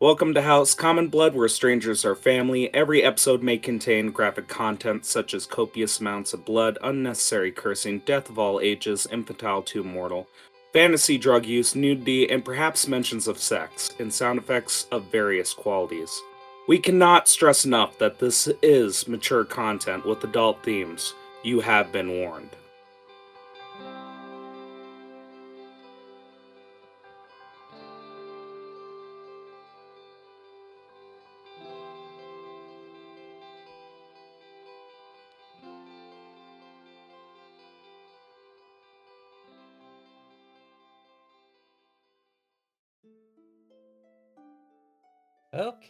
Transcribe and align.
Welcome 0.00 0.32
to 0.32 0.40
House 0.40 0.72
Common 0.72 1.08
Blood, 1.08 1.34
where 1.34 1.46
strangers 1.46 2.06
are 2.06 2.14
family. 2.14 2.72
Every 2.72 3.02
episode 3.02 3.42
may 3.42 3.58
contain 3.58 4.12
graphic 4.12 4.48
content 4.48 5.04
such 5.04 5.34
as 5.34 5.44
copious 5.44 6.00
amounts 6.00 6.32
of 6.32 6.46
blood, 6.46 6.78
unnecessary 6.82 7.52
cursing, 7.52 7.98
death 8.06 8.30
of 8.30 8.38
all 8.38 8.60
ages, 8.60 9.06
infantile 9.12 9.60
to 9.60 9.84
mortal, 9.84 10.26
fantasy 10.72 11.18
drug 11.18 11.44
use, 11.44 11.74
nudity, 11.74 12.30
and 12.30 12.42
perhaps 12.42 12.88
mentions 12.88 13.28
of 13.28 13.38
sex, 13.38 13.90
and 13.98 14.10
sound 14.10 14.38
effects 14.38 14.86
of 14.90 15.12
various 15.12 15.52
qualities. 15.52 16.18
We 16.66 16.78
cannot 16.78 17.28
stress 17.28 17.66
enough 17.66 17.98
that 17.98 18.20
this 18.20 18.48
is 18.62 19.06
mature 19.06 19.44
content 19.44 20.06
with 20.06 20.24
adult 20.24 20.62
themes. 20.62 21.12
You 21.42 21.60
have 21.60 21.92
been 21.92 22.08
warned. 22.08 22.56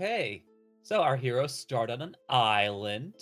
Okay, 0.01 0.43
so 0.83 1.03
our 1.03 1.15
heroes 1.15 1.55
start 1.55 1.91
on 1.91 2.01
an 2.01 2.17
island. 2.31 3.13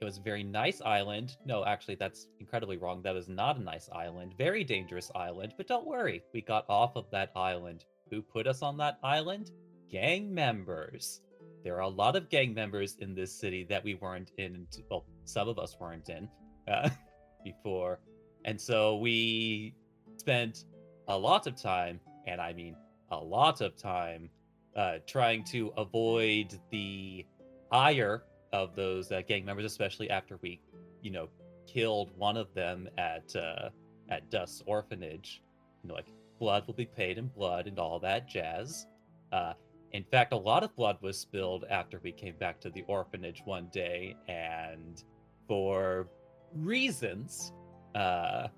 It 0.00 0.04
was 0.04 0.18
a 0.18 0.22
very 0.22 0.42
nice 0.42 0.80
island. 0.80 1.36
No, 1.46 1.64
actually, 1.64 1.94
that's 1.94 2.26
incredibly 2.40 2.78
wrong. 2.78 3.00
That 3.02 3.14
was 3.14 3.28
not 3.28 3.58
a 3.58 3.62
nice 3.62 3.88
island. 3.92 4.34
Very 4.36 4.64
dangerous 4.64 5.08
island. 5.14 5.54
But 5.56 5.68
don't 5.68 5.86
worry, 5.86 6.24
we 6.34 6.40
got 6.40 6.68
off 6.68 6.96
of 6.96 7.08
that 7.12 7.30
island. 7.36 7.84
Who 8.10 8.22
put 8.22 8.48
us 8.48 8.60
on 8.60 8.76
that 8.78 8.98
island? 9.04 9.52
Gang 9.88 10.34
members. 10.34 11.20
There 11.62 11.76
are 11.76 11.82
a 11.82 11.88
lot 11.88 12.16
of 12.16 12.28
gang 12.28 12.52
members 12.52 12.96
in 12.98 13.14
this 13.14 13.32
city 13.32 13.64
that 13.70 13.84
we 13.84 13.94
weren't 13.94 14.32
in. 14.36 14.66
Well, 14.90 15.04
some 15.26 15.48
of 15.48 15.60
us 15.60 15.76
weren't 15.78 16.08
in 16.08 16.28
uh, 16.66 16.90
before. 17.44 18.00
And 18.44 18.60
so 18.60 18.96
we 18.96 19.76
spent 20.16 20.64
a 21.06 21.16
lot 21.16 21.46
of 21.46 21.54
time, 21.54 22.00
and 22.26 22.40
I 22.40 22.52
mean 22.52 22.74
a 23.12 23.16
lot 23.16 23.60
of 23.60 23.76
time, 23.76 24.28
uh, 24.76 24.98
trying 25.06 25.42
to 25.42 25.72
avoid 25.76 26.58
the 26.70 27.24
ire 27.72 28.24
of 28.52 28.76
those 28.76 29.10
uh, 29.10 29.22
gang 29.26 29.44
members, 29.44 29.64
especially 29.64 30.10
after 30.10 30.38
we, 30.42 30.60
you 31.02 31.10
know, 31.10 31.28
killed 31.66 32.10
one 32.16 32.36
of 32.36 32.52
them 32.54 32.88
at 32.98 33.34
uh, 33.34 33.70
at 34.10 34.30
Dust's 34.30 34.62
orphanage. 34.66 35.42
You 35.82 35.88
know, 35.88 35.94
like 35.94 36.08
blood 36.38 36.66
will 36.66 36.74
be 36.74 36.86
paid 36.86 37.18
in 37.18 37.28
blood 37.28 37.66
and 37.66 37.78
all 37.78 37.98
that 38.00 38.28
jazz. 38.28 38.86
Uh, 39.32 39.54
in 39.92 40.04
fact, 40.04 40.32
a 40.32 40.36
lot 40.36 40.62
of 40.62 40.74
blood 40.76 40.98
was 41.00 41.18
spilled 41.18 41.64
after 41.70 41.98
we 42.02 42.12
came 42.12 42.36
back 42.36 42.60
to 42.60 42.70
the 42.70 42.82
orphanage 42.86 43.42
one 43.44 43.68
day, 43.72 44.14
and 44.28 45.04
for 45.48 46.08
reasons, 46.54 47.52
uh, 47.94 48.48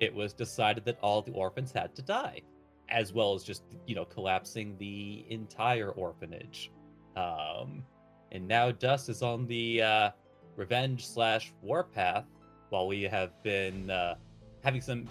it 0.00 0.12
was 0.12 0.32
decided 0.32 0.84
that 0.86 0.98
all 1.02 1.22
the 1.22 1.32
orphans 1.32 1.72
had 1.72 1.94
to 1.94 2.02
die 2.02 2.42
as 2.88 3.12
well 3.12 3.34
as 3.34 3.44
just 3.44 3.62
you 3.86 3.94
know 3.94 4.04
collapsing 4.04 4.76
the 4.78 5.24
entire 5.28 5.90
orphanage. 5.90 6.70
Um, 7.16 7.84
and 8.32 8.46
now 8.46 8.70
Dust 8.70 9.08
is 9.08 9.22
on 9.22 9.46
the 9.46 9.82
uh, 9.82 10.10
revenge 10.56 11.06
slash 11.06 11.52
warpath, 11.62 12.26
while 12.70 12.86
we 12.86 13.02
have 13.02 13.42
been 13.42 13.90
uh, 13.90 14.14
having 14.62 14.80
some, 14.80 15.06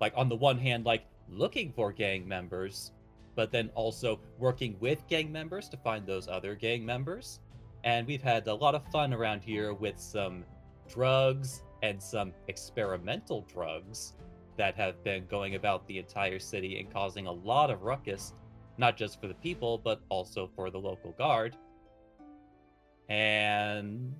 like 0.00 0.12
on 0.16 0.28
the 0.28 0.36
one 0.36 0.58
hand, 0.58 0.84
like 0.84 1.04
looking 1.28 1.72
for 1.72 1.92
gang 1.92 2.26
members, 2.26 2.92
but 3.34 3.50
then 3.50 3.70
also 3.74 4.18
working 4.38 4.76
with 4.80 5.06
gang 5.08 5.30
members 5.30 5.68
to 5.68 5.76
find 5.76 6.06
those 6.06 6.28
other 6.28 6.54
gang 6.54 6.84
members. 6.84 7.40
And 7.84 8.06
we've 8.06 8.22
had 8.22 8.46
a 8.46 8.54
lot 8.54 8.74
of 8.74 8.86
fun 8.90 9.12
around 9.12 9.42
here 9.42 9.74
with 9.74 9.98
some 9.98 10.44
drugs 10.88 11.62
and 11.82 12.00
some 12.02 12.32
experimental 12.48 13.42
drugs 13.52 14.14
that 14.56 14.74
have 14.76 15.02
been 15.02 15.26
going 15.26 15.54
about 15.54 15.86
the 15.86 15.98
entire 15.98 16.38
city 16.38 16.78
and 16.78 16.92
causing 16.92 17.26
a 17.26 17.32
lot 17.32 17.70
of 17.70 17.82
ruckus, 17.82 18.34
not 18.78 18.96
just 18.96 19.20
for 19.20 19.28
the 19.28 19.34
people, 19.34 19.78
but 19.78 20.00
also 20.08 20.50
for 20.54 20.70
the 20.70 20.78
local 20.78 21.12
guard. 21.12 21.56
And 23.08 24.14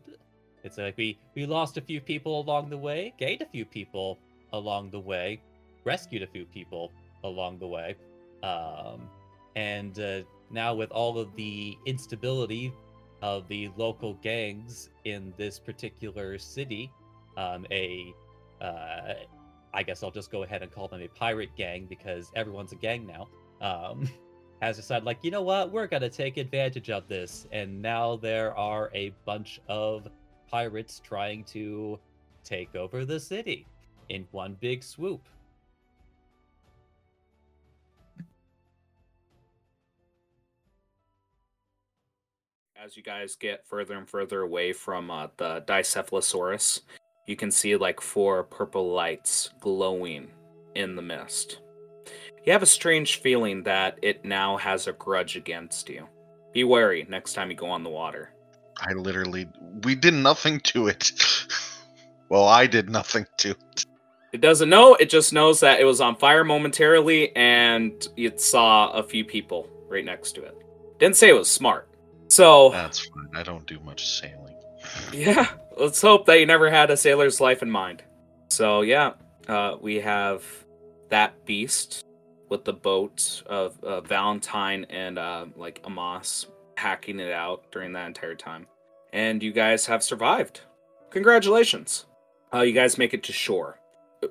it's 0.64 0.78
like 0.78 0.96
we 0.96 1.18
we 1.34 1.46
lost 1.46 1.76
a 1.76 1.80
few 1.80 2.00
people 2.00 2.40
along 2.40 2.70
the 2.70 2.76
way, 2.76 3.14
gained 3.18 3.42
a 3.42 3.46
few 3.46 3.64
people 3.64 4.18
along 4.52 4.90
the 4.90 5.00
way, 5.00 5.40
rescued 5.84 6.22
a 6.22 6.26
few 6.26 6.44
people 6.46 6.92
along 7.24 7.58
the 7.58 7.66
way, 7.66 7.96
um, 8.42 9.08
and 9.56 9.98
uh, 9.98 10.20
now 10.50 10.74
with 10.74 10.90
all 10.90 11.18
of 11.18 11.34
the 11.36 11.76
instability 11.86 12.72
of 13.22 13.46
the 13.48 13.70
local 13.76 14.14
gangs 14.14 14.90
in 15.04 15.32
this 15.36 15.58
particular 15.58 16.38
city, 16.38 16.90
um, 17.36 17.64
a 17.70 18.12
uh, 18.60 19.14
I 19.74 19.82
guess 19.82 20.02
I'll 20.02 20.10
just 20.10 20.30
go 20.30 20.42
ahead 20.42 20.62
and 20.62 20.70
call 20.70 20.88
them 20.88 21.00
a 21.00 21.08
pirate 21.08 21.54
gang 21.56 21.86
because 21.88 22.30
everyone's 22.34 22.72
a 22.72 22.76
gang 22.76 23.06
now. 23.06 23.28
Um, 23.60 24.08
has 24.62 24.76
decided, 24.76 25.04
like, 25.04 25.18
you 25.22 25.30
know 25.30 25.42
what, 25.42 25.72
we're 25.72 25.88
gonna 25.88 26.08
take 26.08 26.36
advantage 26.36 26.88
of 26.88 27.08
this, 27.08 27.46
and 27.50 27.82
now 27.82 28.16
there 28.16 28.56
are 28.56 28.90
a 28.94 29.12
bunch 29.24 29.60
of 29.68 30.08
pirates 30.48 31.00
trying 31.02 31.42
to 31.44 31.98
take 32.44 32.74
over 32.76 33.04
the 33.04 33.18
city 33.18 33.66
in 34.08 34.26
one 34.30 34.56
big 34.60 34.84
swoop. 34.84 35.26
As 42.76 42.96
you 42.96 43.02
guys 43.02 43.36
get 43.36 43.66
further 43.66 43.94
and 43.94 44.08
further 44.08 44.42
away 44.42 44.72
from 44.72 45.10
uh, 45.10 45.28
the 45.36 45.62
Dicephalosaurus, 45.66 46.80
you 47.26 47.36
can 47.36 47.50
see 47.50 47.76
like 47.76 48.00
four 48.00 48.44
purple 48.44 48.92
lights 48.92 49.50
glowing 49.60 50.28
in 50.74 50.96
the 50.96 51.02
mist. 51.02 51.60
You 52.44 52.52
have 52.52 52.62
a 52.62 52.66
strange 52.66 53.20
feeling 53.20 53.62
that 53.62 53.98
it 54.02 54.24
now 54.24 54.56
has 54.56 54.88
a 54.88 54.92
grudge 54.92 55.36
against 55.36 55.88
you. 55.88 56.08
Be 56.52 56.64
wary 56.64 57.06
next 57.08 57.34
time 57.34 57.50
you 57.50 57.56
go 57.56 57.68
on 57.68 57.84
the 57.84 57.90
water. 57.90 58.30
I 58.80 58.92
literally, 58.94 59.48
we 59.84 59.94
did 59.94 60.14
nothing 60.14 60.58
to 60.60 60.88
it. 60.88 61.12
well, 62.28 62.46
I 62.48 62.66
did 62.66 62.90
nothing 62.90 63.26
to 63.38 63.50
it. 63.50 63.86
It 64.32 64.40
doesn't 64.40 64.68
know, 64.68 64.94
it 64.94 65.08
just 65.10 65.32
knows 65.32 65.60
that 65.60 65.78
it 65.78 65.84
was 65.84 66.00
on 66.00 66.16
fire 66.16 66.42
momentarily 66.42 67.36
and 67.36 68.06
it 68.16 68.40
saw 68.40 68.90
a 68.90 69.02
few 69.02 69.24
people 69.24 69.68
right 69.88 70.04
next 70.04 70.32
to 70.32 70.42
it. 70.42 70.56
Didn't 70.98 71.16
say 71.16 71.28
it 71.28 71.34
was 71.34 71.50
smart. 71.50 71.88
So. 72.28 72.70
That's 72.70 73.06
fine. 73.06 73.28
I 73.34 73.42
don't 73.42 73.66
do 73.66 73.78
much 73.80 74.08
sailing. 74.08 74.38
Yeah, 75.12 75.46
let's 75.76 76.00
hope 76.02 76.26
that 76.26 76.40
you 76.40 76.46
never 76.46 76.70
had 76.70 76.90
a 76.90 76.96
sailor's 76.96 77.40
life 77.40 77.62
in 77.62 77.70
mind. 77.70 78.02
So 78.50 78.82
yeah, 78.82 79.12
uh, 79.48 79.76
we 79.80 79.96
have 80.00 80.44
that 81.08 81.44
beast 81.44 82.04
with 82.48 82.64
the 82.64 82.72
boat 82.72 83.42
of 83.46 83.82
uh, 83.82 84.00
Valentine 84.02 84.86
and 84.90 85.18
uh, 85.18 85.46
like 85.56 85.82
Amos 85.86 86.46
hacking 86.76 87.20
it 87.20 87.32
out 87.32 87.70
during 87.70 87.92
that 87.92 88.06
entire 88.06 88.34
time, 88.34 88.66
and 89.12 89.42
you 89.42 89.52
guys 89.52 89.86
have 89.86 90.02
survived. 90.02 90.60
Congratulations! 91.10 92.06
Uh, 92.52 92.60
you 92.60 92.72
guys 92.72 92.98
make 92.98 93.14
it 93.14 93.22
to 93.24 93.32
shore. 93.32 93.78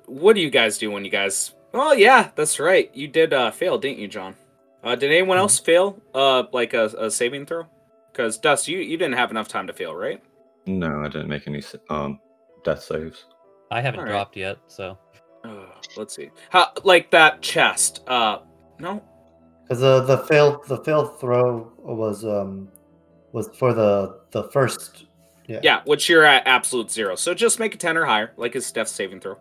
What 0.06 0.34
do 0.34 0.41
you 0.41 0.50
guys 0.50 0.78
do 0.78 0.91
when 0.91 1.06
you 1.06 1.12
guys? 1.12 1.53
Oh 1.74 1.94
yeah, 1.94 2.31
that's 2.35 2.59
right. 2.59 2.90
You 2.94 3.07
did 3.07 3.34
uh, 3.34 3.51
fail, 3.51 3.78
didn't 3.78 4.00
you, 4.00 4.07
John? 4.07 4.35
Uh, 4.84 4.96
did 4.96 5.12
anyone 5.12 5.38
else 5.38 5.59
fail? 5.59 6.01
Uh, 6.13 6.44
like 6.51 6.74
a, 6.74 6.85
a 6.97 7.12
saving 7.12 7.46
throw? 7.46 7.66
Because 8.12 8.38
Dust, 8.38 8.68
you 8.68 8.80
you 8.80 8.97
didn't 8.97 9.16
have 9.16 9.31
enough 9.31 9.47
time 9.47 9.68
to 9.68 9.74
fail, 9.74 9.96
right? 9.96 10.22
No, 10.79 11.01
I 11.01 11.07
didn't 11.07 11.29
make 11.29 11.47
any 11.47 11.61
um 11.89 12.19
death 12.63 12.83
saves. 12.83 13.25
I 13.71 13.81
haven't 13.81 14.01
All 14.01 14.05
right. 14.05 14.11
dropped 14.11 14.37
yet, 14.37 14.57
so 14.67 14.97
Uh, 15.43 15.65
let's 15.97 16.15
see. 16.15 16.29
How 16.49 16.71
like 16.83 17.09
that 17.11 17.41
chest? 17.41 18.03
Uh, 18.07 18.39
no. 18.79 19.01
Because 19.63 19.79
the 19.79 20.01
the 20.01 20.17
failed 20.25 20.67
the 20.67 20.77
failed 20.83 21.19
throw 21.19 21.71
was 21.77 22.25
um 22.25 22.69
was 23.31 23.50
for 23.57 23.73
the 23.73 24.19
the 24.31 24.44
first 24.51 25.06
yeah 25.47 25.59
Yeah, 25.63 25.81
which 25.85 26.09
you're 26.09 26.23
at 26.25 26.45
absolute 26.45 26.91
zero. 26.91 27.15
So 27.15 27.33
just 27.33 27.59
make 27.59 27.74
a 27.75 27.77
ten 27.77 27.97
or 27.97 28.06
higher, 28.06 28.33
like 28.38 28.53
his 28.53 28.71
death 28.71 28.89
saving 28.89 29.21
throw. 29.21 29.38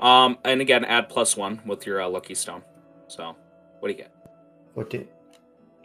Um, 0.00 0.38
and 0.44 0.60
again, 0.60 0.84
add 0.84 1.08
plus 1.08 1.36
one 1.36 1.60
with 1.66 1.86
your 1.86 2.02
uh, 2.02 2.08
lucky 2.08 2.34
stone. 2.34 2.62
So, 3.08 3.34
what 3.80 3.88
do 3.88 3.92
you 3.92 3.98
get? 3.98 4.12
what 4.74 4.90
did 4.90 5.08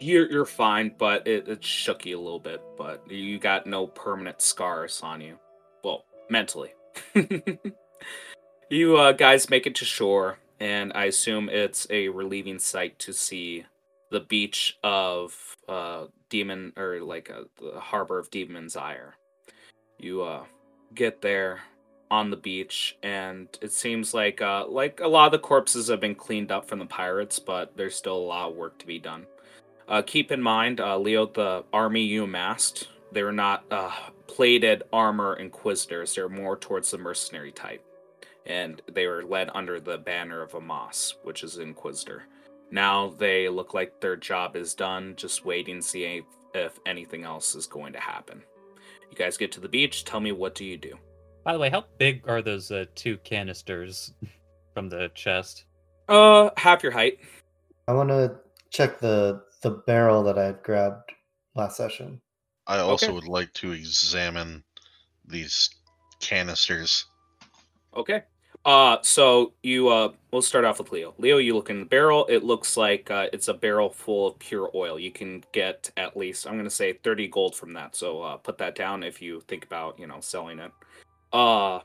You're 0.01 0.31
you're 0.31 0.45
fine, 0.45 0.95
but 0.97 1.27
it, 1.27 1.47
it 1.47 1.63
shook 1.63 2.07
you 2.07 2.17
a 2.17 2.21
little 2.21 2.39
bit. 2.39 2.59
But 2.75 3.09
you 3.09 3.37
got 3.37 3.67
no 3.67 3.85
permanent 3.85 4.41
scars 4.41 4.99
on 5.03 5.21
you. 5.21 5.37
Well, 5.83 6.05
mentally. 6.27 6.73
you 8.69 8.97
uh, 8.97 9.11
guys 9.11 9.49
make 9.51 9.67
it 9.67 9.75
to 9.75 9.85
shore, 9.85 10.39
and 10.59 10.91
I 10.95 11.05
assume 11.05 11.49
it's 11.49 11.85
a 11.91 12.09
relieving 12.09 12.57
sight 12.57 12.97
to 12.99 13.13
see 13.13 13.65
the 14.09 14.21
beach 14.21 14.79
of 14.83 15.55
uh, 15.69 16.05
Demon 16.29 16.73
or 16.77 16.99
like 17.01 17.29
uh, 17.29 17.43
the 17.61 17.79
harbor 17.79 18.17
of 18.17 18.31
Demon's 18.31 18.75
Ire. 18.75 19.13
You 19.99 20.23
uh, 20.23 20.45
get 20.95 21.21
there 21.21 21.61
on 22.09 22.31
the 22.31 22.37
beach, 22.37 22.97
and 23.03 23.47
it 23.61 23.71
seems 23.71 24.15
like 24.15 24.41
uh, 24.41 24.65
like 24.67 24.99
a 24.99 25.07
lot 25.07 25.27
of 25.27 25.31
the 25.31 25.47
corpses 25.47 25.89
have 25.89 26.01
been 26.01 26.15
cleaned 26.15 26.51
up 26.51 26.67
from 26.67 26.79
the 26.79 26.87
pirates, 26.87 27.37
but 27.37 27.77
there's 27.77 27.95
still 27.95 28.17
a 28.17 28.17
lot 28.17 28.49
of 28.49 28.55
work 28.55 28.79
to 28.79 28.87
be 28.87 28.97
done. 28.97 29.27
Uh, 29.91 30.01
keep 30.01 30.31
in 30.31 30.41
mind, 30.41 30.79
uh, 30.79 30.97
Leo, 30.97 31.25
the 31.25 31.65
army 31.73 32.01
you 32.01 32.23
amassed, 32.23 32.87
they're 33.11 33.33
not 33.33 33.65
uh, 33.69 33.91
plated 34.25 34.83
armor 34.93 35.35
inquisitors. 35.35 36.15
They're 36.15 36.29
more 36.29 36.55
towards 36.55 36.91
the 36.91 36.97
mercenary 36.97 37.51
type. 37.51 37.83
And 38.45 38.81
they 38.89 39.05
were 39.05 39.21
led 39.21 39.49
under 39.53 39.81
the 39.81 39.97
banner 39.97 40.41
of 40.41 40.55
Amos, 40.55 41.15
which 41.23 41.43
is 41.43 41.57
an 41.57 41.63
Inquisitor. 41.63 42.23
Now 42.71 43.09
they 43.09 43.49
look 43.49 43.73
like 43.73 43.99
their 43.99 44.15
job 44.15 44.55
is 44.55 44.73
done, 44.73 45.13
just 45.17 45.43
waiting 45.43 45.81
to 45.81 45.85
see 45.85 46.05
if, 46.05 46.25
if 46.53 46.79
anything 46.85 47.25
else 47.25 47.53
is 47.53 47.67
going 47.67 47.91
to 47.91 47.99
happen. 47.99 48.41
You 49.09 49.17
guys 49.17 49.35
get 49.35 49.51
to 49.51 49.59
the 49.59 49.67
beach. 49.67 50.05
Tell 50.05 50.21
me 50.21 50.31
what 50.31 50.55
do 50.55 50.63
you 50.63 50.77
do? 50.77 50.93
By 51.43 51.51
the 51.51 51.59
way, 51.59 51.69
how 51.69 51.83
big 51.97 52.23
are 52.29 52.41
those 52.41 52.71
uh, 52.71 52.85
two 52.95 53.17
canisters 53.17 54.13
from 54.73 54.87
the 54.87 55.11
chest? 55.15 55.65
Uh, 56.07 56.49
half 56.55 56.81
your 56.81 56.93
height. 56.93 57.19
I 57.89 57.93
want 57.93 58.07
to 58.07 58.37
check 58.69 58.97
the 58.99 59.43
the 59.61 59.71
barrel 59.71 60.23
that 60.23 60.37
I 60.37 60.45
had 60.45 60.63
grabbed 60.63 61.11
last 61.55 61.77
session. 61.77 62.21
I 62.67 62.79
also 62.79 63.07
Okay. 63.07 63.13
would 63.13 63.27
like 63.27 63.53
to 63.53 63.71
examine 63.71 64.63
these 65.25 65.69
canisters. 66.19 67.05
Okay. 67.95 68.23
Uh, 68.63 68.97
so 69.01 69.53
you 69.63 69.89
uh, 69.89 70.11
we'll 70.31 70.41
start 70.41 70.65
off 70.65 70.77
with 70.77 70.91
Leo. 70.91 71.15
Leo, 71.17 71.37
you 71.37 71.55
look 71.55 71.71
in 71.71 71.79
the 71.79 71.85
barrel. 71.85 72.27
It 72.27 72.43
looks 72.43 72.77
like 72.77 73.09
uh, 73.09 73.27
it's 73.33 73.47
a 73.47 73.55
barrel 73.55 73.89
full 73.89 74.27
of 74.27 74.37
pure 74.39 74.69
oil. 74.75 74.99
You 74.99 75.11
can 75.11 75.43
get 75.51 75.89
at 75.97 76.15
least 76.15 76.45
I'm 76.45 76.57
gonna 76.57 76.69
say 76.69 76.93
30 76.93 77.27
gold 77.29 77.55
from 77.55 77.73
that. 77.73 77.95
So 77.95 78.21
uh, 78.21 78.37
put 78.37 78.59
that 78.59 78.75
down 78.75 79.01
if 79.03 79.19
you 79.21 79.41
think 79.47 79.65
about 79.65 79.97
you 79.99 80.05
know 80.05 80.19
selling 80.21 80.59
it. 80.59 80.71
Uh, 81.33 81.79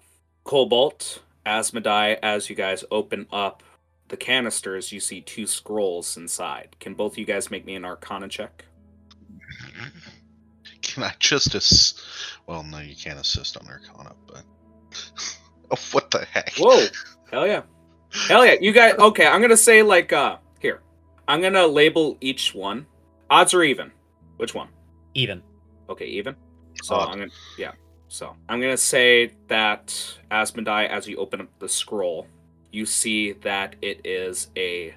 Cobalt, 0.44 1.22
Asmodai. 1.46 2.18
As 2.22 2.50
you 2.50 2.56
guys 2.56 2.84
open 2.90 3.26
up 3.32 3.62
the 4.08 4.16
canisters, 4.16 4.92
you 4.92 5.00
see 5.00 5.20
two 5.20 5.46
scrolls 5.46 6.16
inside. 6.16 6.76
Can 6.80 6.94
both 6.94 7.12
of 7.12 7.18
you 7.18 7.24
guys 7.24 7.50
make 7.50 7.64
me 7.64 7.74
an 7.74 7.84
Arcana 7.84 8.28
check? 8.28 8.64
Can 10.82 11.02
I 11.02 11.12
just 11.18 11.54
ass- 11.54 11.94
Well, 12.46 12.62
no, 12.62 12.78
you 12.78 12.94
can't 12.94 13.18
assist 13.18 13.56
on 13.56 13.66
Arcana, 13.66 14.14
but. 14.26 14.44
oh, 15.70 15.78
what 15.92 16.10
the 16.10 16.24
heck? 16.24 16.52
Whoa! 16.56 16.86
Hell 17.30 17.46
yeah! 17.46 17.62
Hell 18.28 18.46
yeah! 18.46 18.54
You 18.60 18.72
guys. 18.72 18.94
Okay, 18.94 19.26
I'm 19.26 19.40
gonna 19.42 19.56
say 19.56 19.82
like 19.82 20.12
uh 20.12 20.36
here. 20.60 20.82
I'm 21.28 21.42
gonna 21.42 21.66
label 21.66 22.16
each 22.20 22.54
one. 22.54 22.86
Odds 23.28 23.52
or 23.52 23.62
even? 23.62 23.90
Which 24.36 24.54
one? 24.54 24.68
Even. 25.14 25.42
Okay, 25.88 26.06
even. 26.06 26.36
So 26.82 26.94
Odd. 26.94 27.08
I'm 27.10 27.18
gonna 27.18 27.30
yeah. 27.58 27.72
So 28.08 28.36
I'm 28.48 28.60
gonna 28.60 28.76
say 28.76 29.32
that 29.48 29.88
Asmodai, 30.30 30.88
as 30.88 31.08
you 31.08 31.16
open 31.16 31.40
up 31.40 31.48
the 31.58 31.68
scroll, 31.68 32.26
you 32.76 32.84
see 32.84 33.32
that 33.32 33.74
it 33.80 34.02
is 34.04 34.50
a 34.54 34.94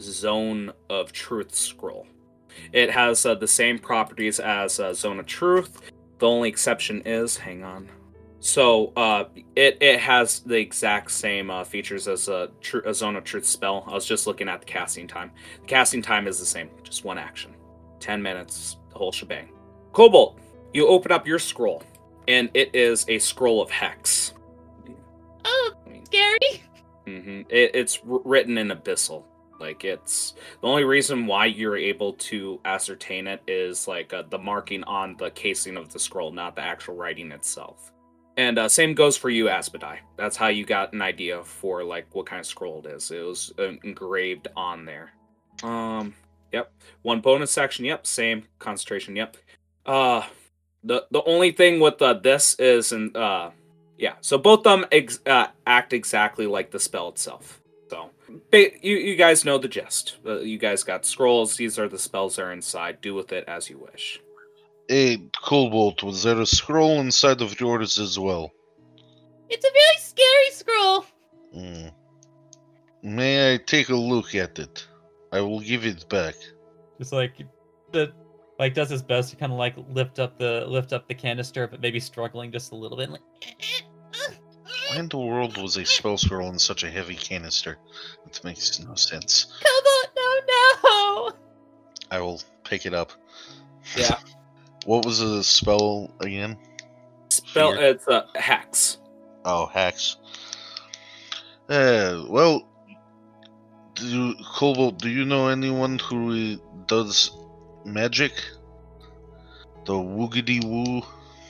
Zone 0.00 0.70
of 0.90 1.12
Truth 1.12 1.54
scroll. 1.54 2.06
It 2.72 2.90
has 2.90 3.24
uh, 3.24 3.34
the 3.34 3.48
same 3.48 3.78
properties 3.78 4.38
as 4.38 4.78
uh, 4.78 4.92
Zone 4.92 5.18
of 5.18 5.24
Truth. 5.26 5.90
The 6.18 6.28
only 6.28 6.50
exception 6.50 7.00
is, 7.06 7.38
hang 7.38 7.64
on. 7.64 7.88
So 8.40 8.92
uh, 8.96 9.24
it 9.56 9.78
it 9.80 10.00
has 10.00 10.40
the 10.40 10.56
exact 10.56 11.10
same 11.10 11.48
uh, 11.50 11.64
features 11.64 12.06
as 12.06 12.28
a, 12.28 12.50
tr- 12.60 12.84
a 12.84 12.92
Zone 12.92 13.16
of 13.16 13.24
Truth 13.24 13.46
spell. 13.46 13.84
I 13.86 13.94
was 13.94 14.04
just 14.04 14.26
looking 14.26 14.48
at 14.48 14.60
the 14.60 14.66
casting 14.66 15.08
time. 15.08 15.30
The 15.62 15.68
casting 15.68 16.02
time 16.02 16.26
is 16.28 16.38
the 16.38 16.44
same, 16.44 16.68
just 16.82 17.04
one 17.04 17.16
action, 17.18 17.54
ten 17.98 18.20
minutes, 18.20 18.76
the 18.90 18.98
whole 18.98 19.12
shebang. 19.12 19.48
Cobalt, 19.92 20.38
you 20.74 20.86
open 20.86 21.12
up 21.12 21.26
your 21.26 21.38
scroll, 21.38 21.82
and 22.28 22.50
it 22.52 22.74
is 22.74 23.06
a 23.08 23.18
scroll 23.18 23.62
of 23.62 23.70
hex. 23.70 24.34
Oh, 25.44 25.72
scary. 26.04 26.62
Hmm 27.06 27.42
It, 27.48 27.74
it's 27.74 28.00
written 28.04 28.58
in 28.58 28.68
abyssal. 28.68 29.24
Like 29.60 29.84
it's 29.84 30.34
the 30.60 30.66
only 30.66 30.84
reason 30.84 31.26
why 31.26 31.46
you're 31.46 31.76
able 31.76 32.14
to 32.14 32.60
ascertain 32.64 33.28
it 33.28 33.42
is 33.46 33.86
like 33.86 34.12
uh, 34.12 34.24
the 34.28 34.38
marking 34.38 34.82
on 34.84 35.16
the 35.18 35.30
casing 35.30 35.76
of 35.76 35.92
the 35.92 36.00
scroll, 36.00 36.32
not 36.32 36.56
the 36.56 36.62
actual 36.62 36.96
writing 36.96 37.30
itself. 37.30 37.92
And 38.36 38.58
uh, 38.58 38.68
same 38.68 38.94
goes 38.94 39.16
for 39.16 39.30
you, 39.30 39.44
Asmodai. 39.44 39.98
That's 40.16 40.36
how 40.36 40.48
you 40.48 40.64
got 40.64 40.94
an 40.94 41.02
idea 41.02 41.44
for 41.44 41.84
like 41.84 42.06
what 42.12 42.26
kind 42.26 42.40
of 42.40 42.46
scroll 42.46 42.80
it 42.84 42.86
is. 42.86 43.10
It 43.10 43.20
was 43.20 43.52
engraved 43.84 44.48
on 44.56 44.84
there. 44.84 45.12
Um, 45.62 46.14
yep. 46.50 46.72
One 47.02 47.20
bonus 47.20 47.52
section. 47.52 47.84
Yep. 47.84 48.06
Same 48.06 48.44
concentration. 48.58 49.14
Yep. 49.14 49.36
Uh, 49.86 50.22
the 50.82 51.06
the 51.10 51.22
only 51.24 51.52
thing 51.52 51.78
with 51.78 52.00
uh, 52.02 52.14
this 52.14 52.54
is 52.58 52.92
and 52.92 53.16
uh, 53.16 53.50
yeah. 54.02 54.14
So 54.20 54.36
both 54.36 54.66
of 54.66 54.80
them 54.80 54.86
ex- 54.90 55.20
uh, 55.26 55.46
act 55.64 55.92
exactly 55.92 56.46
like 56.46 56.72
the 56.72 56.80
spell 56.80 57.08
itself. 57.08 57.62
So 57.88 58.10
ba- 58.50 58.84
you 58.84 58.96
you 58.96 59.14
guys 59.14 59.44
know 59.44 59.58
the 59.58 59.68
gist. 59.68 60.16
Uh, 60.26 60.40
you 60.40 60.58
guys 60.58 60.82
got 60.82 61.06
scrolls. 61.06 61.56
These 61.56 61.78
are 61.78 61.88
the 61.88 62.00
spells 62.00 62.36
that 62.36 62.42
are 62.42 62.52
inside. 62.52 63.00
Do 63.00 63.14
with 63.14 63.32
it 63.32 63.44
as 63.46 63.70
you 63.70 63.78
wish. 63.78 64.20
Hey, 64.88 65.22
Cobalt, 65.40 66.02
was 66.02 66.24
there 66.24 66.40
a 66.40 66.44
scroll 66.46 66.98
inside 67.00 67.40
of 67.40 67.58
yours 67.60 67.98
as 68.00 68.18
well? 68.18 68.52
It's 69.48 69.64
a 69.64 69.70
very 69.70 69.98
scary 69.98 70.50
scroll. 70.50 71.06
Hmm. 71.54 71.88
May 73.04 73.54
I 73.54 73.58
take 73.58 73.88
a 73.88 73.96
look 73.96 74.34
at 74.34 74.58
it? 74.58 74.86
I 75.30 75.40
will 75.40 75.60
give 75.60 75.86
it 75.86 76.08
back. 76.08 76.34
Just 76.98 77.12
like 77.12 77.34
the 77.92 78.12
like 78.58 78.74
does 78.74 78.90
his 78.90 79.02
best 79.02 79.30
to 79.30 79.36
kind 79.36 79.52
of 79.52 79.58
like 79.58 79.74
lift 79.90 80.18
up 80.18 80.38
the 80.38 80.64
lift 80.66 80.92
up 80.92 81.08
the 81.08 81.14
canister, 81.14 81.66
but 81.66 81.80
maybe 81.80 82.00
struggling 82.00 82.50
just 82.52 82.72
a 82.72 82.74
little 82.74 82.96
bit. 82.96 83.10
Like, 83.10 83.22
Why 84.88 84.96
in 84.96 85.08
the 85.08 85.18
world 85.18 85.56
was 85.56 85.76
a 85.76 85.84
spell 85.84 86.18
scroll 86.18 86.48
in 86.48 86.58
such 86.58 86.84
a 86.84 86.90
heavy 86.90 87.14
canister? 87.14 87.78
It 88.26 88.40
makes 88.44 88.80
no 88.80 88.94
sense. 88.94 89.46
Cobalt, 89.64 90.16
no, 90.16 90.40
no. 90.48 91.32
I 92.10 92.20
will 92.20 92.42
pick 92.64 92.86
it 92.86 92.94
up. 92.94 93.12
Yeah. 93.96 94.18
What 94.84 95.04
was 95.04 95.20
the 95.20 95.44
spell 95.44 96.10
again? 96.18 96.58
Spell. 97.28 97.72
Fear. 97.74 97.82
It's 97.82 98.08
a 98.08 98.26
hex. 98.34 98.98
Oh, 99.44 99.66
hacks. 99.66 100.16
Uh, 101.68 102.24
well, 102.28 102.68
do 103.94 104.06
you, 104.06 104.34
Cobalt, 104.44 104.98
do 104.98 105.08
you 105.08 105.24
know 105.24 105.46
anyone 105.48 106.00
who 106.00 106.54
uh, 106.54 106.56
does 106.86 107.30
magic? 107.84 108.32
The 109.84 109.92
woogity 109.92 110.64
woo? 110.64 111.02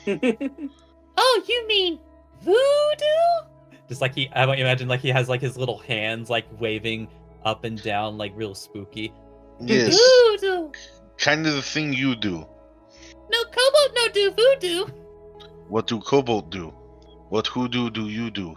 Oh, 1.15 1.43
you 1.47 1.67
mean 1.67 1.99
voodoo? 2.43 3.49
just 3.89 4.01
like 4.01 4.15
he, 4.15 4.29
I 4.33 4.45
might 4.45 4.59
imagine 4.59 4.87
like 4.87 5.01
he 5.01 5.09
has 5.09 5.29
like 5.29 5.41
his 5.41 5.57
little 5.57 5.77
hands 5.79 6.29
like 6.29 6.45
waving 6.59 7.07
up 7.45 7.63
and 7.63 7.81
down, 7.81 8.17
like 8.17 8.31
real 8.35 8.55
spooky. 8.55 9.13
Yes, 9.59 9.97
Voodoo. 10.41 10.71
kind 11.17 11.45
of 11.45 11.53
the 11.53 11.61
thing 11.61 11.93
you 11.93 12.15
do. 12.15 12.45
No, 13.29 13.43
Cobalt 13.43 13.91
no 13.95 14.07
do 14.13 14.31
voodoo. 14.31 14.85
What 15.67 15.87
do 15.87 15.99
Cobalt 15.99 16.49
do? 16.49 16.67
What 17.29 17.47
hoodoo 17.47 17.89
do 17.89 18.07
you 18.07 18.29
do? 18.31 18.55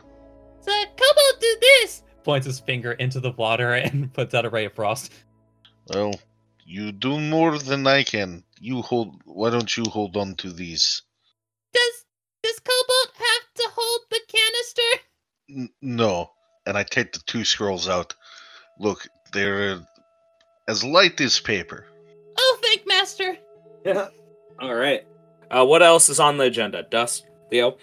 So 0.61 0.73
Cobalt 0.73 1.41
do 1.41 1.57
this. 1.61 2.03
Points 2.25 2.47
his 2.47 2.59
finger 2.61 2.93
into 2.93 3.21
the 3.21 3.31
water 3.33 3.73
and 3.75 4.13
puts 4.15 4.35
out 4.35 4.45
a 4.45 4.51
ray 4.51 4.65
of 4.67 4.73
frost. 4.75 5.13
Well, 5.93 6.15
you 6.65 6.93
do 6.93 7.21
more 7.21 7.59
than 7.59 7.87
I 7.87 8.03
can. 8.03 8.43
You 8.59 8.83
hold. 8.83 9.23
Why 9.25 9.51
don't 9.51 9.77
you 9.77 9.85
hold 9.85 10.17
on 10.17 10.35
to 10.37 10.53
these? 10.53 11.03
Does 11.73 12.05
does 12.43 12.59
Cobalt 12.61 13.13
have 13.17 13.55
to 13.55 13.71
hold 13.75 14.01
the 14.11 14.21
canister? 14.29 15.03
N- 15.49 15.71
no. 15.81 16.31
And 16.77 16.85
I 16.85 16.85
take 16.85 17.15
the 17.15 17.21
two 17.21 17.43
scrolls 17.43 17.89
out. 17.89 18.15
Look, 18.79 19.09
they're 19.33 19.73
uh, 19.73 19.79
as 20.69 20.85
light 20.85 21.19
as 21.23 21.41
paper. 21.41 21.87
Oh, 22.37 22.59
thank 22.63 22.87
master. 22.87 23.39
Yeah. 23.83 24.09
All 24.61 24.75
right. 24.75 25.07
Uh, 25.51 25.65
what 25.65 25.83
else 25.83 26.11
is 26.11 26.21
on 26.21 26.37
the 26.37 26.45
agenda? 26.45 26.83
Dust, 26.83 27.29
Leo. 27.51 27.79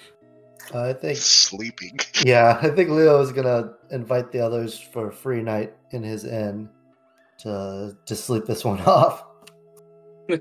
I 0.75 0.93
think 0.93 1.17
Sleeping. 1.17 1.97
yeah, 2.23 2.59
I 2.61 2.69
think 2.69 2.91
Leo 2.91 3.19
is 3.19 3.31
gonna 3.31 3.73
invite 3.89 4.31
the 4.31 4.39
others 4.41 4.77
for 4.77 5.07
a 5.07 5.11
free 5.11 5.41
night 5.41 5.73
in 5.89 6.03
his 6.03 6.23
inn 6.23 6.69
to 7.39 7.97
to 8.05 8.15
sleep 8.15 8.45
this 8.45 8.63
one 8.63 8.79
off. 8.85 9.25
All 10.29 10.37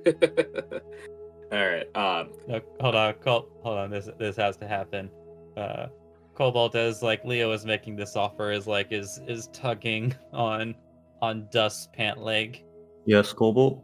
right. 1.53 1.87
Um. 1.97 2.33
No, 2.47 2.61
hold 2.81 2.97
on, 2.97 3.15
Col- 3.15 3.49
hold 3.63 3.79
on. 3.79 3.91
This 3.91 4.11
this 4.19 4.37
has 4.37 4.59
to 4.59 4.69
happen. 4.69 5.11
Uh, 5.57 5.87
Cobalt, 6.35 6.75
as 6.75 7.03
like 7.03 7.25
Leo 7.25 7.53
is 7.53 7.65
making 7.65 7.97
this 7.97 8.17
offer, 8.17 8.51
is 8.51 8.67
like 8.67 8.91
is 8.91 9.21
is 9.27 9.49
tugging 9.53 10.15
on 10.33 10.75
on 11.21 11.49
Dust's 11.53 11.89
pant 11.93 12.19
leg. 12.19 12.65
Yes, 13.05 13.33
Cobalt? 13.33 13.83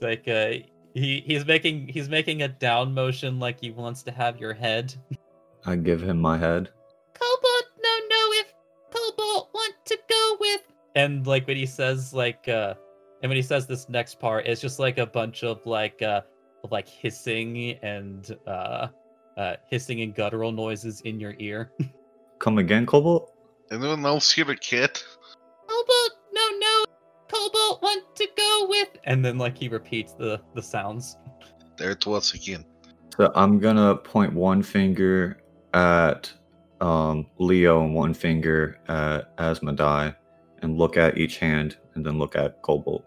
Like 0.00 0.28
uh, 0.28 0.52
he 0.94 1.22
he's 1.26 1.46
making 1.46 1.88
he's 1.88 2.08
making 2.08 2.42
a 2.42 2.48
down 2.48 2.92
motion, 2.92 3.38
like 3.38 3.60
he 3.60 3.70
wants 3.70 4.02
to 4.04 4.10
have 4.10 4.38
your 4.38 4.52
head. 4.52 4.94
I 5.66 5.76
give 5.76 6.02
him 6.02 6.20
my 6.20 6.36
head. 6.36 6.70
Cobalt 7.14 7.64
no 7.82 7.98
no 8.10 8.32
if 8.32 8.54
Cobalt 8.90 9.50
want 9.54 9.74
to 9.86 9.98
go 10.08 10.36
with. 10.40 10.60
And 10.94 11.26
like 11.26 11.46
when 11.46 11.56
he 11.56 11.66
says 11.66 12.12
like 12.12 12.48
uh, 12.48 12.74
and 13.22 13.30
when 13.30 13.36
he 13.36 13.42
says 13.42 13.66
this 13.66 13.88
next 13.88 14.20
part, 14.20 14.46
it's 14.46 14.60
just 14.60 14.78
like 14.78 14.98
a 14.98 15.06
bunch 15.06 15.42
of 15.42 15.64
like 15.64 16.02
uh 16.02 16.20
of 16.62 16.72
like 16.72 16.88
hissing 16.88 17.72
and 17.82 18.36
uh 18.46 18.88
uh 19.36 19.56
hissing 19.68 20.00
and 20.02 20.14
guttural 20.14 20.52
noises 20.52 21.00
in 21.02 21.20
your 21.20 21.34
ear. 21.38 21.72
Come 22.38 22.58
again, 22.58 22.86
Cobalt? 22.86 23.32
Anyone 23.70 24.04
else 24.04 24.30
hear 24.30 24.50
a 24.50 24.56
cat? 24.56 25.02
Cobalt 25.66 26.12
no 26.32 26.48
know. 26.58 26.84
Cobalt 27.28 27.54
Cobalt 27.54 27.82
want 27.82 28.16
to 28.16 28.28
go 28.36 28.66
with? 28.68 28.88
And 29.04 29.24
then 29.24 29.38
like 29.38 29.56
he 29.56 29.68
repeats 29.68 30.12
the 30.12 30.40
the 30.54 30.62
sounds. 30.62 31.16
There 31.76 31.90
it 31.90 32.06
was 32.06 32.34
again. 32.34 32.64
So 33.16 33.32
I'm 33.34 33.58
gonna 33.58 33.96
point 33.96 34.32
one 34.32 34.62
finger 34.62 35.38
at 35.72 36.32
um, 36.80 37.26
Leo 37.38 37.84
and 37.84 37.94
one 37.94 38.14
finger 38.14 38.78
at 38.88 39.36
Asmodai, 39.36 40.14
and 40.62 40.78
look 40.78 40.96
at 40.96 41.16
each 41.16 41.38
hand, 41.38 41.76
and 41.94 42.04
then 42.04 42.18
look 42.18 42.36
at 42.36 42.60
Cobalt. 42.62 43.04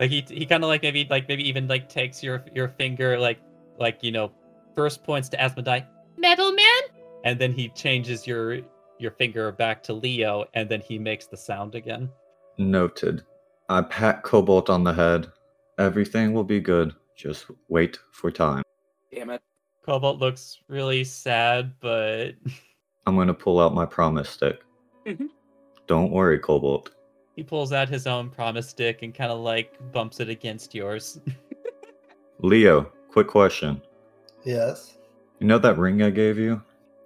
Like 0.00 0.10
he 0.10 0.24
he 0.28 0.46
kind 0.46 0.62
of 0.64 0.68
like 0.68 0.82
maybe 0.82 1.06
like 1.08 1.28
maybe 1.28 1.48
even 1.48 1.68
like 1.68 1.88
takes 1.88 2.22
your 2.22 2.44
your 2.54 2.68
finger 2.68 3.18
like 3.18 3.38
like 3.78 4.02
you 4.02 4.12
know 4.12 4.32
first 4.74 5.02
points 5.04 5.28
to 5.30 5.36
Asmodai, 5.36 5.86
Metal 6.16 6.52
Man? 6.52 6.82
and 7.24 7.38
then 7.38 7.52
he 7.52 7.68
changes 7.70 8.26
your 8.26 8.60
your 8.98 9.10
finger 9.12 9.50
back 9.50 9.82
to 9.84 9.92
Leo, 9.92 10.44
and 10.54 10.68
then 10.68 10.80
he 10.80 10.98
makes 10.98 11.26
the 11.26 11.36
sound 11.36 11.74
again. 11.74 12.08
Noted. 12.58 13.22
I 13.68 13.80
pat 13.82 14.22
Cobalt 14.22 14.68
on 14.70 14.84
the 14.84 14.92
head. 14.92 15.32
Everything 15.78 16.32
will 16.34 16.44
be 16.44 16.60
good. 16.60 16.94
Just 17.16 17.46
wait 17.68 17.98
for 18.12 18.30
time. 18.30 18.62
Damn 19.12 19.30
it. 19.30 19.42
Cobalt 19.84 20.18
looks 20.20 20.58
really 20.68 21.02
sad, 21.02 21.72
but 21.80 22.32
I'm 23.06 23.16
gonna 23.16 23.34
pull 23.34 23.58
out 23.60 23.74
my 23.74 23.86
promise 23.86 24.28
stick. 24.30 24.60
Mhm. 25.06 25.28
Don't 25.86 26.10
worry, 26.12 26.38
Cobalt. 26.38 26.90
he 27.36 27.42
pulls 27.42 27.72
out 27.72 27.88
his 27.88 28.06
own 28.06 28.30
promise 28.30 28.68
stick 28.68 29.02
and 29.02 29.14
kind 29.14 29.32
of 29.32 29.40
like 29.40 29.78
bumps 29.92 30.20
it 30.20 30.28
against 30.28 30.74
yours. 30.74 31.18
Leo, 32.40 32.92
quick 33.10 33.26
question. 33.28 33.80
Yes. 34.44 34.96
You 35.40 35.46
know 35.46 35.58
that 35.58 35.78
ring 35.78 36.02
I 36.02 36.10
gave 36.10 36.38
you? 36.38 36.62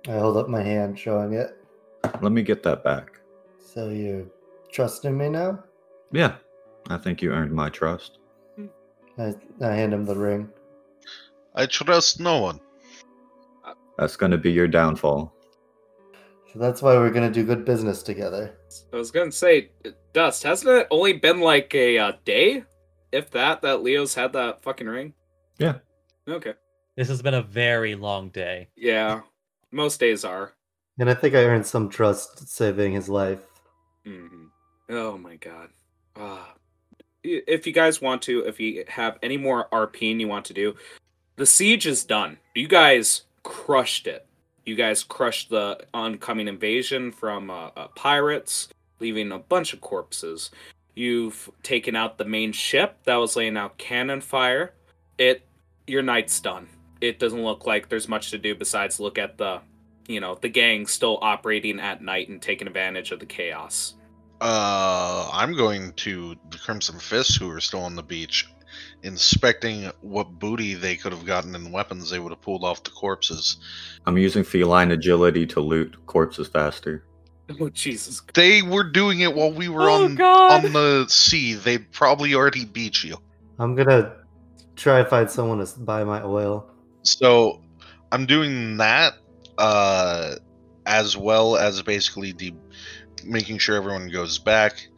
I 0.09 0.13
hold 0.13 0.37
up 0.37 0.49
my 0.49 0.63
hand 0.63 0.99
showing 0.99 1.35
it. 1.35 1.57
Let 2.21 2.33
me 2.33 2.43
get 2.43 2.63
that 2.65 2.85
back. 2.85 3.21
So 3.61 3.91
you 3.91 4.31
trusting 4.73 5.17
me 5.17 5.29
now? 5.29 5.63
Yeah, 6.13 6.37
I 6.89 6.97
think 6.97 7.23
you 7.23 7.33
earned 7.33 7.53
my 7.53 7.69
trust. 7.69 8.19
I, 9.19 9.35
I 9.61 9.73
hand 9.73 9.93
him 9.93 10.05
the 10.05 10.15
ring. 10.15 10.49
I 11.55 11.67
trust 11.67 12.21
no 12.21 12.41
one. 12.41 12.61
That's 13.99 14.17
gonna 14.17 14.39
be 14.39 14.53
your 14.53 14.69
downfall. 14.69 15.35
So 16.53 16.59
that's 16.59 16.81
why 16.81 16.97
we're 16.97 17.11
gonna 17.11 17.31
do 17.31 17.45
good 17.45 17.65
business 17.65 18.03
together. 18.03 18.55
I 18.93 18.97
was 18.97 19.11
gonna 19.11 19.33
say, 19.33 19.71
Dust, 20.13 20.45
hasn't 20.45 20.71
it 20.71 20.87
only 20.91 21.15
been 21.15 21.41
like 21.41 21.75
a 21.75 21.99
uh, 21.99 22.13
day, 22.25 22.65
if 23.13 23.31
that, 23.33 23.63
that 23.63 23.83
Leo's 23.83 24.15
had 24.15 24.33
that 24.35 24.63
fucking 24.63 24.87
ring? 24.87 25.15
Yeah. 25.59 25.75
Okay. 26.29 26.55
This 26.99 27.09
has 27.09 27.23
been 27.23 27.35
a 27.35 27.43
very 27.43 27.95
long 27.95 28.29
day. 28.31 28.69
Yeah. 28.77 29.21
Most 29.71 30.01
days 30.01 30.25
are. 30.25 30.55
And 30.99 31.09
I 31.09 31.15
think 31.15 31.37
I 31.37 31.45
earned 31.45 31.65
some 31.65 31.89
trust 31.89 32.49
saving 32.49 32.93
his 32.93 33.09
life. 33.09 33.41
hmm 34.05 34.47
Oh 34.91 35.17
my 35.17 35.37
god. 35.37 35.69
I- 36.17 36.55
If 37.23 37.67
you 37.67 37.73
guys 37.73 38.01
want 38.01 38.23
to, 38.23 38.41
if 38.47 38.59
you 38.59 38.85
have 38.89 39.19
any 39.23 39.37
more 39.37 39.69
RP 39.71 40.11
and 40.11 40.21
you 40.21 40.27
want 40.29 40.45
to 40.47 40.55
do, 40.55 40.75
the 41.37 41.47
siege 41.47 41.87
is 41.87 42.03
done. 42.05 42.39
You 42.55 42.67
guys 42.67 43.23
crushed 43.45 44.07
it. 44.09 44.27
You 44.67 44.75
guys 44.75 45.05
crushed 45.05 45.51
the 45.51 45.79
oncoming 45.95 46.49
invasion 46.49 47.13
from 47.13 47.49
uh, 47.51 47.71
uh, 47.77 47.89
pirates, 47.89 48.69
leaving 48.99 49.31
a 49.33 49.39
bunch 49.39 49.73
of 49.73 49.81
corpses. 49.81 50.51
You've 50.95 51.49
taken 51.63 51.95
out 51.95 52.19
the 52.19 52.25
main 52.25 52.51
ship 52.53 52.97
that 53.05 53.17
was 53.17 53.37
laying 53.37 53.57
out 53.57 53.79
cannon 53.79 54.21
fire. 54.21 54.75
It, 55.17 55.47
your 55.87 56.03
night's 56.03 56.41
done. 56.41 56.67
It 57.01 57.19
doesn't 57.19 57.43
look 57.43 57.67
like 57.67 57.89
there's 57.89 58.09
much 58.09 58.31
to 58.31 58.39
do 58.39 58.55
besides 58.55 58.99
look 59.01 59.19
at 59.19 59.39
the, 59.39 59.61
you 60.09 60.21
know, 60.21 60.35
the 60.41 60.49
gang 60.49 60.87
still 60.87 61.19
operating 61.23 61.79
at 61.81 62.03
night 62.03 62.29
and 62.29 62.41
taking 62.43 62.67
advantage 62.67 63.13
of 63.13 63.21
the 63.21 63.27
chaos. 63.27 63.95
Uh, 64.41 65.29
I'm 65.33 65.57
going 65.57 65.93
to 65.95 66.37
the 66.51 66.59
Crimson 66.59 66.99
Fists, 66.99 67.37
who 67.37 67.51
are 67.51 67.61
still 67.61 67.81
on 67.81 67.97
the 67.97 68.03
beach, 68.03 68.49
inspecting 69.03 69.91
what 70.01 70.39
booty 70.39 70.75
they 70.75 70.97
could 70.97 71.13
have 71.13 71.25
gotten 71.25 71.55
and 71.55 71.73
weapons 71.73 72.11
they 72.11 72.19
would 72.19 72.31
have 72.33 72.41
pulled 72.41 72.65
off 72.65 72.83
the 72.85 72.91
corpses. 72.91 73.57
I'm 74.07 74.17
using 74.19 74.45
feline 74.45 74.91
agility 74.93 75.47
to 75.47 75.61
loot 75.61 75.97
corpses 76.07 76.49
faster. 76.49 77.05
Oh 77.61 77.69
Jesus! 77.71 78.21
They 78.35 78.61
were 78.61 78.85
doing 78.85 79.21
it 79.21 79.35
while 79.35 79.51
we 79.53 79.69
were 79.71 79.89
Oh, 79.89 80.05
on 80.05 80.17
God. 80.17 80.67
on 80.67 80.73
the 80.73 81.07
sea. 81.09 81.55
They'd 81.55 81.91
probably 81.93 82.35
already 82.35 82.67
beat 82.67 83.03
you. 83.03 83.17
I'm 83.59 83.75
gonna 83.75 84.17
try 84.77 85.03
to 85.03 85.09
find 85.09 85.31
someone 85.31 85.65
to 85.65 85.79
buy 85.81 86.05
my 86.05 86.23
oil. 86.23 86.69
So 87.13 87.63
I'm 88.13 88.27
doing 88.27 88.77
that, 88.79 89.15
uh, 89.57 90.37
as 90.87 91.17
well 91.17 91.57
as 91.57 91.83
basically 91.83 92.33
the 92.33 92.55
making 93.25 93.59
sure 93.59 93.77
everyone 93.77 94.09
goes 94.09 94.39
back. 94.39 94.89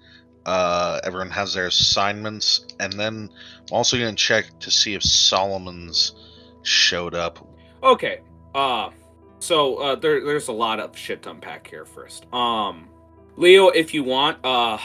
Uh, 0.47 1.01
everyone 1.05 1.31
has 1.31 1.55
their 1.55 1.67
assignments, 1.67 2.67
and 2.79 2.93
then 2.95 3.29
I'm 3.69 3.75
also 3.75 3.99
gonna 3.99 4.15
check 4.15 4.47
to 4.61 4.71
see 4.71 4.95
if 4.95 5.03
Solomon's 5.03 6.15
showed 6.63 7.15
up. 7.15 7.47
Okay. 7.83 8.21
Uh 8.55 8.91
so 9.39 9.77
uh 9.77 9.95
there 9.95 10.25
there's 10.25 10.49
a 10.49 10.53
lot 10.53 10.81
of 10.81 10.97
shit 10.97 11.23
to 11.23 11.31
unpack 11.31 11.67
here 11.67 11.85
first. 11.85 12.27
Um 12.33 12.89
Leo, 13.37 13.69
if 13.69 13.95
you 13.95 14.05
want, 14.05 14.39
uh 14.45 14.79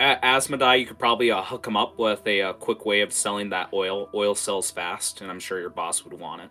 Asmodai, 0.00 0.80
you 0.80 0.86
could 0.86 0.98
probably 0.98 1.30
uh, 1.32 1.42
hook 1.42 1.66
him 1.66 1.76
up 1.76 1.98
with 1.98 2.24
a, 2.26 2.42
uh 2.42 2.52
quick 2.52 2.86
way 2.86 3.00
of 3.00 3.12
selling 3.12 3.50
that 3.50 3.70
oil. 3.72 4.08
Oil 4.14 4.34
sells 4.34 4.70
fast, 4.70 5.20
and 5.20 5.30
I'm 5.30 5.40
sure 5.40 5.58
your 5.60 5.70
boss 5.70 6.04
would 6.04 6.14
want 6.14 6.42
it. 6.42 6.50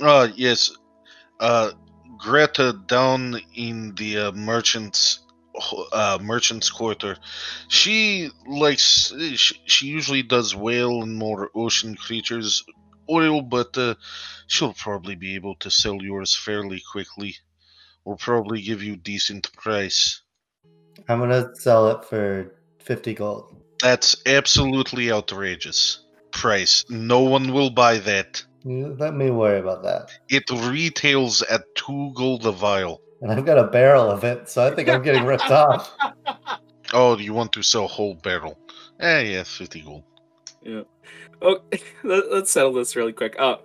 Uh, 0.00 0.28
yes. 0.34 0.70
Uh, 1.38 1.72
Greta 2.18 2.78
down 2.86 3.40
in 3.54 3.94
the 3.94 4.18
uh, 4.18 4.32
merchants 4.32 5.20
uh 5.92 6.18
merchants 6.20 6.70
quarter. 6.70 7.16
She 7.68 8.30
likes 8.46 9.12
she, 9.36 9.60
she 9.64 9.86
usually 9.86 10.22
does 10.22 10.54
whale 10.54 11.02
and 11.02 11.16
more 11.16 11.50
ocean 11.54 11.94
creatures. 11.96 12.64
Oil 13.08 13.42
but 13.42 13.76
uh 13.76 13.94
she'll 14.46 14.72
probably 14.74 15.16
be 15.16 15.34
able 15.34 15.56
to 15.56 15.70
sell 15.70 16.02
yours 16.02 16.36
fairly 16.36 16.82
quickly. 16.92 17.36
Will 18.04 18.16
probably 18.16 18.62
give 18.62 18.82
you 18.82 18.96
decent 18.96 19.52
price. 19.52 20.22
I'm 21.08 21.18
gonna 21.18 21.54
sell 21.56 21.90
it 21.90 22.04
for 22.04 22.54
50 22.78 23.14
gold. 23.14 23.56
that's 23.82 24.16
absolutely 24.26 25.10
outrageous. 25.12 26.00
Price. 26.30 26.84
No 26.88 27.20
one 27.20 27.52
will 27.52 27.70
buy 27.70 27.98
that 27.98 28.44
You- 28.64 28.96
Let 28.98 29.14
me 29.14 29.30
worry 29.30 29.58
about 29.58 29.82
that. 29.84 30.10
it 30.28 30.48
retails 30.50 31.42
at 31.42 31.62
two 31.74 32.12
gold 32.14 32.46
a 32.46 32.52
vial 32.52 33.00
And 33.22 33.30
I've 33.32 33.44
got 33.44 33.58
a 33.58 33.64
barrel 33.64 34.10
of 34.10 34.24
it, 34.24 34.48
so 34.48 34.66
I 34.66 34.74
think 34.74 34.88
I'm 34.88 35.02
getting 35.02 35.24
ripped 35.24 35.50
off. 35.50 35.92
Oh, 36.92 37.16
you 37.16 37.32
want 37.32 37.52
to 37.52 37.62
sell 37.62 37.86
whole 37.86 38.14
barrel? 38.14 38.58
Eh, 38.98 39.20
yeah, 39.20 39.44
fifty 39.44 39.80
gold. 39.80 40.02
Yeah. 40.60 40.82
Oh, 41.40 41.60
let, 42.02 42.24
us 42.24 42.50
settle 42.50 42.72
this 42.72 42.96
really 42.96 43.12
quick. 43.12 43.36
Uh, 43.38 43.58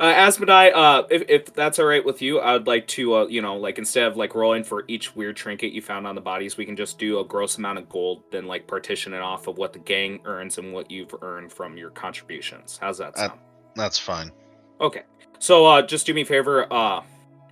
uh 0.00 0.12
Asmodai, 0.12 0.72
uh, 0.74 1.04
if, 1.08 1.22
if 1.28 1.54
that's 1.54 1.78
all 1.78 1.86
right 1.86 2.04
with 2.04 2.20
you, 2.20 2.40
I'd 2.40 2.66
like 2.66 2.88
to, 2.88 3.14
uh, 3.14 3.26
you 3.26 3.40
know, 3.42 3.56
like 3.56 3.78
instead 3.78 4.08
of 4.08 4.16
like 4.16 4.34
rolling 4.34 4.64
for 4.64 4.84
each 4.88 5.14
weird 5.14 5.36
trinket 5.36 5.70
you 5.72 5.82
found 5.82 6.04
on 6.08 6.16
the 6.16 6.20
bodies, 6.20 6.56
we 6.56 6.66
can 6.66 6.74
just 6.74 6.98
do 6.98 7.20
a 7.20 7.24
gross 7.24 7.58
amount 7.58 7.78
of 7.78 7.88
gold, 7.88 8.24
then 8.32 8.46
like 8.48 8.66
partition 8.66 9.14
it 9.14 9.20
off 9.20 9.46
of 9.46 9.56
what 9.56 9.72
the 9.72 9.78
gang 9.78 10.20
earns 10.24 10.58
and 10.58 10.72
what 10.72 10.90
you've 10.90 11.14
earned 11.22 11.52
from 11.52 11.76
your 11.78 11.90
contributions. 11.90 12.76
How's 12.82 12.98
that 12.98 13.14
Uh, 13.14 13.28
sound? 13.28 13.40
That's 13.76 13.98
fine. 13.98 14.32
Okay. 14.80 15.02
So 15.38 15.66
uh 15.66 15.82
just 15.82 16.06
do 16.06 16.14
me 16.14 16.22
a 16.22 16.24
favor, 16.24 16.72
uh 16.72 17.02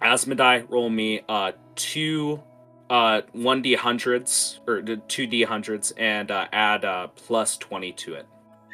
Asmodai, 0.00 0.68
roll 0.70 0.90
me 0.90 1.22
uh 1.28 1.52
two 1.74 2.42
uh 2.90 3.22
one 3.32 3.62
D 3.62 3.74
hundreds 3.74 4.60
or 4.66 4.82
two 4.82 5.26
D 5.26 5.42
hundreds 5.42 5.92
and 5.92 6.30
uh 6.30 6.46
add 6.52 6.84
uh 6.84 7.08
plus 7.08 7.56
twenty 7.56 7.92
to 7.92 8.14
it. 8.14 8.26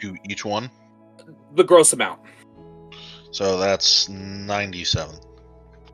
To 0.02 0.16
each 0.28 0.44
one. 0.44 0.70
The 1.54 1.64
gross 1.64 1.92
amount. 1.92 2.20
So 3.30 3.58
that's 3.58 4.08
ninety-seven. 4.08 5.16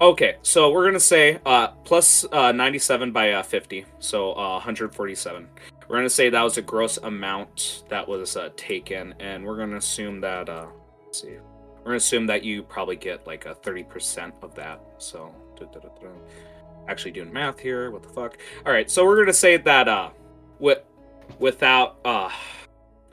Okay, 0.01 0.37
so 0.43 0.71
we're 0.71 0.85
gonna 0.85 1.01
say 1.01 1.41
uh 1.47 1.69
plus 1.85 2.25
uh 2.33 2.53
97 2.53 3.13
by 3.13 3.33
uh 3.33 3.43
50, 3.43 3.87
so 4.01 4.33
uh 4.33 4.55
147. 4.55 5.49
We're 5.89 5.97
gonna 5.97 6.11
say 6.11 6.31
that 6.31 6.43
was 6.43 6.59
a 6.59 6.63
gross 6.63 6.99
amount 6.99 7.85
that 7.89 8.07
was 8.07 8.37
uh 8.37 8.51
taken, 8.57 9.15
and 9.21 9.45
we're 9.45 9.57
gonna 9.57 9.77
assume 9.77 10.21
that 10.21 10.49
uh 10.49 10.67
let's 11.14 11.23
see. 11.23 11.38
We're 11.78 11.85
gonna 11.85 11.97
assume 11.97 12.26
that 12.26 12.42
you 12.42 12.62
probably 12.62 12.97
get 12.97 13.26
like 13.26 13.47
a 13.47 13.54
30% 13.54 14.33
of 14.42 14.54
that. 14.54 14.80
So 14.99 15.33
actually 16.88 17.12
doing 17.12 17.33
math 17.33 17.59
here, 17.59 17.90
what 17.90 18.02
the 18.02 18.09
fuck? 18.09 18.38
Alright, 18.66 18.90
so 18.90 19.04
we're 19.04 19.18
gonna 19.18 19.33
say 19.33 19.56
that 19.56 19.88
uh 19.88 20.11
with 20.59 20.80
without 21.38 21.99
uh 22.04 22.30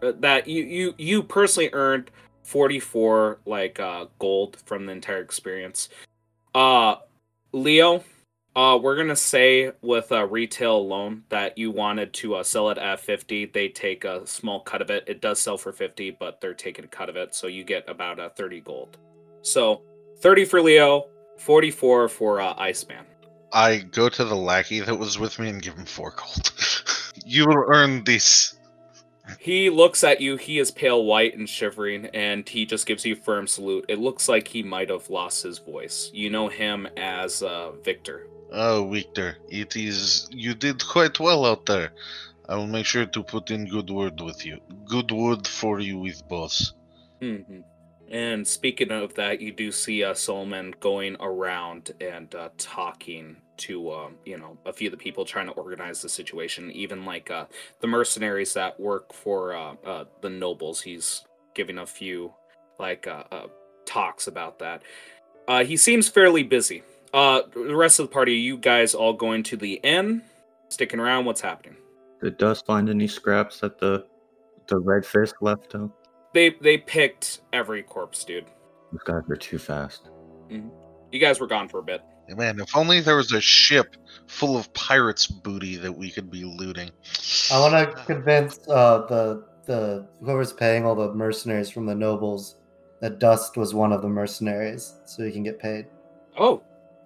uh, 0.02 0.14
that 0.20 0.48
you 0.48 0.64
you 0.64 0.96
you 0.98 1.22
personally 1.22 1.70
earned 1.74 2.10
44 2.44 3.40
like 3.46 3.80
uh 3.80 4.06
gold 4.18 4.58
from 4.66 4.86
the 4.86 4.92
entire 4.92 5.22
experience. 5.22 5.90
Uh, 6.56 6.96
Leo, 7.54 8.04
uh, 8.56 8.78
we're 8.82 8.98
gonna 8.98 9.16
say 9.16 9.72
with 9.82 10.12
a 10.12 10.26
retail 10.26 10.86
loan 10.86 11.24
that 11.30 11.58
you 11.58 11.72
wanted 11.72 12.14
to 12.14 12.36
uh, 12.36 12.44
sell 12.44 12.70
it 12.70 12.78
at 12.78 13.00
fifty. 13.00 13.46
They 13.46 13.70
take 13.70 14.04
a 14.04 14.26
small 14.28 14.60
cut 14.60 14.82
of 14.82 14.90
it. 14.90 15.06
It 15.08 15.22
does 15.22 15.40
sell 15.40 15.58
for 15.58 15.72
fifty, 15.72 16.12
but 16.12 16.42
they're 16.42 16.54
taking 16.54 16.86
a 16.86 16.90
cut 16.90 17.10
of 17.10 17.16
it, 17.16 17.34
so 17.34 17.48
you 17.48 17.64
get 17.64 17.88
about 17.90 18.20
uh, 18.20 18.30
thirty 18.30 18.60
gold. 18.60 18.98
So 19.42 19.84
thirty 20.20 20.44
for 20.44 20.62
Leo, 20.62 21.08
forty-four 21.38 22.10
for 22.10 22.42
uh, 22.42 22.54
Iceman. 22.58 23.06
I 23.54 23.80
go 23.80 24.10
to 24.10 24.24
the 24.24 24.36
lackey 24.36 24.80
that 24.82 24.96
was 24.98 25.18
with 25.18 25.40
me 25.40 25.50
and 25.50 25.62
give 25.62 25.76
him 25.76 25.86
four 25.86 26.14
gold. 26.16 26.52
you 27.26 27.46
will 27.46 27.66
earn 27.68 28.04
this. 28.04 28.56
He 29.40 29.70
looks 29.70 30.04
at 30.04 30.22
you. 30.22 30.38
He 30.38 30.60
is 30.60 30.72
pale 30.72 31.04
white 31.04 31.38
and 31.38 31.50
shivering, 31.50 32.08
and 32.14 32.48
he 32.48 32.66
just 32.66 32.86
gives 32.86 33.06
you 33.06 33.14
a 33.14 33.18
firm 33.18 33.48
salute. 33.48 33.86
It 33.88 34.00
looks 34.00 34.28
like 34.30 34.48
he 34.50 34.64
might 34.64 34.90
have 34.90 35.10
lost 35.10 35.44
his 35.44 35.60
voice. 35.60 36.10
You 36.14 36.30
know 36.30 36.48
him 36.48 36.88
as 36.98 37.42
uh, 37.44 37.72
Victor. 37.84 38.28
Oh, 38.52 38.90
Victor, 38.90 39.38
it 39.48 39.76
is. 39.76 40.28
You 40.32 40.54
did 40.54 40.86
quite 40.86 41.20
well 41.20 41.46
out 41.46 41.66
there. 41.66 41.92
I 42.50 42.56
will 42.56 42.68
make 42.68 42.86
sure 42.86 43.06
to 43.06 43.24
put 43.24 43.50
in 43.50 43.66
good 43.66 43.90
word 43.90 44.20
with 44.20 44.46
you. 44.46 44.60
Good 44.86 45.12
word 45.12 45.48
for 45.48 45.80
you 45.80 46.00
with 46.00 46.28
boss. 46.28 46.74
hmm 47.22 47.62
And 48.12 48.46
speaking 48.46 48.92
of 48.92 49.14
that, 49.16 49.40
you 49.40 49.54
do 49.54 49.72
see 49.72 50.04
uh, 50.04 50.14
Solomon 50.14 50.76
going 50.82 51.16
around 51.22 51.92
and 52.02 52.34
uh, 52.36 52.50
talking 52.58 53.38
to 53.58 53.92
um, 53.92 54.16
you 54.26 54.38
know 54.38 54.58
a 54.66 54.74
few 54.74 54.90
of 54.90 54.92
the 54.92 54.98
people 54.98 55.24
trying 55.24 55.46
to 55.46 55.54
organize 55.54 56.02
the 56.02 56.10
situation. 56.10 56.70
Even 56.72 57.06
like 57.06 57.32
uh, 57.32 57.46
the 57.80 57.88
mercenaries 57.88 58.54
that 58.54 58.78
work 58.78 59.14
for 59.14 59.56
uh, 59.56 59.76
uh, 59.86 60.06
the 60.20 60.30
nobles, 60.30 60.82
he's 60.82 61.24
giving 61.56 61.78
a 61.78 61.86
few 61.86 62.34
like 62.78 63.08
uh, 63.08 63.24
uh, 63.32 63.48
talks 63.86 64.28
about 64.28 64.60
that. 64.60 64.84
He 65.66 65.76
seems 65.76 66.08
fairly 66.08 66.44
busy. 66.44 66.84
The 67.14 67.76
rest 67.76 68.00
of 68.00 68.08
the 68.08 68.14
party, 68.14 68.36
you 68.36 68.58
guys 68.58 68.94
all 68.94 69.14
going 69.14 69.44
to 69.44 69.58
the 69.58 69.74
inn, 69.84 70.22
sticking 70.70 71.00
around. 71.00 71.26
What's 71.26 71.42
happening? 71.42 71.76
Did 72.22 72.38
Dust 72.38 72.66
find 72.66 72.90
any 72.90 73.08
scraps 73.08 73.62
that 73.62 73.80
the 73.80 74.06
the 74.68 74.80
red 74.80 75.06
fist 75.06 75.36
left 75.42 75.76
out? 75.76 75.92
They 76.34 76.52
they 76.62 76.78
picked 76.78 77.42
every 77.52 77.84
corpse, 77.84 78.24
dude. 78.24 78.46
These 78.92 79.02
guys 79.04 79.24
are 79.30 79.36
too 79.36 79.58
fast. 79.58 80.10
You 80.50 81.20
guys 81.20 81.40
were 81.40 81.48
gone 81.48 81.68
for 81.68 81.80
a 81.80 81.84
bit. 81.84 82.02
Man, 82.30 82.60
if 82.60 82.76
only 82.76 83.02
there 83.02 83.18
was 83.18 83.34
a 83.34 83.42
ship 83.42 83.98
full 84.28 84.58
of 84.58 84.74
pirates' 84.74 85.28
booty 85.28 85.76
that 85.78 85.92
we 85.92 86.10
could 86.10 86.32
be 86.32 86.46
looting. 86.46 86.90
I 87.52 87.60
want 87.60 87.74
to 87.74 88.04
convince 88.06 88.60
uh, 88.70 89.06
the 89.10 89.46
the 89.66 90.08
whoever's 90.22 90.54
paying 90.54 90.86
all 90.86 90.96
the 90.96 91.14
mercenaries 91.14 91.70
from 91.70 91.86
the 91.86 91.96
nobles 91.96 92.56
that 93.02 93.20
Dust 93.20 93.58
was 93.58 93.74
one 93.74 93.92
of 93.92 94.02
the 94.02 94.08
mercenaries, 94.08 94.94
so 95.06 95.24
he 95.24 95.32
can 95.32 95.44
get 95.44 95.60
paid. 95.60 95.88
Oh, 96.38 96.64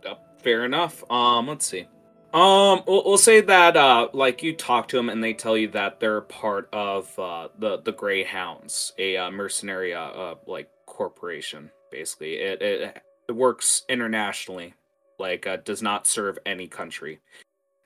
uh, 0.08 0.16
fair 0.38 0.66
enough. 0.66 1.04
Um, 1.10 1.48
let's 1.48 1.66
see. 1.66 1.88
Um, 2.36 2.84
we'll, 2.86 3.02
we'll 3.06 3.18
say 3.18 3.40
that 3.40 3.78
uh, 3.78 4.10
like 4.12 4.44
you 4.44 4.54
talk 4.54 4.90
to 4.90 4.98
them 4.98 5.08
and 5.08 5.24
they 5.24 5.34
tell 5.34 5.58
you 5.58 5.70
that 5.70 6.02
they're 6.02 6.20
part 6.20 6.68
of 6.74 7.18
uh, 7.18 7.48
the 7.58 7.78
the 7.78 7.94
Greyhounds, 7.94 8.92
a 8.98 9.16
uh, 9.16 9.32
mercenary 9.32 9.94
uh, 9.94 10.02
uh 10.02 10.36
like 10.46 10.70
corporation. 10.86 11.72
Basically, 11.92 12.34
it 12.34 12.62
it, 12.62 13.02
it 13.30 13.32
works 13.32 13.84
internationally. 13.88 14.74
Like, 15.18 15.48
uh, 15.48 15.56
does 15.56 15.82
not 15.82 16.08
serve 16.08 16.38
any 16.46 16.68
country. 16.68 17.22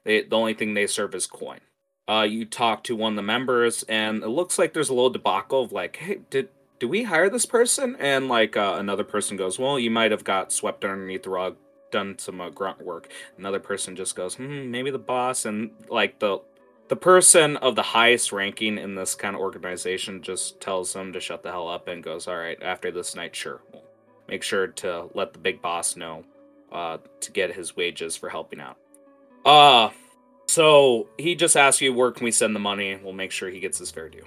They 0.04 0.24
the 0.24 0.36
only 0.36 0.56
thing 0.56 0.74
they 0.74 0.88
serve 0.88 1.14
is 1.14 1.28
coin. 1.28 1.60
Uh, 2.10 2.24
you 2.24 2.44
talk 2.44 2.84
to 2.86 2.96
one 2.96 3.12
of 3.14 3.18
the 3.18 3.22
members, 3.22 3.84
and 3.84 4.24
it 4.24 4.30
looks 4.30 4.58
like 4.58 4.74
there's 4.74 4.90
a 4.90 4.96
little 4.96 5.12
debacle 5.12 5.62
of 5.62 5.72
like, 5.72 5.98
hey, 5.98 6.22
did 6.32 6.50
do 6.80 6.88
we 6.88 7.04
hire 7.04 7.30
this 7.30 7.46
person? 7.46 7.96
And 8.00 8.28
like 8.28 8.58
uh, 8.58 8.78
another 8.80 9.04
person 9.04 9.38
goes, 9.38 9.60
well, 9.60 9.78
you 9.78 9.92
might 9.92 10.10
have 10.10 10.24
got 10.24 10.52
swept 10.52 10.84
underneath 10.84 11.22
the 11.22 11.30
rug, 11.30 11.58
done 11.92 12.18
some 12.18 12.42
uh, 12.42 12.50
grunt 12.50 12.82
work. 12.84 13.10
Another 13.38 13.60
person 13.60 13.96
just 13.96 14.16
goes, 14.16 14.36
hmm, 14.36 14.70
maybe 14.72 14.92
the 14.92 15.00
boss. 15.00 15.46
And 15.46 15.72
like 15.90 16.20
the 16.20 16.40
the 16.88 16.96
person 16.96 17.58
of 17.58 17.76
the 17.76 17.84
highest 17.84 18.32
ranking 18.32 18.78
in 18.78 18.96
this 18.96 19.14
kind 19.14 19.36
of 19.36 19.42
organization 19.42 20.22
just 20.24 20.60
tells 20.60 20.94
them 20.94 21.14
to 21.14 21.20
shut 21.20 21.44
the 21.44 21.52
hell 21.52 21.68
up 21.68 21.88
and 21.88 22.04
goes, 22.04 22.28
all 22.28 22.38
right, 22.38 22.62
after 22.64 22.90
this 22.90 23.16
night, 23.16 23.36
sure, 23.36 23.62
we'll 23.72 23.84
make 24.28 24.42
sure 24.42 24.68
to 24.68 25.08
let 25.14 25.34
the 25.34 25.40
big 25.40 25.62
boss 25.62 25.96
know 25.96 26.24
uh, 26.72 26.98
to 27.20 27.32
get 27.32 27.54
his 27.54 27.76
wages 27.76 28.16
for 28.16 28.30
helping 28.30 28.60
out. 28.60 28.78
Uh 29.46 29.90
so 30.48 31.08
he 31.20 31.36
just 31.36 31.56
asks 31.56 31.80
you, 31.80 31.94
where 31.94 32.12
can 32.12 32.26
we 32.26 32.32
send 32.32 32.56
the 32.56 32.60
money? 32.60 33.00
We'll 33.04 33.14
make 33.14 33.32
sure 33.32 33.50
he 33.50 33.60
gets 33.60 33.78
his 33.78 33.92
fair 33.92 34.10
due. 34.10 34.26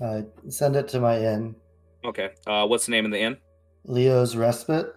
Uh, 0.00 0.22
send 0.48 0.76
it 0.76 0.86
to 0.88 1.00
my 1.00 1.18
inn, 1.18 1.56
Okay. 2.04 2.30
Uh, 2.46 2.64
what's 2.64 2.86
the 2.86 2.92
name 2.92 3.04
of 3.04 3.10
the 3.10 3.18
inn? 3.18 3.36
Leo's 3.84 4.36
Respite. 4.36 4.94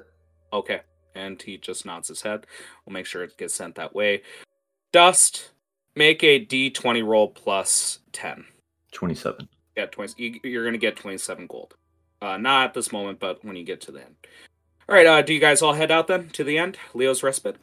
Okay. 0.54 0.82
And 1.16 1.42
he 1.42 1.58
just 1.58 1.86
nods 1.86 2.08
his 2.08 2.22
head. 2.22 2.46
We'll 2.86 2.94
make 2.94 3.06
sure 3.06 3.24
it 3.24 3.38
gets 3.38 3.54
sent 3.54 3.76
that 3.76 3.94
way. 3.94 4.22
Dust, 4.92 5.52
make 5.96 6.24
a 6.24 6.46
d20 6.46 7.06
roll 7.06 7.30
plus 7.30 8.00
10. 8.14 8.46
Twenty-seven. 8.92 9.48
Yeah, 9.78 9.86
20. 9.86 10.22
you- 10.24 10.40
You're 10.44 10.64
going 10.64 10.74
to 10.74 10.80
get 10.80 10.96
27 10.98 11.48
gold. 11.48 11.76
Uh, 12.22 12.38
not 12.38 12.66
at 12.66 12.74
this 12.74 12.92
moment, 12.92 13.20
but 13.20 13.44
when 13.44 13.56
you 13.56 13.64
get 13.64 13.82
to 13.82 13.92
the 13.92 14.02
end. 14.02 14.16
All 14.90 14.96
right. 14.96 15.08
Uh, 15.08 15.22
do 15.22 15.34
you 15.34 15.40
guys 15.40 15.62
all 15.62 15.74
head 15.74 15.92
out 15.92 16.08
then 16.08 16.30
to 16.30 16.44
the 16.44 16.58
end? 16.58 16.78
Leo's 16.94 17.24
respite? 17.24 17.56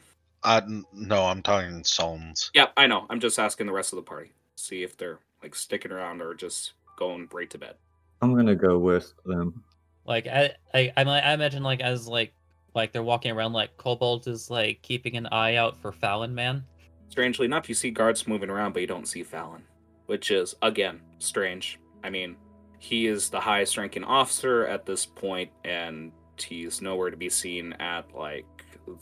Uh, 0.42 0.62
no, 0.92 1.26
I'm 1.26 1.42
talking 1.42 1.84
Psalms. 1.84 2.50
Yeah, 2.54 2.66
I 2.76 2.86
know. 2.86 3.06
I'm 3.10 3.20
just 3.20 3.38
asking 3.38 3.66
the 3.66 3.72
rest 3.72 3.92
of 3.92 3.96
the 3.96 4.02
party. 4.02 4.32
See 4.56 4.82
if 4.82 4.96
they're 4.96 5.18
like 5.42 5.54
sticking 5.54 5.92
around 5.92 6.22
or 6.22 6.34
just 6.34 6.72
going 6.96 7.28
right 7.32 7.50
to 7.50 7.58
bed. 7.58 7.74
I'm 8.22 8.34
gonna 8.34 8.54
go 8.56 8.78
with 8.78 9.12
them. 9.26 9.62
Like 10.04 10.26
I, 10.26 10.52
I, 10.72 10.92
I, 10.96 11.02
I 11.04 11.32
imagine 11.34 11.62
like 11.62 11.80
as 11.80 12.08
like 12.08 12.32
like 12.74 12.92
they're 12.92 13.02
walking 13.02 13.32
around 13.32 13.52
like 13.52 13.76
Kobold 13.76 14.26
is 14.26 14.50
like 14.50 14.82
keeping 14.82 15.16
an 15.16 15.26
eye 15.26 15.56
out 15.56 15.76
for 15.80 15.92
Fallon 15.92 16.34
Man. 16.34 16.64
Strangely 17.08 17.46
enough, 17.46 17.68
you 17.68 17.74
see 17.74 17.90
guards 17.90 18.26
moving 18.26 18.50
around, 18.50 18.72
but 18.72 18.80
you 18.80 18.86
don't 18.86 19.08
see 19.08 19.22
Fallon, 19.22 19.62
which 20.06 20.30
is 20.30 20.54
again 20.62 21.00
strange. 21.18 21.78
I 22.04 22.10
mean, 22.10 22.36
he 22.78 23.06
is 23.06 23.28
the 23.28 23.40
highest 23.40 23.76
ranking 23.76 24.04
officer 24.04 24.66
at 24.66 24.86
this 24.86 25.04
point, 25.06 25.50
and 25.64 26.12
he's 26.38 26.80
nowhere 26.80 27.10
to 27.10 27.16
be 27.16 27.28
seen 27.28 27.72
at 27.74 28.14
like 28.14 28.46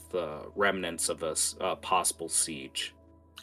the 0.09 0.41
remnants 0.55 1.09
of 1.09 1.23
a, 1.23 1.35
uh, 1.61 1.75
possible 1.75 2.29
siege. 2.29 2.93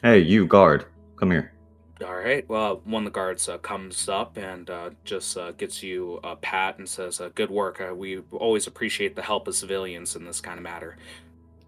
Hey, 0.01 0.19
you 0.19 0.45
guard, 0.45 0.85
come 1.15 1.31
here. 1.31 1.54
All 2.03 2.15
right. 2.15 2.47
Well, 2.49 2.81
one 2.83 3.03
of 3.03 3.13
the 3.13 3.15
guards 3.15 3.47
uh, 3.47 3.57
comes 3.59 4.09
up 4.09 4.35
and 4.35 4.69
uh, 4.69 4.89
just 5.05 5.37
uh, 5.37 5.51
gets 5.53 5.81
you 5.81 6.19
a 6.25 6.35
pat 6.35 6.77
and 6.77 6.87
says, 6.89 7.21
uh, 7.21 7.29
"Good 7.33 7.49
work. 7.49 7.79
Uh, 7.79 7.95
we 7.95 8.19
always 8.33 8.67
appreciate 8.67 9.15
the 9.15 9.21
help 9.21 9.47
of 9.47 9.55
civilians 9.55 10.17
in 10.17 10.25
this 10.25 10.41
kind 10.41 10.57
of 10.57 10.63
matter." 10.63 10.97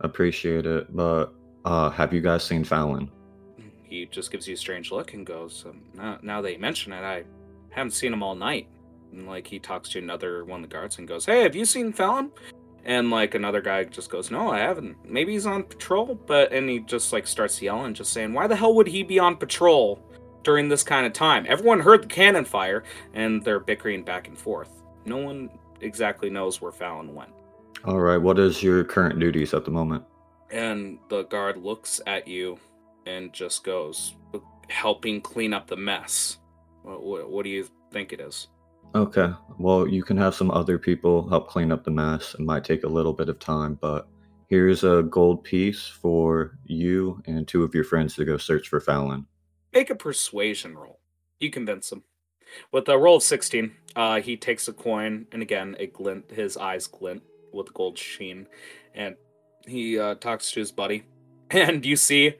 Appreciate 0.02 0.66
it, 0.66 0.94
but 0.94 1.34
uh, 1.64 1.90
have 1.92 2.14
you 2.14 2.20
guys 2.20 2.44
seen 2.44 2.66
Fallon? 2.66 3.10
He 3.84 4.06
just 4.08 4.30
gives 4.30 4.48
you 4.50 4.56
a 4.56 4.58
strange 4.58 4.92
look 4.92 5.14
and 5.14 5.26
goes, 5.26 5.64
um, 5.66 5.82
now, 5.94 6.20
"Now 6.22 6.42
that 6.42 6.52
you 6.52 6.60
mention 6.60 6.92
it, 6.92 7.04
I 7.04 7.24
haven't 7.70 7.92
seen 7.92 8.12
him 8.12 8.22
all 8.22 8.36
night." 8.36 8.68
And 9.14 9.28
like 9.28 9.48
he 9.48 9.60
talks 9.60 9.88
to 9.90 10.00
another 10.00 10.44
one 10.44 10.62
of 10.62 10.70
the 10.70 10.74
guards 10.76 10.98
and 10.98 11.08
goes, 11.08 11.26
"Hey, 11.26 11.44
have 11.44 11.56
you 11.56 11.64
seen 11.64 11.94
Fallon?" 11.94 12.32
And 12.84 13.12
like 13.12 13.34
another 13.34 13.62
guy 13.62 13.86
just 13.86 14.10
goes, 14.10 14.30
"No, 14.30 14.52
I 14.52 14.60
haven't. 14.60 15.10
Maybe 15.10 15.32
he's 15.32 15.46
on 15.46 15.64
patrol." 15.64 16.16
But 16.16 16.52
and 16.52 16.70
he 16.70 16.80
just 16.80 17.14
like 17.14 17.28
starts 17.28 17.62
yelling, 17.62 17.94
just 17.94 18.12
saying, 18.12 18.34
"Why 18.34 18.48
the 18.48 18.58
hell 18.58 18.76
would 18.76 18.88
he 18.88 19.04
be 19.04 19.20
on 19.20 19.38
patrol 19.38 20.04
during 20.44 20.70
this 20.70 20.84
kind 20.84 21.06
of 21.06 21.14
time?" 21.14 21.46
Everyone 21.48 21.80
heard 21.80 22.04
the 22.04 22.08
cannon 22.08 22.46
fire, 22.46 22.84
and 23.14 23.44
they're 23.44 23.60
bickering 23.60 24.04
back 24.04 24.28
and 24.28 24.38
forth. 24.38 24.84
No 25.06 25.18
one 25.18 25.50
exactly 25.82 26.30
knows 26.30 26.62
where 26.62 26.72
Fallon 26.72 27.14
went. 27.14 27.32
All 27.86 28.00
right, 28.00 28.18
what 28.18 28.40
is 28.40 28.64
your 28.64 28.84
current 28.84 29.20
duties 29.20 29.54
at 29.54 29.64
the 29.66 29.72
moment? 29.72 30.04
And 30.50 31.00
the 31.10 31.24
guard 31.24 31.58
looks 31.58 32.02
at 32.08 32.28
you 32.28 32.58
and 33.06 33.32
just 33.34 33.64
goes, 33.64 34.16
"Helping 34.70 35.22
clean 35.22 35.54
up 35.54 35.68
the 35.68 35.78
mess." 35.78 36.38
What, 36.84 37.04
what, 37.04 37.30
what 37.30 37.44
do 37.44 37.50
you 37.50 37.68
think 37.92 38.14
it 38.14 38.20
is? 38.20 38.48
Okay, 38.96 39.30
well, 39.60 39.88
you 39.88 40.02
can 40.02 40.18
have 40.18 40.34
some 40.34 40.50
other 40.50 40.80
people 40.80 41.28
help 41.28 41.50
clean 41.50 41.72
up 41.72 41.84
the 41.84 41.92
mess. 41.92 42.34
It 42.34 42.40
might 42.40 42.64
take 42.64 42.84
a 42.84 42.88
little 42.88 43.14
bit 43.14 43.30
of 43.30 43.38
time, 43.38 43.78
but 43.82 44.08
here's 44.48 44.86
a 44.86 45.04
gold 45.04 45.44
piece 45.44 45.86
for 45.86 46.58
you 46.66 47.22
and 47.26 47.48
two 47.48 47.64
of 47.64 47.76
your 47.76 47.84
friends 47.84 48.16
to 48.16 48.26
go 48.26 48.38
search 48.38 48.70
for 48.70 48.80
Fallon. 48.80 49.26
Make 49.78 49.92
a 49.92 49.96
persuasion 49.96 50.76
roll. 50.76 51.00
You 51.40 51.52
convince 51.52 51.92
him. 51.92 52.02
With 52.72 52.90
a 52.90 52.98
roll 52.98 53.18
of 53.18 53.22
16, 53.22 53.72
uh, 53.96 54.22
he 54.22 54.36
takes 54.36 54.68
a 54.68 54.74
coin, 54.74 55.28
and 55.32 55.44
again, 55.44 55.76
it 55.80 55.94
glint. 55.94 56.32
His 56.32 56.58
eyes 56.58 56.88
glint 56.88 57.22
with 57.54 57.72
gold 57.76 57.96
sheen, 57.96 58.48
and 58.96 59.16
he 59.68 60.00
uh, 60.00 60.16
talks 60.16 60.52
to 60.54 60.60
his 60.60 60.72
buddy. 60.72 61.04
And 61.52 61.86
you 61.86 61.96
see, 61.96 62.34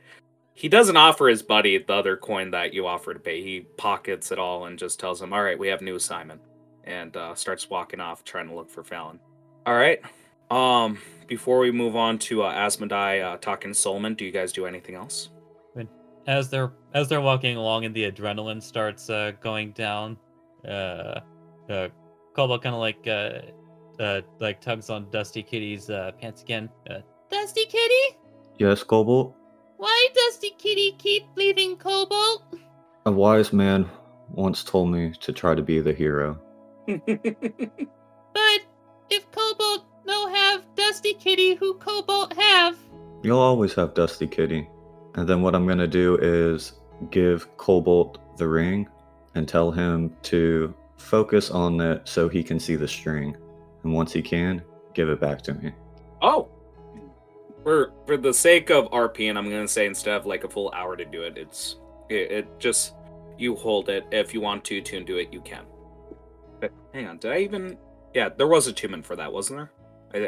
he 0.56 0.68
doesn't 0.68 0.98
offer 0.98 1.28
his 1.28 1.44
buddy 1.44 1.78
the 1.78 1.94
other 1.94 2.18
coin 2.18 2.50
that 2.52 2.74
you 2.74 2.88
offer 2.88 3.14
to 3.14 3.20
pay. 3.20 3.44
He 3.44 3.60
pockets 3.78 4.32
it 4.32 4.40
all 4.40 4.66
and 4.66 4.80
just 4.80 5.00
tells 5.00 5.22
him, 5.22 5.32
"All 5.32 5.44
right, 5.44 5.60
we 5.60 5.68
have 5.68 5.82
new 5.82 5.96
assignment," 5.96 6.42
and 6.86 7.16
uh, 7.16 7.36
starts 7.36 7.70
walking 7.70 8.00
off 8.00 8.24
trying 8.24 8.50
to 8.50 8.56
look 8.56 8.72
for 8.72 8.84
Fallon. 8.84 9.20
All 9.68 9.76
right. 9.76 10.02
Um, 10.50 10.98
before 11.28 11.60
we 11.60 11.72
move 11.72 11.96
on 11.96 12.18
to 12.20 12.42
uh, 12.42 12.54
Asmodai 12.54 13.24
uh, 13.24 13.38
talking 13.38 13.72
to 13.72 13.80
Solomon, 13.80 14.16
do 14.16 14.26
you 14.26 14.32
guys 14.32 14.52
do 14.52 14.66
anything 14.66 14.96
else? 14.96 15.30
As 16.28 16.50
they're 16.50 16.74
as 16.98 17.08
they're 17.08 17.22
walking 17.22 17.58
along 17.58 17.86
and 17.86 17.96
the 17.96 18.12
adrenaline 18.12 18.62
starts 18.62 19.10
uh, 19.10 19.32
going 19.40 19.72
down, 19.74 20.18
uh, 20.68 21.20
uh, 21.70 21.88
kind 22.36 22.52
of 22.66 22.74
like 22.74 23.08
uh, 23.08 23.42
uh, 24.00 24.22
like 24.40 24.60
tugs 24.62 24.90
on 24.90 25.10
Dusty 25.12 25.44
Kitty's 25.44 25.90
uh, 25.92 26.12
pants 26.20 26.42
again. 26.42 26.70
Uh, 26.90 27.00
Dusty 27.30 27.66
Kitty? 27.66 28.18
Yes, 28.58 28.82
Cobalt? 28.84 29.36
Why 29.78 30.08
Dusty 30.16 30.56
Kitty 30.58 30.96
keep 30.98 31.24
leaving 31.36 31.78
Cobalt? 31.78 32.56
A 33.06 33.12
wise 33.12 33.54
man 33.54 33.88
once 34.32 34.64
told 34.64 34.90
me 34.90 35.14
to 35.22 35.32
try 35.32 35.54
to 35.54 35.62
be 35.62 35.80
the 35.80 35.94
hero. 35.94 36.40
But 38.34 38.62
if 39.10 39.32
Cobalt 39.32 39.86
no 40.06 40.28
have 40.30 40.64
Dusty 40.76 41.14
Kitty, 41.16 41.56
who 41.56 41.74
Cobalt 41.76 42.34
have? 42.34 42.78
You'll 43.24 43.40
always 43.40 43.74
have 43.74 43.96
Dusty 43.96 44.28
Kitty. 44.28 44.70
And 45.16 45.28
then 45.28 45.42
what 45.42 45.56
I'm 45.56 45.66
gonna 45.66 45.88
do 45.88 46.18
is 46.22 46.74
give 47.10 47.56
Cobalt 47.58 48.38
the 48.38 48.48
ring, 48.48 48.88
and 49.36 49.48
tell 49.48 49.72
him 49.72 50.16
to 50.24 50.74
focus 50.98 51.52
on 51.52 51.80
it 51.80 52.08
so 52.08 52.28
he 52.28 52.44
can 52.44 52.60
see 52.60 52.76
the 52.76 52.88
string. 52.88 53.36
And 53.84 53.94
once 53.94 54.12
he 54.12 54.22
can, 54.22 54.62
give 54.94 55.10
it 55.10 55.20
back 55.20 55.42
to 55.44 55.54
me. 55.54 55.72
Oh, 56.22 56.50
for 57.64 57.92
for 58.06 58.18
the 58.18 58.34
sake 58.34 58.70
of 58.70 58.90
RP, 58.92 59.30
and 59.30 59.38
I'm 59.38 59.50
gonna 59.50 59.68
say 59.68 59.86
instead 59.86 60.16
of 60.16 60.26
like 60.26 60.44
a 60.44 60.50
full 60.50 60.72
hour 60.74 60.96
to 60.96 61.06
do 61.06 61.24
it, 61.24 61.38
it's 61.38 61.78
it, 62.10 62.32
it 62.32 62.60
just 62.60 62.94
you 63.38 63.56
hold 63.56 63.90
it. 63.90 64.06
If 64.12 64.34
you 64.34 64.42
want 64.42 64.64
to 64.66 64.82
tune 64.82 65.06
to 65.06 65.18
it, 65.18 65.32
you 65.32 65.42
can. 65.42 65.66
But 66.60 66.72
hang 66.94 67.08
on, 67.08 67.18
did 67.18 67.32
I 67.32 67.40
even? 67.40 67.78
Yeah, 68.14 68.30
there 68.30 68.48
was 68.48 68.68
a 68.68 68.72
attunement 68.72 69.06
for 69.06 69.16
that, 69.16 69.32
wasn't 69.32 69.60
there? 69.60 69.72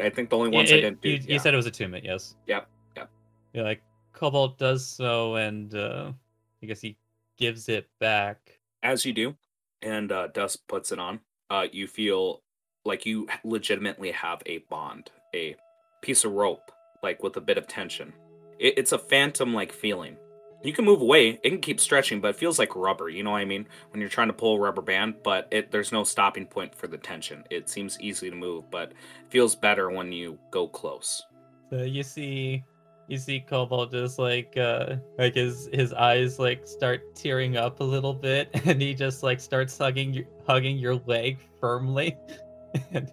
I, 0.02 0.06
I 0.06 0.10
think 0.10 0.30
the 0.30 0.36
only 0.36 0.50
ones 0.50 0.70
I 0.70 0.76
didn't 0.76 1.00
do. 1.00 1.08
you, 1.08 1.16
yeah. 1.16 1.32
you 1.32 1.38
said 1.38 1.54
it 1.54 1.56
was 1.56 1.66
a 1.66 1.70
attunement, 1.70 2.04
yes. 2.04 2.36
Yep, 2.46 2.68
yep. 2.96 3.10
You're 3.52 3.64
like 3.64 3.82
Cobalt 4.12 4.58
does 4.58 4.86
so, 4.86 5.36
and 5.36 5.74
uh, 5.74 6.12
I 6.62 6.66
guess 6.66 6.80
he 6.80 6.96
gives 7.38 7.68
it 7.68 7.88
back. 7.98 8.58
as 8.82 9.04
you 9.04 9.12
do, 9.12 9.36
and 9.82 10.12
uh, 10.12 10.28
Dust 10.28 10.66
puts 10.68 10.92
it 10.92 10.98
on, 10.98 11.20
uh, 11.50 11.66
you 11.70 11.86
feel 11.86 12.42
like 12.84 13.06
you 13.06 13.28
legitimately 13.44 14.10
have 14.12 14.42
a 14.46 14.58
bond, 14.70 15.10
a 15.34 15.56
piece 16.02 16.24
of 16.24 16.32
rope, 16.32 16.70
like 17.02 17.22
with 17.22 17.36
a 17.36 17.40
bit 17.40 17.58
of 17.58 17.66
tension. 17.66 18.12
It, 18.58 18.78
it's 18.78 18.92
a 18.92 18.98
phantom 18.98 19.54
like 19.54 19.72
feeling. 19.72 20.16
You 20.62 20.74
can 20.74 20.84
move 20.84 21.00
away, 21.00 21.40
it 21.42 21.48
can 21.48 21.60
keep 21.60 21.80
stretching, 21.80 22.20
but 22.20 22.28
it 22.28 22.36
feels 22.36 22.58
like 22.58 22.76
rubber. 22.76 23.08
You 23.08 23.22
know 23.22 23.30
what 23.30 23.38
I 23.38 23.46
mean? 23.46 23.66
When 23.90 24.00
you're 24.00 24.10
trying 24.10 24.28
to 24.28 24.34
pull 24.34 24.56
a 24.56 24.60
rubber 24.60 24.82
band, 24.82 25.14
but 25.24 25.48
it, 25.50 25.70
there's 25.70 25.92
no 25.92 26.04
stopping 26.04 26.46
point 26.46 26.74
for 26.74 26.86
the 26.86 26.98
tension. 26.98 27.44
It 27.50 27.70
seems 27.70 27.98
easy 28.00 28.28
to 28.28 28.36
move, 28.36 28.70
but 28.70 28.92
feels 29.30 29.54
better 29.54 29.90
when 29.90 30.12
you 30.12 30.38
go 30.50 30.68
close. 30.68 31.22
So 31.70 31.82
you 31.82 32.02
see, 32.02 32.62
you 33.10 33.18
see 33.18 33.40
Cobalt 33.40 33.90
just 33.90 34.20
like, 34.20 34.56
uh, 34.56 34.96
like 35.18 35.34
his 35.34 35.68
his 35.72 35.92
eyes 35.92 36.38
like 36.38 36.64
start 36.64 37.16
tearing 37.16 37.56
up 37.56 37.80
a 37.80 37.84
little 37.84 38.14
bit, 38.14 38.48
and 38.64 38.80
he 38.80 38.94
just 38.94 39.24
like 39.24 39.40
starts 39.40 39.76
hugging 39.76 40.14
your 40.14 40.26
hugging 40.46 40.78
your 40.78 40.94
leg 41.06 41.38
firmly. 41.60 42.16
and 42.92 43.10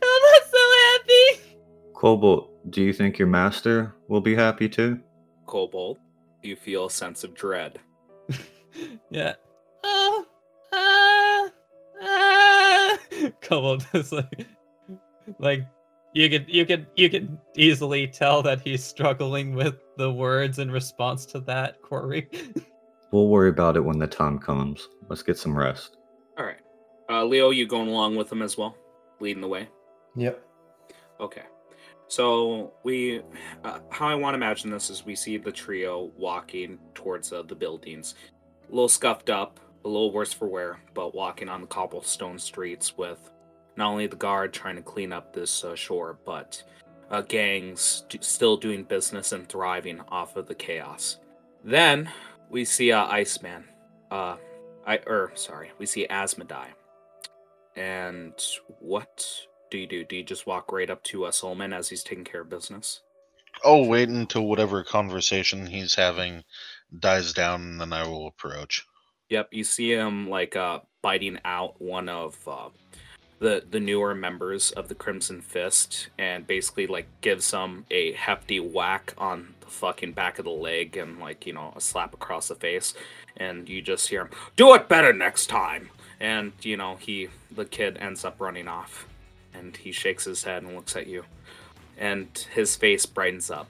Cobalt's 0.00 0.50
so 0.50 0.72
happy. 0.84 1.40
Cobalt, 1.94 2.50
do 2.70 2.82
you 2.82 2.92
think 2.92 3.18
your 3.18 3.28
master 3.28 3.94
will 4.08 4.20
be 4.20 4.34
happy 4.34 4.68
too? 4.68 5.00
Cobalt, 5.46 5.98
you 6.42 6.54
feel 6.54 6.86
a 6.86 6.90
sense 6.90 7.24
of 7.24 7.34
dread. 7.34 7.78
yeah, 9.10 9.34
Oh, 9.84 10.26
ah, 10.72 11.48
ah. 12.02 12.98
Cobalt 13.40 13.86
is 13.94 14.12
like, 14.12 14.46
like 15.38 15.64
you 16.12 16.28
could 16.28 16.46
you 16.48 16.66
could 16.66 16.86
you 16.96 17.08
could 17.08 17.38
easily 17.56 18.06
tell 18.06 18.42
that 18.42 18.60
he's 18.60 18.82
struggling 18.82 19.54
with 19.54 19.76
the 19.96 20.12
words 20.12 20.58
in 20.58 20.70
response 20.70 21.26
to 21.26 21.40
that, 21.40 21.80
Corey. 21.82 22.28
We'll 23.12 23.26
worry 23.26 23.48
about 23.48 23.76
it 23.76 23.80
when 23.80 23.98
the 23.98 24.06
time 24.06 24.38
comes. 24.38 24.88
Let's 25.08 25.22
get 25.22 25.36
some 25.36 25.56
rest. 25.56 25.96
All 26.38 26.44
right. 26.44 26.60
Uh, 27.08 27.24
Leo, 27.24 27.50
you 27.50 27.66
going 27.66 27.88
along 27.88 28.14
with 28.14 28.30
him 28.30 28.40
as 28.40 28.56
well? 28.56 28.76
Leading 29.18 29.40
the 29.40 29.48
way? 29.48 29.68
Yep. 30.14 30.40
Okay. 31.18 31.42
So 32.06 32.72
we, 32.84 33.20
uh, 33.64 33.80
how 33.90 34.06
I 34.06 34.14
want 34.14 34.34
to 34.34 34.36
imagine 34.36 34.70
this 34.70 34.90
is 34.90 35.04
we 35.04 35.16
see 35.16 35.38
the 35.38 35.50
trio 35.50 36.12
walking 36.16 36.78
towards 36.94 37.32
uh, 37.32 37.42
the 37.42 37.54
buildings, 37.54 38.14
a 38.68 38.72
little 38.72 38.88
scuffed 38.88 39.28
up, 39.28 39.58
a 39.84 39.88
little 39.88 40.12
worse 40.12 40.32
for 40.32 40.46
wear, 40.46 40.80
but 40.94 41.14
walking 41.14 41.48
on 41.48 41.60
the 41.60 41.66
cobblestone 41.66 42.38
streets 42.38 42.96
with 42.96 43.30
not 43.80 43.92
only 43.92 44.06
the 44.06 44.14
guard 44.14 44.52
trying 44.52 44.76
to 44.76 44.82
clean 44.82 45.10
up 45.10 45.32
this 45.32 45.64
uh, 45.64 45.74
shore, 45.74 46.18
but 46.26 46.62
uh, 47.10 47.22
gangs 47.22 48.04
d- 48.10 48.18
still 48.20 48.56
doing 48.56 48.84
business 48.84 49.32
and 49.32 49.48
thriving 49.48 50.00
off 50.10 50.36
of 50.36 50.46
the 50.46 50.54
chaos. 50.54 51.16
Then 51.64 52.08
we 52.50 52.66
see 52.66 52.92
uh, 52.92 53.06
Iceman. 53.06 53.64
Uh, 54.10 54.36
I 54.86 55.00
er 55.06 55.32
sorry, 55.34 55.72
we 55.78 55.86
see 55.86 56.06
Asmodai. 56.08 56.66
And 57.74 58.34
what 58.80 59.26
do 59.70 59.78
you 59.78 59.86
do? 59.86 60.04
Do 60.04 60.16
you 60.16 60.24
just 60.24 60.46
walk 60.46 60.72
right 60.72 60.90
up 60.90 61.02
to 61.04 61.24
uh, 61.24 61.30
Solomon 61.30 61.72
as 61.72 61.88
he's 61.88 62.02
taking 62.02 62.24
care 62.24 62.42
of 62.42 62.50
business? 62.50 63.00
I'll 63.64 63.86
wait 63.86 64.10
until 64.10 64.46
whatever 64.46 64.84
conversation 64.84 65.66
he's 65.66 65.94
having 65.94 66.44
dies 66.98 67.32
down, 67.32 67.62
and 67.62 67.80
then 67.80 67.92
I 67.94 68.06
will 68.06 68.26
approach. 68.26 68.84
Yep, 69.30 69.48
you 69.52 69.64
see 69.64 69.92
him 69.92 70.28
like 70.28 70.54
uh 70.54 70.80
biting 71.02 71.38
out 71.46 71.80
one 71.80 72.10
of 72.10 72.36
uh 72.46 72.68
the 73.40 73.64
the 73.68 73.80
newer 73.80 74.14
members 74.14 74.70
of 74.72 74.88
the 74.88 74.94
Crimson 74.94 75.40
Fist 75.40 76.08
and 76.18 76.46
basically 76.46 76.86
like 76.86 77.08
gives 77.22 77.50
him 77.50 77.86
a 77.90 78.12
hefty 78.12 78.60
whack 78.60 79.14
on 79.18 79.54
the 79.60 79.66
fucking 79.66 80.12
back 80.12 80.38
of 80.38 80.44
the 80.44 80.50
leg 80.50 80.96
and 80.96 81.18
like, 81.18 81.46
you 81.46 81.54
know, 81.54 81.72
a 81.74 81.80
slap 81.80 82.14
across 82.14 82.48
the 82.48 82.54
face 82.54 82.94
and 83.36 83.68
you 83.68 83.80
just 83.80 84.08
hear 84.08 84.22
him, 84.22 84.30
"Do 84.56 84.74
it 84.74 84.88
better 84.88 85.12
next 85.12 85.46
time." 85.46 85.90
And, 86.20 86.52
you 86.60 86.76
know, 86.76 86.96
he 86.96 87.28
the 87.50 87.64
kid 87.64 87.96
ends 87.96 88.24
up 88.24 88.40
running 88.40 88.68
off 88.68 89.06
and 89.54 89.76
he 89.76 89.90
shakes 89.90 90.26
his 90.26 90.44
head 90.44 90.62
and 90.62 90.76
looks 90.76 90.94
at 90.94 91.06
you. 91.06 91.24
And 91.98 92.28
his 92.54 92.76
face 92.76 93.06
brightens 93.06 93.50
up. 93.50 93.68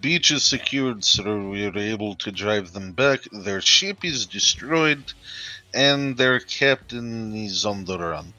Beach 0.00 0.30
is 0.30 0.42
secured, 0.42 1.04
so 1.04 1.48
we 1.48 1.64
are 1.66 1.78
able 1.78 2.14
to 2.16 2.30
drive 2.30 2.72
them 2.72 2.92
back. 2.92 3.20
Their 3.32 3.62
ship 3.62 4.04
is 4.04 4.26
destroyed, 4.26 5.14
and 5.72 6.18
their 6.18 6.38
captain 6.40 7.34
is 7.34 7.64
on 7.64 7.86
the 7.86 7.98
run. 7.98 8.34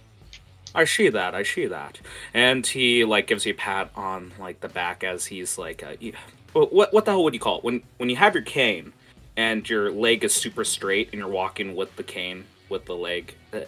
I 0.74 0.86
see 0.86 1.10
that. 1.10 1.36
I 1.36 1.44
see 1.44 1.66
that. 1.68 2.00
And 2.34 2.66
he 2.66 3.04
like 3.04 3.28
gives 3.28 3.46
you 3.46 3.54
a 3.54 3.56
pat 3.56 3.92
on 3.96 4.32
like 4.40 4.62
the 4.62 4.70
back 4.70 5.04
as 5.04 5.26
he's 5.26 5.58
like, 5.58 5.84
uh, 5.84 5.96
you- 6.00 6.14
what 6.54 6.94
what 6.94 7.06
the 7.06 7.12
hell 7.12 7.24
would 7.24 7.34
you 7.34 7.40
call 7.40 7.60
it 7.60 7.64
when 7.64 7.82
when 7.98 8.10
you 8.10 8.16
have 8.18 8.34
your 8.36 8.44
cane 8.44 8.92
and 9.38 9.70
your 9.70 9.90
leg 9.92 10.24
is 10.26 10.34
super 10.34 10.66
straight 10.66 11.08
and 11.12 11.20
you're 11.20 11.30
walking 11.30 11.76
with 11.76 11.96
the 11.96 12.04
cane 12.04 12.46
with 12.70 12.86
the 12.86 12.96
leg. 12.96 13.36
uh, 13.54 13.60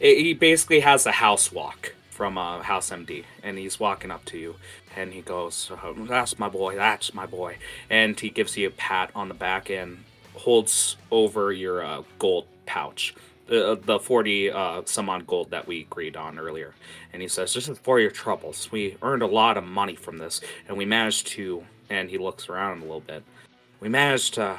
it- 0.00 0.18
he 0.18 0.34
basically 0.34 0.80
has 0.80 1.06
a 1.06 1.12
house 1.12 1.50
walk 1.50 1.94
from 2.10 2.36
uh, 2.38 2.62
House 2.62 2.90
MD, 2.90 3.24
and 3.42 3.58
he's 3.58 3.78
walking 3.78 4.10
up 4.10 4.24
to 4.26 4.38
you, 4.38 4.56
and 4.96 5.12
he 5.12 5.20
goes, 5.20 5.70
uh, 5.70 5.92
"That's 5.96 6.38
my 6.38 6.48
boy. 6.48 6.74
That's 6.76 7.12
my 7.12 7.26
boy." 7.26 7.56
And 7.90 8.18
he 8.18 8.30
gives 8.30 8.56
you 8.56 8.68
a 8.68 8.70
pat 8.70 9.10
on 9.14 9.28
the 9.28 9.34
back 9.34 9.68
and 9.70 10.04
holds 10.34 10.96
over 11.10 11.52
your 11.52 11.84
uh, 11.84 12.02
gold 12.18 12.46
pouch 12.66 13.14
the 13.48 13.78
the 13.84 13.98
40 13.98 14.50
uh 14.50 14.82
some 14.86 15.08
odd 15.08 15.26
gold 15.26 15.50
that 15.50 15.66
we 15.66 15.82
agreed 15.82 16.16
on 16.16 16.38
earlier. 16.38 16.74
And 17.12 17.22
he 17.22 17.28
says 17.28 17.54
this 17.54 17.68
is 17.68 17.78
for 17.78 18.00
your 18.00 18.10
troubles. 18.10 18.70
We 18.72 18.96
earned 19.02 19.22
a 19.22 19.26
lot 19.26 19.56
of 19.56 19.64
money 19.64 19.96
from 19.96 20.18
this 20.18 20.40
and 20.68 20.76
we 20.76 20.84
managed 20.84 21.28
to 21.28 21.64
and 21.90 22.10
he 22.10 22.18
looks 22.18 22.48
around 22.48 22.78
a 22.78 22.82
little 22.82 23.00
bit 23.00 23.22
we 23.80 23.88
managed 23.88 24.34
to 24.34 24.58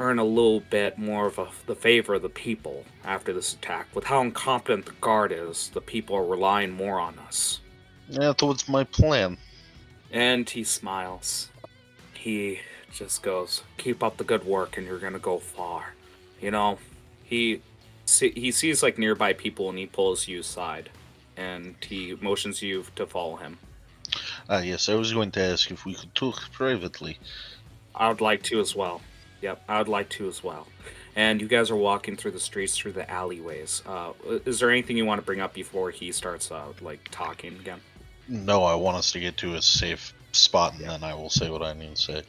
earn 0.00 0.18
a 0.18 0.24
little 0.24 0.60
bit 0.60 0.98
more 0.98 1.26
of 1.26 1.38
a, 1.38 1.48
the 1.66 1.74
favor 1.76 2.14
of 2.14 2.22
the 2.22 2.28
people 2.28 2.84
after 3.04 3.32
this 3.32 3.52
attack. 3.54 3.86
With 3.94 4.04
how 4.04 4.22
incompetent 4.22 4.86
the 4.86 4.92
guard 5.00 5.30
is 5.32 5.70
the 5.72 5.80
people 5.80 6.16
are 6.16 6.24
relying 6.24 6.72
more 6.72 6.98
on 6.98 7.16
us. 7.20 7.60
Yeah, 8.08 8.32
that 8.36 8.42
was 8.42 8.68
my 8.68 8.84
plan. 8.84 9.38
and 10.10 10.48
he 10.48 10.64
smiles. 10.64 11.50
He 12.14 12.60
just 12.92 13.22
goes 13.22 13.62
keep 13.76 14.02
up 14.02 14.16
the 14.16 14.24
good 14.24 14.44
work 14.44 14.76
and 14.78 14.86
you're 14.86 14.98
gonna 14.98 15.18
go 15.18 15.38
far. 15.38 15.94
You 16.40 16.50
know 16.50 16.78
he 17.24 17.62
see, 18.14 18.32
he 18.34 18.50
sees 18.52 18.82
like 18.82 18.98
nearby 18.98 19.32
people 19.32 19.68
and 19.68 19.78
he 19.78 19.86
pulls 19.86 20.28
you 20.28 20.40
aside 20.40 20.90
and 21.36 21.74
he 21.80 22.16
motions 22.20 22.62
you 22.62 22.84
to 22.96 23.06
follow 23.06 23.36
him. 23.36 23.58
Ah, 24.48 24.60
yes, 24.60 24.88
I 24.88 24.94
was 24.94 25.12
going 25.12 25.32
to 25.32 25.42
ask 25.42 25.70
if 25.70 25.84
we 25.84 25.94
could 25.94 26.14
talk 26.14 26.52
privately. 26.52 27.18
i 27.94 28.08
would 28.08 28.20
like 28.20 28.42
to 28.44 28.60
as 28.60 28.74
well. 28.76 29.00
Yep 29.42 29.62
i 29.68 29.78
would 29.78 29.88
like 29.88 30.08
to 30.10 30.28
as 30.28 30.42
well. 30.42 30.66
And 31.16 31.40
you 31.40 31.48
guys 31.48 31.70
are 31.70 31.76
walking 31.76 32.16
through 32.16 32.32
the 32.32 32.40
streets 32.40 32.76
through 32.76 32.92
the 32.92 33.08
alleyways. 33.08 33.82
Uh, 33.86 34.12
is 34.44 34.58
there 34.58 34.70
anything 34.70 34.96
you 34.96 35.04
want 35.04 35.20
to 35.20 35.24
bring 35.24 35.40
up 35.40 35.54
before 35.54 35.90
he 35.90 36.10
starts 36.10 36.50
uh, 36.50 36.72
like 36.80 37.08
talking 37.10 37.54
again? 37.56 37.80
No, 38.28 38.64
I 38.64 38.74
want 38.74 38.96
us 38.96 39.12
to 39.12 39.20
get 39.20 39.36
to 39.38 39.54
a 39.54 39.62
safe 39.62 40.12
spot, 40.32 40.74
and 40.74 40.88
then 40.88 41.04
I 41.04 41.14
will 41.14 41.30
say 41.30 41.50
what 41.50 41.62
I 41.62 41.72
need 41.72 41.94
to 41.94 42.02
say. 42.02 42.22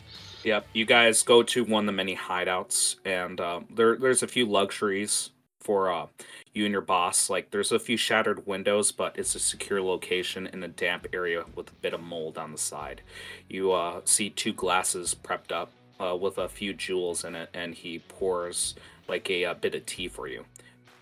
Yep, 0.43 0.67
you 0.73 0.85
guys 0.85 1.23
go 1.23 1.41
to 1.41 1.63
one 1.63 1.83
of 1.83 1.85
the 1.87 1.91
many 1.93 2.15
hideouts, 2.15 2.97
and 3.05 3.41
uh, 3.41 3.61
there 3.73 3.95
there's 3.97 4.21
a 4.21 4.27
few 4.27 4.45
luxuries 4.45 5.31
for 5.65 5.91
uh, 5.91 6.05
you 6.53 6.63
and 6.65 6.71
your 6.71 6.81
boss. 6.81 7.27
Like 7.27 7.49
there's 7.49 7.71
a 7.71 7.79
few 7.79 7.97
shattered 7.97 8.45
windows, 8.45 8.91
but 8.91 9.17
it's 9.17 9.33
a 9.33 9.39
secure 9.39 9.81
location 9.81 10.45
in 10.45 10.61
a 10.61 10.67
damp 10.67 11.07
area 11.11 11.43
with 11.55 11.71
a 11.71 11.75
bit 11.81 11.93
of 11.93 12.01
mold 12.01 12.37
on 12.37 12.51
the 12.51 12.57
side. 12.57 13.01
You 13.49 13.71
uh, 13.71 14.01
see 14.05 14.29
two 14.29 14.53
glasses 14.53 15.15
prepped 15.15 15.51
up 15.51 15.71
uh, 15.99 16.15
with 16.15 16.37
a 16.37 16.47
few 16.47 16.73
jewels 16.73 17.25
in 17.25 17.35
it, 17.35 17.49
and 17.53 17.73
he 17.73 17.99
pours 17.99 18.75
like 19.07 19.29
a, 19.29 19.45
uh 19.45 19.53
bit 19.55 19.73
of 19.73 19.85
tea 19.87 20.07
for 20.07 20.27
you. 20.27 20.45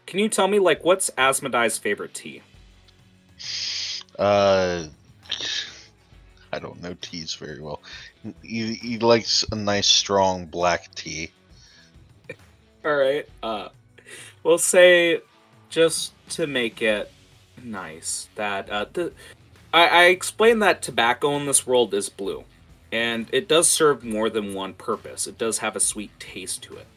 Can 0.06 0.20
you 0.20 0.30
tell 0.30 0.48
me 0.48 0.60
like 0.60 0.86
what's 0.86 1.10
Asmodai's 1.12 1.78
favorite 1.78 2.14
tea? 2.14 2.42
Uh, 4.18 4.86
I 6.54 6.60
don't 6.60 6.82
know 6.82 6.96
teas 7.02 7.34
very 7.34 7.60
well. 7.60 7.82
He, 8.42 8.76
he 8.76 9.00
likes 9.00 9.44
a 9.52 9.56
nice 9.56 9.88
strong 9.88 10.46
black 10.46 10.94
tea. 10.96 11.32
All 12.86 12.96
right. 12.96 13.28
Uh, 13.42 13.70
we'll 14.44 14.58
say 14.58 15.22
just 15.70 16.14
to 16.30 16.48
make 16.48 16.82
it 16.82 17.12
nice 17.64 18.28
that 18.36 18.70
uh, 18.70 18.86
the 18.94 19.12
I, 19.74 19.88
I 19.88 20.04
explained 20.06 20.62
that 20.62 20.82
tobacco 20.82 21.36
in 21.38 21.46
this 21.48 21.66
world 21.66 21.94
is 21.94 22.08
blue, 22.10 22.44
and 22.92 23.28
it 23.32 23.48
does 23.48 23.68
serve 23.68 24.04
more 24.04 24.30
than 24.30 24.54
one 24.54 24.74
purpose. 24.74 25.26
It 25.26 25.38
does 25.38 25.58
have 25.60 25.76
a 25.76 25.80
sweet 25.80 26.12
taste 26.20 26.62
to 26.64 26.76
it. 26.76 26.88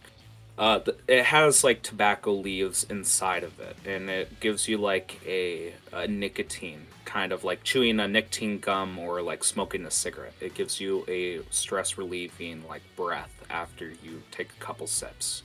Uh, 0.58 0.80
it 1.06 1.24
has 1.24 1.64
like 1.64 1.82
tobacco 1.82 2.32
leaves 2.32 2.84
inside 2.84 3.44
of 3.44 3.58
it, 3.60 3.76
and 3.86 4.08
it 4.10 4.40
gives 4.40 4.68
you 4.68 4.78
like 4.78 5.20
a, 5.26 5.74
a 5.92 6.06
nicotine, 6.06 6.86
kind 7.04 7.32
of 7.32 7.44
like 7.44 7.62
chewing 7.62 8.00
a 8.00 8.08
nicotine 8.08 8.58
gum 8.58 8.98
or 8.98 9.22
like 9.22 9.44
smoking 9.44 9.84
a 9.84 9.90
cigarette. 9.90 10.34
It 10.40 10.54
gives 10.54 10.80
you 10.80 11.04
a 11.08 11.40
stress 11.50 11.98
relieving 11.98 12.66
like 12.68 12.82
breath 12.94 13.34
after 13.50 13.88
you 14.02 14.22
take 14.30 14.50
a 14.50 14.60
couple 14.64 14.86
sips. 14.86 15.42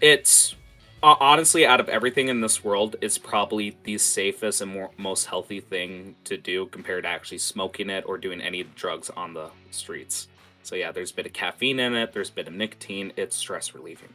It's 0.00 0.54
honestly 1.02 1.66
out 1.66 1.80
of 1.80 1.88
everything 1.88 2.28
in 2.28 2.40
this 2.40 2.62
world, 2.62 2.96
it's 3.00 3.18
probably 3.18 3.76
the 3.84 3.98
safest 3.98 4.60
and 4.60 4.72
more, 4.72 4.90
most 4.96 5.26
healthy 5.26 5.60
thing 5.60 6.14
to 6.24 6.36
do 6.36 6.66
compared 6.66 7.04
to 7.04 7.08
actually 7.08 7.38
smoking 7.38 7.90
it 7.90 8.04
or 8.06 8.18
doing 8.18 8.40
any 8.40 8.62
drugs 8.62 9.10
on 9.10 9.34
the 9.34 9.50
streets. 9.70 10.28
So 10.62 10.76
yeah, 10.76 10.92
there's 10.92 11.10
a 11.10 11.14
bit 11.14 11.26
of 11.26 11.32
caffeine 11.32 11.80
in 11.80 11.94
it, 11.94 12.12
there's 12.12 12.30
a 12.30 12.32
bit 12.32 12.46
of 12.46 12.54
nicotine, 12.54 13.12
it's 13.16 13.34
stress 13.34 13.74
relieving. 13.74 14.10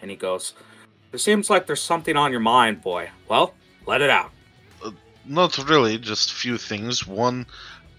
And 0.00 0.10
he 0.10 0.16
goes, 0.16 0.54
There 1.10 1.18
seems 1.18 1.50
like 1.50 1.66
there's 1.66 1.82
something 1.82 2.16
on 2.16 2.30
your 2.30 2.40
mind, 2.40 2.80
boy. 2.80 3.10
Well, 3.28 3.54
let 3.86 4.00
it 4.00 4.10
out. 4.10 4.30
Not 5.26 5.58
really, 5.68 5.98
just 5.98 6.32
a 6.32 6.34
few 6.34 6.56
things. 6.56 7.06
One, 7.06 7.46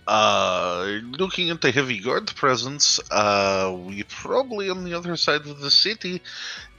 uh, 0.07 0.99
looking 1.17 1.51
at 1.51 1.61
the 1.61 1.71
heavy 1.71 1.99
guard 1.99 2.27
presence, 2.35 2.99
uh, 3.11 3.75
we 3.77 4.03
probably 4.03 4.69
on 4.69 4.83
the 4.83 4.93
other 4.95 5.15
side 5.15 5.41
of 5.41 5.59
the 5.59 5.71
city. 5.71 6.21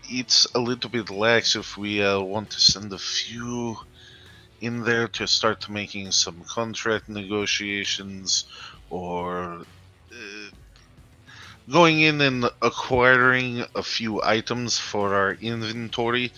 It's 0.08 0.46
a 0.54 0.60
little 0.60 0.90
bit 0.90 1.10
lax 1.10 1.56
if 1.56 1.76
we 1.76 2.02
uh, 2.02 2.20
want 2.20 2.50
to 2.50 2.60
send 2.60 2.92
a 2.92 2.98
few 2.98 3.76
in 4.60 4.82
there 4.84 5.08
to 5.08 5.26
start 5.26 5.68
making 5.68 6.12
some 6.12 6.44
contract 6.44 7.08
negotiations 7.08 8.44
or 8.90 9.64
uh, 10.12 10.48
going 11.70 12.00
in 12.00 12.20
and 12.20 12.44
acquiring 12.62 13.64
a 13.74 13.82
few 13.82 14.22
items 14.22 14.78
for 14.78 15.14
our 15.14 15.32
inventory. 15.34 16.32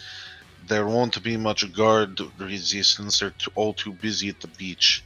There 0.67 0.87
won't 0.87 1.23
be 1.23 1.37
much 1.37 1.71
guard 1.73 2.21
resistance. 2.39 3.21
They're 3.21 3.35
all 3.55 3.75
too 3.75 3.93
busy 3.93 4.29
at 4.31 4.41
the 4.41 4.49
beach. 4.49 5.05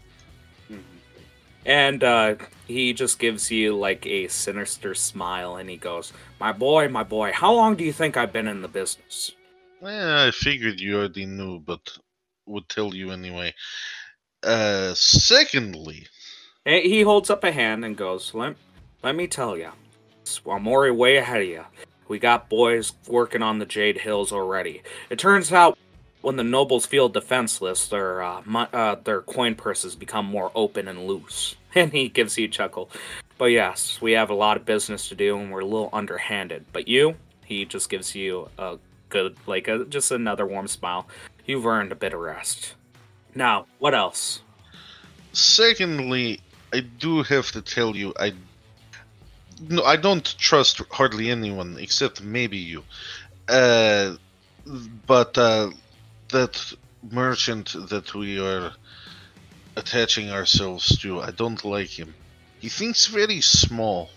And 1.68 2.02
uh, 2.02 2.36
he 2.66 2.94
just 2.94 3.18
gives 3.18 3.50
you 3.50 3.76
like 3.76 4.06
a 4.06 4.26
sinister 4.28 4.94
smile 4.94 5.56
and 5.56 5.68
he 5.68 5.76
goes, 5.76 6.14
My 6.40 6.50
boy, 6.50 6.88
my 6.88 7.02
boy, 7.02 7.30
how 7.32 7.52
long 7.52 7.76
do 7.76 7.84
you 7.84 7.92
think 7.92 8.16
I've 8.16 8.32
been 8.32 8.48
in 8.48 8.62
the 8.62 8.68
business? 8.68 9.32
I 9.82 10.30
figured 10.30 10.80
you 10.80 10.96
already 10.96 11.26
knew, 11.26 11.60
but 11.60 11.80
would 12.46 12.70
tell 12.70 12.94
you 12.94 13.10
anyway. 13.10 13.54
Uh, 14.42 14.94
secondly, 14.94 16.06
And 16.64 16.82
he 16.82 17.02
holds 17.02 17.28
up 17.28 17.44
a 17.44 17.52
hand 17.52 17.84
and 17.84 17.96
goes, 17.98 18.32
Let, 18.32 18.56
let 19.02 19.14
me 19.14 19.26
tell 19.26 19.58
you, 19.58 19.72
already 20.48 20.90
way 20.90 21.18
ahead 21.18 21.42
of 21.42 21.48
you. 21.48 21.64
We 22.08 22.18
got 22.18 22.48
boys 22.48 22.94
working 23.06 23.42
on 23.42 23.58
the 23.58 23.66
Jade 23.66 23.98
Hills 23.98 24.32
already. 24.32 24.82
It 25.10 25.18
turns 25.18 25.52
out 25.52 25.76
when 26.20 26.36
the 26.36 26.44
nobles 26.44 26.86
feel 26.86 27.08
defenseless, 27.08 27.88
their 27.88 28.22
uh, 28.22 28.42
mo- 28.44 28.68
uh, 28.72 28.96
their 29.04 29.22
coin 29.22 29.54
purses 29.54 29.96
become 29.96 30.26
more 30.26 30.50
open 30.54 30.88
and 30.88 31.06
loose. 31.06 31.54
And 31.74 31.92
he 31.92 32.08
gives 32.08 32.38
you 32.38 32.46
a 32.46 32.48
chuckle. 32.48 32.90
But 33.36 33.46
yes, 33.46 34.00
we 34.00 34.12
have 34.12 34.30
a 34.30 34.34
lot 34.34 34.56
of 34.56 34.64
business 34.64 35.10
to 35.10 35.14
do, 35.14 35.38
and 35.38 35.52
we're 35.52 35.60
a 35.60 35.66
little 35.66 35.90
underhanded. 35.92 36.64
But 36.72 36.88
you, 36.88 37.14
he 37.44 37.66
just 37.66 37.90
gives 37.90 38.14
you 38.14 38.48
a 38.58 38.78
good, 39.10 39.36
like 39.46 39.68
a, 39.68 39.84
just 39.84 40.10
another 40.10 40.46
warm 40.46 40.66
smile. 40.66 41.06
You've 41.44 41.66
earned 41.66 41.92
a 41.92 41.94
bit 41.94 42.14
of 42.14 42.20
rest. 42.20 42.74
Now, 43.34 43.66
what 43.78 43.94
else? 43.94 44.40
secondly, 45.32 46.40
I 46.72 46.80
do 46.80 47.22
have 47.22 47.50
to 47.52 47.62
tell 47.62 47.96
you, 47.96 48.12
I 48.18 48.32
no, 49.68 49.82
I 49.82 49.96
don't 49.96 50.24
trust 50.38 50.80
hardly 50.90 51.30
anyone 51.30 51.76
except 51.80 52.22
maybe 52.22 52.58
you. 52.58 52.84
Uh, 53.48 54.14
but 55.06 55.36
uh, 55.36 55.70
that 56.30 56.74
merchant 57.10 57.74
that 57.88 58.14
we 58.14 58.40
are 58.40 58.72
attaching 59.76 60.30
ourselves 60.30 60.98
to, 60.98 61.20
I 61.20 61.30
don't 61.30 61.64
like 61.64 61.98
him. 61.98 62.14
He 62.58 62.68
thinks 62.68 63.06
very 63.06 63.40
small, 63.40 64.10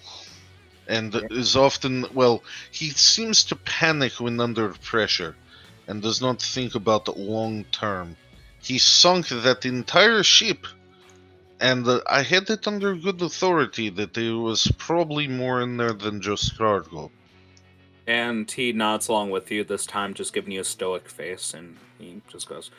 and 0.87 1.15
is 1.29 1.55
often 1.55 2.05
well. 2.13 2.43
He 2.71 2.89
seems 2.89 3.43
to 3.45 3.55
panic 3.55 4.19
when 4.19 4.39
under 4.39 4.69
pressure, 4.69 5.35
and 5.87 6.01
does 6.01 6.21
not 6.21 6.41
think 6.41 6.75
about 6.75 7.05
the 7.05 7.13
long 7.13 7.65
term. 7.65 8.17
He 8.61 8.77
sunk 8.79 9.27
that 9.29 9.65
entire 9.65 10.23
ship 10.23 10.65
and 11.61 11.87
uh, 11.87 12.01
I 12.09 12.23
had 12.23 12.49
it 12.49 12.67
under 12.67 12.95
good 12.95 13.21
authority 13.21 13.89
that 13.91 14.15
there 14.15 14.35
was 14.35 14.69
probably 14.79 15.27
more 15.27 15.61
in 15.61 15.77
there 15.77 15.93
than 15.93 16.19
just 16.19 16.57
cargo. 16.57 17.11
And 18.11 18.51
he 18.51 18.73
nods 18.73 19.07
along 19.07 19.29
with 19.29 19.49
you, 19.51 19.63
this 19.63 19.85
time 19.85 20.13
just 20.13 20.33
giving 20.33 20.51
you 20.51 20.59
a 20.59 20.65
stoic 20.65 21.07
face, 21.07 21.53
and 21.53 21.77
he 21.97 22.21
just 22.27 22.49
goes, 22.49 22.69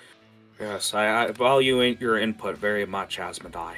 Yes, 0.60 0.92
I, 0.92 1.24
I 1.24 1.30
value 1.30 1.80
your 1.98 2.18
input 2.18 2.58
very 2.58 2.84
much, 2.84 3.16
Asmodai. 3.16 3.76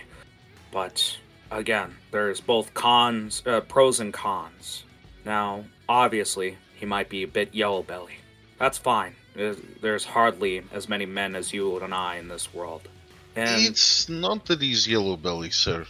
But, 0.73 1.17
again, 1.53 1.95
there's 2.11 2.41
both 2.41 2.75
cons, 2.75 3.41
uh, 3.47 3.61
pros 3.61 4.01
and 4.01 4.13
cons. 4.13 4.83
Now, 5.25 5.65
obviously, 5.89 6.59
he 6.75 6.87
might 6.87 7.09
be 7.09 7.23
a 7.23 7.29
bit 7.29 7.55
yellow 7.55 7.85
belly. 7.85 8.17
That's 8.59 8.77
fine. 8.79 9.15
There's- 9.37 9.61
There's 9.81 10.05
hardly 10.05 10.65
as 10.73 10.89
many 10.89 11.07
men 11.07 11.37
as 11.37 11.53
you 11.53 11.79
and 11.79 11.95
I 11.95 12.17
in 12.17 12.27
this 12.27 12.53
world. 12.53 12.89
And, 13.37 13.63
It's 13.65 14.09
not 14.09 14.47
that 14.47 14.61
he's 14.61 14.89
yellow 14.89 15.17
belly, 15.17 15.51
sir. 15.51 15.87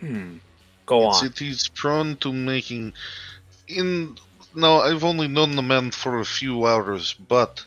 hmm, 0.00 0.36
go 0.84 1.08
It's 1.08 1.22
on. 1.22 1.28
that 1.28 1.38
he's 1.38 1.68
prone 1.68 2.16
to 2.18 2.32
making. 2.34 2.92
In 3.66 4.18
now, 4.54 4.80
I've 4.80 5.04
only 5.04 5.28
known 5.28 5.56
the 5.56 5.62
man 5.62 5.90
for 5.90 6.18
a 6.18 6.24
few 6.24 6.66
hours, 6.66 7.14
but 7.14 7.64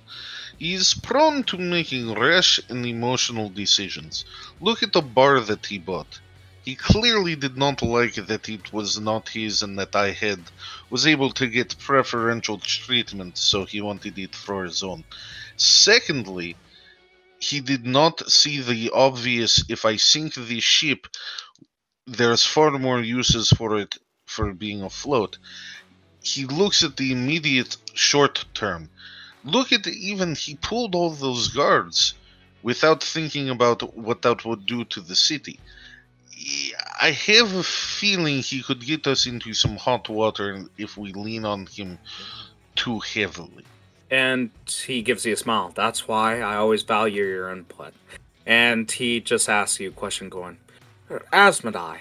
he's 0.58 0.93
prone 0.93 1.43
to 1.46 1.58
making 1.58 2.13
rash 2.13 2.60
and 2.69 2.86
emotional 2.86 3.50
decisions. 3.50 4.26
Look 4.60 4.84
at 4.84 4.93
the 4.93 5.02
bar 5.02 5.39
that 5.39 5.65
he 5.65 5.78
bought. 5.78 6.19
He 6.65 6.76
clearly 6.76 7.36
did 7.36 7.58
not 7.58 7.82
like 7.82 8.15
that 8.15 8.48
it 8.48 8.72
was 8.72 9.00
not 9.00 9.30
his 9.30 9.63
and 9.63 9.78
that 9.80 9.96
I 9.96 10.12
had 10.12 10.39
was 10.89 11.06
able 11.06 11.32
to 11.32 11.48
get 11.48 11.78
preferential 11.78 12.58
treatment, 12.58 13.38
so 13.38 13.65
he 13.65 13.82
wanted 13.82 14.17
it 14.17 14.36
for 14.36 14.63
his 14.63 14.82
own. 14.82 15.04
Secondly, 15.58 16.56
he 17.39 17.60
did 17.60 17.86
not 17.86 18.30
see 18.32 18.62
the 18.62 18.91
obvious 18.93 19.63
if 19.69 19.84
I 19.84 19.98
sink 19.98 20.36
the 20.36 20.62
ship, 20.62 21.08
there's 22.08 22.46
far 22.46 22.72
more 22.72 23.02
uses 23.02 23.50
for 23.50 23.78
it 23.78 23.98
for 24.26 24.54
being 24.54 24.82
afloat. 24.82 25.38
He 26.23 26.45
looks 26.45 26.83
at 26.83 26.97
the 26.97 27.12
immediate 27.12 27.77
short 27.93 28.45
term. 28.53 28.89
Look 29.43 29.71
at 29.73 29.86
even 29.88 30.36
he 30.36 30.55
pulled 30.55 30.95
all 30.95 31.12
those 31.12 31.49
guards 31.49 32.15
without 32.63 33.03
thinking 33.03 33.49
about 33.49 33.95
what 33.95 34.21
that 34.21 34.45
would 34.45 34.65
do 34.65 34.86
to 34.86 35.01
the 35.01 35.15
city. 35.15 35.59
I 37.01 37.12
have 37.12 37.53
a 37.53 37.63
feeling 37.63 38.39
he 38.39 38.63
could 38.63 38.86
get 38.86 39.05
us 39.05 39.27
into 39.27 39.53
some 39.53 39.75
hot 39.75 40.07
water 40.09 40.65
if 40.77 40.97
we 40.97 41.12
lean 41.12 41.45
on 41.45 41.65
him 41.65 41.99
too 42.75 42.99
heavily. 42.99 43.65
And 44.09 44.49
he 44.65 45.01
gives 45.01 45.25
you 45.25 45.33
a 45.33 45.38
smile. 45.38 45.71
That's 45.75 46.07
why 46.07 46.39
I 46.39 46.55
always 46.55 46.83
value 46.83 47.23
your 47.23 47.51
input. 47.51 47.93
And 48.45 48.89
he 48.89 49.19
just 49.19 49.49
asks 49.49 49.79
you 49.79 49.89
a 49.89 49.91
question 49.91 50.29
going, 50.29 50.57
Asmodai, 51.09 51.99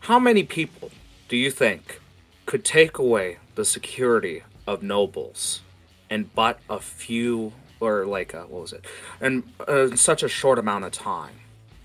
how 0.00 0.18
many 0.18 0.42
people 0.42 0.90
do 1.28 1.36
you 1.36 1.50
think 1.50 2.00
could 2.46 2.64
take 2.64 2.98
away 2.98 3.38
the 3.60 3.64
security 3.66 4.42
of 4.66 4.82
nobles 4.82 5.60
and 6.08 6.34
but 6.34 6.58
a 6.70 6.80
few, 6.80 7.52
or 7.78 8.06
like, 8.06 8.32
a, 8.32 8.40
what 8.46 8.62
was 8.62 8.72
it, 8.72 8.86
in 9.20 9.44
uh, 9.68 9.94
such 9.94 10.22
a 10.22 10.28
short 10.28 10.58
amount 10.58 10.82
of 10.86 10.92
time? 10.92 11.34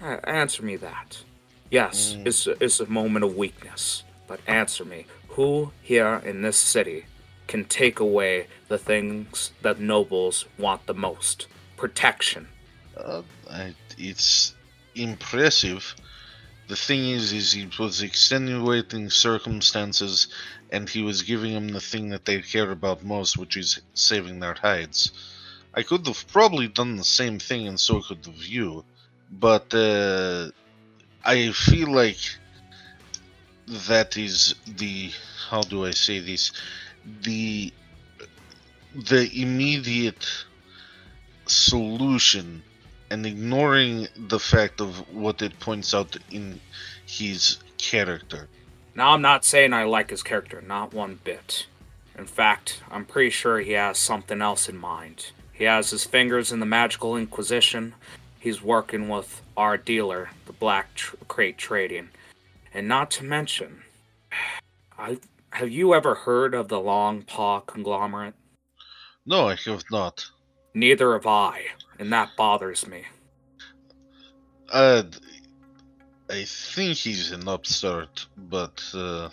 Uh, 0.02 0.18
answer 0.24 0.64
me 0.64 0.78
that. 0.78 1.22
Yes, 1.70 2.14
Mm. 2.14 2.28
it's, 2.28 2.48
it's 2.48 2.80
a 2.80 2.86
moment 2.86 3.26
of 3.26 3.36
weakness, 3.36 4.04
but 4.26 4.40
answer 4.48 4.86
me. 4.86 5.06
Who 5.36 5.74
here 5.82 6.22
in 6.24 6.44
this 6.44 6.56
city 6.58 7.08
can 7.48 7.66
take 7.66 8.00
away 8.00 8.48
the 8.70 8.78
things 8.78 9.52
that 9.62 9.78
nobles 9.78 10.46
want 10.58 10.86
the 10.86 10.94
most 10.94 11.48
protection. 11.76 12.48
Uh, 12.96 13.22
it's 13.98 14.56
impressive. 14.96 15.94
The 16.68 16.76
thing 16.76 17.10
is, 17.10 17.34
is 17.34 17.56
it 17.56 17.80
was 17.80 18.02
extenuating 18.02 19.10
circumstances, 19.10 20.28
and 20.72 20.90
he 20.90 21.02
was 21.02 21.22
giving 21.24 21.54
them 21.54 21.70
the 21.70 21.82
thing 21.82 22.10
that 22.10 22.26
they 22.26 22.42
care 22.42 22.72
about 22.72 23.04
most, 23.04 23.38
which 23.38 23.58
is 23.58 23.80
saving 23.94 24.40
their 24.40 24.56
hides. 24.56 25.12
I 25.74 25.84
could 25.84 26.08
have 26.08 26.28
probably 26.28 26.68
done 26.68 26.96
the 26.96 27.04
same 27.04 27.40
thing, 27.40 27.68
and 27.68 27.80
so 27.80 28.02
could 28.02 28.26
you, 28.28 28.86
but 29.30 29.74
uh, 29.74 30.52
I 31.24 31.52
feel 31.52 31.92
like 31.94 32.20
that 33.68 34.18
is 34.18 34.56
the 34.66 35.12
how 35.50 35.62
do 35.62 35.86
I 35.86 35.92
say 35.92 36.20
this 36.20 36.52
the 37.06 37.74
the 38.94 39.30
immediate 39.42 40.26
solution 41.48 42.64
and 43.16 43.26
ignoring 43.26 44.10
the 44.18 44.38
fact 44.38 44.82
of 44.82 44.98
what 45.14 45.42
it 45.42 45.58
points 45.62 45.94
out 45.94 46.18
in 46.32 46.60
his 47.06 47.60
character. 47.78 48.50
Now, 48.94 49.12
I'm 49.12 49.22
not 49.22 49.46
saying 49.46 49.72
I 49.72 49.86
like 49.86 50.10
his 50.10 50.22
character, 50.22 50.62
not 50.62 50.94
one 50.94 51.22
bit. 51.24 51.66
In 52.20 52.26
fact, 52.26 52.82
I'm 52.92 53.06
pretty 53.06 53.30
sure 53.30 53.60
he 53.60 53.72
has 53.72 53.98
something 53.98 54.42
else 54.42 54.68
in 54.68 54.78
mind. 54.78 55.32
He 55.54 55.64
has 55.64 55.92
his 55.92 56.04
fingers 56.04 56.52
in 56.52 56.60
the 56.60 56.66
magical 56.66 57.16
inquisition. 57.16 57.94
He's 58.38 58.62
working 58.62 59.08
with 59.08 59.42
our 59.56 59.78
dealer, 59.78 60.32
the 60.46 60.54
Black 60.54 60.94
Tr- 60.96 61.16
Crate 61.30 61.58
Trading. 61.58 62.10
And 62.74 62.90
not 62.90 63.12
to 63.12 63.24
mention, 63.24 63.84
I 65.00 65.20
have 65.52 65.70
you 65.70 65.94
ever 65.94 66.16
heard 66.16 66.54
of 66.54 66.68
the 66.68 66.82
Long 66.82 67.22
Paw 67.22 67.62
conglomerate? 67.62 68.34
No, 69.26 69.48
I 69.48 69.56
have 69.56 69.86
not. 69.90 70.26
Neither 70.74 71.14
have 71.14 71.26
I, 71.26 71.68
and 72.00 72.12
that 72.14 72.30
bothers 72.38 72.88
me. 72.88 73.04
Uh, 74.72 75.04
I 76.30 76.44
think 76.46 76.98
he's 76.98 77.32
an 77.32 77.48
upstart, 77.48 78.26
but 78.36 78.84
uh, 78.94 79.30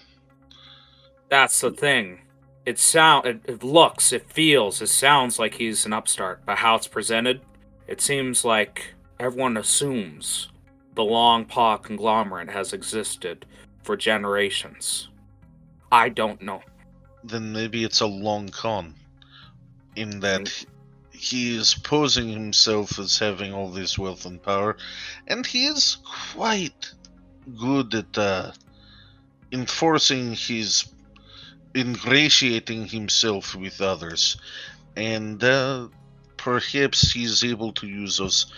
That's 1.28 1.60
the 1.60 1.70
thing. 1.70 2.20
It 2.66 2.78
sound 2.78 3.26
it, 3.26 3.40
it 3.46 3.62
looks, 3.64 4.12
it 4.12 4.30
feels, 4.30 4.80
it 4.82 4.88
sounds 4.88 5.38
like 5.38 5.54
he's 5.54 5.86
an 5.86 5.92
upstart, 5.92 6.42
but 6.46 6.58
how 6.58 6.76
it's 6.76 6.86
presented, 6.86 7.40
it 7.88 8.00
seems 8.00 8.44
like 8.44 8.94
everyone 9.18 9.56
assumes 9.56 10.48
the 10.94 11.02
Long 11.02 11.44
Paw 11.44 11.78
conglomerate 11.78 12.50
has 12.50 12.72
existed 12.72 13.46
for 13.82 13.96
generations. 13.96 15.08
I 15.90 16.08
don't 16.10 16.40
know. 16.42 16.62
then 17.24 17.52
maybe 17.52 17.84
it's 17.84 18.00
a 18.00 18.06
long 18.06 18.48
con. 18.50 18.94
In 19.96 20.20
that 20.20 20.64
he 21.22 21.56
is 21.56 21.74
posing 21.74 22.28
himself 22.28 22.98
as 22.98 23.16
having 23.16 23.52
all 23.54 23.70
this 23.70 23.96
wealth 23.96 24.26
and 24.26 24.42
power, 24.42 24.76
and 25.28 25.46
he 25.46 25.66
is 25.66 25.98
quite 26.34 26.92
good 27.56 27.94
at 27.94 28.18
uh, 28.18 28.50
enforcing 29.52 30.32
his 30.32 30.84
ingratiating 31.76 32.88
himself 32.88 33.54
with 33.54 33.80
others, 33.80 34.36
and 34.96 35.44
uh, 35.44 35.86
perhaps 36.36 37.12
he's 37.12 37.44
able 37.44 37.72
to 37.72 37.86
use 37.86 38.16
those 38.16 38.52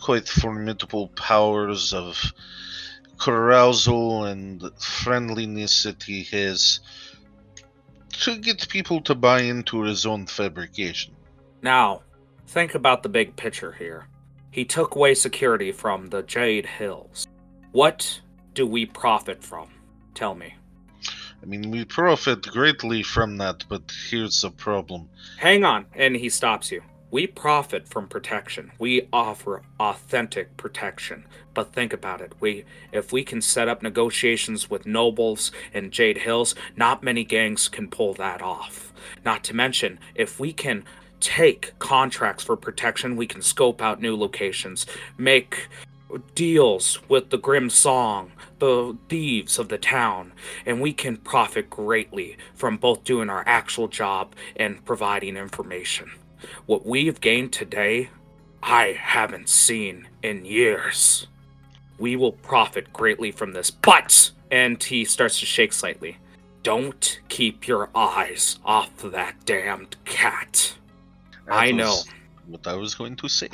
quite 0.00 0.28
formidable 0.28 1.06
powers 1.10 1.92
of 1.92 2.20
carousal 3.20 4.24
and 4.24 4.68
friendliness 4.80 5.84
that 5.84 6.02
he 6.02 6.24
has 6.24 6.80
to 8.10 8.36
get 8.38 8.68
people 8.68 9.00
to 9.02 9.14
buy 9.14 9.42
into 9.42 9.82
his 9.82 10.04
own 10.04 10.26
fabrication. 10.26 11.14
Now, 11.62 12.02
think 12.48 12.74
about 12.74 13.02
the 13.02 13.08
big 13.08 13.36
picture 13.36 13.72
here. 13.72 14.08
He 14.50 14.64
took 14.64 14.96
away 14.96 15.14
security 15.14 15.70
from 15.70 16.06
the 16.06 16.22
Jade 16.22 16.66
Hills. 16.66 17.28
What 17.72 18.20
do 18.54 18.66
we 18.66 18.86
profit 18.86 19.44
from? 19.44 19.68
Tell 20.14 20.34
me. 20.34 20.54
I 21.40 21.46
mean, 21.46 21.70
we 21.70 21.84
profit 21.84 22.42
greatly 22.42 23.02
from 23.02 23.36
that, 23.36 23.64
but 23.68 23.82
here's 24.10 24.40
the 24.40 24.50
problem. 24.50 25.08
Hang 25.36 25.62
on, 25.62 25.86
and 25.94 26.16
he 26.16 26.28
stops 26.28 26.72
you. 26.72 26.82
We 27.10 27.26
profit 27.26 27.88
from 27.88 28.08
protection. 28.08 28.72
We 28.78 29.08
offer 29.12 29.62
authentic 29.80 30.56
protection. 30.58 31.24
But 31.54 31.72
think 31.72 31.94
about 31.94 32.20
it. 32.20 32.34
We 32.38 32.64
if 32.92 33.12
we 33.12 33.24
can 33.24 33.40
set 33.40 33.66
up 33.66 33.82
negotiations 33.82 34.68
with 34.68 34.84
nobles 34.84 35.50
in 35.72 35.90
Jade 35.90 36.18
Hills, 36.18 36.54
not 36.76 37.02
many 37.02 37.24
gangs 37.24 37.68
can 37.68 37.88
pull 37.88 38.12
that 38.14 38.42
off. 38.42 38.92
Not 39.24 39.42
to 39.44 39.54
mention, 39.54 39.98
if 40.14 40.38
we 40.38 40.52
can 40.52 40.84
take 41.20 41.78
contracts 41.78 42.44
for 42.44 42.56
protection, 42.56 43.16
we 43.16 43.26
can 43.26 43.42
scope 43.42 43.82
out 43.82 44.00
new 44.00 44.16
locations, 44.16 44.86
make 45.16 45.68
deals 46.34 46.98
with 47.08 47.30
the 47.30 47.38
Grim 47.38 47.70
Song, 47.70 48.32
the 48.58 48.96
thieves 49.08 49.58
of 49.58 49.68
the 49.68 49.78
town, 49.78 50.32
and 50.66 50.80
we 50.80 50.92
can 50.92 51.16
profit 51.16 51.68
greatly 51.68 52.36
from 52.54 52.76
both 52.76 53.04
doing 53.04 53.30
our 53.30 53.44
actual 53.46 53.88
job 53.88 54.34
and 54.56 54.84
providing 54.84 55.36
information. 55.36 56.10
What 56.66 56.86
we've 56.86 57.20
gained 57.20 57.52
today, 57.52 58.10
I 58.62 58.98
haven't 58.98 59.48
seen 59.48 60.08
in 60.22 60.44
years. 60.44 61.26
We 61.98 62.16
will 62.16 62.32
profit 62.32 62.92
greatly 62.92 63.30
from 63.32 63.52
this, 63.52 63.70
but, 63.70 64.30
and 64.50 64.82
he 64.82 65.04
starts 65.04 65.40
to 65.40 65.46
shake 65.46 65.72
slightly, 65.72 66.18
don't 66.62 67.20
keep 67.28 67.66
your 67.66 67.90
eyes 67.94 68.58
off 68.64 68.96
that 68.98 69.44
damned 69.44 69.96
cat. 70.04 70.74
That 71.48 71.54
I 71.54 71.70
know. 71.70 71.96
What 72.46 72.66
I 72.66 72.74
was 72.74 72.94
going 72.94 73.16
to 73.16 73.28
say. 73.28 73.48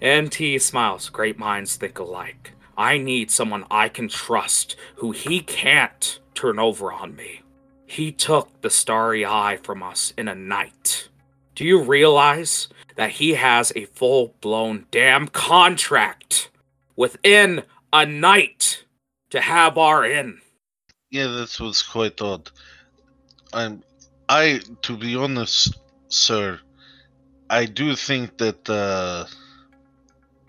And 0.00 0.34
he 0.34 0.58
smiles. 0.58 1.08
Great 1.10 1.38
minds 1.38 1.76
think 1.76 1.98
alike. 1.98 2.52
I 2.76 2.98
need 2.98 3.30
someone 3.30 3.64
I 3.70 3.88
can 3.88 4.08
trust 4.08 4.76
who 4.96 5.12
he 5.12 5.40
can't 5.40 6.18
turn 6.34 6.58
over 6.58 6.92
on 6.92 7.14
me. 7.14 7.42
He 7.86 8.10
took 8.10 8.60
the 8.62 8.70
starry 8.70 9.24
eye 9.24 9.58
from 9.62 9.82
us 9.82 10.12
in 10.16 10.28
a 10.28 10.34
night. 10.34 11.08
Do 11.54 11.64
you 11.64 11.82
realize 11.82 12.68
that 12.96 13.10
he 13.10 13.34
has 13.34 13.72
a 13.76 13.84
full 13.84 14.34
blown 14.40 14.86
damn 14.90 15.28
contract 15.28 16.50
within 16.96 17.62
a 17.92 18.06
night 18.06 18.84
to 19.30 19.40
have 19.40 19.78
our 19.78 20.04
in? 20.04 20.40
Yeah, 21.10 21.26
that 21.26 21.60
was 21.60 21.82
quite 21.82 22.20
odd. 22.20 22.50
I'm, 23.52 23.84
I, 24.28 24.60
to 24.82 24.96
be 24.96 25.14
honest, 25.14 25.78
sir, 26.08 26.58
I 27.50 27.66
do 27.66 27.94
think 27.94 28.38
that 28.38 28.68
uh, 28.70 29.26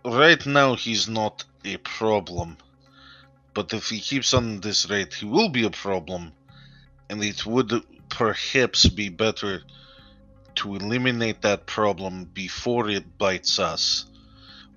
right 0.05 0.45
now 0.45 0.75
he's 0.75 1.10
not 1.10 1.43
a 1.65 1.77
problem. 1.77 2.58
But 3.53 3.73
if 3.73 3.89
he 3.89 3.99
keeps 3.99 4.34
on 4.34 4.62
this 4.62 4.89
rate, 4.89 5.13
he 5.13 5.25
will 5.25 5.49
be 5.49 5.65
a 5.65 5.69
problem, 5.69 6.31
and 7.10 7.23
it 7.23 7.45
would 7.45 7.71
perhaps 8.10 8.88
be 8.88 9.10
better 9.10 9.63
to 10.55 10.75
eliminate 10.75 11.41
that 11.41 11.65
problem 11.65 12.25
before 12.25 12.89
it 12.89 13.17
bites 13.17 13.60
us. 13.60 14.05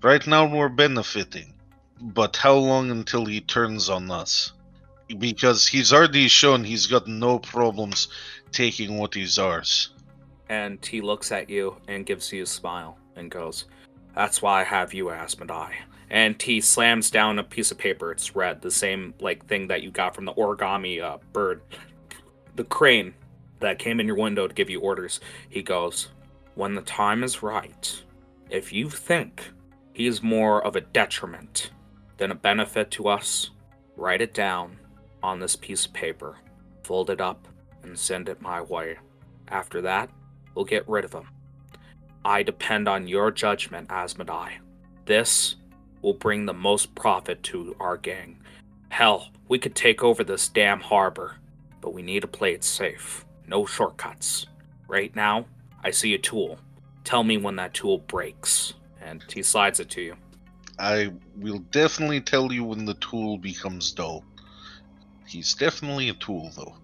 Right 0.02 0.24
now 0.26 0.46
we're 0.46 0.68
benefiting, 0.68 1.54
but 2.00 2.36
how 2.36 2.54
long 2.54 2.90
until 2.90 3.26
he 3.26 3.40
turns 3.40 3.88
on 3.88 4.10
us? 4.10 4.52
Because 5.18 5.66
he's 5.66 5.92
already 5.92 6.28
shown 6.28 6.64
he's 6.64 6.86
got 6.86 7.06
no 7.06 7.38
problems 7.38 8.08
taking 8.52 8.98
what 8.98 9.16
is 9.16 9.38
ours. 9.38 9.90
And 10.48 10.84
he 10.84 11.00
looks 11.00 11.30
at 11.32 11.50
you 11.50 11.76
and 11.88 12.06
gives 12.06 12.32
you 12.32 12.42
a 12.42 12.46
smile 12.46 12.98
and 13.16 13.30
goes, 13.30 13.66
That's 14.14 14.40
why 14.40 14.62
I 14.62 14.64
have 14.64 14.94
you, 14.94 15.06
Asmodai. 15.06 15.72
And 16.10 16.40
he 16.40 16.60
slams 16.60 17.10
down 17.10 17.38
a 17.38 17.44
piece 17.44 17.70
of 17.70 17.78
paper. 17.78 18.10
It's 18.12 18.34
red, 18.34 18.62
the 18.62 18.70
same 18.70 19.12
like 19.20 19.44
thing 19.46 19.68
that 19.68 19.82
you 19.82 19.90
got 19.90 20.14
from 20.14 20.24
the 20.24 20.32
origami 20.34 21.02
uh, 21.02 21.18
bird, 21.32 21.60
the 22.56 22.64
crane 22.64 23.12
that 23.60 23.78
came 23.78 24.00
in 24.00 24.06
your 24.06 24.16
window 24.16 24.46
to 24.48 24.54
give 24.54 24.70
you 24.70 24.80
orders. 24.80 25.20
He 25.48 25.62
goes, 25.62 26.08
When 26.54 26.74
the 26.74 26.82
time 26.82 27.22
is 27.22 27.42
right, 27.42 28.02
if 28.50 28.72
you 28.72 28.88
think 28.88 29.50
he's 29.92 30.22
more 30.22 30.64
of 30.64 30.76
a 30.76 30.80
detriment 30.80 31.70
than 32.16 32.30
a 32.30 32.36
benefit 32.36 32.90
to 32.92 33.08
us, 33.08 33.50
write 33.96 34.22
it 34.22 34.32
down 34.32 34.78
on 35.22 35.40
this 35.40 35.56
piece 35.56 35.84
of 35.84 35.92
paper, 35.92 36.38
fold 36.82 37.10
it 37.10 37.20
up, 37.20 37.46
and 37.82 37.98
send 37.98 38.28
it 38.28 38.40
my 38.40 38.60
way. 38.60 38.96
After 39.48 39.80
that, 39.82 40.10
we'll 40.58 40.64
get 40.64 40.88
rid 40.88 41.04
of 41.04 41.12
him. 41.12 41.28
I 42.24 42.42
depend 42.42 42.88
on 42.88 43.06
your 43.06 43.30
judgment, 43.30 43.90
Asmodai. 43.90 44.54
This 45.06 45.54
will 46.02 46.14
bring 46.14 46.46
the 46.46 46.52
most 46.52 46.96
profit 46.96 47.44
to 47.44 47.76
our 47.78 47.96
gang. 47.96 48.40
Hell, 48.88 49.28
we 49.46 49.60
could 49.60 49.76
take 49.76 50.02
over 50.02 50.24
this 50.24 50.48
damn 50.48 50.80
harbor, 50.80 51.36
but 51.80 51.94
we 51.94 52.02
need 52.02 52.22
to 52.22 52.26
play 52.26 52.54
it 52.54 52.64
safe. 52.64 53.24
No 53.46 53.66
shortcuts. 53.66 54.46
Right 54.88 55.14
now, 55.14 55.46
I 55.84 55.92
see 55.92 56.14
a 56.14 56.18
tool. 56.18 56.58
Tell 57.04 57.22
me 57.22 57.36
when 57.36 57.54
that 57.54 57.72
tool 57.72 57.98
breaks. 57.98 58.74
And 59.00 59.24
he 59.32 59.44
slides 59.44 59.78
it 59.78 59.88
to 59.90 60.02
you. 60.02 60.16
I 60.80 61.12
will 61.36 61.60
definitely 61.70 62.20
tell 62.20 62.52
you 62.52 62.64
when 62.64 62.84
the 62.84 62.94
tool 62.94 63.38
becomes 63.38 63.92
dull. 63.92 64.24
He's 65.24 65.54
definitely 65.54 66.08
a 66.08 66.14
tool, 66.14 66.50
though. 66.56 66.74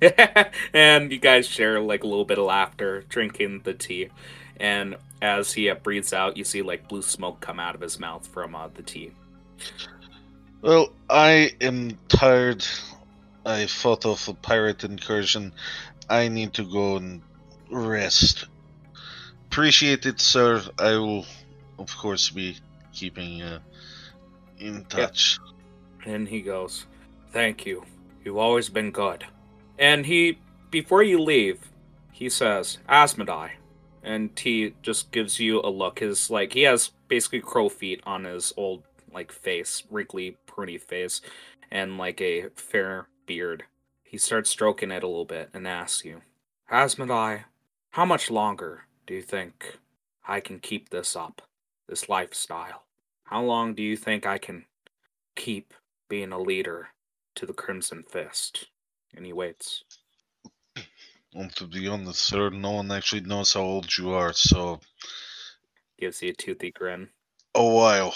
and 0.72 1.10
you 1.10 1.18
guys 1.18 1.46
share 1.46 1.80
like 1.80 2.04
a 2.04 2.06
little 2.06 2.24
bit 2.24 2.38
of 2.38 2.44
laughter 2.44 3.04
drinking 3.08 3.62
the 3.64 3.74
tea. 3.74 4.08
And 4.58 4.96
as 5.22 5.52
he 5.52 5.70
uh, 5.70 5.74
breathes 5.74 6.12
out, 6.12 6.36
you 6.36 6.44
see 6.44 6.62
like 6.62 6.88
blue 6.88 7.02
smoke 7.02 7.40
come 7.40 7.60
out 7.60 7.74
of 7.74 7.80
his 7.80 7.98
mouth 7.98 8.26
from 8.26 8.54
uh, 8.54 8.68
the 8.68 8.82
tea. 8.82 9.12
Well, 10.62 10.90
I 11.08 11.52
am 11.60 11.98
tired. 12.08 12.66
I 13.44 13.66
fought 13.66 14.04
off 14.04 14.28
a 14.28 14.34
pirate 14.34 14.84
incursion. 14.84 15.52
I 16.08 16.28
need 16.28 16.54
to 16.54 16.64
go 16.64 16.96
and 16.96 17.22
rest. 17.70 18.46
Appreciate 19.50 20.06
it, 20.06 20.20
sir. 20.20 20.62
I 20.78 20.96
will, 20.96 21.24
of 21.78 21.96
course, 21.96 22.30
be 22.30 22.56
keeping 22.92 23.42
uh, 23.42 23.60
in 24.58 24.84
touch. 24.86 25.38
And 26.04 26.28
he 26.28 26.40
goes, 26.40 26.86
Thank 27.32 27.66
you. 27.66 27.84
You've 28.24 28.38
always 28.38 28.68
been 28.68 28.90
good. 28.90 29.24
And 29.78 30.06
he, 30.06 30.38
before 30.70 31.02
you 31.02 31.18
leave, 31.18 31.70
he 32.12 32.28
says, 32.28 32.78
Asmodai. 32.88 33.50
And 34.02 34.30
he 34.38 34.74
just 34.82 35.10
gives 35.10 35.40
you 35.40 35.60
a 35.60 35.68
look. 35.68 35.98
His, 35.98 36.30
like, 36.30 36.52
he 36.52 36.62
has 36.62 36.92
basically 37.08 37.40
crow 37.40 37.68
feet 37.68 38.00
on 38.06 38.24
his 38.24 38.52
old, 38.56 38.84
like, 39.12 39.32
face, 39.32 39.82
wrinkly, 39.90 40.36
pruny 40.46 40.80
face, 40.80 41.20
and, 41.70 41.98
like, 41.98 42.20
a 42.20 42.48
fair 42.54 43.08
beard. 43.26 43.64
He 44.04 44.16
starts 44.16 44.48
stroking 44.48 44.92
it 44.92 45.02
a 45.02 45.08
little 45.08 45.24
bit 45.24 45.50
and 45.52 45.66
asks 45.66 46.04
you, 46.04 46.22
Asmodai, 46.70 47.44
how 47.90 48.04
much 48.04 48.30
longer 48.30 48.84
do 49.06 49.14
you 49.14 49.22
think 49.22 49.78
I 50.26 50.40
can 50.40 50.60
keep 50.60 50.90
this 50.90 51.16
up, 51.16 51.42
this 51.88 52.08
lifestyle? 52.08 52.84
How 53.24 53.42
long 53.42 53.74
do 53.74 53.82
you 53.82 53.96
think 53.96 54.24
I 54.24 54.38
can 54.38 54.66
keep 55.34 55.74
being 56.08 56.30
a 56.30 56.38
leader 56.38 56.90
to 57.34 57.46
the 57.46 57.52
Crimson 57.52 58.04
Fist? 58.04 58.68
And 59.16 59.24
he 59.24 59.32
waits. 59.32 59.82
Well, 61.34 61.48
to 61.56 61.66
be 61.66 61.88
honest, 61.88 62.20
sir, 62.20 62.50
no 62.50 62.72
one 62.72 62.90
actually 62.92 63.22
knows 63.22 63.54
how 63.54 63.62
old 63.62 63.96
you 63.96 64.10
are, 64.10 64.32
so 64.32 64.80
Gives 65.98 66.22
you 66.22 66.30
a 66.30 66.34
toothy 66.34 66.70
grin. 66.70 67.08
a 67.54 67.64
while. 67.64 68.14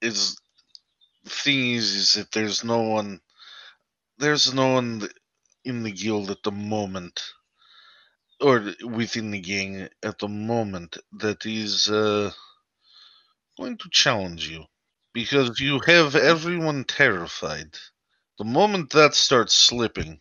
Is 0.00 0.36
the 1.24 1.30
thing 1.30 1.70
is, 1.74 1.94
is 1.94 2.12
that 2.14 2.32
there's 2.32 2.64
no 2.64 2.82
one, 2.82 3.20
there's 4.18 4.52
no 4.52 4.72
one 4.74 5.08
in 5.64 5.84
the 5.84 5.92
guild 5.92 6.30
at 6.30 6.42
the 6.42 6.50
moment, 6.50 7.22
or 8.40 8.74
within 8.84 9.30
the 9.30 9.40
gang 9.40 9.88
at 10.02 10.18
the 10.18 10.28
moment 10.28 10.98
that 11.12 11.46
is 11.46 11.88
uh, 11.88 12.32
going 13.56 13.78
to 13.78 13.88
challenge 13.90 14.48
you, 14.48 14.64
because 15.12 15.60
you 15.60 15.80
have 15.86 16.16
everyone 16.16 16.82
terrified. 16.84 17.78
The 18.42 18.48
moment 18.48 18.90
that 18.90 19.14
starts 19.14 19.54
slipping, 19.54 20.18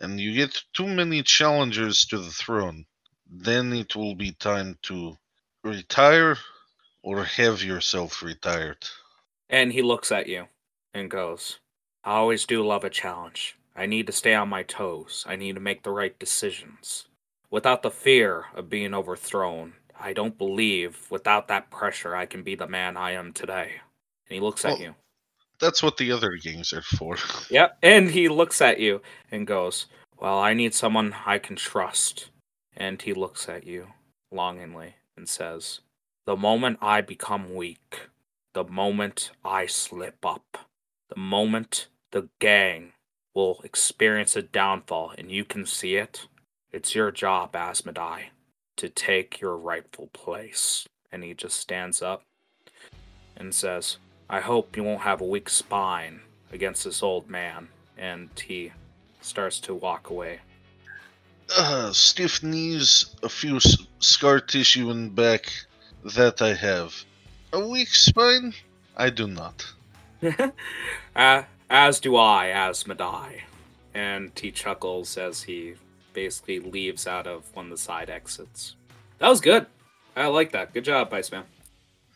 and 0.00 0.20
you 0.20 0.36
get 0.36 0.62
too 0.72 0.86
many 0.86 1.24
challengers 1.24 2.04
to 2.04 2.18
the 2.18 2.30
throne, 2.30 2.86
then 3.28 3.72
it 3.72 3.96
will 3.96 4.14
be 4.14 4.30
time 4.30 4.78
to 4.82 5.18
retire 5.64 6.38
or 7.02 7.24
have 7.24 7.64
yourself 7.64 8.22
retired. 8.22 8.86
And 9.50 9.72
he 9.72 9.82
looks 9.82 10.12
at 10.12 10.28
you 10.28 10.46
and 10.94 11.10
goes, 11.10 11.58
I 12.04 12.12
always 12.12 12.46
do 12.46 12.64
love 12.64 12.84
a 12.84 12.88
challenge. 12.88 13.56
I 13.74 13.86
need 13.86 14.06
to 14.06 14.12
stay 14.12 14.34
on 14.34 14.48
my 14.48 14.62
toes. 14.62 15.24
I 15.26 15.34
need 15.34 15.56
to 15.56 15.60
make 15.60 15.82
the 15.82 15.90
right 15.90 16.16
decisions. 16.20 17.08
Without 17.50 17.82
the 17.82 17.90
fear 17.90 18.44
of 18.54 18.70
being 18.70 18.94
overthrown, 18.94 19.72
I 19.98 20.12
don't 20.12 20.38
believe 20.38 21.08
without 21.10 21.48
that 21.48 21.72
pressure 21.72 22.14
I 22.14 22.26
can 22.26 22.44
be 22.44 22.54
the 22.54 22.68
man 22.68 22.96
I 22.96 23.10
am 23.10 23.32
today. 23.32 23.80
And 24.28 24.34
he 24.36 24.40
looks 24.40 24.64
at 24.64 24.78
you. 24.78 24.94
That's 25.60 25.82
what 25.82 25.96
the 25.96 26.12
other 26.12 26.36
games 26.36 26.72
are 26.72 26.82
for. 26.82 27.16
Yep. 27.50 27.78
And 27.82 28.10
he 28.10 28.28
looks 28.28 28.60
at 28.60 28.80
you 28.80 29.02
and 29.30 29.46
goes, 29.46 29.86
Well, 30.18 30.38
I 30.38 30.54
need 30.54 30.74
someone 30.74 31.14
I 31.24 31.38
can 31.38 31.56
trust. 31.56 32.30
And 32.76 33.00
he 33.00 33.14
looks 33.14 33.48
at 33.48 33.66
you 33.66 33.88
longingly 34.30 34.96
and 35.16 35.28
says, 35.28 35.80
The 36.26 36.36
moment 36.36 36.78
I 36.82 37.00
become 37.00 37.54
weak, 37.54 38.08
the 38.52 38.64
moment 38.64 39.30
I 39.44 39.66
slip 39.66 40.24
up, 40.24 40.58
the 41.08 41.20
moment 41.20 41.88
the 42.10 42.28
gang 42.38 42.92
will 43.34 43.60
experience 43.64 44.34
a 44.34 44.42
downfall 44.42 45.12
and 45.16 45.30
you 45.30 45.44
can 45.44 45.66
see 45.66 45.96
it, 45.96 46.26
it's 46.72 46.94
your 46.94 47.10
job, 47.10 47.52
Asmodai, 47.52 48.24
to 48.76 48.88
take 48.88 49.40
your 49.40 49.56
rightful 49.56 50.08
place. 50.08 50.86
And 51.12 51.22
he 51.22 51.34
just 51.34 51.58
stands 51.58 52.02
up 52.02 52.22
and 53.36 53.54
says, 53.54 53.98
I 54.28 54.40
hope 54.40 54.76
you 54.76 54.82
won't 54.84 55.02
have 55.02 55.20
a 55.20 55.24
weak 55.24 55.48
spine 55.48 56.20
against 56.52 56.84
this 56.84 57.02
old 57.02 57.28
man. 57.30 57.68
And 57.96 58.28
he 58.38 58.72
starts 59.20 59.60
to 59.60 59.74
walk 59.74 60.10
away. 60.10 60.40
Uh, 61.56 61.92
stiff 61.92 62.42
knees, 62.42 63.14
a 63.22 63.28
few 63.28 63.56
s- 63.56 63.86
scar 64.00 64.40
tissue 64.40 64.90
in 64.90 65.10
back. 65.10 65.52
That 66.14 66.40
I 66.42 66.54
have. 66.54 67.04
A 67.52 67.66
weak 67.66 67.88
spine? 67.88 68.52
I 68.96 69.10
do 69.10 69.26
not. 69.26 69.72
uh, 71.16 71.42
as 71.70 72.00
do 72.00 72.16
I, 72.16 72.52
Asmodai. 72.54 73.40
And 73.94 74.30
he 74.38 74.50
chuckles 74.50 75.16
as 75.16 75.42
he 75.42 75.74
basically 76.12 76.60
leaves 76.60 77.06
out 77.06 77.26
of 77.26 77.54
one 77.54 77.66
of 77.66 77.70
the 77.72 77.76
side 77.78 78.10
exits. 78.10 78.74
That 79.18 79.28
was 79.28 79.40
good. 79.40 79.66
I 80.14 80.26
like 80.26 80.52
that. 80.52 80.72
Good 80.72 80.84
job, 80.84 81.12
Iceman. 81.12 81.44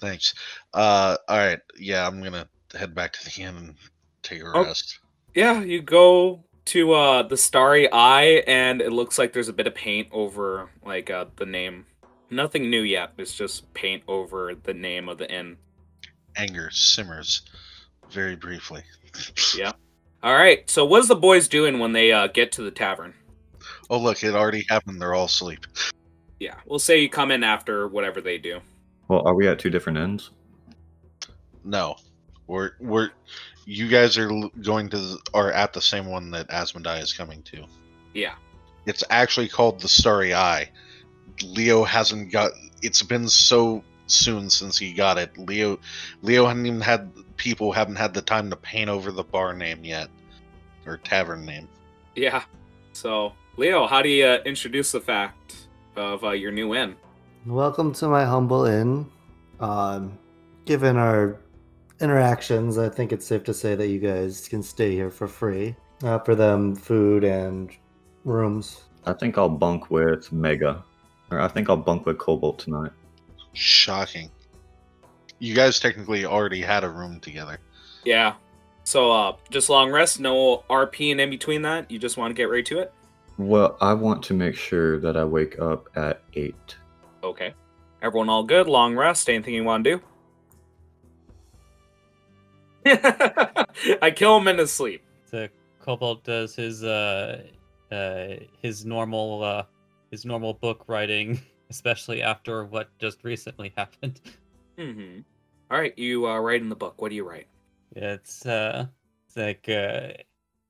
Thanks. 0.01 0.35
Uh, 0.75 1.17
alright. 1.31 1.61
Yeah, 1.79 2.07
I'm 2.07 2.23
gonna 2.23 2.49
head 2.79 2.95
back 2.95 3.13
to 3.15 3.25
the 3.25 3.43
inn 3.43 3.57
and 3.57 3.75
take 4.23 4.43
a 4.43 4.47
Oh. 4.55 4.65
rest. 4.65 4.99
Yeah, 5.35 5.61
you 5.61 5.83
go 5.83 6.45
to 6.67 6.93
uh 6.93 7.23
the 7.23 7.37
starry 7.37 7.91
eye 7.93 8.43
and 8.47 8.81
it 8.81 8.93
looks 8.93 9.19
like 9.19 9.33
there's 9.33 9.49
a 9.49 9.53
bit 9.53 9.67
of 9.67 9.75
paint 9.75 10.09
over 10.13 10.71
like 10.85 11.11
uh 11.11 11.27
the 11.37 11.47
name. 11.47 11.87
Nothing 12.31 12.71
new 12.71 12.83
yet. 12.83 13.13
It's 13.19 13.35
just 13.35 13.73
paint 13.75 14.03
over 14.07 14.55
the 14.63 14.75
name 14.75 15.09
of 15.09 15.19
the 15.19 15.31
inn. 15.33 15.57
Anger 16.37 16.71
simmers 16.71 17.43
very 18.11 18.37
briefly. 18.37 18.83
Yeah. 19.57 19.73
All 20.23 20.35
right. 20.35 20.69
So 20.71 20.85
what's 20.85 21.09
the 21.09 21.17
boys 21.17 21.49
doing 21.49 21.79
when 21.81 21.93
they 21.93 22.13
uh, 22.13 22.29
get 22.29 22.53
to 22.53 22.63
the 22.63 22.71
tavern? 22.71 23.13
Oh, 23.89 23.99
look, 23.99 24.23
it 24.23 24.35
already 24.37 24.65
happened. 24.69 25.01
They're 25.03 25.15
all 25.15 25.25
asleep. 25.25 25.67
Yeah, 26.39 26.55
we'll 26.67 26.79
say 26.79 27.01
you 27.01 27.09
come 27.09 27.31
in 27.33 27.43
after 27.43 27.89
whatever 27.89 28.21
they 28.21 28.39
do. 28.39 28.61
Well, 29.11 29.27
are 29.27 29.35
we 29.35 29.49
at 29.49 29.59
two 29.59 29.71
different 29.71 29.99
ends? 29.99 30.31
No. 31.65 31.97
We're, 32.47 32.71
we're, 32.79 33.11
you 33.65 33.89
guys 33.89 34.17
are 34.17 34.29
going 34.63 34.89
to, 34.91 34.99
the- 34.99 35.19
are 35.35 35.51
at 35.51 35.73
the 35.73 35.81
same 35.81 36.07
one 36.07 36.31
that 36.31 36.49
Asmodai 36.49 37.03
is 37.03 37.13
coming 37.13 37.43
to. 37.43 37.65
Yeah. 38.15 38.35
It's 38.87 39.03
actually 39.11 39.49
called 39.49 39.81
the 39.81 39.89
Starry 39.89 40.33
Eye. 40.33 40.71
Leo 41.43 41.83
hasn't 41.83 42.31
got. 42.31 42.53
It's 42.83 43.03
been 43.03 43.29
so 43.29 43.83
soon 44.07 44.49
since 44.49 44.79
he 44.79 44.93
got 44.93 45.19
it. 45.19 45.37
Leo, 45.37 45.81
Leo 46.23 46.47
hadn't 46.47 46.67
even 46.67 46.81
had 46.81 47.11
people 47.37 47.73
haven't 47.73 47.97
had 47.97 48.15
the 48.15 48.23
time 48.23 48.49
to 48.51 48.57
paint 48.57 48.91
over 48.91 49.11
the 49.11 49.25
bar 49.25 49.55
name 49.55 49.85
yet, 49.85 50.09
or 50.87 50.99
tavern 50.99 51.45
name. 51.45 51.69
Yeah. 52.15 52.45
So, 52.93 53.33
Leo, 53.57 53.89
how 53.89 54.03
do 54.03 54.09
you 54.09 54.25
uh, 54.25 54.39
introduce 54.45 54.93
the 54.93 55.01
fact 55.01 55.57
of 55.97 56.23
uh, 56.23 56.31
your 56.31 56.53
new 56.53 56.77
inn? 56.77 56.95
Welcome 57.47 57.95
to 57.95 58.09
my 58.09 58.27
humble 58.27 58.67
inn. 58.67 59.11
Um, 59.61 60.19
given 60.67 60.99
our 60.99 61.41
interactions, 61.99 62.77
I 62.77 62.91
think 62.91 63.13
it's 63.13 63.27
safe 63.27 63.45
to 63.45 63.55
say 63.55 63.75
that 63.75 63.89
you 63.89 63.99
guys 63.99 64.47
can 64.47 64.63
stay 64.63 64.91
here 64.91 65.11
for 65.11 65.27
free. 65.27 65.75
Uh, 66.03 66.19
for 66.19 66.35
them, 66.35 66.77
food 66.77 67.25
and 67.25 67.71
rooms. 68.27 68.85
I 69.07 69.15
think 69.15 69.39
I'll 69.39 69.49
bunk 69.49 69.91
with 69.91 70.31
Mega. 70.31 70.85
Or 71.31 71.41
I 71.41 71.49
think 71.49 71.71
I'll 71.71 71.79
bunk 71.79 72.05
with 72.05 72.19
Cobalt 72.19 72.59
tonight. 72.59 72.93
Shocking. 73.55 74.31
You 75.39 75.55
guys 75.55 75.81
technically 75.81 76.27
already 76.27 76.61
had 76.61 76.85
a 76.85 76.91
room 76.91 77.21
together. 77.21 77.59
Yeah. 78.05 78.35
So, 78.85 79.11
uh, 79.13 79.37
just 79.51 79.71
long 79.71 79.91
rest, 79.91 80.21
no 80.21 80.65
RP 80.69 81.11
and 81.11 81.19
in 81.19 81.31
between 81.31 81.63
that. 81.63 81.91
You 81.91 81.99
just 81.99 82.19
want 82.19 82.33
to 82.33 82.35
get 82.35 82.51
right 82.51 82.67
to 82.67 82.81
it. 82.81 82.93
Well, 83.39 83.79
I 83.81 83.95
want 83.95 84.23
to 84.25 84.35
make 84.35 84.57
sure 84.57 85.01
that 85.01 85.17
I 85.17 85.25
wake 85.25 85.59
up 85.59 85.89
at 85.97 86.21
8. 86.35 86.77
Okay. 87.23 87.55
Everyone 88.03 88.29
all 88.29 88.43
good? 88.43 88.67
Long 88.67 88.97
rest? 88.97 89.29
Anything 89.29 89.55
you 89.55 89.65
want 89.65 89.85
to 89.85 89.91
do? 89.91 90.03
I 94.03 94.11
kill 94.11 94.37
him 94.39 94.49
in 94.49 94.59
his 94.59 94.73
sleep. 94.73 95.03
So 95.31 95.49
Cobalt 95.81 96.25
does 96.25 96.55
his 96.55 96.83
uh 96.83 97.43
uh 97.93 98.29
his 98.63 98.87
normal 98.87 99.43
uh 99.43 99.65
his 100.11 100.25
normal 100.25 100.55
book 100.55 100.85
writing, 100.87 101.41
especially 101.71 102.23
after 102.23 102.65
what 102.65 102.89
just 102.99 103.23
recently 103.23 103.73
happened. 103.77 104.21
Mm-hmm. 104.79 105.21
All 105.71 105.79
right, 105.79 105.97
you 105.99 106.27
uh, 106.27 106.39
write 106.39 106.63
in 106.63 106.69
the 106.69 106.77
book. 106.77 107.01
What 107.01 107.11
do 107.11 107.15
you 107.17 107.29
write? 107.29 107.47
It's 107.95 108.47
uh 108.47 108.87
it's 109.27 109.37
like 109.37 109.65
uh 109.69 110.17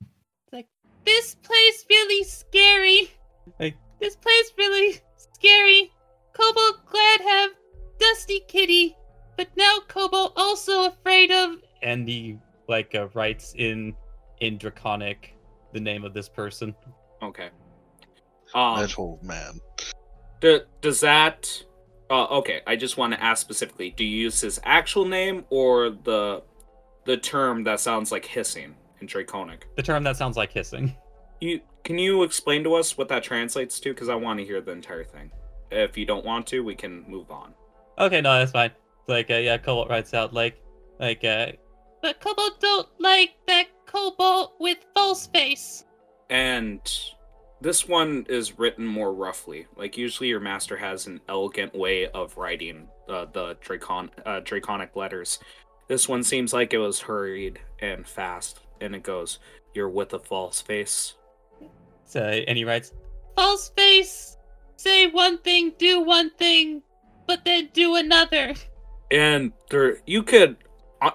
it's 0.00 0.52
like 0.52 0.68
This 1.04 1.36
place 1.36 1.86
really 1.88 2.24
scary. 2.24 3.10
Like- 3.58 3.76
this 4.00 4.16
place 4.16 4.52
really 4.56 4.98
scary. 5.16 5.92
Cobalt 6.32 6.86
glad 6.86 7.20
have 7.20 7.50
Dusty 7.98 8.40
Kitty, 8.48 8.96
but 9.36 9.48
now 9.56 9.78
Cobalt 9.88 10.32
also 10.36 10.86
afraid 10.86 11.30
of. 11.30 11.56
and 11.82 12.08
he 12.08 12.38
like 12.68 12.94
uh, 12.94 13.08
writes 13.14 13.54
in 13.56 13.94
in 14.40 14.58
draconic 14.58 15.34
the 15.72 15.80
name 15.80 16.04
of 16.04 16.14
this 16.14 16.28
person. 16.28 16.74
Okay. 17.22 17.50
Um, 18.54 18.80
that 18.80 18.98
old 18.98 19.22
man. 19.22 19.60
do, 20.40 20.60
does 20.80 21.00
that? 21.00 21.64
Uh, 22.10 22.24
okay, 22.38 22.60
I 22.66 22.74
just 22.74 22.96
want 22.96 23.12
to 23.12 23.22
ask 23.22 23.40
specifically: 23.40 23.90
Do 23.90 24.04
you 24.04 24.22
use 24.22 24.40
his 24.40 24.60
actual 24.64 25.04
name 25.04 25.44
or 25.50 25.90
the 25.90 26.42
the 27.04 27.16
term 27.16 27.64
that 27.64 27.80
sounds 27.80 28.10
like 28.10 28.24
hissing 28.24 28.74
in 29.00 29.06
Draconic? 29.06 29.66
The 29.76 29.82
term 29.82 30.02
that 30.04 30.16
sounds 30.16 30.36
like 30.36 30.52
hissing. 30.52 30.94
You 31.40 31.60
can 31.84 31.98
you 31.98 32.22
explain 32.24 32.64
to 32.64 32.74
us 32.74 32.98
what 32.98 33.08
that 33.08 33.22
translates 33.22 33.78
to? 33.80 33.90
Because 33.90 34.08
I 34.08 34.14
want 34.14 34.38
to 34.40 34.44
hear 34.44 34.60
the 34.60 34.72
entire 34.72 35.04
thing. 35.04 35.30
If 35.70 35.96
you 35.96 36.06
don't 36.06 36.24
want 36.24 36.46
to, 36.48 36.60
we 36.60 36.74
can 36.74 37.04
move 37.08 37.30
on. 37.30 37.54
Okay, 37.98 38.20
no, 38.20 38.38
that's 38.38 38.52
fine. 38.52 38.70
It's 38.70 39.08
like 39.08 39.30
uh, 39.30 39.34
yeah, 39.34 39.58
Cobalt 39.58 39.88
writes 39.88 40.14
out 40.14 40.32
like 40.32 40.60
like 40.98 41.24
uh 41.24 41.52
But 42.02 42.20
Cobalt 42.20 42.60
don't 42.60 42.88
like 42.98 43.32
that 43.46 43.68
Cobalt 43.86 44.54
with 44.58 44.78
false 44.94 45.26
face. 45.26 45.84
And 46.28 46.80
this 47.60 47.88
one 47.88 48.24
is 48.28 48.58
written 48.58 48.86
more 48.86 49.12
roughly. 49.12 49.66
Like 49.76 49.98
usually, 49.98 50.28
your 50.28 50.40
master 50.40 50.76
has 50.76 51.06
an 51.06 51.20
elegant 51.28 51.74
way 51.74 52.06
of 52.08 52.36
writing 52.36 52.88
uh, 53.08 53.26
the 53.32 53.56
Dracon 53.56 54.10
uh, 54.24 54.40
Draconic 54.40 54.96
letters. 54.96 55.38
This 55.88 56.08
one 56.08 56.22
seems 56.22 56.52
like 56.52 56.72
it 56.72 56.78
was 56.78 57.00
hurried 57.00 57.58
and 57.80 58.06
fast, 58.06 58.60
and 58.80 58.94
it 58.94 59.02
goes, 59.02 59.40
"You're 59.74 59.88
with 59.88 60.14
a 60.14 60.20
false 60.20 60.60
face." 60.60 61.14
So, 62.10 62.22
and 62.22 62.58
he 62.58 62.64
writes, 62.64 62.92
False 63.36 63.70
face. 63.76 64.36
Say 64.80 65.08
one 65.08 65.36
thing, 65.36 65.74
do 65.76 66.00
one 66.00 66.30
thing, 66.30 66.80
but 67.26 67.44
then 67.44 67.68
do 67.74 67.96
another. 67.96 68.54
and 69.10 69.52
there 69.68 69.98
you 70.06 70.22
could 70.22 70.56
uh, 71.02 71.10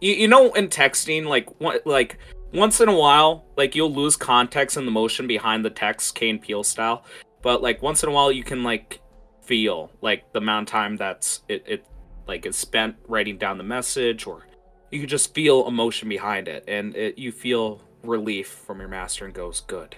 you, 0.00 0.12
you 0.12 0.28
know 0.28 0.52
in 0.54 0.68
texting 0.68 1.24
like 1.26 1.60
what 1.60 1.84
like 1.84 2.18
once 2.52 2.80
in 2.80 2.88
a 2.88 2.94
while 2.94 3.46
like 3.56 3.74
you'll 3.74 3.92
lose 3.92 4.16
context 4.16 4.76
and 4.76 4.86
the 4.86 4.92
motion 4.92 5.26
behind 5.26 5.64
the 5.64 5.70
text 5.70 6.14
Key 6.14 6.38
& 6.38 6.38
Peele 6.38 6.62
style. 6.62 7.04
But 7.42 7.62
like 7.62 7.82
once 7.82 8.04
in 8.04 8.08
a 8.10 8.12
while 8.12 8.30
you 8.30 8.44
can 8.44 8.62
like 8.62 9.00
feel 9.42 9.90
like 10.02 10.32
the 10.32 10.38
amount 10.38 10.68
of 10.68 10.72
time 10.72 10.96
that's 10.96 11.42
it, 11.48 11.64
it 11.66 11.86
like 12.28 12.46
is 12.46 12.54
spent 12.54 12.94
writing 13.08 13.38
down 13.38 13.58
the 13.58 13.64
message 13.64 14.24
or 14.24 14.46
you 14.92 15.00
can 15.00 15.08
just 15.08 15.34
feel 15.34 15.66
emotion 15.66 16.08
behind 16.08 16.46
it. 16.46 16.62
And 16.68 16.94
it, 16.94 17.18
you 17.18 17.32
feel 17.32 17.82
relief 18.04 18.46
from 18.48 18.78
your 18.78 18.88
master 18.88 19.24
and 19.24 19.34
goes 19.34 19.62
good. 19.62 19.96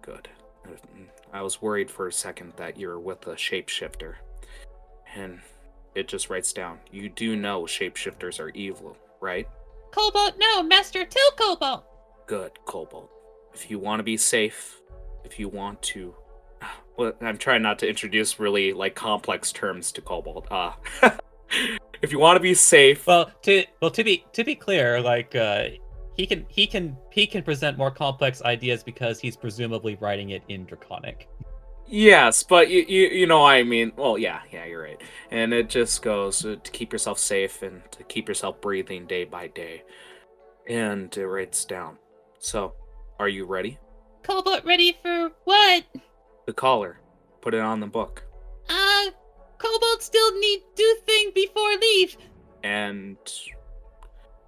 Good 0.00 0.30
i 1.34 1.42
was 1.42 1.60
worried 1.60 1.90
for 1.90 2.08
a 2.08 2.12
second 2.12 2.54
that 2.56 2.78
you 2.78 2.88
were 2.88 2.98
with 2.98 3.26
a 3.26 3.34
shapeshifter. 3.34 4.14
And 5.14 5.40
it 5.94 6.08
just 6.08 6.30
writes 6.30 6.52
down 6.52 6.78
you 6.90 7.10
do 7.10 7.36
know 7.36 7.64
shapeshifters 7.64 8.40
are 8.40 8.48
evil 8.50 8.96
right? 9.20 9.48
Cobalt, 9.90 10.34
no, 10.38 10.62
Master, 10.62 11.04
tell 11.04 11.30
Cobalt. 11.36 11.84
good 12.26 12.52
cobalt. 12.64 13.10
If 13.52 13.70
you 13.70 13.78
want 13.78 14.00
to 14.00 14.04
be 14.04 14.16
safe 14.16 14.80
if 15.24 15.38
you 15.38 15.48
want 15.48 15.82
to 15.82 16.14
well 16.96 17.12
i'm 17.20 17.38
trying 17.38 17.62
not 17.62 17.78
to 17.80 17.88
introduce 17.88 18.38
really 18.40 18.72
like 18.72 18.94
complex 18.94 19.52
terms 19.52 19.90
to 19.92 20.00
cobalt 20.00 20.46
uh 20.50 20.72
if 22.02 22.12
you 22.12 22.18
want 22.18 22.36
to 22.36 22.40
be 22.40 22.54
safe 22.54 23.06
well, 23.06 23.30
to 23.42 23.64
well 23.80 23.90
to 23.90 24.04
be 24.04 24.24
to 24.32 24.44
be 24.44 24.54
clear, 24.54 25.00
like 25.00 25.34
uh, 25.34 25.64
he 26.14 26.26
can 26.26 26.46
he 26.48 26.66
can 26.66 26.96
he 27.10 27.26
can 27.26 27.42
present 27.42 27.76
more 27.76 27.90
complex 27.90 28.42
ideas 28.42 28.82
because 28.82 29.20
he's 29.20 29.36
presumably 29.36 29.96
writing 30.00 30.30
it 30.30 30.42
in 30.48 30.64
Draconic. 30.64 31.28
Yes, 31.86 32.42
but 32.42 32.70
you, 32.70 32.84
you 32.88 33.08
you 33.08 33.26
know 33.26 33.44
I 33.44 33.62
mean. 33.62 33.92
Well, 33.96 34.16
yeah, 34.16 34.40
yeah, 34.50 34.64
you're 34.64 34.82
right. 34.82 35.00
And 35.30 35.52
it 35.52 35.68
just 35.68 36.02
goes 36.02 36.44
uh, 36.44 36.56
to 36.62 36.70
keep 36.70 36.92
yourself 36.92 37.18
safe 37.18 37.62
and 37.62 37.82
to 37.92 38.02
keep 38.04 38.28
yourself 38.28 38.60
breathing 38.60 39.06
day 39.06 39.24
by 39.24 39.48
day. 39.48 39.82
And 40.66 41.14
it 41.16 41.26
writes 41.26 41.64
down. 41.64 41.98
So, 42.38 42.74
are 43.18 43.28
you 43.28 43.44
ready? 43.44 43.78
Cobalt, 44.22 44.64
ready 44.64 44.96
for 45.02 45.32
what? 45.44 45.84
The 46.46 46.54
collar. 46.54 47.00
Put 47.42 47.52
it 47.52 47.60
on 47.60 47.80
the 47.80 47.86
book. 47.86 48.24
Uh, 48.68 49.10
Cobalt 49.58 50.02
still 50.02 50.38
need 50.38 50.62
do 50.74 50.96
thing 51.04 51.32
before 51.34 51.76
leave. 51.76 52.16
And 52.62 53.18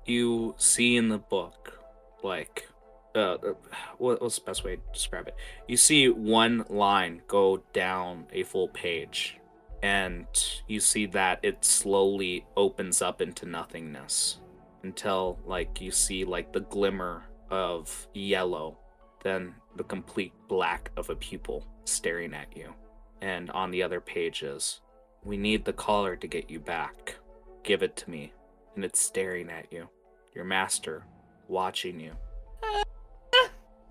you 0.08 0.54
see 0.58 0.96
in 0.96 1.08
the 1.08 1.18
book, 1.18 1.78
like, 2.22 2.68
uh, 3.14 3.34
uh, 3.34 3.54
what's 3.98 4.38
the 4.38 4.44
best 4.44 4.64
way 4.64 4.76
to 4.76 4.82
describe 4.92 5.28
it? 5.28 5.36
You 5.66 5.76
see 5.76 6.08
one 6.08 6.64
line 6.68 7.22
go 7.26 7.62
down 7.72 8.26
a 8.32 8.42
full 8.42 8.68
page, 8.68 9.38
and 9.82 10.26
you 10.66 10.80
see 10.80 11.06
that 11.06 11.40
it 11.42 11.64
slowly 11.64 12.46
opens 12.56 13.00
up 13.02 13.20
into 13.20 13.46
nothingness 13.46 14.38
until, 14.82 15.38
like, 15.44 15.80
you 15.80 15.90
see 15.90 16.24
like 16.24 16.52
the 16.52 16.60
glimmer 16.60 17.24
of 17.50 18.08
yellow, 18.14 18.78
then 19.22 19.54
the 19.76 19.84
complete 19.84 20.32
black 20.48 20.90
of 20.96 21.10
a 21.10 21.16
pupil 21.16 21.66
staring 21.84 22.34
at 22.34 22.56
you. 22.56 22.72
And 23.20 23.50
on 23.50 23.70
the 23.70 23.82
other 23.82 24.00
pages, 24.00 24.80
we 25.24 25.36
need 25.36 25.64
the 25.64 25.72
collar 25.72 26.16
to 26.16 26.26
get 26.26 26.50
you 26.50 26.60
back. 26.60 27.16
Give 27.62 27.82
it 27.82 27.96
to 27.96 28.10
me. 28.10 28.32
And 28.74 28.84
it's 28.84 29.00
staring 29.00 29.50
at 29.50 29.72
you. 29.72 29.88
Your 30.36 30.44
master, 30.44 31.02
watching 31.48 31.98
you. 31.98 32.12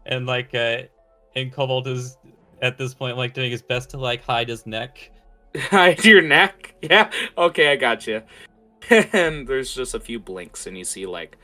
And 0.05 0.27
like 0.27 0.53
uh, 0.53 0.83
and 1.35 1.51
Cobalt 1.51 1.87
is 1.87 2.19
at 2.61 2.77
this 2.77 2.93
point 2.93 3.17
like 3.17 3.33
doing 3.33 3.49
his 3.49 3.63
best 3.63 3.89
to 3.89 3.97
like 3.97 4.23
hide 4.23 4.47
his 4.47 4.67
neck. 4.67 5.11
Hide 5.55 6.03
your 6.05 6.21
neck? 6.21 6.75
Yeah? 6.81 7.09
Okay, 7.37 7.71
I 7.71 7.77
got 7.77 8.05
you. 8.05 8.21
and 8.89 9.47
there's 9.47 9.73
just 9.73 9.95
a 9.95 9.99
few 9.99 10.19
blinks, 10.19 10.67
and 10.67 10.77
you 10.77 10.83
see 10.83 11.05
like 11.05 11.37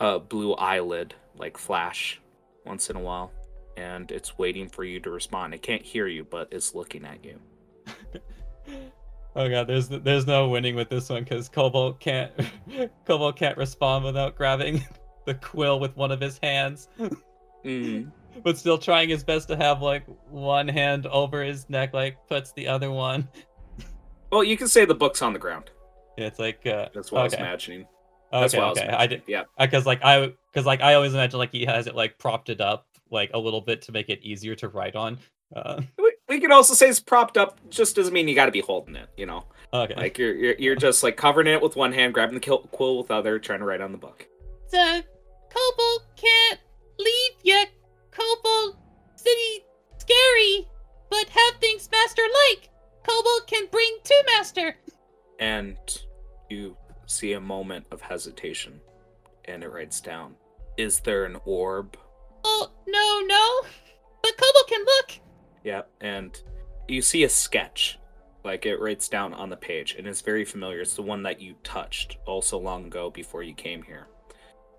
a 0.00 0.20
blue 0.20 0.54
eyelid 0.54 1.14
like 1.36 1.58
flash 1.58 2.20
once 2.64 2.88
in 2.88 2.96
a 2.96 3.00
while. 3.00 3.32
And 3.76 4.10
it's 4.10 4.38
waiting 4.38 4.68
for 4.68 4.84
you 4.84 5.00
to 5.00 5.10
respond. 5.10 5.52
It 5.52 5.60
can't 5.60 5.82
hear 5.82 6.06
you, 6.06 6.24
but 6.24 6.48
it's 6.50 6.74
looking 6.74 7.04
at 7.04 7.22
you. 7.22 7.38
Oh 9.38 9.48
god, 9.50 9.66
there's 9.66 9.88
there's 9.88 10.26
no 10.26 10.48
winning 10.48 10.74
with 10.74 10.88
this 10.88 11.10
one 11.10 11.22
because 11.22 11.48
Cobalt 11.48 12.00
can't 12.00 12.32
Cobalt 13.06 13.36
can't 13.36 13.56
respond 13.58 14.04
without 14.04 14.34
grabbing 14.34 14.82
the 15.26 15.34
quill 15.34 15.78
with 15.78 15.94
one 15.96 16.10
of 16.10 16.20
his 16.20 16.38
hands, 16.42 16.88
Mm. 17.64 18.10
but 18.42 18.56
still 18.56 18.78
trying 18.78 19.08
his 19.10 19.22
best 19.22 19.48
to 19.48 19.56
have 19.56 19.82
like 19.82 20.04
one 20.30 20.66
hand 20.68 21.06
over 21.06 21.42
his 21.42 21.68
neck, 21.68 21.92
like 21.92 22.16
puts 22.28 22.52
the 22.52 22.66
other 22.66 22.90
one. 22.90 23.28
Well, 24.32 24.42
you 24.42 24.56
can 24.56 24.68
say 24.68 24.84
the 24.86 24.94
book's 24.94 25.20
on 25.20 25.32
the 25.32 25.38
ground. 25.38 25.70
Yeah, 26.16 26.26
It's 26.26 26.38
like 26.38 26.66
uh, 26.66 26.88
That's 26.94 27.12
what 27.12 27.20
I 27.20 27.24
was 27.24 27.34
Okay. 27.34 27.42
imagining. 27.42 27.86
That's 28.32 28.54
okay, 28.54 28.58
what 28.60 28.66
I 28.66 28.70
was 28.70 28.78
okay. 28.78 28.88
I 28.88 29.06
did 29.06 29.22
Yeah. 29.26 29.44
because 29.58 29.84
like 29.84 30.02
I 30.02 30.32
because 30.50 30.64
like 30.64 30.80
I 30.80 30.94
always 30.94 31.12
imagine 31.12 31.38
like 31.38 31.52
he 31.52 31.64
has 31.66 31.86
it 31.86 31.94
like 31.94 32.18
propped 32.18 32.48
it 32.48 32.60
up 32.62 32.86
like 33.10 33.30
a 33.34 33.38
little 33.38 33.60
bit 33.60 33.82
to 33.82 33.92
make 33.92 34.08
it 34.08 34.20
easier 34.22 34.54
to 34.56 34.68
write 34.68 34.96
on. 34.96 35.18
Uh, 35.54 35.82
We, 36.28 36.36
we 36.36 36.40
can 36.40 36.52
also 36.52 36.74
say 36.74 36.88
it's 36.88 37.00
propped 37.00 37.36
up. 37.36 37.58
Just 37.70 37.96
doesn't 37.96 38.12
mean 38.12 38.28
you 38.28 38.34
got 38.34 38.46
to 38.46 38.52
be 38.52 38.60
holding 38.60 38.96
it. 38.96 39.08
You 39.16 39.26
know, 39.26 39.44
okay. 39.72 39.94
like 39.94 40.18
you're, 40.18 40.34
you're 40.34 40.54
you're 40.58 40.76
just 40.76 41.02
like 41.02 41.16
covering 41.16 41.46
it 41.46 41.60
with 41.62 41.76
one 41.76 41.92
hand, 41.92 42.14
grabbing 42.14 42.38
the 42.38 42.40
quill 42.40 42.98
with 42.98 43.08
the 43.08 43.14
other, 43.14 43.38
trying 43.38 43.60
to 43.60 43.64
write 43.64 43.80
on 43.80 43.92
the 43.92 43.98
book. 43.98 44.26
So, 44.68 44.78
Cobalt 45.50 46.04
can't 46.16 46.60
leave 46.98 47.32
yet. 47.42 47.68
Cobalt 48.10 48.76
City 49.14 49.64
scary, 49.98 50.68
but 51.10 51.28
have 51.28 51.60
things 51.60 51.88
Master 51.90 52.22
like. 52.50 52.70
Cobalt 53.06 53.46
can 53.46 53.66
bring 53.70 53.98
to 54.04 54.24
Master. 54.34 54.74
and 55.38 55.76
you 56.50 56.76
see 57.06 57.34
a 57.34 57.40
moment 57.40 57.86
of 57.92 58.00
hesitation 58.00 58.80
and 59.44 59.62
it 59.62 59.68
writes 59.68 60.00
down 60.00 60.34
is 60.76 60.98
there 61.00 61.24
an 61.24 61.36
orb 61.44 61.96
Oh, 62.44 62.70
no, 62.86 63.20
no. 63.26 63.68
But 64.22 64.36
Cobalt 64.36 64.68
can 64.68 64.80
look. 64.80 65.18
Yeah 65.66 65.82
and 66.00 66.40
you 66.88 67.02
see 67.02 67.24
a 67.24 67.28
sketch 67.28 67.98
like 68.46 68.64
it 68.64 68.80
writes 68.80 69.08
down 69.08 69.34
on 69.34 69.50
the 69.50 69.56
page 69.56 69.96
and 69.98 70.06
it's 70.06 70.20
very 70.20 70.44
familiar. 70.44 70.80
It's 70.80 70.94
the 70.94 71.02
one 71.02 71.24
that 71.24 71.40
you 71.40 71.56
touched 71.64 72.16
also 72.26 72.56
long 72.56 72.86
ago 72.86 73.10
before 73.10 73.42
you 73.42 73.52
came 73.52 73.82
here. 73.82 74.06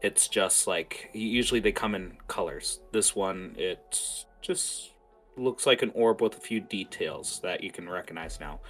It's 0.02 0.30
just 0.30 0.68
like 0.68 1.10
usually 1.14 1.60
they 1.60 1.74
come 1.74 1.94
in 1.94 2.18
colors. 2.30 2.80
This 2.94 3.14
one 3.14 3.56
it 3.58 4.26
just 4.42 4.94
looks 5.36 5.66
like 5.66 5.82
an 5.82 5.92
orb 5.94 6.22
with 6.22 6.38
a 6.38 6.40
few 6.40 6.62
details 6.62 7.42
that 7.44 7.62
you 7.62 7.70
can 7.70 7.90
recognize 7.90 8.40
now. 8.40 8.62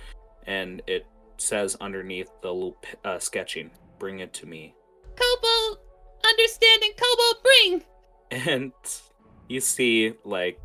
And 0.48 0.82
it 0.88 1.06
says 1.38 1.78
underneath 1.80 2.32
the 2.42 2.52
little 2.52 2.78
uh, 3.06 3.20
sketching 3.20 3.70
bring 4.00 4.20
it 4.20 4.34
to 4.34 4.48
me. 4.48 4.74
Cobalt! 5.16 5.80
Understand 6.28 6.82
and 6.84 6.94
Cobalt 6.98 7.44
bring. 7.44 7.84
and 8.56 8.72
you 9.48 9.62
see 9.62 10.14
like 10.26 10.60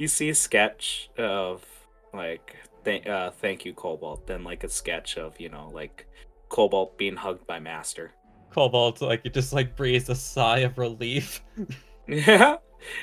you 0.00 0.08
see 0.08 0.30
a 0.30 0.34
sketch 0.34 1.10
of 1.18 1.64
like 2.12 2.56
th- 2.84 3.06
uh, 3.06 3.30
thank 3.30 3.64
you 3.64 3.72
cobalt 3.72 4.26
then 4.26 4.42
like 4.44 4.64
a 4.64 4.68
sketch 4.68 5.16
of 5.16 5.38
you 5.40 5.48
know 5.48 5.70
like 5.72 6.06
cobalt 6.48 6.96
being 6.98 7.16
hugged 7.16 7.46
by 7.46 7.58
master 7.58 8.12
Cobalt 8.50 9.00
like 9.00 9.20
it 9.24 9.32
just 9.32 9.52
like 9.52 9.76
breathes 9.76 10.08
a 10.08 10.14
sigh 10.14 10.58
of 10.60 10.76
relief. 10.76 11.40
yeah 12.08 12.56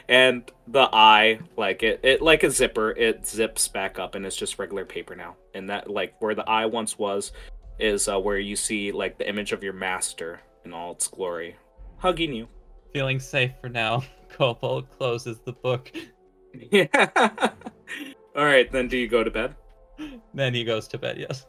and 0.09 0.51
the 0.67 0.89
eye 0.91 1.39
like 1.55 1.83
it, 1.83 2.01
it 2.03 2.21
like 2.21 2.43
a 2.43 2.51
zipper 2.51 2.91
it 2.91 3.25
zips 3.25 3.67
back 3.69 3.97
up 3.99 4.15
and 4.15 4.25
it's 4.25 4.35
just 4.35 4.59
regular 4.59 4.83
paper 4.83 5.15
now 5.15 5.35
and 5.53 5.69
that 5.69 5.89
like 5.89 6.19
where 6.21 6.35
the 6.35 6.49
eye 6.49 6.65
once 6.65 6.97
was 6.97 7.31
is 7.79 8.09
uh, 8.09 8.19
where 8.19 8.39
you 8.39 8.55
see 8.55 8.91
like 8.91 9.17
the 9.17 9.29
image 9.29 9.53
of 9.53 9.63
your 9.63 9.71
master 9.71 10.41
in 10.65 10.73
all 10.73 10.91
its 10.91 11.07
glory 11.07 11.55
hugging 11.99 12.33
you 12.33 12.47
Feeling 12.93 13.19
safe 13.19 13.51
for 13.61 13.69
now, 13.69 14.03
Cobalt 14.29 14.89
closes 14.97 15.39
the 15.39 15.53
book. 15.53 15.91
Yeah 16.71 16.87
all 18.35 18.45
right 18.45 18.71
then 18.71 18.87
do 18.87 18.97
you 18.97 19.07
go 19.07 19.23
to 19.23 19.31
bed 19.31 19.55
Then 20.33 20.53
he 20.53 20.63
goes 20.63 20.87
to 20.89 20.97
bed. 20.97 21.17
Yes. 21.17 21.45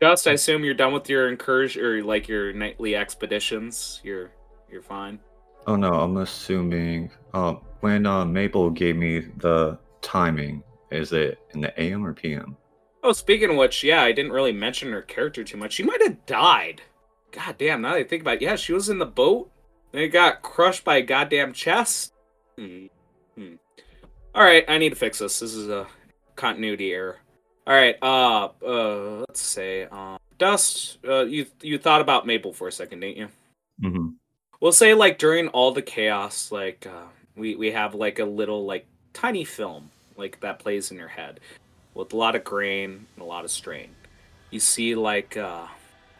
Just, 0.00 0.28
I 0.28 0.32
assume 0.32 0.64
you're 0.64 0.74
done 0.74 0.92
with 0.92 1.08
your 1.08 1.28
incursion 1.28 1.84
or 1.84 2.02
like 2.02 2.28
your 2.28 2.52
nightly 2.52 2.94
expeditions. 2.94 4.00
You're 4.04 4.30
you're 4.70 4.82
fine. 4.82 5.18
Oh 5.66 5.76
no, 5.76 5.92
I'm 5.94 6.16
assuming. 6.18 7.10
Um, 7.34 7.60
when 7.80 8.06
uh, 8.06 8.24
Mabel 8.24 8.70
gave 8.70 8.96
me 8.96 9.20
the 9.38 9.78
timing, 10.02 10.62
is 10.90 11.12
it 11.12 11.38
in 11.54 11.60
the 11.60 11.80
AM 11.80 12.04
or 12.04 12.12
PM? 12.12 12.56
Oh, 13.02 13.12
speaking 13.12 13.50
of 13.50 13.56
which, 13.56 13.84
yeah, 13.84 14.02
I 14.02 14.12
didn't 14.12 14.32
really 14.32 14.52
mention 14.52 14.92
her 14.92 15.02
character 15.02 15.44
too 15.44 15.56
much. 15.56 15.72
She 15.72 15.82
might 15.82 16.02
have 16.02 16.26
died. 16.26 16.82
God 17.30 17.56
damn, 17.58 17.82
now 17.82 17.92
that 17.92 17.98
I 17.98 18.04
think 18.04 18.22
about 18.22 18.36
it, 18.36 18.42
yeah, 18.42 18.56
she 18.56 18.72
was 18.72 18.88
in 18.88 18.98
the 18.98 19.06
boat. 19.06 19.50
Then 19.92 20.02
it 20.02 20.08
got 20.08 20.42
crushed 20.42 20.84
by 20.84 20.96
a 20.96 21.02
goddamn 21.02 21.52
chest. 21.52 22.12
Hmm. 22.56 22.86
All 24.38 24.44
right, 24.44 24.64
I 24.68 24.78
need 24.78 24.90
to 24.90 24.94
fix 24.94 25.18
this. 25.18 25.40
This 25.40 25.52
is 25.52 25.68
a 25.68 25.84
continuity 26.36 26.92
error. 26.92 27.16
All 27.66 27.74
right, 27.74 27.96
uh, 28.00 28.50
uh, 28.64 29.24
let's 29.28 29.40
say, 29.40 29.88
uh, 29.90 30.16
Dust, 30.38 30.98
uh, 31.04 31.24
you 31.24 31.44
you 31.60 31.76
thought 31.76 32.00
about 32.00 32.24
Mabel 32.24 32.52
for 32.52 32.68
a 32.68 32.72
second, 32.72 33.00
didn't 33.00 33.16
you? 33.16 33.28
Mm-hmm. 33.82 34.08
we'll 34.60 34.70
say 34.70 34.94
like 34.94 35.18
during 35.18 35.48
all 35.48 35.70
the 35.70 35.82
chaos 35.82 36.50
like 36.50 36.84
uh, 36.86 37.06
we 37.36 37.56
we 37.56 37.70
have 37.70 37.94
like 37.94 38.18
a 38.20 38.24
little 38.24 38.64
like 38.64 38.86
tiny 39.12 39.44
film 39.44 39.90
like 40.16 40.40
that 40.40 40.58
plays 40.58 40.90
in 40.90 40.96
your 40.96 41.08
head 41.08 41.38
with 41.94 42.12
a 42.12 42.16
lot 42.16 42.34
of 42.34 42.42
grain 42.42 43.06
and 43.16 43.22
a 43.22 43.24
lot 43.24 43.44
of 43.44 43.50
strain. 43.50 43.90
You 44.50 44.60
see 44.60 44.94
like 44.94 45.36
uh, 45.36 45.66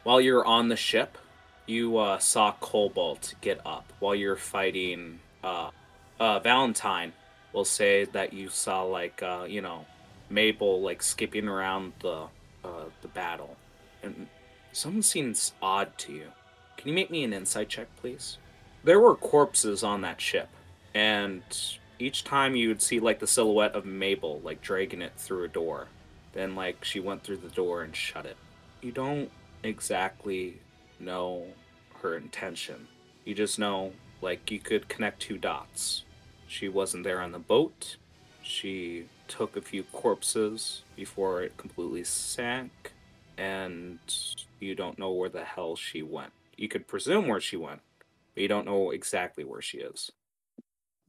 while 0.03 0.21
you're 0.21 0.45
on 0.45 0.67
the 0.67 0.77
ship, 0.77 1.19
you 1.67 1.97
uh, 1.99 2.19
saw 2.19 2.51
Cobalt 2.61 3.35
get 3.41 3.61
up 3.65 3.93
while 4.01 4.17
you're 4.17 4.37
fighting 4.37 5.21
uh, 5.45 5.71
uh, 6.19 6.41
Valentine. 6.41 7.13
Will 7.53 7.65
say 7.65 8.05
that 8.05 8.33
you 8.33 8.49
saw 8.49 8.83
like 8.83 9.23
uh, 9.23 9.47
you 9.49 9.61
know 9.61 9.87
Mabel 10.31 10.81
like 10.81 11.03
skipping 11.03 11.49
around 11.49 11.93
the 12.01 12.27
uh, 12.65 12.85
the 13.03 13.09
battle, 13.09 13.57
and 14.03 14.29
something 14.73 15.03
seems 15.03 15.53
odd 15.63 15.97
to 15.99 16.13
you. 16.13 16.29
Can 16.77 16.89
you 16.89 16.95
make 16.95 17.11
me 17.11 17.25
an 17.25 17.33
insight 17.33 17.69
check, 17.69 17.89
please? 17.97 18.39
There 18.85 19.01
were 19.01 19.17
corpses 19.17 19.83
on 19.83 20.03
that 20.03 20.21
ship, 20.21 20.49
and 20.95 21.43
each 21.99 22.25
time 22.25 22.55
you 22.55 22.69
would 22.69 22.83
see 22.83 23.01
like 23.01 23.19
the 23.19 23.27
silhouette 23.27 23.75
of 23.75 23.85
Mabel 23.85 24.41
like 24.45 24.61
dragging 24.61 25.03
it 25.03 25.13
through 25.17 25.45
a 25.45 25.49
door. 25.49 25.89
Then 26.33 26.55
like 26.55 26.85
she 26.85 27.01
went 27.01 27.25
through 27.25 27.39
the 27.39 27.49
door 27.49 27.83
and 27.83 27.95
shut 27.95 28.27
it. 28.27 28.37
You 28.81 28.93
don't 28.93 29.31
exactly 29.63 30.59
know 31.01 31.47
her 32.03 32.17
intention. 32.17 32.89
You 33.25 33.35
just 33.35 33.59
know 33.59 33.93
like 34.21 34.51
you 34.51 34.61
could 34.61 34.89
connect 34.89 35.21
two 35.21 35.39
dots. 35.39 36.05
She 36.49 36.69
wasn't 36.69 37.05
there 37.05 37.21
on 37.21 37.33
the 37.33 37.39
boat. 37.39 37.97
She 38.43 39.05
took 39.29 39.57
a 39.57 39.61
few 39.63 39.83
corpses 39.85 40.83
before 40.97 41.43
it 41.43 41.57
completely 41.59 42.03
sank 42.05 42.93
and 43.37 43.99
you 44.59 44.75
don't 44.75 44.99
know 44.99 45.13
where 45.13 45.29
the 45.29 45.45
hell 45.45 45.77
she 45.77 46.03
went. 46.03 46.33
You 46.57 46.69
could 46.69 46.89
presume 46.89 47.29
where 47.29 47.41
she 47.41 47.57
went, 47.57 47.81
but 48.35 48.43
you 48.43 48.49
don't 48.49 48.67
know 48.67 48.91
exactly 48.91 49.45
where 49.45 49.63
she 49.63 49.79
is. 49.79 50.11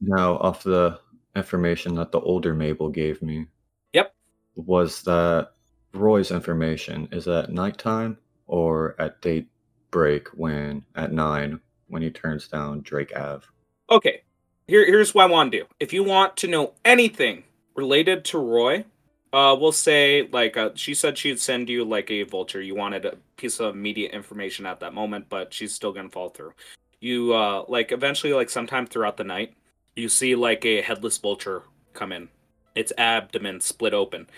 Now, 0.00 0.36
off 0.36 0.62
the 0.62 1.00
information 1.34 1.94
that 1.96 2.12
the 2.12 2.20
older 2.20 2.54
Mabel 2.54 2.88
gave 2.88 3.20
me, 3.22 3.46
Yep. 3.94 4.14
was 4.54 5.02
that 5.02 5.52
Roy's 5.92 6.30
information 6.30 7.08
is 7.10 7.26
at 7.26 7.50
nighttime 7.50 8.16
or 8.46 8.94
at 9.00 9.20
daybreak 9.22 10.28
when 10.34 10.84
at 10.94 11.12
nine 11.12 11.60
when 11.88 12.02
he 12.02 12.10
turns 12.10 12.46
down 12.46 12.82
Drake 12.82 13.16
Ave. 13.16 13.44
Okay, 13.90 14.22
here, 14.70 14.86
here's 14.86 15.12
what 15.12 15.24
I 15.24 15.32
want 15.32 15.50
to 15.50 15.58
do. 15.58 15.64
If 15.80 15.92
you 15.92 16.04
want 16.04 16.36
to 16.38 16.46
know 16.46 16.74
anything 16.84 17.42
related 17.74 18.24
to 18.26 18.38
Roy, 18.38 18.84
uh, 19.32 19.56
we'll 19.58 19.72
say 19.72 20.28
like 20.30 20.56
uh, 20.56 20.70
she 20.76 20.94
said 20.94 21.18
she'd 21.18 21.40
send 21.40 21.68
you 21.68 21.84
like 21.84 22.08
a 22.10 22.22
vulture. 22.22 22.62
You 22.62 22.76
wanted 22.76 23.04
a 23.04 23.16
piece 23.36 23.58
of 23.58 23.74
immediate 23.74 24.12
information 24.12 24.66
at 24.66 24.78
that 24.80 24.94
moment, 24.94 25.26
but 25.28 25.52
she's 25.52 25.74
still 25.74 25.92
gonna 25.92 26.08
fall 26.08 26.28
through. 26.28 26.52
You 27.00 27.34
uh, 27.34 27.64
like 27.68 27.90
eventually 27.90 28.32
like 28.32 28.48
sometime 28.48 28.86
throughout 28.86 29.16
the 29.16 29.24
night, 29.24 29.54
you 29.96 30.08
see 30.08 30.36
like 30.36 30.64
a 30.64 30.82
headless 30.82 31.18
vulture 31.18 31.64
come 31.92 32.12
in. 32.12 32.28
Its 32.76 32.92
abdomen 32.96 33.60
split 33.60 33.92
open. 33.92 34.28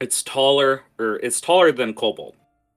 It's 0.00 0.24
taller, 0.24 0.82
or 0.98 1.20
it's 1.20 1.40
taller 1.40 1.70
than 1.70 1.94
Cobalt. 1.94 2.34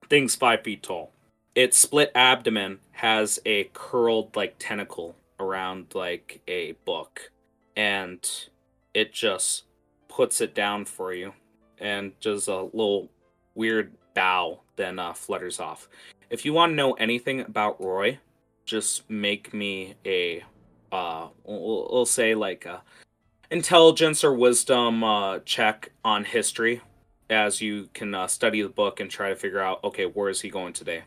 Thing's 0.07 0.36
five 0.36 0.61
feet 0.63 0.83
tall. 0.83 1.11
Its 1.55 1.79
split 1.79 2.11
abdomen 2.13 2.77
has 2.91 3.39
a 3.43 3.63
curled 3.73 4.36
like 4.36 4.55
tentacle 4.59 5.15
around 5.39 5.93
like 5.93 6.41
a 6.47 6.73
book, 6.86 7.31
and 7.75 8.27
it 8.93 9.13
just 9.13 9.63
puts 10.07 10.41
it 10.41 10.55
down 10.55 10.86
for 10.86 11.13
you, 11.13 11.33
and 11.79 12.17
does 12.19 12.47
a 12.47 12.61
little 12.61 13.09
weird 13.53 13.93
bow, 14.13 14.61
then 14.75 14.99
uh, 14.99 15.13
flutters 15.13 15.59
off. 15.59 15.88
If 16.29 16.45
you 16.45 16.53
want 16.53 16.71
to 16.71 16.75
know 16.75 16.93
anything 16.93 17.41
about 17.41 17.81
Roy, 17.81 18.19
just 18.65 19.09
make 19.09 19.53
me 19.53 19.95
a 20.05 20.43
uh 20.91 21.27
we'll, 21.43 22.05
say 22.05 22.36
like 22.36 22.65
a 22.65 22.81
intelligence 23.51 24.23
or 24.23 24.33
wisdom 24.33 25.03
uh 25.03 25.39
check 25.39 25.91
on 26.03 26.23
history 26.23 26.81
as 27.29 27.61
you 27.61 27.89
can 27.93 28.13
uh, 28.13 28.27
study 28.27 28.61
the 28.61 28.69
book 28.69 28.99
and 28.99 29.09
try 29.09 29.29
to 29.29 29.36
figure 29.36 29.59
out 29.59 29.83
okay 29.83 30.05
where 30.05 30.29
is 30.29 30.41
he 30.41 30.49
going 30.49 30.73
today 30.73 31.03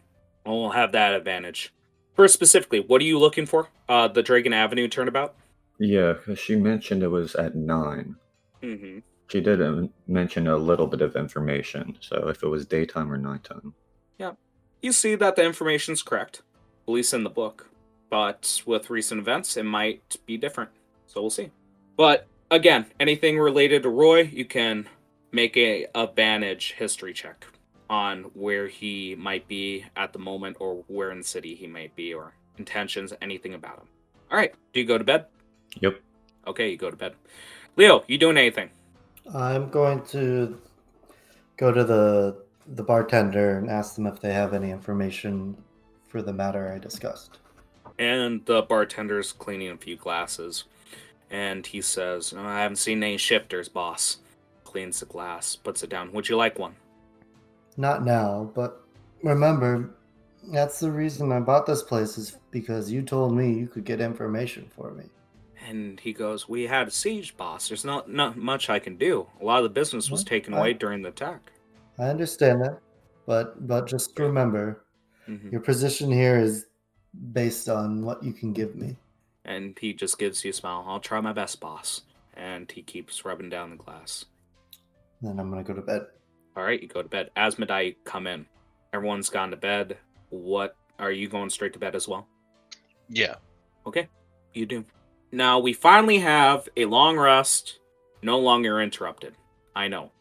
we'll 0.46 0.70
have 0.70 0.92
that 0.92 1.14
advantage 1.14 1.72
first 2.18 2.34
specifically 2.34 2.80
what 2.80 3.00
are 3.00 3.04
you 3.04 3.18
looking 3.18 3.46
for 3.46 3.68
uh 3.88 4.08
the 4.08 4.22
dragon 4.22 4.52
avenue 4.52 4.88
turnabout 4.88 5.34
Yeah, 5.78 6.14
'cause 6.14 6.38
she 6.40 6.56
mentioned 6.56 7.02
it 7.04 7.08
was 7.20 7.34
at 7.36 7.54
nine. 7.54 8.16
mm-hmm. 8.62 8.98
She 9.30 9.40
did 9.40 9.60
um, 9.62 9.90
mention 10.06 10.46
a 10.48 10.56
little 10.56 10.86
bit 10.86 11.02
of 11.02 11.14
information, 11.14 11.96
so 12.00 12.28
if 12.28 12.42
it 12.42 12.48
was 12.48 12.64
daytime 12.66 13.12
or 13.12 13.18
nighttime. 13.18 13.74
Yeah. 14.18 14.32
You 14.80 14.90
see 14.92 15.14
that 15.16 15.36
the 15.36 15.44
information's 15.44 16.02
correct 16.02 16.42
at 16.86 16.92
least 16.92 17.14
in 17.14 17.22
the 17.24 17.30
book 17.42 17.70
but 18.10 18.62
with 18.66 18.88
recent 18.90 19.20
events 19.20 19.56
it 19.56 19.64
might 19.64 20.16
be 20.26 20.36
different 20.38 20.70
so 21.06 21.20
we'll 21.20 21.30
see 21.30 21.50
but 21.96 22.26
again 22.50 22.86
anything 22.98 23.38
related 23.38 23.82
to 23.82 23.90
roy 23.90 24.20
you 24.22 24.46
can 24.46 24.88
make 25.30 25.54
a 25.58 25.86
advantage 25.94 26.72
history 26.78 27.12
check 27.12 27.44
on 27.90 28.24
where 28.34 28.66
he 28.68 29.14
might 29.14 29.48
be 29.48 29.84
at 29.96 30.12
the 30.12 30.18
moment 30.18 30.56
or 30.60 30.84
where 30.88 31.10
in 31.10 31.18
the 31.18 31.24
city 31.24 31.54
he 31.54 31.66
might 31.66 31.94
be 31.96 32.12
or 32.12 32.34
intentions 32.58 33.12
anything 33.22 33.54
about 33.54 33.78
him. 33.78 33.88
All 34.30 34.36
right 34.38 34.52
do 34.72 34.80
you 34.80 34.86
go 34.86 34.98
to 34.98 35.04
bed? 35.04 35.26
Yep. 35.80 36.00
okay 36.46 36.70
you 36.70 36.76
go 36.76 36.90
to 36.90 36.96
bed. 36.96 37.14
Leo 37.76 38.04
you 38.06 38.18
doing 38.18 38.36
anything? 38.36 38.70
I'm 39.34 39.68
going 39.70 40.02
to 40.06 40.58
go 41.56 41.72
to 41.72 41.84
the 41.84 42.36
the 42.66 42.82
bartender 42.82 43.56
and 43.56 43.70
ask 43.70 43.94
them 43.94 44.06
if 44.06 44.20
they 44.20 44.32
have 44.32 44.52
any 44.52 44.70
information 44.70 45.56
for 46.08 46.20
the 46.20 46.32
matter 46.32 46.70
I 46.72 46.78
discussed. 46.78 47.38
and 47.98 48.44
the 48.46 48.62
bartender's 48.62 49.32
cleaning 49.32 49.70
a 49.70 49.76
few 49.76 49.96
glasses. 49.96 50.64
And 51.30 51.66
he 51.66 51.80
says 51.82 52.32
i 52.34 52.60
haven't 52.60 52.76
seen 52.76 53.02
any 53.02 53.16
shifters 53.18 53.68
boss. 53.68 54.18
Cleans 54.64 55.00
the 55.00 55.06
glass 55.06 55.56
puts 55.56 55.82
it 55.82 55.90
down. 55.90 56.12
Would 56.12 56.28
you 56.28 56.36
like 56.36 56.58
one 56.58 56.76
Not 57.78 58.04
now, 58.04 58.50
but 58.54 58.82
remember, 59.22 59.94
that's 60.52 60.80
the 60.80 60.90
reason 60.90 61.30
I 61.32 61.38
bought 61.40 61.64
this 61.64 61.82
place 61.82 62.18
is 62.18 62.36
because 62.50 62.90
you 62.90 63.02
told 63.02 63.34
me 63.36 63.52
you 63.52 63.68
could 63.68 63.84
get 63.84 64.00
information 64.00 64.68
for 64.76 64.90
me. 64.92 65.04
and 65.68 65.98
he 66.00 66.12
goes 66.12 66.48
we 66.48 66.62
had 66.68 66.86
a 66.88 66.90
siege 66.90 67.36
boss 67.36 67.68
there's 67.68 67.84
not 67.84 68.08
not 68.08 68.36
much 68.36 68.70
i 68.70 68.78
can 68.78 68.96
do 68.96 69.26
a 69.40 69.44
lot 69.44 69.58
of 69.58 69.64
the 69.64 69.68
business 69.80 70.08
was 70.08 70.22
taken 70.22 70.54
I- 70.54 70.58
away 70.58 70.72
during 70.72 71.02
the 71.02 71.08
attack 71.08 71.50
I 71.98 72.04
understand 72.14 72.62
that, 72.62 72.78
but 73.26 73.66
but 73.66 73.86
just 73.88 74.16
remember, 74.18 74.84
Mhm. 75.28 75.50
your 75.52 75.60
position 75.60 76.12
here 76.12 76.38
is 76.38 76.66
based 77.32 77.68
on 77.68 78.04
what 78.06 78.22
you 78.22 78.32
can 78.32 78.52
give 78.52 78.76
me. 78.76 78.96
and 79.44 79.76
he 79.78 79.92
just 79.92 80.16
gives 80.18 80.44
you 80.44 80.50
a 80.50 80.54
smile 80.54 80.84
i'll 80.88 81.00
try 81.10 81.20
my 81.20 81.32
best 81.32 81.58
boss 81.60 82.02
and 82.34 82.70
he 82.70 82.82
keeps 82.82 83.24
rubbing 83.24 83.50
down 83.50 83.70
the 83.70 83.76
glass 83.84 84.24
Then 85.20 85.38
I'm 85.40 85.50
gonna 85.50 85.64
go 85.64 85.74
to 85.74 85.82
bed. 85.82 86.02
All 86.58 86.64
right 86.64 86.82
you 86.82 86.88
go 86.88 87.02
to 87.02 87.08
bed 87.08 87.30
asmodai 87.36 87.94
come 88.04 88.26
in 88.26 88.44
everyone's 88.92 89.30
gone 89.30 89.50
to 89.50 89.56
bed 89.56 89.96
what 90.30 90.76
are 90.98 91.12
you 91.12 91.28
going 91.28 91.48
straight 91.48 91.72
to 91.72 91.78
bed 91.78 91.94
as 91.94 92.08
well 92.08 92.26
Yeah. 93.08 93.36
Okay, 93.86 94.08
you 94.52 94.66
do. 94.66 94.84
Now 95.32 95.58
we 95.58 95.72
finally 95.72 96.18
have 96.18 96.68
a 96.76 96.84
long 96.84 97.16
rest, 97.16 97.78
no 98.22 98.38
longer 98.38 98.82
interrupted. 98.82 99.34
I 99.74 99.88
know. 99.88 100.12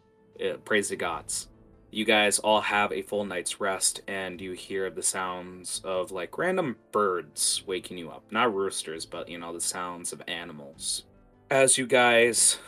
Uh, 0.41 0.57
praise 0.63 0.89
the 0.89 0.95
gods. 0.95 1.49
You 1.91 2.05
guys 2.05 2.39
all 2.39 2.61
have 2.61 2.93
a 2.93 3.01
full 3.01 3.25
night's 3.25 3.59
rest, 3.59 4.01
and 4.07 4.39
you 4.39 4.53
hear 4.53 4.89
the 4.89 5.03
sounds 5.03 5.81
of 5.83 6.11
like 6.11 6.37
random 6.37 6.77
birds 6.91 7.63
waking 7.65 7.97
you 7.97 8.09
up. 8.09 8.23
Not 8.31 8.53
roosters, 8.53 9.05
but 9.05 9.27
you 9.27 9.37
know, 9.37 9.53
the 9.53 9.61
sounds 9.61 10.13
of 10.13 10.21
animals. 10.27 11.03
As 11.49 11.77
you 11.77 11.87
guys 11.87 12.59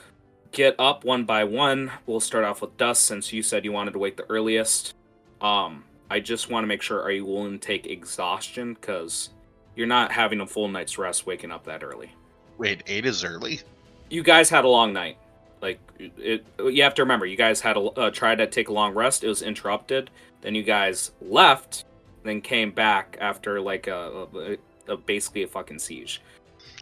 get 0.51 0.75
up 0.79 1.03
one 1.03 1.25
by 1.25 1.43
one, 1.43 1.91
we'll 2.05 2.19
start 2.19 2.43
off 2.43 2.61
with 2.61 2.77
Dust 2.77 3.05
since 3.05 3.31
you 3.33 3.43
said 3.43 3.65
you 3.65 3.71
wanted 3.71 3.91
to 3.91 3.99
wake 3.99 4.17
the 4.17 4.29
earliest. 4.29 4.95
Um, 5.41 5.83
I 6.09 6.19
just 6.19 6.49
want 6.49 6.63
to 6.63 6.67
make 6.67 6.81
sure 6.81 7.01
are 7.01 7.11
you 7.11 7.25
willing 7.25 7.53
to 7.53 7.57
take 7.59 7.85
exhaustion? 7.85 8.73
Because 8.73 9.29
you're 9.75 9.87
not 9.87 10.11
having 10.11 10.41
a 10.41 10.47
full 10.47 10.67
night's 10.67 10.97
rest 10.97 11.25
waking 11.25 11.51
up 11.51 11.65
that 11.65 11.83
early. 11.83 12.11
Wait, 12.57 12.83
eight 12.87 13.05
is 13.05 13.23
early. 13.23 13.61
You 14.09 14.23
guys 14.23 14.49
had 14.49 14.65
a 14.65 14.67
long 14.67 14.91
night. 14.91 15.17
Like 15.61 15.79
it, 15.99 16.45
you 16.59 16.83
have 16.83 16.95
to 16.95 17.03
remember, 17.03 17.25
you 17.25 17.35
guys 17.37 17.61
had 17.61 17.77
a 17.77 17.81
uh, 17.81 18.11
tried 18.11 18.37
to 18.39 18.47
take 18.47 18.69
a 18.69 18.73
long 18.73 18.93
rest. 18.93 19.23
It 19.23 19.27
was 19.27 19.41
interrupted. 19.41 20.09
Then 20.41 20.55
you 20.55 20.63
guys 20.63 21.11
left, 21.21 21.85
then 22.23 22.41
came 22.41 22.71
back 22.71 23.17
after 23.19 23.59
like 23.59 23.87
a, 23.87 24.27
a, 24.33 24.93
a 24.93 24.97
basically 24.97 25.43
a 25.43 25.47
fucking 25.47 25.79
siege. 25.79 26.21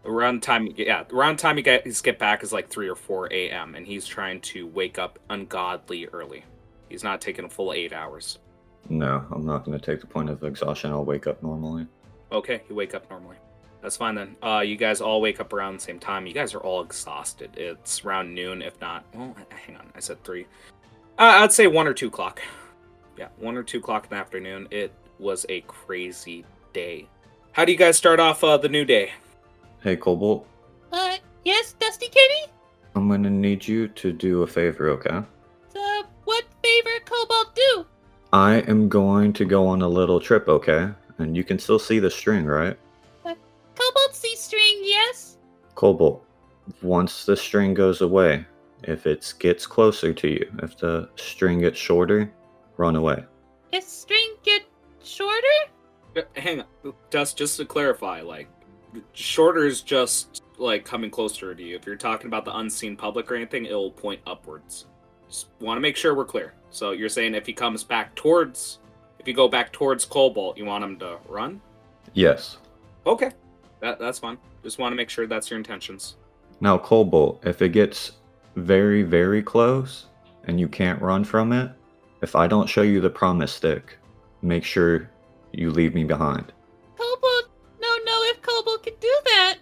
Around 0.08 0.41
time, 0.41 0.74
yeah, 0.78 1.03
around 1.12 1.38
time 1.38 1.58
you 1.58 1.64
guys 1.64 2.01
get 2.01 2.18
back 2.18 2.41
is 2.41 2.53
like 2.53 2.70
three 2.70 2.88
or 2.88 2.95
four 2.95 3.32
a.m. 3.32 3.76
and 3.76 3.86
he's 3.86 4.08
trying 4.08 4.39
to 4.41 4.66
wake 4.68 4.97
up 4.97 5.20
ungodly 5.30 6.08
early. 6.08 6.45
He's 6.88 7.03
not 7.03 7.20
taking 7.20 7.43
a 7.43 7.49
full 7.49 7.74
eight 7.74 7.91
hours. 7.91 8.39
No, 8.89 9.26
I'm 9.32 9.45
not 9.45 9.66
going 9.66 9.78
to 9.78 9.86
take 9.86 9.99
the 9.99 10.08
point 10.08 10.30
of 10.30 10.41
exhaustion. 10.43 10.91
I'll 10.91 11.03
wake 11.03 11.28
up 11.28 11.43
normally. 11.43 11.88
Okay, 12.32 12.62
you 12.70 12.76
wake 12.76 12.95
up 12.95 13.10
normally. 13.10 13.36
That's 13.82 13.97
fine 13.97 14.16
then. 14.16 14.36
Uh, 14.41 14.62
you 14.62 14.78
guys 14.78 15.01
all 15.01 15.20
wake 15.20 15.41
up 15.41 15.51
around 15.51 15.76
the 15.76 15.82
same 15.82 15.99
time. 15.99 16.26
You 16.26 16.34
guys 16.34 16.53
are 16.53 16.60
all 16.60 16.82
exhausted. 16.82 17.51
It's 17.58 18.05
around 18.05 18.34
noon, 18.34 18.62
if 18.62 18.80
not. 18.80 19.03
Well, 19.14 19.36
hang 19.49 19.76
on. 19.76 19.91
I 19.93 19.99
said 19.99 20.24
three. 20.24 20.47
Uh, 21.20 21.39
I'd 21.39 21.51
say 21.51 21.68
one 21.68 21.86
or 21.88 21.93
two 21.93 22.08
o'clock. 22.08 22.41
Yeah, 23.18 23.28
one 23.38 23.58
or 23.58 23.64
two 23.64 23.80
o'clock 23.80 24.05
in 24.05 24.12
the 24.12 24.16
afternoon. 24.16 24.68
It 24.72 24.93
was 25.20 25.45
a 25.49 25.62
crazy 25.62 26.45
day. 26.72 27.10
How 27.51 27.66
do 27.66 27.72
you 27.72 27.78
guys 27.78 27.97
start 27.97 28.20
off 28.20 28.43
uh, 28.43 28.58
the 28.58 28.70
new 28.70 28.86
day? 28.86 29.12
Hey, 29.82 29.95
Cobalt, 29.95 30.47
Uh, 30.91 31.17
yes, 31.45 31.73
Dusty 31.73 32.07
Kitty? 32.07 32.51
I'm 32.95 33.07
gonna 33.09 33.30
need 33.30 33.67
you 33.67 33.88
to 33.89 34.11
do 34.11 34.41
a 34.43 34.47
favor, 34.47 34.89
okay? 34.89 35.21
So, 35.73 36.03
what 36.25 36.45
favor 36.63 36.99
Cobalt 37.05 37.55
do? 37.55 37.86
I 38.34 38.55
am 38.67 38.89
going 38.89 39.34
to 39.34 39.45
go 39.45 39.67
on 39.67 39.82
a 39.82 39.88
little 39.88 40.19
trip, 40.19 40.47
okay? 40.47 40.89
And 41.19 41.36
you 41.38 41.43
can 41.43 41.59
still 41.59 41.80
see 41.80 41.99
the 41.99 42.09
string, 42.11 42.45
right? 42.45 42.78
Cobalt 43.23 44.15
see 44.15 44.36
string, 44.36 44.80
yes? 44.82 45.38
Cobalt, 45.75 46.25
once 46.82 47.25
the 47.25 47.38
string 47.38 47.73
goes 47.75 48.01
away, 48.01 48.45
if 48.84 49.05
it 49.05 49.34
gets 49.39 49.65
closer 49.67 50.13
to 50.13 50.28
you, 50.28 50.51
if 50.63 50.75
the 50.78 51.09
string 51.15 51.59
gets 51.59 51.78
shorter, 51.80 52.32
run 52.78 52.95
away. 52.95 53.23
If 53.71 53.84
string 53.84 54.36
get 54.43 54.63
shorter? 55.03 55.57
Uh, 56.15 56.21
Hang 56.36 56.61
on, 56.61 56.93
Dust. 57.11 57.38
Just 57.38 57.57
to 57.57 57.65
clarify, 57.65 58.21
like, 58.21 58.47
shorter 59.14 59.66
is 59.66 59.82
just 59.82 60.44
like 60.58 60.86
coming 60.86 61.10
closer 61.10 61.54
to 61.54 61.64
you. 61.64 61.76
If 61.76 61.86
you're 61.86 61.96
talking 61.96 62.28
about 62.28 62.46
the 62.46 62.56
unseen 62.58 62.96
public 62.96 63.32
or 63.32 63.36
anything, 63.36 63.66
it'll 63.66 63.92
point 63.92 64.22
upwards. 64.26 64.86
Just 65.28 65.48
want 65.60 65.78
to 65.78 65.82
make 65.82 65.96
sure 65.96 66.16
we're 66.16 66.26
clear. 66.26 66.54
So 66.70 66.92
you're 66.92 67.10
saying 67.10 67.36
if 67.36 67.46
he 67.46 67.54
comes 67.54 67.84
back 67.84 68.16
towards, 68.16 68.80
if 69.20 69.28
you 69.28 69.34
go 69.34 69.48
back 69.48 69.72
towards 69.72 70.06
Cobalt, 70.06 70.58
you 70.58 70.66
want 70.66 70.84
him 70.84 70.98
to 71.00 71.18
run? 71.28 71.62
Yes. 72.14 72.58
Okay, 73.06 73.32
that 73.80 74.00
that's 74.00 74.20
fine. 74.20 74.38
Just 74.64 74.80
want 74.80 74.92
to 74.92 74.96
make 74.96 75.10
sure 75.10 75.28
that's 75.28 75.50
your 75.50 75.58
intentions. 75.58 76.16
Now, 76.60 76.78
Cobalt, 76.78 77.46
if 77.46 77.62
it 77.62 77.70
gets 77.70 78.14
very, 78.56 79.04
very 79.04 79.44
close 79.44 80.08
and 80.46 80.60
you 80.60 80.68
can't 80.68 81.02
run 81.02 81.24
from 81.24 81.54
it, 81.54 81.72
if 82.22 82.36
I 82.36 82.48
don't 82.48 82.68
show 82.68 82.82
you 82.82 83.00
the 83.00 83.10
promise 83.10 83.52
stick, 83.52 83.98
make 84.42 84.64
sure 84.64 85.10
you 85.52 85.70
leave 85.70 85.94
me 85.94 86.04
behind. 86.04 86.52
Cobalt 86.98 87.22
no 87.22 87.37
know 88.68 88.74
if 88.76 88.82
Cobalt 88.82 88.84
can 88.84 88.93
do 88.99 89.20
that. 89.26 89.57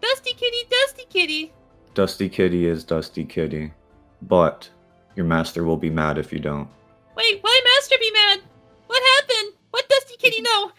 Dusty 0.00 0.32
kitty, 0.32 0.68
dusty 0.70 1.04
kitty. 1.08 1.52
Dusty 1.94 2.28
Kitty 2.28 2.66
is 2.66 2.82
Dusty 2.82 3.24
Kitty, 3.24 3.72
but 4.22 4.68
your 5.14 5.26
master 5.26 5.62
will 5.62 5.76
be 5.76 5.90
mad 5.90 6.18
if 6.18 6.32
you 6.32 6.40
don't. 6.40 6.68
Wait, 7.16 7.38
why 7.40 7.60
Master 7.76 7.94
be 8.00 8.10
mad? 8.10 8.40
What 8.88 9.02
happened? 9.16 9.54
What 9.70 9.88
dusty 9.88 10.16
kitty 10.16 10.42
know? 10.42 10.72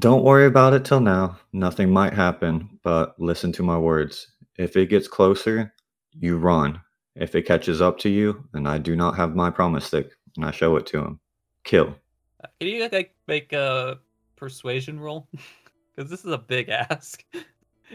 Don't 0.00 0.24
worry 0.24 0.46
about 0.46 0.72
it 0.72 0.86
till 0.86 1.00
now. 1.00 1.38
Nothing 1.52 1.90
might 1.90 2.14
happen, 2.14 2.78
but 2.82 3.14
listen 3.20 3.52
to 3.52 3.62
my 3.62 3.76
words. 3.76 4.28
If 4.56 4.76
it 4.78 4.86
gets 4.86 5.08
closer, 5.08 5.74
you 6.18 6.38
run. 6.38 6.80
If 7.14 7.34
it 7.34 7.42
catches 7.42 7.82
up 7.82 7.98
to 7.98 8.08
you, 8.08 8.42
and 8.54 8.66
I 8.66 8.78
do 8.78 8.96
not 8.96 9.16
have 9.16 9.36
my 9.36 9.50
promise 9.50 9.84
stick, 9.84 10.10
and 10.36 10.46
I 10.46 10.50
show 10.52 10.76
it 10.76 10.86
to 10.86 10.98
him, 10.98 11.20
kill. 11.64 11.94
Uh, 12.42 12.48
Can 12.58 12.68
you 12.68 12.88
like 12.90 13.14
make 13.28 13.52
a 13.52 13.98
persuasion 14.36 14.98
roll? 14.98 15.28
Because 15.94 16.10
this 16.10 16.24
is 16.24 16.32
a 16.32 16.38
big 16.38 16.68
ask, 16.90 17.24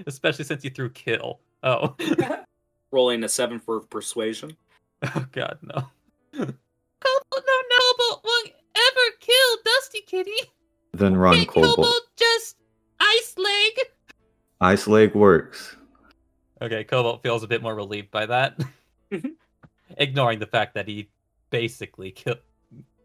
especially 0.05 0.45
since 0.45 0.63
you 0.63 0.69
threw 0.69 0.89
kill. 0.89 1.39
Oh, 1.63 1.95
Rolling 2.91 3.23
a 3.23 3.29
seven 3.29 3.59
for 3.59 3.81
persuasion. 3.81 4.55
oh 5.03 5.25
God, 5.31 5.57
no. 5.61 5.89
Cobalt 6.31 7.45
no 7.45 7.53
know 7.69 7.87
Cobalt 7.97 8.23
won't 8.23 8.51
ever 8.75 9.17
kill 9.19 9.57
Dusty 9.65 10.01
Kitty. 10.01 10.49
Then 10.93 11.15
run, 11.15 11.35
Can't 11.35 11.47
Cobalt. 11.47 11.75
Cobalt 11.75 12.03
just 12.15 12.57
ice 12.99 13.35
leg? 13.37 13.73
Ice 14.61 14.87
leg 14.87 15.13
works. 15.13 15.75
Okay, 16.61 16.83
Cobalt 16.83 17.21
feels 17.21 17.43
a 17.43 17.47
bit 17.47 17.61
more 17.61 17.75
relieved 17.75 18.09
by 18.09 18.25
that, 18.25 18.59
mm-hmm. 19.11 19.29
ignoring 19.97 20.39
the 20.39 20.47
fact 20.47 20.73
that 20.73 20.87
he 20.87 21.09
basically 21.49 22.11
killed 22.11 22.39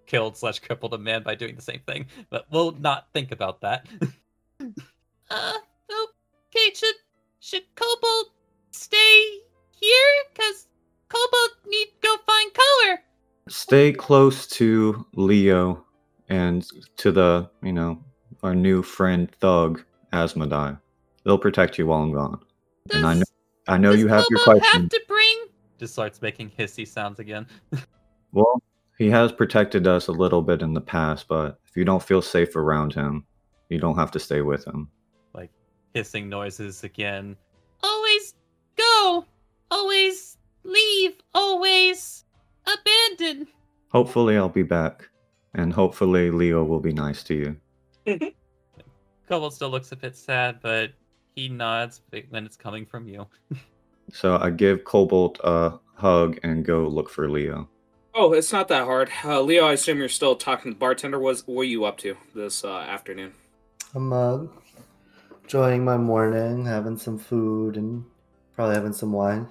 killed 0.06 0.36
slash 0.36 0.58
crippled 0.58 0.92
a 0.94 0.98
man 0.98 1.22
by 1.22 1.34
doing 1.34 1.54
the 1.54 1.62
same 1.62 1.80
thing. 1.86 2.06
But 2.28 2.46
we'll 2.50 2.72
not 2.72 3.06
think 3.12 3.32
about 3.32 3.60
that. 3.62 3.86
Uh, 5.30 5.52
okay, 5.90 6.74
should 6.74 6.94
should 7.40 7.62
Cobalt 7.74 8.30
stay 8.70 9.38
here? 9.70 10.14
Cause 10.34 10.68
Cobalt 11.08 11.50
need 11.66 11.88
go 12.02 12.16
find 12.26 12.50
color. 12.54 12.98
Stay 13.48 13.92
close 13.92 14.46
to 14.48 15.06
Leo 15.14 15.84
and 16.28 16.66
to 16.98 17.10
the, 17.12 17.50
you 17.62 17.72
know, 17.72 18.02
our 18.42 18.54
new 18.54 18.82
friend 18.82 19.30
Thug, 19.40 19.82
Asmodai. 20.12 20.78
They'll 21.24 21.38
protect 21.38 21.78
you 21.78 21.86
while 21.86 22.02
I'm 22.02 22.12
gone. 22.12 22.40
Does, 22.88 22.96
And 22.98 23.06
I 23.06 23.14
know, 23.14 23.24
I 23.68 23.76
know 23.78 23.92
you 23.92 24.08
have 24.08 24.24
your 24.30 24.38
Cobalt 24.40 24.60
question. 24.62 24.82
have 24.82 24.90
to 24.90 25.00
bring? 25.08 25.38
Just 25.78 25.92
starts 25.94 26.22
making 26.22 26.50
hissy 26.58 26.86
sounds 26.86 27.18
again. 27.18 27.46
Well, 28.34 28.62
he 28.96 29.10
has 29.10 29.30
protected 29.30 29.86
us 29.86 30.08
a 30.08 30.12
little 30.12 30.40
bit 30.40 30.62
in 30.62 30.72
the 30.72 30.80
past, 30.80 31.28
but 31.28 31.60
if 31.68 31.76
you 31.76 31.84
don't 31.84 32.02
feel 32.02 32.22
safe 32.22 32.56
around 32.56 32.94
him, 32.94 33.26
you 33.72 33.80
don't 33.80 33.96
have 33.96 34.10
to 34.12 34.18
stay 34.18 34.40
with 34.42 34.64
him. 34.66 34.88
like 35.34 35.50
hissing 35.94 36.28
noises 36.28 36.84
again. 36.84 37.36
Always 37.82 38.34
go. 38.76 39.24
Always 39.70 40.36
leave. 40.64 41.14
Always 41.34 42.24
abandon. 42.66 43.48
Hopefully, 43.90 44.36
I'll 44.36 44.48
be 44.48 44.62
back, 44.62 45.08
and 45.54 45.72
hopefully, 45.72 46.30
Leo 46.30 46.64
will 46.64 46.80
be 46.80 46.92
nice 46.92 47.22
to 47.24 47.34
you. 47.34 47.56
Cobalt 49.28 49.54
still 49.54 49.70
looks 49.70 49.92
a 49.92 49.96
bit 49.96 50.16
sad, 50.16 50.58
but 50.62 50.92
he 51.34 51.48
nods 51.48 52.00
when 52.30 52.44
it's 52.46 52.56
coming 52.56 52.86
from 52.86 53.08
you. 53.08 53.26
So 54.12 54.36
I 54.36 54.50
give 54.50 54.84
Cobalt 54.84 55.38
a 55.42 55.78
hug 55.94 56.38
and 56.42 56.64
go 56.66 56.86
look 56.86 57.08
for 57.08 57.30
Leo. 57.30 57.68
Oh, 58.14 58.32
it's 58.34 58.52
not 58.52 58.68
that 58.68 58.84
hard. 58.84 59.08
Uh, 59.24 59.40
Leo, 59.40 59.64
I 59.64 59.72
assume 59.72 59.98
you're 59.98 60.08
still 60.10 60.34
talking 60.36 60.72
to 60.72 60.74
the 60.74 60.78
bartender. 60.78 61.18
Was 61.18 61.46
what 61.46 61.62
are 61.62 61.64
you 61.64 61.84
up 61.84 61.96
to 61.98 62.16
this 62.34 62.62
uh, 62.62 62.78
afternoon? 62.78 63.32
I'm 63.94 64.12
uh, 64.12 64.38
enjoying 65.42 65.84
my 65.84 65.98
morning, 65.98 66.64
having 66.64 66.96
some 66.96 67.18
food, 67.18 67.76
and 67.76 68.04
probably 68.54 68.74
having 68.74 68.92
some 68.92 69.12
wine. 69.12 69.48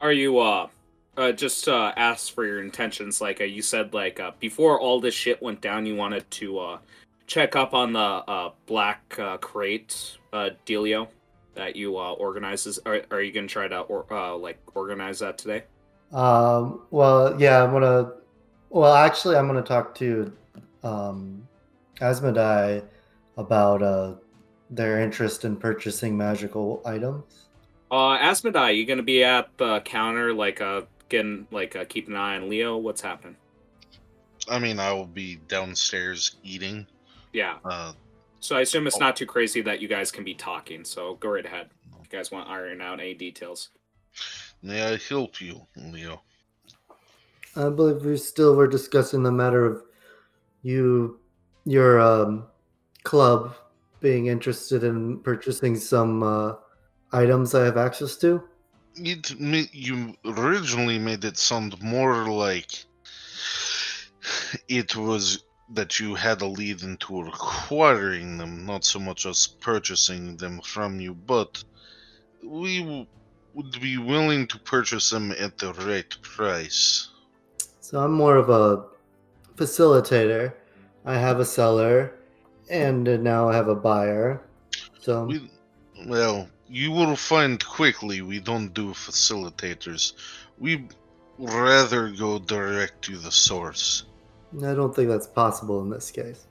Are 0.00 0.12
you 0.12 0.38
uh, 0.38 0.68
uh 1.16 1.32
just 1.32 1.68
uh 1.68 1.92
ask 1.96 2.34
for 2.34 2.46
your 2.46 2.62
intentions? 2.62 3.20
Like 3.20 3.40
uh, 3.40 3.44
you 3.44 3.60
said, 3.60 3.92
like 3.92 4.18
uh, 4.18 4.32
before 4.40 4.80
all 4.80 5.00
this 5.00 5.14
shit 5.14 5.42
went 5.42 5.60
down, 5.60 5.84
you 5.84 5.94
wanted 5.94 6.30
to 6.32 6.58
uh 6.58 6.78
check 7.26 7.54
up 7.54 7.74
on 7.74 7.92
the 7.92 7.98
uh 8.00 8.50
black 8.66 9.18
uh, 9.18 9.36
crate 9.38 10.18
uh 10.32 10.50
dealio 10.66 11.08
that 11.54 11.76
you 11.76 11.98
uh 11.98 12.12
organizes. 12.12 12.78
Are 12.86 13.02
are 13.10 13.20
you 13.20 13.32
gonna 13.32 13.46
try 13.46 13.68
to 13.68 13.80
or, 13.80 14.10
uh 14.10 14.36
like 14.36 14.58
organize 14.74 15.18
that 15.18 15.36
today? 15.36 15.64
Um, 16.12 16.82
well, 16.90 17.40
yeah, 17.40 17.62
I'm 17.62 17.72
gonna. 17.72 18.12
Well, 18.70 18.94
actually, 18.94 19.36
I'm 19.36 19.46
gonna 19.46 19.62
talk 19.62 19.94
to 19.96 20.32
um, 20.82 21.46
Asmodai 22.00 22.82
about 23.36 23.82
uh, 23.82 24.14
their 24.70 25.00
interest 25.00 25.44
in 25.44 25.56
purchasing 25.56 26.16
magical 26.16 26.82
items. 26.84 27.46
Uh, 27.90 28.18
Asmodai, 28.18 28.76
you 28.76 28.86
gonna 28.86 29.02
be 29.02 29.22
at 29.22 29.48
the 29.58 29.80
counter, 29.80 30.32
like 30.32 30.60
uh, 30.60 30.82
getting 31.08 31.46
like 31.50 31.76
uh, 31.76 31.84
keeping 31.84 32.14
an 32.14 32.20
eye 32.20 32.36
on 32.36 32.48
Leo? 32.48 32.76
What's 32.78 33.00
happening? 33.02 33.36
I 34.48 34.58
mean, 34.58 34.80
I 34.80 34.92
will 34.92 35.06
be 35.06 35.36
downstairs 35.48 36.36
eating. 36.42 36.86
Yeah. 37.32 37.58
Uh, 37.64 37.92
So 38.40 38.56
I 38.56 38.62
assume 38.62 38.86
it's 38.88 38.96
Oh. 38.96 39.00
not 39.00 39.14
too 39.14 39.26
crazy 39.26 39.60
that 39.62 39.80
you 39.80 39.86
guys 39.88 40.10
can 40.10 40.24
be 40.24 40.34
talking. 40.34 40.84
So 40.84 41.14
go 41.14 41.28
right 41.28 41.46
ahead. 41.46 41.68
If 42.00 42.10
you 42.12 42.18
guys 42.18 42.32
want 42.32 42.46
to 42.48 42.52
iron 42.52 42.80
out 42.80 42.98
any 42.98 43.14
details. 43.14 43.68
may 44.62 44.82
I 44.82 44.96
help 44.96 45.40
you, 45.40 45.66
Leo? 45.76 46.22
I 47.54 47.68
believe 47.68 48.04
we 48.04 48.16
still 48.16 48.56
were 48.56 48.66
discussing 48.66 49.22
the 49.22 49.30
matter 49.30 49.64
of 49.64 49.82
you, 50.62 51.20
your 51.64 52.00
um, 52.00 52.46
club, 53.02 53.54
being 54.00 54.26
interested 54.26 54.84
in 54.84 55.20
purchasing 55.20 55.76
some 55.76 56.22
uh, 56.22 56.54
items 57.12 57.54
I 57.54 57.64
have 57.64 57.76
access 57.76 58.16
to. 58.16 58.42
It 58.96 59.30
you 59.72 60.14
originally 60.24 60.98
made 60.98 61.24
it 61.24 61.38
sound 61.38 61.80
more 61.82 62.28
like 62.28 62.84
it 64.68 64.94
was 64.96 65.44
that 65.74 65.98
you 65.98 66.14
had 66.14 66.42
a 66.42 66.46
lead 66.46 66.82
into 66.82 67.22
acquiring 67.22 68.36
them, 68.36 68.66
not 68.66 68.84
so 68.84 68.98
much 68.98 69.24
as 69.24 69.46
purchasing 69.46 70.36
them 70.36 70.60
from 70.60 71.00
you. 71.00 71.14
But 71.14 71.64
we 72.44 72.80
w- 72.80 73.06
would 73.54 73.80
be 73.80 73.96
willing 73.96 74.46
to 74.48 74.58
purchase 74.58 75.08
them 75.10 75.32
at 75.32 75.56
the 75.58 75.72
right 75.74 76.14
price. 76.22 77.08
So 77.80 78.00
I'm 78.00 78.12
more 78.12 78.36
of 78.36 78.50
a 78.50 78.84
facilitator. 79.56 80.52
I 81.04 81.14
have 81.14 81.40
a 81.40 81.44
seller, 81.44 82.14
and 82.72 83.04
now 83.22 83.48
I 83.48 83.54
have 83.54 83.68
a 83.68 83.74
buyer. 83.74 84.40
So 85.00 85.26
We, 85.26 85.50
well, 86.06 86.48
you 86.68 86.90
will 86.90 87.14
find 87.14 87.64
quickly 87.64 88.22
we 88.22 88.40
don't 88.40 88.72
do 88.72 88.92
facilitators. 88.92 90.14
We 90.58 90.88
rather 91.38 92.10
go 92.10 92.38
direct 92.38 93.02
to 93.02 93.18
the 93.18 93.30
source. 93.30 94.04
I 94.56 94.74
don't 94.74 94.94
think 94.94 95.08
that's 95.08 95.26
possible 95.26 95.82
in 95.82 95.90
this 95.90 96.10
case. 96.10 96.46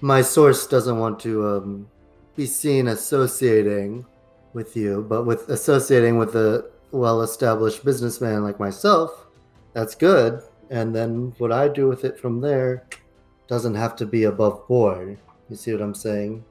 My 0.00 0.22
source 0.22 0.66
doesn't 0.66 0.98
want 0.98 1.20
to 1.20 1.48
um, 1.48 1.88
be 2.36 2.46
seen 2.46 2.88
associating 2.88 4.04
with 4.52 4.76
you, 4.76 5.06
but 5.08 5.24
with 5.24 5.48
associating 5.48 6.18
with 6.18 6.34
a 6.34 6.68
well-established 6.90 7.84
businessman 7.84 8.42
like 8.42 8.58
myself, 8.58 9.26
that's 9.72 9.94
good. 9.94 10.42
And 10.70 10.94
then 10.94 11.34
what 11.38 11.52
I 11.52 11.68
do 11.68 11.88
with 11.88 12.04
it 12.04 12.18
from 12.18 12.40
there 12.40 12.86
doesn't 13.46 13.74
have 13.74 13.94
to 13.96 14.06
be 14.06 14.24
above 14.24 14.66
board. 14.66 15.18
You 15.48 15.56
see 15.56 15.72
what 15.72 15.82
I'm 15.82 15.94
saying? 15.94 16.44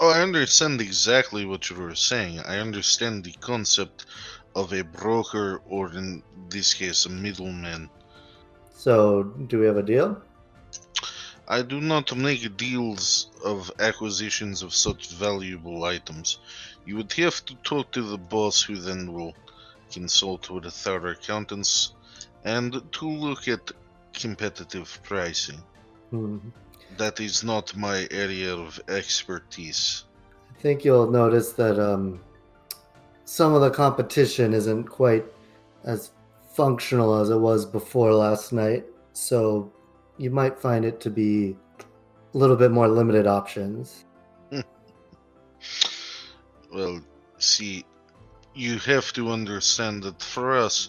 Oh, 0.00 0.10
I 0.10 0.20
understand 0.20 0.80
exactly 0.80 1.44
what 1.44 1.70
you 1.70 1.76
were 1.76 1.94
saying. 1.94 2.40
I 2.40 2.58
understand 2.58 3.24
the 3.24 3.32
concept 3.40 4.06
of 4.54 4.72
a 4.72 4.82
broker 4.82 5.62
or, 5.66 5.92
in 5.92 6.22
this 6.48 6.74
case, 6.74 7.06
a 7.06 7.10
middleman. 7.10 7.88
So, 8.74 9.22
do 9.22 9.60
we 9.60 9.66
have 9.66 9.76
a 9.76 9.82
deal? 9.82 10.20
I 11.46 11.62
do 11.62 11.80
not 11.80 12.16
make 12.16 12.56
deals 12.56 13.30
of 13.44 13.70
acquisitions 13.78 14.62
of 14.62 14.74
such 14.74 15.10
valuable 15.10 15.84
items. 15.84 16.38
You 16.86 16.96
would 16.96 17.12
have 17.14 17.44
to 17.46 17.54
talk 17.56 17.90
to 17.92 18.02
the 18.02 18.18
boss, 18.18 18.62
who 18.62 18.76
then 18.76 19.12
will 19.12 19.34
consult 19.92 20.50
with 20.50 20.86
our 20.86 21.06
accountants 21.08 21.92
and 22.44 22.82
to 22.92 23.08
look 23.08 23.48
at 23.48 23.72
competitive 24.12 24.98
pricing. 25.02 25.62
Hmm. 26.10 26.38
That 26.96 27.18
is 27.20 27.42
not 27.42 27.76
my 27.76 28.06
area 28.10 28.54
of 28.54 28.80
expertise. 28.88 30.04
I 30.56 30.60
think 30.60 30.84
you'll 30.84 31.10
notice 31.10 31.52
that 31.52 31.78
um, 31.78 32.20
some 33.24 33.54
of 33.54 33.60
the 33.60 33.70
competition 33.70 34.54
isn't 34.54 34.84
quite 34.84 35.24
as 35.84 36.12
functional 36.52 37.20
as 37.20 37.30
it 37.30 37.36
was 37.38 37.66
before 37.66 38.12
last 38.12 38.52
night. 38.52 38.84
So 39.12 39.72
you 40.18 40.30
might 40.30 40.58
find 40.58 40.84
it 40.84 41.00
to 41.00 41.10
be 41.10 41.56
a 42.34 42.38
little 42.38 42.56
bit 42.56 42.70
more 42.70 42.88
limited 42.88 43.26
options. 43.26 44.04
Well, 46.72 47.00
see, 47.38 47.84
you 48.52 48.80
have 48.80 49.12
to 49.12 49.30
understand 49.30 50.02
that 50.02 50.20
for 50.20 50.56
us, 50.56 50.88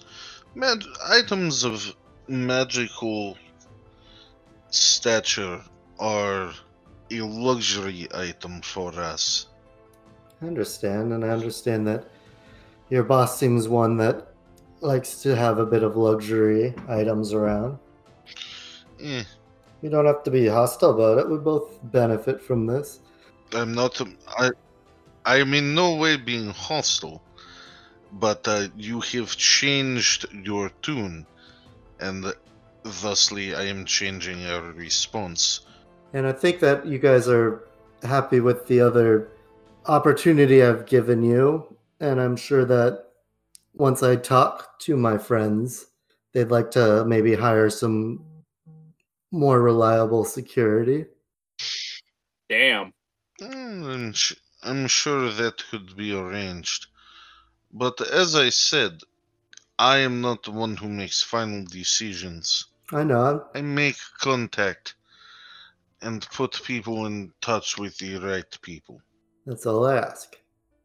mag- 0.55 0.83
items 1.07 1.63
of 1.63 1.95
magical 2.27 3.37
stature 4.71 5.61
are 5.99 6.53
a 7.11 7.21
luxury 7.21 8.07
item 8.13 8.61
for 8.61 8.91
us. 8.99 9.47
I 10.41 10.47
understand, 10.47 11.13
and 11.13 11.23
I 11.23 11.29
understand 11.29 11.87
that 11.87 12.07
your 12.89 13.03
boss 13.03 13.39
seems 13.39 13.67
one 13.67 13.97
that 13.97 14.27
likes 14.81 15.21
to 15.23 15.35
have 15.35 15.59
a 15.59 15.65
bit 15.65 15.83
of 15.83 15.95
luxury 15.95 16.73
items 16.87 17.33
around. 17.33 17.77
Eh, 19.01 19.23
You 19.81 19.89
don't 19.89 20.05
have 20.05 20.23
to 20.23 20.31
be 20.31 20.47
hostile 20.47 20.91
about 20.91 21.17
it. 21.19 21.29
We 21.29 21.37
both 21.37 21.79
benefit 21.91 22.41
from 22.41 22.65
this. 22.65 22.99
I'm 23.53 23.73
not. 23.73 23.99
I. 24.37 24.51
I 25.25 25.37
am 25.37 25.53
in 25.55 25.73
no 25.73 25.95
way 25.95 26.17
being 26.17 26.49
hostile, 26.51 27.19
but 28.13 28.47
uh, 28.47 28.67
you 28.77 28.99
have 29.01 29.35
changed 29.35 30.27
your 30.31 30.69
tune, 30.83 31.25
and 31.99 32.31
thusly 32.83 33.55
I 33.55 33.63
am 33.63 33.85
changing 33.85 34.45
our 34.45 34.61
response. 34.73 35.61
And 36.13 36.25
I 36.25 36.31
think 36.31 36.59
that 36.59 36.85
you 36.85 36.97
guys 36.97 37.27
are 37.27 37.67
happy 38.03 38.39
with 38.39 38.67
the 38.67 38.81
other 38.81 39.29
opportunity 39.87 40.63
I've 40.63 40.85
given 40.85 41.23
you. 41.23 41.75
And 41.99 42.19
I'm 42.19 42.35
sure 42.35 42.65
that 42.65 43.05
once 43.73 44.03
I 44.03 44.15
talk 44.15 44.79
to 44.79 44.95
my 44.95 45.17
friends, 45.17 45.87
they'd 46.33 46.51
like 46.51 46.71
to 46.71 47.05
maybe 47.05 47.35
hire 47.35 47.69
some 47.69 48.23
more 49.31 49.61
reliable 49.61 50.23
security. 50.23 51.05
Damn. 52.49 52.93
Mm, 53.41 53.93
I'm, 53.93 54.13
sh- 54.13 54.35
I'm 54.63 54.87
sure 54.87 55.29
that 55.31 55.63
could 55.69 55.95
be 55.95 56.15
arranged. 56.15 56.87
But 57.73 57.99
as 58.09 58.35
I 58.35 58.49
said, 58.49 59.01
I 59.77 59.97
am 59.97 60.21
not 60.21 60.43
the 60.43 60.51
one 60.51 60.77
who 60.77 60.87
makes 60.87 61.21
final 61.21 61.65
decisions. 61.65 62.65
I 62.93 63.03
know. 63.03 63.45
I 63.53 63.61
make 63.61 63.97
contact 64.19 64.95
and 66.05 66.27
put 66.31 66.61
people 66.63 67.07
in 67.07 67.31
touch 67.41 67.77
with 67.77 67.97
the 67.97 68.17
right 68.17 68.57
people. 68.61 69.01
That's 69.45 69.65
all 69.65 69.85
I 69.87 69.97
ask. 69.97 70.35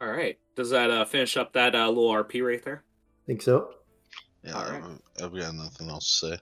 All 0.00 0.10
right. 0.10 0.38
Does 0.56 0.70
that 0.70 0.90
uh, 0.90 1.04
finish 1.04 1.36
up 1.36 1.52
that 1.52 1.74
uh, 1.74 1.88
little 1.88 2.10
RP 2.10 2.44
right 2.46 2.62
there? 2.64 2.82
Think 3.26 3.42
so? 3.42 3.74
Yeah, 4.42 4.56
Alright. 4.56 4.82
I've- 4.82 5.24
I've 5.24 5.34
got 5.34 5.54
nothing 5.54 5.90
else 5.90 6.20
to 6.20 6.28
say. 6.28 6.38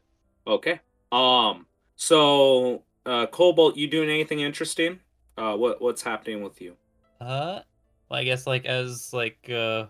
Okay. 0.47 0.81
Um. 1.11 1.67
So, 1.97 2.85
uh, 3.05 3.27
Cobalt, 3.27 3.77
you 3.77 3.89
doing 3.89 4.09
anything 4.09 4.41
interesting? 4.41 5.01
Uh, 5.37 5.57
what 5.57 5.81
what's 5.83 6.03
happening 6.03 6.43
with 6.43 6.61
you? 6.61 6.77
Uh, 7.21 7.61
well, 8.09 8.21
I 8.21 8.25
guess 8.25 8.47
like 8.47 8.65
as 8.67 9.13
like 9.13 9.51
uh 9.51 9.87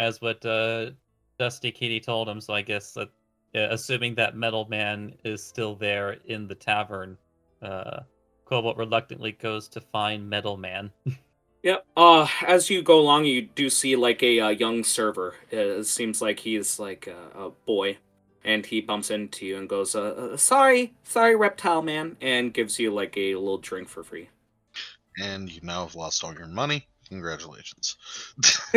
as 0.00 0.20
what 0.20 0.44
uh 0.44 0.90
Dusty 1.38 1.70
Kitty 1.70 2.00
told 2.00 2.28
him. 2.28 2.40
So 2.40 2.52
I 2.52 2.62
guess 2.62 2.94
that 2.94 3.08
uh, 3.54 3.68
assuming 3.70 4.14
that 4.16 4.36
Metal 4.36 4.66
Man 4.68 5.14
is 5.24 5.42
still 5.44 5.76
there 5.76 6.16
in 6.26 6.48
the 6.48 6.54
tavern, 6.54 7.16
uh, 7.62 8.00
Cobalt 8.44 8.76
reluctantly 8.76 9.32
goes 9.32 9.68
to 9.68 9.80
find 9.80 10.28
Metal 10.28 10.56
Man. 10.56 10.92
Yep. 11.62 11.86
Uh, 11.96 12.26
as 12.46 12.68
you 12.70 12.82
go 12.82 12.98
along, 12.98 13.24
you 13.24 13.42
do 13.42 13.70
see 13.70 13.94
like 13.94 14.22
a 14.22 14.40
uh, 14.40 14.48
young 14.48 14.82
server. 14.82 15.36
It 15.50 15.86
seems 15.86 16.20
like 16.20 16.40
he's 16.40 16.80
like 16.80 17.06
a, 17.06 17.38
a 17.38 17.50
boy, 17.50 17.98
and 18.44 18.66
he 18.66 18.80
bumps 18.80 19.10
into 19.10 19.46
you 19.46 19.58
and 19.58 19.68
goes, 19.68 19.94
uh, 19.94 20.32
uh, 20.32 20.36
"Sorry, 20.36 20.92
sorry, 21.04 21.36
reptile 21.36 21.82
man," 21.82 22.16
and 22.20 22.52
gives 22.52 22.80
you 22.80 22.92
like 22.92 23.16
a 23.16 23.36
little 23.36 23.58
drink 23.58 23.88
for 23.88 24.02
free. 24.02 24.28
And 25.22 25.48
you 25.48 25.60
now 25.62 25.86
have 25.86 25.94
lost 25.94 26.24
all 26.24 26.34
your 26.34 26.48
money. 26.48 26.88
Congratulations. 27.08 27.96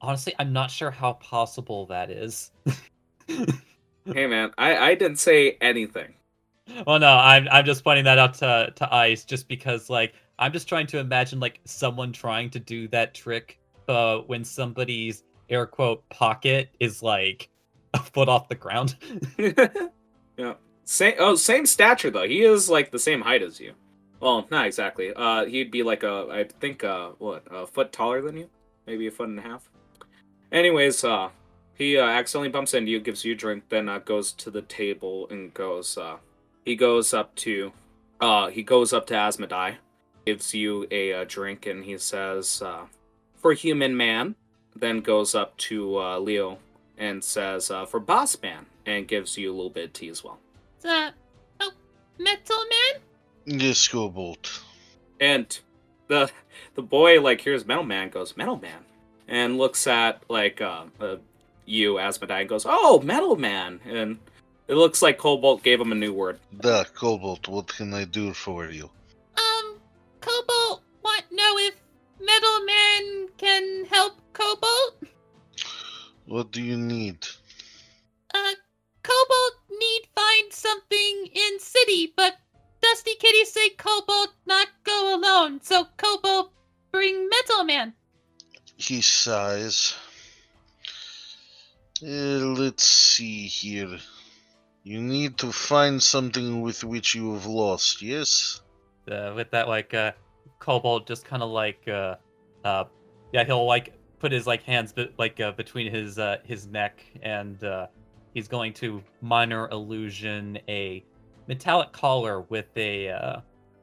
Honestly, 0.00 0.34
I'm 0.38 0.52
not 0.52 0.70
sure 0.70 0.90
how 0.90 1.14
possible 1.14 1.86
that 1.86 2.10
is. 2.10 2.50
hey 3.26 4.26
man, 4.26 4.52
I 4.58 4.76
I 4.76 4.94
didn't 4.94 5.18
say 5.18 5.56
anything. 5.62 6.12
Well, 6.86 6.98
no, 6.98 7.08
I'm 7.08 7.48
I'm 7.50 7.64
just 7.64 7.84
pointing 7.84 8.04
that 8.04 8.18
out 8.18 8.34
to 8.34 8.72
to 8.74 8.94
Ice 8.94 9.24
just 9.24 9.48
because 9.48 9.90
like 9.90 10.14
I'm 10.38 10.52
just 10.52 10.68
trying 10.68 10.86
to 10.88 10.98
imagine 10.98 11.40
like 11.40 11.60
someone 11.64 12.12
trying 12.12 12.50
to 12.50 12.58
do 12.58 12.88
that 12.88 13.14
trick, 13.14 13.58
uh, 13.88 14.18
when 14.18 14.44
somebody's 14.44 15.24
air 15.48 15.66
quote 15.66 16.08
pocket 16.10 16.70
is 16.78 17.02
like 17.02 17.48
a 17.94 17.98
foot 17.98 18.28
off 18.28 18.48
the 18.48 18.54
ground. 18.54 18.96
yeah. 20.36 20.54
Same. 20.84 21.14
Oh, 21.18 21.34
same 21.34 21.66
stature 21.66 22.10
though. 22.10 22.26
He 22.28 22.42
is 22.42 22.70
like 22.70 22.90
the 22.90 22.98
same 22.98 23.20
height 23.20 23.42
as 23.42 23.60
you. 23.60 23.74
Well, 24.20 24.46
not 24.50 24.66
exactly. 24.66 25.12
Uh, 25.14 25.44
he'd 25.44 25.70
be 25.70 25.82
like 25.82 26.02
a, 26.02 26.26
I 26.30 26.44
think, 26.44 26.82
uh, 26.82 27.10
what, 27.18 27.44
a 27.50 27.66
foot 27.66 27.92
taller 27.92 28.20
than 28.20 28.36
you, 28.36 28.48
maybe 28.84 29.06
a 29.06 29.12
foot 29.12 29.28
and 29.28 29.38
a 29.38 29.42
half. 29.42 29.70
Anyways, 30.50 31.04
uh, 31.04 31.28
he 31.74 31.96
uh, 31.96 32.04
accidentally 32.04 32.48
bumps 32.48 32.74
into 32.74 32.90
you, 32.90 32.98
gives 32.98 33.24
you 33.24 33.34
a 33.34 33.36
drink, 33.36 33.64
then 33.68 33.88
uh, 33.88 33.98
goes 33.98 34.32
to 34.32 34.50
the 34.50 34.62
table 34.62 35.28
and 35.30 35.54
goes. 35.54 35.96
Uh, 35.96 36.16
he 36.64 36.76
goes 36.76 37.14
up 37.14 37.34
to, 37.36 37.72
uh, 38.20 38.48
he 38.48 38.62
goes 38.62 38.92
up 38.92 39.06
to 39.06 39.14
Asmodai, 39.14 39.76
gives 40.26 40.54
you 40.54 40.86
a, 40.90 41.12
uh 41.12 41.24
drink, 41.24 41.66
and 41.66 41.84
he 41.84 41.98
says, 41.98 42.62
uh, 42.62 42.86
"For 43.36 43.52
human 43.52 43.96
man." 43.96 44.34
Then 44.76 45.00
goes 45.00 45.34
up 45.34 45.56
to 45.56 45.98
uh, 45.98 46.18
Leo 46.20 46.58
and 46.98 47.22
says, 47.24 47.70
uh, 47.70 47.84
"For 47.84 47.98
boss 47.98 48.40
man," 48.42 48.66
and 48.86 49.08
gives 49.08 49.36
you 49.36 49.50
a 49.50 49.54
little 49.54 49.70
bit 49.70 49.84
of 49.86 49.92
tea 49.92 50.08
as 50.08 50.22
well. 50.22 50.38
Uh, 50.84 51.10
oh, 51.60 51.72
Metal 52.18 52.64
Man? 52.70 53.60
yes, 53.60 53.88
Cobalt. 53.88 54.62
And 55.20 55.58
the 56.08 56.30
the 56.74 56.82
boy 56.82 57.20
like 57.20 57.40
hears 57.40 57.66
Metal 57.66 57.84
Man 57.84 58.08
goes 58.08 58.36
Metal 58.36 58.56
Man 58.58 58.84
and 59.26 59.58
looks 59.58 59.86
at 59.86 60.22
like 60.28 60.60
uh, 60.60 60.84
uh 61.00 61.16
you 61.66 61.94
Asmodai 61.94 62.40
and 62.40 62.48
goes 62.48 62.64
oh 62.68 63.00
Metal 63.00 63.36
Man 63.36 63.80
and 63.84 64.18
it 64.68 64.74
looks 64.74 65.02
like 65.02 65.18
Cobalt 65.18 65.62
gave 65.62 65.80
him 65.80 65.92
a 65.92 65.94
new 65.94 66.12
word. 66.12 66.38
Da, 66.60 66.84
Cobalt, 66.84 67.48
what 67.48 67.68
can 67.68 67.94
I 67.94 68.04
do 68.04 68.32
for 68.32 68.66
you? 68.66 68.90
Um, 69.36 69.78
Cobalt 70.20 70.82
want 71.02 71.24
know 71.32 71.58
if 71.58 71.74
Metal 72.20 72.64
Man 72.64 73.28
can 73.38 73.84
help 73.86 74.14
Cobalt? 74.32 75.02
What 76.26 76.52
do 76.52 76.62
you 76.62 76.76
need? 76.76 77.26
Uh, 78.34 78.54
Cobalt 79.02 79.54
need 79.70 80.02
find 80.14 80.52
something 80.52 81.28
in 81.32 81.58
city, 81.58 82.12
but 82.14 82.36
Dusty 82.82 83.14
Kitty 83.18 83.44
say 83.46 83.70
Cobalt 83.70 84.34
not 84.46 84.68
go 84.84 85.16
alone, 85.16 85.60
so 85.62 85.86
Cobalt 85.96 86.52
bring 86.92 87.28
Metal 87.28 87.64
Man. 87.64 87.94
He 88.76 89.00
sighs. 89.00 89.96
Uh, 92.02 92.06
let's 92.06 92.86
see 92.86 93.46
here. 93.46 93.98
You 94.88 95.02
need 95.02 95.36
to 95.38 95.52
find 95.52 96.02
something 96.02 96.62
with 96.62 96.82
which 96.82 97.14
you 97.14 97.34
have 97.34 97.44
lost, 97.44 98.00
yes? 98.00 98.62
uh, 99.10 99.32
with 99.34 99.50
that 99.50 99.68
like 99.68 99.92
uh 99.92 100.12
cobalt 100.58 101.06
just 101.06 101.24
kind 101.24 101.42
of 101.42 101.50
like 101.50 101.86
uh 101.88 102.16
uh 102.64 102.84
yeah 103.32 103.44
he'll 103.44 103.66
like 103.66 103.92
put 104.18 104.32
his 104.32 104.46
like 104.46 104.62
hands 104.62 104.92
be- 104.92 105.12
like 105.18 105.40
uh, 105.40 105.52
between 105.52 105.92
his 105.92 106.18
uh 106.18 106.38
his 106.44 106.66
neck 106.66 107.04
and 107.22 107.64
uh 107.64 107.86
he's 108.34 108.48
going 108.48 108.72
to 108.72 109.02
minor 109.20 109.68
illusion 109.68 110.58
a 110.68 111.04
metallic 111.46 111.92
collar 111.92 112.42
with 112.42 112.66
a 112.76 113.10
uh 113.10 113.40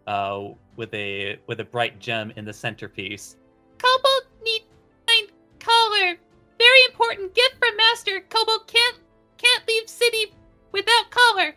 uh 0.07 0.49
with 0.75 0.93
a 0.93 1.37
with 1.47 1.59
a 1.59 1.65
bright 1.65 1.99
gem 1.99 2.31
in 2.35 2.45
the 2.45 2.53
centerpiece 2.53 3.37
Cobalt 3.77 4.25
need 4.43 4.63
find 5.07 5.29
collar. 5.59 6.15
Very 6.57 6.81
important 6.89 7.33
gift 7.35 7.55
from 7.59 7.75
Master. 7.77 8.21
Cobalt 8.29 8.67
can't 8.67 8.99
can't 9.37 9.67
leave 9.67 9.89
city 9.89 10.33
without 10.75 11.09
color. 11.09 11.55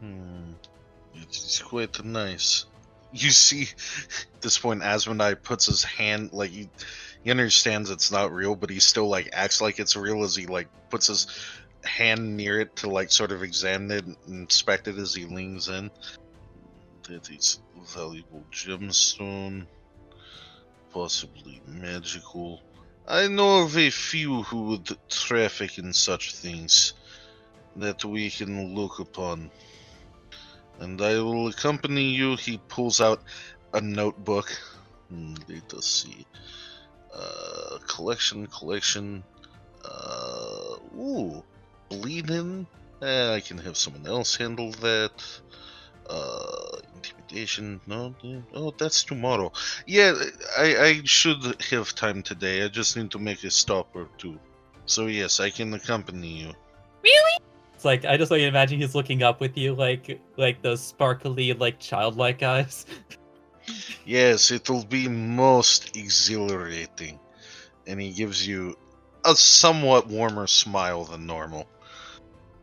Hmm. 0.00 0.52
It 1.14 1.30
is 1.30 1.60
quite 1.64 2.04
nice. 2.04 2.66
You 3.12 3.30
see, 3.30 3.62
at 4.34 4.42
this 4.42 4.58
point, 4.58 4.82
Asmodai 4.82 5.42
puts 5.42 5.66
his 5.66 5.82
hand, 5.82 6.32
like, 6.32 6.50
he, 6.50 6.68
he 7.24 7.30
understands 7.30 7.90
it's 7.90 8.12
not 8.12 8.32
real, 8.32 8.54
but 8.54 8.70
he 8.70 8.78
still 8.78 9.08
like 9.08 9.30
acts 9.32 9.60
like 9.60 9.80
it's 9.80 9.96
real 9.96 10.22
as 10.22 10.36
he 10.36 10.46
like 10.46 10.68
puts 10.88 11.08
his 11.08 11.26
hand 11.84 12.36
near 12.36 12.60
it 12.60 12.76
to 12.76 12.88
like 12.88 13.10
sort 13.10 13.32
of 13.32 13.42
examine 13.42 13.90
it 13.90 14.06
and 14.06 14.16
inspect 14.28 14.86
it 14.86 14.96
as 14.96 15.14
he 15.14 15.24
leans 15.24 15.68
in. 15.68 15.90
That 17.08 17.28
is 17.30 17.60
valuable 17.94 18.44
gemstone, 18.52 19.66
possibly 20.92 21.60
magical. 21.66 22.62
I 23.06 23.26
know 23.26 23.62
of 23.64 23.76
a 23.76 23.90
few 23.90 24.42
who 24.44 24.64
would 24.64 24.96
traffic 25.08 25.78
in 25.78 25.92
such 25.92 26.34
things 26.34 26.92
that 27.80 28.04
we 28.04 28.30
can 28.30 28.74
look 28.74 28.98
upon. 28.98 29.50
And 30.80 31.00
I 31.00 31.20
will 31.20 31.48
accompany 31.48 32.10
you. 32.10 32.36
He 32.36 32.58
pulls 32.68 33.00
out 33.00 33.22
a 33.72 33.80
notebook. 33.80 34.50
Hmm, 35.08 35.34
Let 35.48 35.74
us 35.74 35.86
see. 35.86 36.26
Uh, 37.14 37.78
collection, 37.86 38.46
collection. 38.46 39.24
Uh, 39.84 40.76
ooh, 40.96 41.42
bleeding. 41.88 42.66
Eh, 43.02 43.34
I 43.34 43.40
can 43.40 43.58
have 43.58 43.76
someone 43.76 44.06
else 44.06 44.36
handle 44.36 44.70
that. 44.72 45.40
Uh, 46.08 46.78
intimidation. 46.94 47.80
No, 47.86 48.14
oh, 48.54 48.72
that's 48.76 49.04
tomorrow. 49.04 49.52
Yeah, 49.86 50.14
I, 50.56 50.76
I 50.76 51.00
should 51.04 51.62
have 51.70 51.94
time 51.94 52.22
today. 52.22 52.64
I 52.64 52.68
just 52.68 52.96
need 52.96 53.10
to 53.12 53.18
make 53.18 53.44
a 53.44 53.50
stop 53.50 53.88
or 53.94 54.08
two. 54.16 54.38
So 54.86 55.06
yes, 55.06 55.38
I 55.40 55.50
can 55.50 55.74
accompany 55.74 56.40
you. 56.40 56.52
Really? 57.84 57.94
It's 57.96 58.04
like 58.04 58.12
I 58.12 58.16
just 58.16 58.30
like 58.30 58.42
imagine 58.42 58.80
he's 58.80 58.94
looking 58.94 59.22
up 59.22 59.40
with 59.40 59.56
you 59.56 59.74
like 59.74 60.20
like 60.36 60.62
those 60.62 60.80
sparkly 60.80 61.52
like 61.52 61.78
childlike 61.78 62.42
eyes. 62.42 62.86
Yes, 64.06 64.50
it'll 64.50 64.86
be 64.86 65.08
most 65.08 65.94
exhilarating. 65.94 67.20
And 67.86 68.00
he 68.00 68.12
gives 68.12 68.48
you 68.48 68.74
a 69.26 69.36
somewhat 69.36 70.06
warmer 70.06 70.46
smile 70.46 71.04
than 71.04 71.26
normal. 71.26 71.68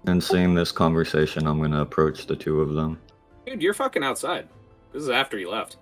And 0.07 0.23
seeing 0.23 0.55
this 0.55 0.71
conversation, 0.71 1.45
I'm 1.45 1.61
gonna 1.61 1.83
approach 1.83 2.25
the 2.25 2.35
two 2.35 2.59
of 2.59 2.73
them. 2.73 2.99
Dude, 3.45 3.61
you're 3.61 3.75
fucking 3.75 4.03
outside. 4.03 4.47
This 4.93 5.03
is 5.03 5.09
after 5.09 5.37
you 5.37 5.51
left. 5.51 5.77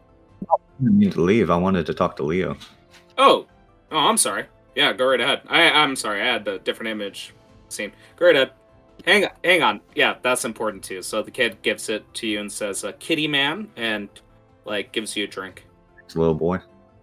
I 0.52 0.56
didn't 0.82 1.00
mean 1.00 1.12
to 1.12 1.22
leave. 1.22 1.50
I 1.50 1.56
wanted 1.56 1.86
to 1.86 1.94
talk 1.94 2.18
to 2.18 2.24
Leo. 2.24 2.58
Oh, 3.18 3.48
oh, 3.94 3.98
I'm 3.98 4.18
sorry. 4.18 4.48
Yeah, 4.76 4.92
go 4.92 5.06
right 5.06 5.22
ahead. 5.22 5.44
I, 5.48 5.70
I'm 5.70 5.96
sorry. 5.96 6.22
I 6.22 6.26
had 6.26 6.46
a 6.50 6.60
different 6.60 6.90
image 6.90 7.34
scene. 7.70 7.94
Go 8.18 8.26
right 8.26 8.36
ahead. 8.36 8.52
Hang, 9.06 9.26
on, 9.26 9.32
hang 9.44 9.62
on. 9.62 9.82
Yeah, 9.96 10.16
that's 10.22 10.46
important 10.46 10.84
too. 10.84 11.02
So 11.02 11.22
the 11.22 11.32
kid 11.32 11.62
gives 11.62 11.90
it 11.90 12.06
to 12.16 12.28
you 12.28 12.40
and 12.40 12.52
says, 12.52 12.84
uh, 12.84 12.94
"Kitty 13.00 13.28
man," 13.28 13.70
and 13.76 14.08
like 14.66 14.92
gives 14.92 15.16
you 15.18 15.26
a 15.26 15.28
drink. 15.28 15.66
It's 16.06 16.16
a 16.16 16.20
little 16.20 16.34
boy. 16.34 16.60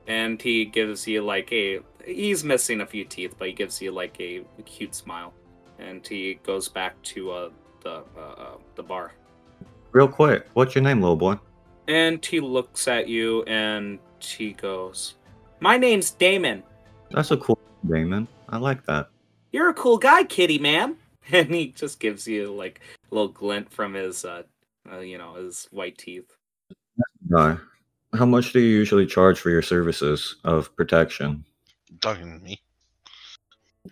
And 0.06 0.40
he 0.40 0.64
gives 0.64 1.06
you 1.06 1.22
like 1.22 1.52
a. 1.52 1.80
He's 2.04 2.42
missing 2.42 2.80
a 2.80 2.86
few 2.86 3.04
teeth, 3.04 3.34
but 3.38 3.48
he 3.48 3.54
gives 3.54 3.82
you 3.82 3.92
like 3.92 4.18
a 4.20 4.44
cute 4.64 4.94
smile. 4.94 5.34
And 5.78 6.06
he 6.06 6.40
goes 6.42 6.68
back 6.68 7.00
to 7.02 7.30
uh, 7.30 7.50
the 7.82 8.02
uh, 8.16 8.20
uh, 8.20 8.56
the 8.76 8.82
bar. 8.82 9.12
Real 9.92 10.08
quick, 10.08 10.46
what's 10.54 10.74
your 10.74 10.82
name, 10.82 11.00
little 11.00 11.16
boy? 11.16 11.38
And 11.88 12.24
he 12.24 12.40
looks 12.40 12.88
at 12.88 13.08
you 13.08 13.42
and 13.44 13.98
he 14.20 14.52
goes, 14.52 15.16
"My 15.60 15.76
name's 15.76 16.12
Damon." 16.12 16.62
That's 17.10 17.30
a 17.30 17.36
cool 17.36 17.58
Damon. 17.86 18.26
I 18.48 18.56
like 18.56 18.84
that. 18.86 19.10
You're 19.52 19.68
a 19.68 19.74
cool 19.74 19.98
guy, 19.98 20.24
kitty 20.24 20.58
man. 20.58 20.96
And 21.32 21.54
he 21.54 21.68
just 21.68 22.00
gives 22.00 22.26
you 22.26 22.52
like 22.52 22.80
a 23.10 23.14
little 23.14 23.28
glint 23.28 23.70
from 23.72 23.94
his, 23.94 24.24
uh, 24.24 24.42
uh 24.90 24.98
you 24.98 25.18
know, 25.18 25.34
his 25.34 25.68
white 25.70 25.98
teeth. 25.98 26.30
Guy, 27.30 27.56
how 28.14 28.26
much 28.26 28.52
do 28.52 28.60
you 28.60 28.76
usually 28.76 29.06
charge 29.06 29.38
for 29.38 29.50
your 29.50 29.62
services 29.62 30.36
of 30.44 30.74
protection? 30.76 31.44
Talking 32.00 32.38
to 32.38 32.44
me. 32.44 32.60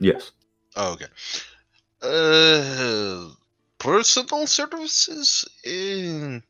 Yes. 0.00 0.32
Oh, 0.76 0.92
okay. 0.94 1.06
Uh, 2.02 3.32
personal 3.78 4.46
services 4.46 5.44
in 5.64 6.42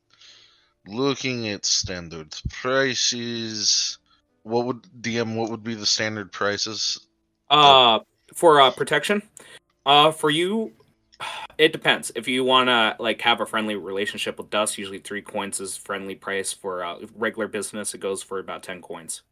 looking 0.86 1.48
at 1.48 1.64
standard 1.64 2.34
prices. 2.50 3.98
What 4.42 4.66
would 4.66 4.82
DM? 5.00 5.36
What 5.36 5.50
would 5.50 5.64
be 5.64 5.74
the 5.74 5.86
standard 5.86 6.32
prices? 6.32 7.06
Uh, 7.50 8.00
for 8.34 8.60
uh 8.60 8.70
protection, 8.70 9.22
uh, 9.86 10.10
for 10.10 10.30
you, 10.30 10.72
it 11.58 11.72
depends. 11.72 12.12
If 12.14 12.28
you 12.28 12.44
wanna 12.44 12.96
like 12.98 13.20
have 13.22 13.40
a 13.40 13.46
friendly 13.46 13.76
relationship 13.76 14.38
with 14.38 14.50
Dust, 14.50 14.78
usually 14.78 14.98
three 14.98 15.22
coins 15.22 15.60
is 15.60 15.76
friendly 15.76 16.14
price. 16.14 16.52
For 16.52 16.84
uh, 16.84 16.98
regular 17.14 17.48
business, 17.48 17.94
it 17.94 18.00
goes 18.00 18.22
for 18.22 18.38
about 18.38 18.62
ten 18.62 18.80
coins. 18.80 19.22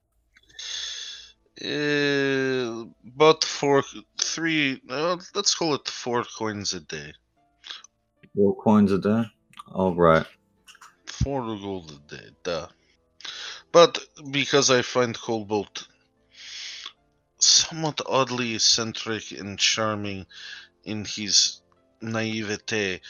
Uh, 1.65 2.85
but 3.17 3.43
for 3.45 3.83
three, 4.21 4.81
uh, 4.91 5.17
let's 5.35 5.55
call 5.55 5.75
it 5.75 5.89
four 5.89 6.25
coins 6.25 6.75
a 6.75 6.81
day. 6.81 7.13
Four 8.35 8.57
coins 8.57 8.93
a 8.93 8.99
day. 8.99 9.23
All 9.73 9.95
right. 9.95 10.27
Four 11.07 11.41
gold 11.41 11.91
a 11.93 12.15
day, 12.15 12.29
duh. 12.43 12.69
But 13.73 13.99
because 14.31 14.71
I 14.71 14.83
find 14.83 15.19
Cobalt 15.19 15.89
somewhat 17.39 18.01
oddly 18.07 18.55
eccentric 18.55 19.31
and 19.33 19.59
charming 19.59 20.27
in 20.85 21.05
his 21.05 21.63
naivete, 22.01 23.01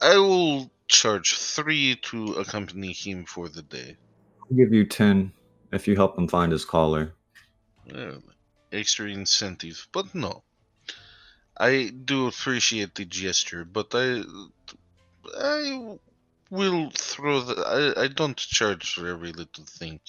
I 0.00 0.16
will 0.16 0.70
charge 0.88 1.34
three 1.34 1.96
to 1.96 2.34
accompany 2.34 2.92
him 2.92 3.24
for 3.24 3.48
the 3.48 3.62
day. 3.62 3.96
I'll 4.42 4.56
give 4.56 4.72
you 4.72 4.84
ten 4.84 5.32
if 5.72 5.88
you 5.88 5.96
help 5.96 6.18
him 6.18 6.28
find 6.28 6.52
his 6.52 6.64
collar. 6.64 7.14
Well, 7.92 8.22
extra 8.72 9.08
incentive, 9.08 9.88
but 9.92 10.14
no. 10.14 10.42
I 11.58 11.90
do 12.04 12.26
appreciate 12.26 12.94
the 12.94 13.04
gesture, 13.04 13.64
but 13.64 13.88
I, 13.94 14.22
I 15.38 15.98
will 16.50 16.90
throw 16.90 17.40
the. 17.40 17.94
I, 17.96 18.04
I 18.04 18.08
don't 18.08 18.36
charge 18.36 18.92
for 18.92 19.08
every 19.08 19.32
little 19.32 19.64
thing. 19.64 20.00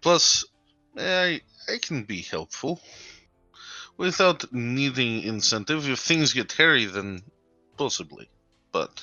Plus, 0.00 0.44
I 0.96 1.42
I 1.68 1.78
can 1.80 2.04
be 2.04 2.22
helpful 2.22 2.80
without 3.96 4.52
needing 4.52 5.22
incentive. 5.22 5.88
If 5.88 6.00
things 6.00 6.32
get 6.32 6.52
hairy, 6.52 6.86
then 6.86 7.22
possibly. 7.76 8.28
But 8.72 9.02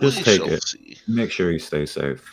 Just 0.00 0.18
we 0.18 0.22
take 0.24 0.40
shall 0.40 0.48
it. 0.52 0.62
see. 0.62 0.96
Make 1.08 1.30
sure 1.30 1.50
you 1.50 1.58
stay 1.58 1.86
safe. 1.86 2.24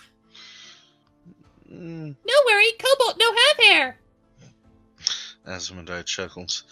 Mm, 1.71 2.15
No 2.25 2.33
worry, 2.45 2.71
Cobalt 2.79 3.17
no 3.17 3.31
have 3.33 3.57
hair. 3.65 3.97
Asmodai 5.47 6.05
chuckles. 6.05 6.63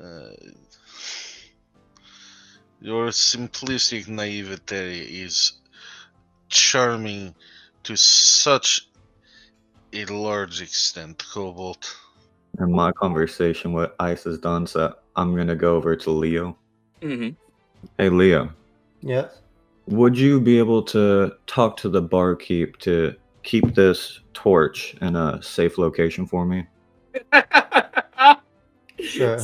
Uh, 0.00 0.30
your 2.80 3.06
simplistic 3.08 4.08
naivete 4.08 4.98
is 5.00 5.52
charming 6.48 7.34
to 7.84 7.96
such 7.96 8.88
a 9.92 10.04
large 10.06 10.60
extent, 10.60 11.22
Cobalt. 11.32 11.96
And 12.58 12.72
my 12.72 12.92
conversation 12.92 13.72
with 13.72 13.90
Ice 14.00 14.26
is 14.26 14.38
done, 14.38 14.66
so 14.66 14.94
I'm 15.16 15.34
gonna 15.36 15.56
go 15.56 15.76
over 15.76 15.96
to 15.96 16.10
Leo. 16.10 16.56
Mm-hmm. 17.04 17.30
Hey, 17.98 18.08
Leo, 18.08 18.50
Yes. 19.02 19.42
would 19.86 20.18
you 20.18 20.40
be 20.40 20.58
able 20.58 20.82
to 20.84 21.32
talk 21.46 21.76
to 21.78 21.90
the 21.90 22.00
barkeep 22.00 22.78
to 22.78 23.14
keep 23.42 23.74
this 23.74 24.20
torch 24.32 24.96
in 25.02 25.14
a 25.14 25.42
safe 25.42 25.76
location 25.78 26.26
for 26.26 26.46
me? 26.46 26.66
Sure. 29.00 29.38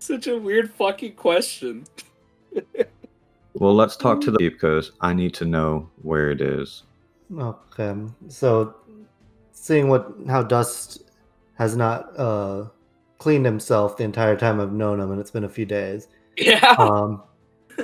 Such 0.00 0.26
a 0.26 0.36
weird 0.36 0.70
fucking 0.70 1.14
question. 1.14 1.86
Well, 3.54 3.74
let's 3.74 3.96
talk 3.96 4.20
to 4.22 4.30
the 4.30 4.38
because 4.38 4.92
I 5.00 5.12
need 5.12 5.34
to 5.34 5.44
know 5.44 5.90
where 6.02 6.30
it 6.30 6.40
is. 6.40 6.84
Okay. 7.36 7.94
So, 8.28 8.76
seeing 9.52 9.88
what 9.88 10.14
how 10.28 10.44
Dust 10.44 11.10
has 11.54 11.76
not 11.76 12.16
uh, 12.18 12.66
cleaned 13.18 13.44
himself 13.44 13.96
the 13.96 14.04
entire 14.04 14.36
time 14.36 14.60
I've 14.60 14.72
known 14.72 15.00
him, 15.00 15.10
and 15.10 15.20
it's 15.20 15.32
been 15.32 15.44
a 15.44 15.48
few 15.48 15.66
days. 15.66 16.06
Yeah. 16.36 16.74
Um, 16.78 17.22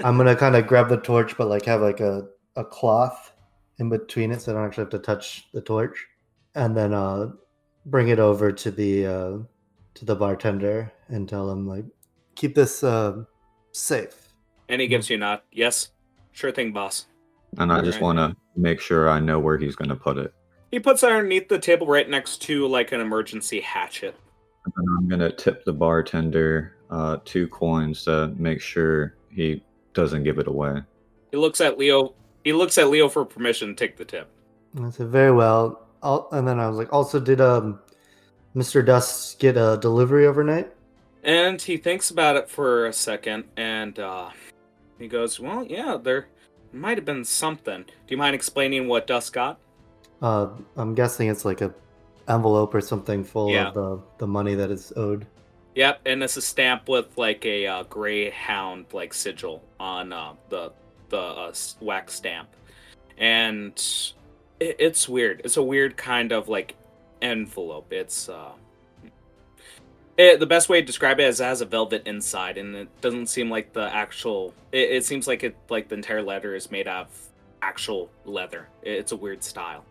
I'm 0.05 0.17
gonna 0.17 0.37
kind 0.37 0.57
of 0.57 0.67
grab 0.67 0.89
the 0.89 0.99
torch, 0.99 1.37
but 1.37 1.49
like 1.49 1.65
have 1.65 1.81
like 1.81 2.01
a, 2.01 2.27
a 2.57 2.65
cloth 2.65 3.33
in 3.79 3.89
between 3.89 4.33
it, 4.33 4.43
so 4.43 4.53
I 4.53 4.55
don't 4.55 4.67
actually 4.67 4.85
have 4.85 4.91
to 4.91 4.99
touch 4.99 5.47
the 5.53 5.61
torch, 5.61 6.07
and 6.55 6.77
then 6.77 6.93
uh, 6.93 7.31
bring 7.87 8.09
it 8.09 8.19
over 8.19 8.53
to 8.53 8.71
the 8.71 9.07
uh, 9.07 9.39
to 9.95 10.05
the 10.05 10.15
bartender 10.15 10.93
and 11.09 11.29
tell 11.29 11.51
him 11.51 11.67
like, 11.67 11.85
keep 12.35 12.55
this 12.55 12.83
uh, 12.85 13.25
safe. 13.73 14.33
and 14.69 14.81
he 14.81 14.87
gives 14.87 15.09
you 15.09 15.17
a 15.17 15.19
nod. 15.19 15.41
Yes. 15.53 15.91
Sure 16.33 16.53
thing, 16.53 16.73
boss. 16.73 17.07
And 17.59 17.73
I 17.73 17.81
just 17.81 18.03
Alright. 18.03 18.17
want 18.17 18.37
to 18.37 18.61
make 18.61 18.81
sure 18.81 19.09
I 19.09 19.21
know 19.21 19.39
where 19.39 19.57
he's 19.57 19.77
gonna 19.77 19.97
put 19.97 20.19
it. 20.19 20.35
He 20.71 20.81
puts 20.81 21.03
it 21.03 21.11
underneath 21.11 21.49
the 21.49 21.59
table 21.59 21.87
right 21.87 22.09
next 22.09 22.43
to 22.43 22.67
like 22.67 22.93
an 22.93 23.01
emergency 23.01 23.61
hatchet. 23.61 24.15
And 24.65 24.75
then 24.77 24.97
I'm 24.99 25.09
gonna 25.09 25.33
tip 25.33 25.65
the 25.65 25.73
bartender 25.73 26.76
uh, 26.91 27.19
two 27.25 27.49
coins 27.49 28.05
to 28.05 28.29
make 28.37 28.61
sure 28.61 29.15
he 29.31 29.63
doesn't 29.95 30.25
give 30.25 30.39
it 30.39 30.47
away. 30.47 30.83
He 31.31 31.37
looks 31.37 31.61
at 31.61 31.79
Leo. 31.79 32.15
He 32.45 32.53
looks 32.53 32.79
at 32.79 32.89
Leo 32.89 33.09
for 33.09 33.25
permission 33.25 33.69
to 33.69 33.75
take 33.75 33.97
the 33.97 34.05
tip. 34.05 34.29
I 34.81 34.91
said, 34.91 35.09
very 35.09 35.33
well. 35.33 35.83
I'll, 36.03 36.29
and 36.33 36.47
then 36.47 36.61
I 36.61 36.69
was 36.69 36.77
like, 36.77 36.93
also, 36.93 37.19
did 37.19 37.41
um, 37.41 37.81
Mr. 38.55 38.85
Dust 38.85 39.39
get 39.41 39.57
a 39.57 39.79
delivery 39.81 40.27
overnight? 40.27 40.73
And 41.25 41.61
he 41.61 41.77
thinks 41.77 42.11
about 42.11 42.37
it 42.37 42.49
for 42.49 42.87
a 42.87 42.93
second, 42.93 43.45
and 43.57 43.99
uh, 43.99 44.31
he 44.97 45.09
goes, 45.09 45.41
"Well, 45.41 45.65
yeah, 45.65 45.97
there 46.01 46.29
might 46.73 46.99
have 46.99 47.05
been 47.05 47.25
something. 47.25 47.83
Do 47.83 47.93
you 48.07 48.17
mind 48.17 48.37
explaining 48.37 48.87
what 48.87 49.09
Dust 49.09 49.33
got?" 49.33 49.59
Uh, 50.23 50.51
I'm 50.77 50.95
guessing 50.95 51.29
it's 51.29 51.45
like 51.45 51.63
a 51.63 51.75
envelope 52.29 52.75
or 52.75 52.81
something 52.81 53.25
full 53.25 53.51
Yeah. 53.51 53.69
of 53.69 53.75
the, 53.75 54.01
the 54.19 54.27
money 54.29 54.55
that 54.55 54.71
is 54.71 54.93
owed. 54.95 55.27
Yep, 55.77 56.01
and 56.07 56.23
it's 56.23 56.39
a 56.39 56.43
stamp 56.43 56.89
with 56.89 57.19
like 57.19 57.45
a 57.45 57.67
uh, 57.67 57.83
greyhound 57.85 58.87
like 58.93 59.13
sigil 59.13 59.63
on 59.79 60.11
uh, 60.11 60.33
the 60.49 60.73
the 61.11 61.19
uh, 61.19 61.53
wax 61.81 62.15
stamp, 62.15 62.49
and 63.19 63.73
it, 64.59 64.77
it's 64.79 65.07
weird. 65.07 65.43
It's 65.45 65.59
a 65.59 65.63
weird 65.63 65.99
kind 65.99 66.33
of 66.33 66.49
like 66.49 66.77
envelope. 67.21 67.93
It's 67.93 68.31
uh, 68.31 68.53
it, 70.17 70.41
the 70.41 70.47
best 70.47 70.71
way 70.71 70.81
to 70.81 70.87
describe 70.87 71.21
it 71.21 71.25
is 71.25 71.41
it 71.41 71.45
has 71.45 71.61
a 71.61 71.67
velvet 71.67 72.07
inside, 72.07 72.57
and 72.57 72.75
it 72.75 73.01
doesn't 73.03 73.27
seem 73.27 73.51
like 73.51 73.75
the 73.75 73.95
actual. 73.95 74.55
It, 74.73 74.91
it 74.93 75.05
seems 75.05 75.27
like 75.29 75.45
it 75.45 75.57
like 75.69 75.89
the 75.89 75.95
entire 75.97 76.23
letter 76.23 76.55
is 76.55 76.71
made 76.71 76.89
out 76.89 77.09
of 77.09 77.29
actual 77.61 78.09
leather. 78.25 78.69
It- 78.83 78.93
it's 79.01 79.13
a 79.13 79.17
weird 79.17 79.45
style. 79.45 79.85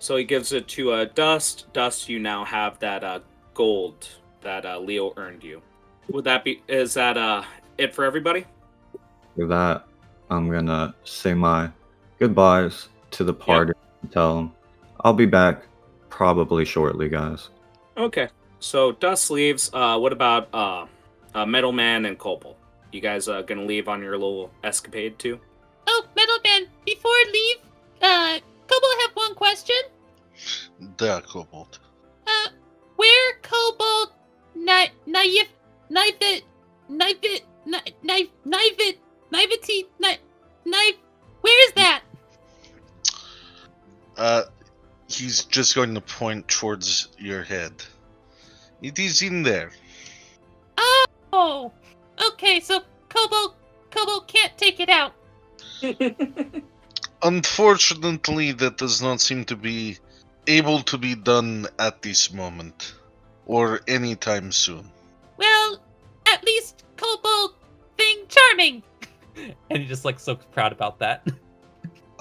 So 0.00 0.16
he 0.16 0.24
gives 0.24 0.52
it 0.52 0.66
to 0.66 0.90
uh, 0.90 1.04
Dust. 1.14 1.72
Dust, 1.72 2.08
you 2.08 2.18
now 2.18 2.44
have 2.44 2.80
that 2.80 3.04
uh, 3.04 3.20
gold 3.54 4.08
that 4.42 4.66
uh, 4.66 4.78
Leo 4.78 5.12
earned 5.16 5.42
you. 5.42 5.62
Would 6.10 6.24
that 6.24 6.44
be? 6.44 6.62
Is 6.68 6.94
that 6.94 7.16
uh 7.16 7.42
it 7.78 7.94
for 7.94 8.04
everybody? 8.04 8.44
With 9.36 9.48
that, 9.48 9.86
I'm 10.30 10.50
gonna 10.50 10.94
say 11.04 11.34
my 11.34 11.70
goodbyes 12.18 12.88
to 13.12 13.24
the 13.24 13.34
party 13.34 13.72
and 14.02 14.12
tell 14.12 14.36
them 14.36 14.52
I'll 15.00 15.12
be 15.12 15.26
back 15.26 15.64
probably 16.08 16.64
shortly, 16.64 17.08
guys. 17.08 17.48
Okay. 17.96 18.28
So 18.60 18.92
Dust 18.92 19.30
leaves. 19.30 19.70
Uh, 19.72 19.98
what 19.98 20.12
about 20.12 20.48
uh, 20.52 20.86
uh 21.34 21.44
Metalman 21.44 22.06
and 22.06 22.18
Cobalt? 22.18 22.56
You 22.92 23.00
guys 23.00 23.28
uh, 23.28 23.42
gonna 23.42 23.64
leave 23.64 23.88
on 23.88 24.02
your 24.02 24.12
little 24.12 24.50
escapade 24.62 25.18
too? 25.18 25.40
Oh, 25.86 26.04
Metalman, 26.16 26.68
before 26.84 27.10
I 27.10 27.24
leave, 27.32 27.56
uh, 28.02 28.38
Kobold 28.66 29.00
have 29.00 29.10
one 29.14 29.34
question. 29.34 29.76
Der 30.96 31.20
Kobold. 31.22 31.78
Uh, 32.26 32.48
where 32.96 33.32
Kobold, 33.42 34.12
knife, 34.54 34.90
knife, 35.06 35.48
knife 35.90 36.16
it, 36.20 36.44
knife 36.88 37.16
it, 37.22 37.44
knife, 37.66 37.84
knife, 38.02 38.28
knife 38.44 38.78
it, 38.78 38.98
naivety, 39.30 39.86
knife, 39.98 40.18
knife, 40.64 40.96
where 41.40 41.68
is 41.68 41.74
that? 41.74 42.02
Uh, 44.16 44.42
he's 45.08 45.44
just 45.44 45.74
going 45.74 45.94
to 45.94 46.00
point 46.00 46.46
towards 46.48 47.08
your 47.18 47.42
head. 47.42 47.72
It 48.82 48.98
is 48.98 49.22
in 49.22 49.42
there. 49.42 49.70
Oh, 51.32 51.72
okay, 52.28 52.60
so 52.60 52.80
Kobo, 53.08 53.54
Kobo 53.90 54.20
can't 54.26 54.56
take 54.58 54.80
it 54.80 54.88
out. 54.88 55.14
Unfortunately, 57.22 58.52
that 58.52 58.76
does 58.76 59.00
not 59.00 59.20
seem 59.20 59.44
to 59.46 59.56
be 59.56 59.98
able 60.46 60.82
to 60.82 60.98
be 60.98 61.14
done 61.14 61.66
at 61.78 62.02
this 62.02 62.32
moment, 62.32 62.94
or 63.46 63.80
anytime 63.88 64.52
soon. 64.52 64.90
Well, 65.36 65.82
at 66.26 66.44
least 66.44 66.84
Kobold 66.96 67.54
thing 67.96 68.18
charming. 68.28 68.82
And 69.70 69.78
he 69.78 69.86
just 69.86 70.04
like 70.04 70.20
so 70.20 70.34
proud 70.36 70.72
about 70.72 70.98
that. 70.98 71.26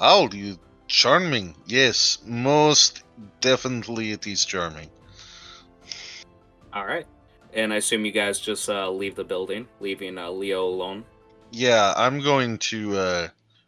Oh, 0.04 0.28
you 0.32 0.58
charming. 0.88 1.56
Yes, 1.68 2.18
most 2.26 3.04
definitely 3.40 4.14
it 4.14 4.26
is 4.26 4.46
charming. 4.46 4.90
All 6.74 6.88
right. 6.88 7.06
And 7.54 7.72
I 7.72 7.76
assume 7.76 8.06
you 8.06 8.12
guys 8.12 8.40
just 8.40 8.68
uh, 8.68 8.90
leave 8.90 9.14
the 9.14 9.24
building, 9.24 9.68
leaving 9.80 10.18
uh, 10.18 10.32
Leo 10.32 10.66
alone. 10.66 11.06
Yeah, 11.52 11.94
I'm 11.96 12.20
going 12.22 12.58
to 12.60 12.98
uh, 12.98 13.28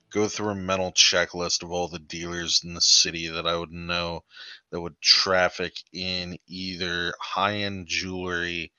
go 0.10 0.28
through 0.28 0.50
a 0.50 0.56
mental 0.56 0.92
checklist 0.94 1.64
of 1.64 1.72
all 1.72 1.88
the 1.88 2.00
dealers 2.00 2.64
in 2.64 2.74
the 2.74 2.82
city 2.82 3.28
that 3.28 3.46
I 3.46 3.56
would 3.56 3.72
know 3.72 4.24
that 4.74 4.82
would 4.82 5.00
traffic 5.02 5.72
in 5.94 6.36
either 6.48 7.14
high 7.22 7.58
end 7.58 7.86
jewelry 7.86 8.72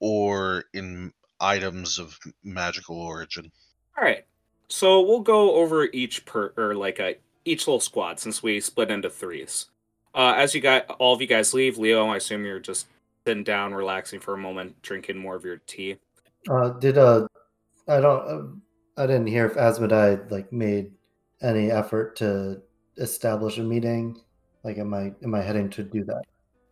or 0.00 0.64
in 0.72 1.12
items 1.38 1.98
of 1.98 2.18
magical 2.42 2.98
origin. 2.98 3.52
All 3.96 4.04
right. 4.04 4.24
So 4.68 5.02
we'll 5.02 5.20
go 5.20 5.54
over 5.56 5.84
each 5.92 6.24
per 6.24 6.54
or 6.56 6.74
like 6.74 6.98
a 6.98 7.16
each 7.44 7.66
little 7.66 7.78
squad 7.78 8.18
since 8.18 8.42
we 8.42 8.58
split 8.60 8.90
into 8.90 9.10
threes. 9.10 9.66
Uh, 10.14 10.32
as 10.34 10.54
you 10.54 10.62
got 10.62 10.88
all 10.98 11.14
of 11.14 11.20
you 11.20 11.26
guys 11.26 11.52
leave, 11.52 11.76
Leo, 11.76 12.08
I 12.08 12.16
assume 12.16 12.46
you're 12.46 12.58
just 12.58 12.86
sitting 13.26 13.44
down, 13.44 13.74
relaxing 13.74 14.20
for 14.20 14.32
a 14.32 14.38
moment, 14.38 14.80
drinking 14.80 15.18
more 15.18 15.36
of 15.36 15.44
your 15.44 15.58
tea. 15.58 15.98
Uh, 16.48 16.70
did 16.70 16.96
uh, 16.96 17.28
I 17.86 18.00
don't, 18.00 18.28
uh, 18.96 19.02
I 19.02 19.06
didn't 19.06 19.26
hear 19.26 19.44
if 19.44 19.54
Asmodai 19.54 20.30
like 20.30 20.50
made 20.54 20.92
any 21.42 21.70
effort 21.70 22.16
to 22.16 22.62
establish 22.96 23.58
a 23.58 23.62
meeting. 23.62 24.18
Like, 24.64 24.78
am 24.78 24.92
I 24.94 25.12
am 25.22 25.34
I 25.34 25.42
heading 25.42 25.70
to 25.70 25.82
do 25.82 26.04
that? 26.04 26.22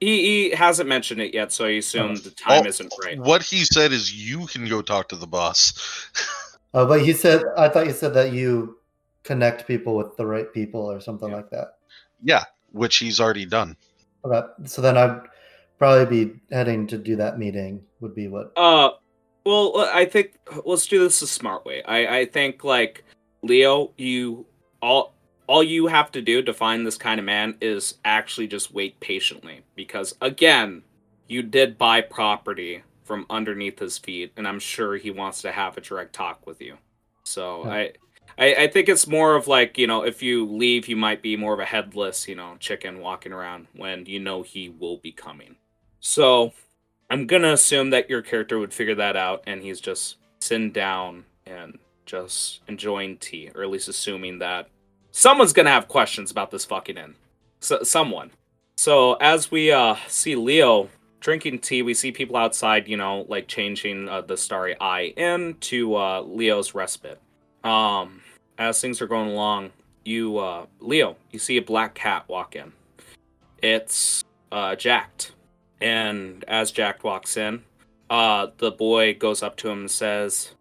He, 0.00 0.50
he 0.50 0.50
hasn't 0.50 0.88
mentioned 0.90 1.22
it 1.22 1.32
yet, 1.32 1.52
so 1.52 1.64
I 1.64 1.70
assume 1.70 2.10
Oh. 2.12 2.16
the 2.16 2.30
time 2.30 2.64
Oh, 2.64 2.68
isn't 2.68 2.92
right. 3.02 3.18
What 3.18 3.42
he 3.42 3.64
said 3.64 3.92
is 3.92 4.12
you 4.12 4.46
can 4.46 4.68
go 4.68 4.82
talk 4.82 5.08
to 5.08 5.16
the 5.16 5.26
boss. 5.26 5.72
Oh, 6.74 6.84
but 6.84 7.00
he 7.00 7.14
said 7.14 7.42
I 7.56 7.70
thought 7.70 7.86
you 7.86 7.94
said 7.94 8.12
that 8.14 8.32
you 8.32 8.76
connect 9.22 9.66
people 9.66 9.96
with 9.96 10.14
the 10.18 10.26
right 10.26 10.52
people 10.52 10.82
or 10.82 11.00
something 11.00 11.30
Yeah. 11.30 11.36
like 11.36 11.48
that. 11.50 11.78
yeah, 12.22 12.44
which 12.72 12.98
he's 12.98 13.18
already 13.18 13.46
done. 13.46 13.78
Okay, 14.26 14.42
so 14.66 14.82
then 14.82 14.98
I'd 14.98 15.22
probably 15.78 16.04
be 16.26 16.40
heading 16.52 16.86
to 16.88 16.98
do 16.98 17.16
that 17.16 17.38
meeting. 17.38 17.80
Would 18.00 18.14
be 18.14 18.28
what? 18.28 18.52
Uh, 18.56 18.90
well, 19.46 19.88
I 19.90 20.04
think 20.04 20.34
let's 20.66 20.86
do 20.86 20.98
this 21.00 21.22
a 21.22 21.26
smart 21.26 21.64
way. 21.64 21.82
I 21.84 22.18
I 22.18 22.24
think 22.26 22.62
like 22.62 23.04
Leo, 23.42 23.92
you 23.96 24.44
all 24.82 25.14
all 25.46 25.62
you 25.62 25.86
have 25.86 26.10
to 26.12 26.22
do 26.22 26.42
to 26.42 26.52
find 26.52 26.86
this 26.86 26.96
kind 26.96 27.18
of 27.18 27.26
man 27.26 27.56
is 27.60 27.94
actually 28.04 28.46
just 28.46 28.72
wait 28.72 28.98
patiently 29.00 29.62
because 29.74 30.14
again, 30.20 30.82
you 31.28 31.42
did 31.42 31.78
buy 31.78 32.00
property 32.00 32.82
from 33.04 33.26
underneath 33.30 33.78
his 33.78 33.98
feet, 33.98 34.32
and 34.36 34.46
I'm 34.46 34.58
sure 34.58 34.96
he 34.96 35.10
wants 35.10 35.42
to 35.42 35.52
have 35.52 35.76
a 35.76 35.80
direct 35.80 36.12
talk 36.12 36.46
with 36.46 36.60
you. 36.60 36.76
So 37.24 37.64
Yeah. 37.64 37.70
I. 37.70 37.92
I, 38.38 38.54
I 38.54 38.68
think 38.68 38.90
it's 38.90 39.06
more 39.06 39.34
of 39.34 39.48
like 39.48 39.78
you 39.78 39.86
know 39.86 40.02
if 40.02 40.22
you 40.22 40.44
leave 40.44 40.88
you 40.88 40.96
might 40.96 41.22
be 41.22 41.36
more 41.36 41.54
of 41.54 41.60
a 41.60 41.64
headless 41.64 42.28
you 42.28 42.34
know 42.34 42.56
chicken 42.58 42.98
walking 42.98 43.32
around 43.32 43.66
when 43.74 44.04
you 44.04 44.20
know 44.20 44.42
he 44.42 44.68
will 44.68 44.98
be 44.98 45.10
coming 45.10 45.56
so 46.00 46.52
I'm 47.10 47.26
gonna 47.26 47.52
assume 47.52 47.90
that 47.90 48.10
your 48.10 48.22
character 48.22 48.58
would 48.58 48.74
figure 48.74 48.94
that 48.96 49.16
out, 49.16 49.44
and 49.46 49.62
he's 49.62 49.80
just 49.80 50.16
sitting 50.40 50.72
down 50.72 51.24
and 51.46 51.78
just 52.04 52.60
enjoying 52.68 53.18
tea, 53.18 53.50
or 53.54 53.62
at 53.62 53.70
least 53.70 53.88
assuming 53.88 54.40
that 54.40 54.68
someone's 55.16 55.54
gonna 55.54 55.70
have 55.70 55.88
questions 55.88 56.30
about 56.30 56.50
this 56.50 56.66
fucking 56.66 56.98
inn. 56.98 57.14
So, 57.60 57.82
someone. 57.82 58.30
So 58.76 59.14
as 59.14 59.50
we 59.50 59.72
uh, 59.72 59.96
see 60.08 60.36
Leo 60.36 60.90
drinking 61.20 61.60
tea, 61.60 61.80
we 61.80 61.94
see 61.94 62.12
people 62.12 62.36
outside, 62.36 62.86
you 62.86 62.98
know, 62.98 63.24
like 63.28 63.48
changing 63.48 64.10
uh, 64.10 64.20
the 64.20 64.36
Starry 64.36 64.76
Eye 64.78 65.14
Inn 65.16 65.56
to 65.60 65.96
uh, 65.96 66.20
Leo's 66.20 66.74
Respite. 66.74 67.18
Um, 67.64 68.20
as 68.58 68.80
things 68.80 69.00
are 69.00 69.06
going 69.06 69.30
along, 69.30 69.70
you 70.04 70.36
uh, 70.36 70.66
Leo, 70.80 71.16
you 71.32 71.38
see 71.38 71.56
a 71.56 71.62
black 71.62 71.94
cat 71.94 72.28
walk 72.28 72.54
in. 72.54 72.72
It's 73.62 74.22
uh, 74.52 74.76
jacked. 74.76 75.32
And 75.80 76.44
as 76.46 76.70
Jack 76.70 77.04
walks 77.04 77.36
in, 77.36 77.62
uh, 78.10 78.48
the 78.58 78.70
boy 78.70 79.14
goes 79.14 79.42
up 79.42 79.56
to 79.56 79.68
him 79.70 79.80
and 79.80 79.90
says, 79.90 80.52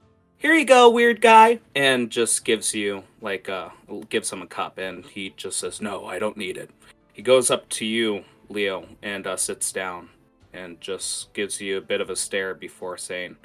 "Here 0.45 0.53
you 0.53 0.63
go, 0.63 0.91
weird 0.91 1.21
guy," 1.21 1.59
and 1.73 2.11
just 2.11 2.45
gives 2.45 2.75
you 2.75 3.03
like 3.19 3.49
uh 3.49 3.69
gives 4.09 4.31
him 4.31 4.43
a 4.43 4.45
cup, 4.45 4.77
and 4.77 5.03
he 5.03 5.33
just 5.35 5.57
says, 5.57 5.81
"No, 5.81 6.05
I 6.05 6.19
don't 6.19 6.37
need 6.37 6.55
it." 6.55 6.69
He 7.13 7.23
goes 7.23 7.49
up 7.49 7.67
to 7.69 7.83
you, 7.83 8.25
Leo, 8.47 8.85
and 9.01 9.25
uh, 9.25 9.37
sits 9.37 9.71
down, 9.71 10.09
and 10.53 10.79
just 10.79 11.33
gives 11.33 11.59
you 11.59 11.77
a 11.77 11.81
bit 11.81 11.99
of 11.99 12.11
a 12.11 12.15
stare 12.15 12.53
before 12.53 12.95
saying, 12.95 13.37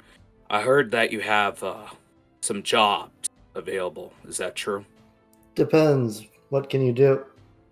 "I 0.47 0.61
heard 0.61 0.91
that 0.91 1.11
you 1.11 1.21
have 1.21 1.63
uh, 1.63 1.87
some 2.41 2.61
jobs 2.61 3.31
available. 3.55 4.13
Is 4.27 4.37
that 4.37 4.55
true? 4.55 4.85
Depends. 5.55 6.27
What 6.49 6.69
can 6.69 6.85
you 6.85 6.93
do? 6.93 7.25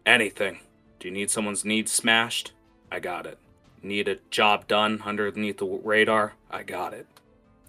Anything? 0.07 0.57
Do 0.99 1.07
you 1.07 1.13
need 1.13 1.29
someone's 1.29 1.63
needs 1.63 1.91
smashed? 1.91 2.53
I 2.91 2.99
got 2.99 3.27
it." 3.27 3.37
Need 3.83 4.07
a 4.07 4.17
job 4.31 4.67
done 4.67 5.03
underneath 5.05 5.59
the 5.59 5.67
radar? 5.67 6.33
I 6.49 6.63
got 6.63 6.95
it. 6.95 7.05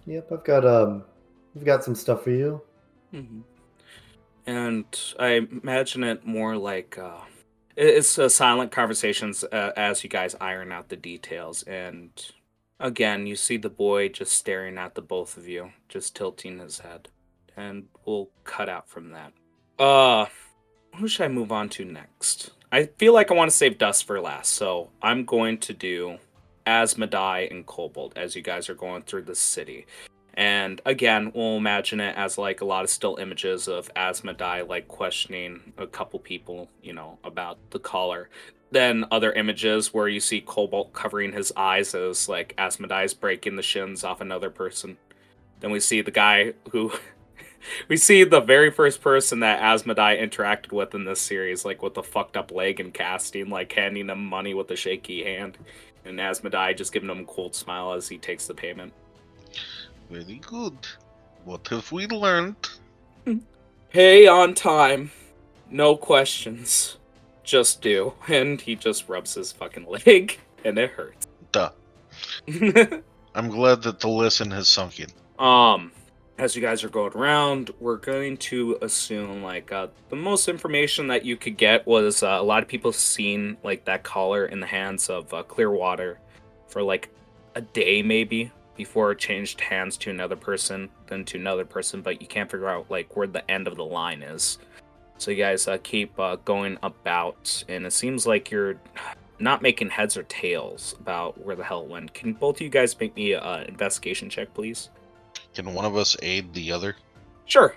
Yep, 0.06 0.32
I've 0.32 0.44
got 0.44 0.64
um, 0.64 1.04
I've 1.56 1.64
got 1.64 1.84
some 1.84 1.94
stuff 1.94 2.24
for 2.24 2.30
you. 2.30 2.62
hmm 3.10 3.40
And 4.46 4.86
I 5.18 5.46
imagine 5.62 6.04
it 6.04 6.26
more 6.26 6.56
like 6.56 6.98
uh, 6.98 7.20
it's 7.76 8.18
uh, 8.18 8.28
silent 8.28 8.72
conversations 8.72 9.44
uh, 9.44 9.72
as 9.76 10.04
you 10.04 10.10
guys 10.10 10.36
iron 10.40 10.72
out 10.72 10.88
the 10.88 10.96
details. 10.96 11.62
And 11.64 12.10
again, 12.78 13.26
you 13.26 13.36
see 13.36 13.56
the 13.56 13.70
boy 13.70 14.08
just 14.08 14.32
staring 14.32 14.78
at 14.78 14.94
the 14.94 15.02
both 15.02 15.36
of 15.36 15.48
you, 15.48 15.72
just 15.88 16.16
tilting 16.16 16.58
his 16.58 16.80
head. 16.80 17.08
And 17.56 17.86
we'll 18.04 18.30
cut 18.44 18.68
out 18.68 18.88
from 18.88 19.10
that. 19.10 19.32
Uh, 19.78 20.26
who 20.96 21.08
should 21.08 21.24
I 21.24 21.28
move 21.28 21.52
on 21.52 21.68
to 21.70 21.84
next? 21.84 22.50
I 22.72 22.86
feel 22.98 23.12
like 23.12 23.30
I 23.30 23.34
want 23.34 23.50
to 23.50 23.56
save 23.56 23.78
Dust 23.78 24.04
for 24.04 24.20
last, 24.20 24.52
so 24.52 24.90
I'm 25.02 25.24
going 25.24 25.58
to 25.58 25.72
do 25.72 26.18
Asmodai 26.66 27.50
and 27.50 27.66
Kobold 27.66 28.12
as 28.16 28.36
you 28.36 28.42
guys 28.42 28.68
are 28.68 28.74
going 28.74 29.02
through 29.02 29.22
the 29.22 29.34
city. 29.34 29.86
And 30.34 30.80
again, 30.86 31.32
we'll 31.34 31.56
imagine 31.56 32.00
it 32.00 32.16
as 32.16 32.38
like 32.38 32.60
a 32.60 32.64
lot 32.64 32.84
of 32.84 32.90
still 32.90 33.16
images 33.16 33.68
of 33.68 33.92
Asmodai 33.94 34.68
like 34.68 34.88
questioning 34.88 35.72
a 35.76 35.86
couple 35.86 36.18
people, 36.18 36.70
you 36.82 36.92
know, 36.92 37.18
about 37.24 37.58
the 37.70 37.78
collar. 37.78 38.28
Then 38.70 39.04
other 39.10 39.32
images 39.32 39.92
where 39.92 40.06
you 40.08 40.20
see 40.20 40.40
Cobalt 40.40 40.92
covering 40.92 41.32
his 41.32 41.52
eyes 41.56 41.94
as 41.94 42.28
like 42.28 42.54
Asmodai's 42.56 43.14
breaking 43.14 43.56
the 43.56 43.62
shins 43.62 44.04
off 44.04 44.20
another 44.20 44.50
person. 44.50 44.96
Then 45.58 45.72
we 45.72 45.80
see 45.80 46.00
the 46.00 46.12
guy 46.12 46.54
who 46.70 46.92
we 47.88 47.96
see 47.96 48.22
the 48.24 48.40
very 48.40 48.70
first 48.70 49.02
person 49.02 49.40
that 49.40 49.60
Asmodai 49.60 50.20
interacted 50.20 50.72
with 50.72 50.94
in 50.94 51.04
this 51.04 51.20
series, 51.20 51.64
like 51.64 51.82
with 51.82 51.94
the 51.94 52.02
fucked 52.02 52.36
up 52.36 52.52
leg 52.52 52.78
and 52.78 52.94
casting, 52.94 53.50
like 53.50 53.72
handing 53.72 54.08
him 54.08 54.24
money 54.24 54.54
with 54.54 54.70
a 54.70 54.76
shaky 54.76 55.24
hand. 55.24 55.58
And 56.04 56.18
Asmodai 56.18 56.76
just 56.76 56.92
giving 56.92 57.10
him 57.10 57.20
a 57.20 57.24
cold 57.24 57.54
smile 57.54 57.92
as 57.92 58.08
he 58.08 58.18
takes 58.18 58.46
the 58.46 58.54
payment. 58.54 58.92
Very 60.10 60.40
good. 60.46 60.76
What 61.44 61.68
have 61.68 61.90
we 61.92 62.06
learned? 62.06 62.68
Pay 63.90 64.26
on 64.26 64.54
time. 64.54 65.10
No 65.70 65.96
questions. 65.96 66.96
Just 67.44 67.80
do. 67.80 68.14
And 68.28 68.60
he 68.60 68.74
just 68.76 69.08
rubs 69.08 69.34
his 69.34 69.52
fucking 69.52 69.86
leg, 69.86 70.38
and 70.64 70.78
it 70.78 70.90
hurts. 70.90 71.26
Duh. 71.52 71.70
I'm 73.34 73.48
glad 73.48 73.82
that 73.82 74.00
the 74.00 74.08
lesson 74.08 74.50
has 74.50 74.68
sunk 74.68 75.00
in. 75.00 75.08
um, 75.38 75.92
as 76.38 76.56
you 76.56 76.62
guys 76.62 76.82
are 76.82 76.88
going 76.88 77.12
around, 77.12 77.70
we're 77.80 77.98
going 77.98 78.34
to 78.38 78.78
assume 78.80 79.42
like 79.42 79.70
uh, 79.72 79.88
the 80.08 80.16
most 80.16 80.48
information 80.48 81.08
that 81.08 81.22
you 81.22 81.36
could 81.36 81.58
get 81.58 81.86
was 81.86 82.22
uh, 82.22 82.28
a 82.28 82.42
lot 82.42 82.62
of 82.62 82.68
people 82.68 82.92
seen 82.92 83.58
like 83.62 83.84
that 83.84 84.02
collar 84.04 84.46
in 84.46 84.58
the 84.58 84.66
hands 84.66 85.10
of 85.10 85.32
uh, 85.34 85.42
Clearwater 85.42 86.18
for 86.68 86.82
like 86.82 87.10
a 87.56 87.60
day 87.60 88.00
maybe 88.02 88.50
before 88.76 89.12
it 89.12 89.18
changed 89.18 89.60
hands 89.60 89.96
to 89.98 90.10
another 90.10 90.36
person, 90.36 90.88
then 91.06 91.24
to 91.26 91.38
another 91.38 91.64
person, 91.64 92.02
but 92.02 92.20
you 92.20 92.26
can't 92.26 92.50
figure 92.50 92.68
out 92.68 92.90
like 92.90 93.16
where 93.16 93.26
the 93.26 93.48
end 93.50 93.66
of 93.66 93.76
the 93.76 93.84
line 93.84 94.22
is. 94.22 94.58
So 95.18 95.30
you 95.30 95.36
guys 95.36 95.68
uh, 95.68 95.78
keep 95.82 96.18
uh, 96.18 96.36
going 96.44 96.78
about, 96.82 97.62
and 97.68 97.84
it 97.84 97.92
seems 97.92 98.26
like 98.26 98.50
you're 98.50 98.76
not 99.38 99.60
making 99.62 99.90
heads 99.90 100.16
or 100.16 100.22
tails 100.24 100.94
about 100.98 101.42
where 101.44 101.56
the 101.56 101.64
hell 101.64 101.82
it 101.82 101.88
went. 101.88 102.14
Can 102.14 102.32
both 102.32 102.56
of 102.56 102.62
you 102.62 102.68
guys 102.68 102.98
make 102.98 103.14
me 103.16 103.34
an 103.34 103.64
investigation 103.64 104.30
check, 104.30 104.52
please? 104.54 104.88
Can 105.54 105.74
one 105.74 105.84
of 105.84 105.96
us 105.96 106.16
aid 106.22 106.52
the 106.54 106.72
other? 106.72 106.96
Sure. 107.46 107.74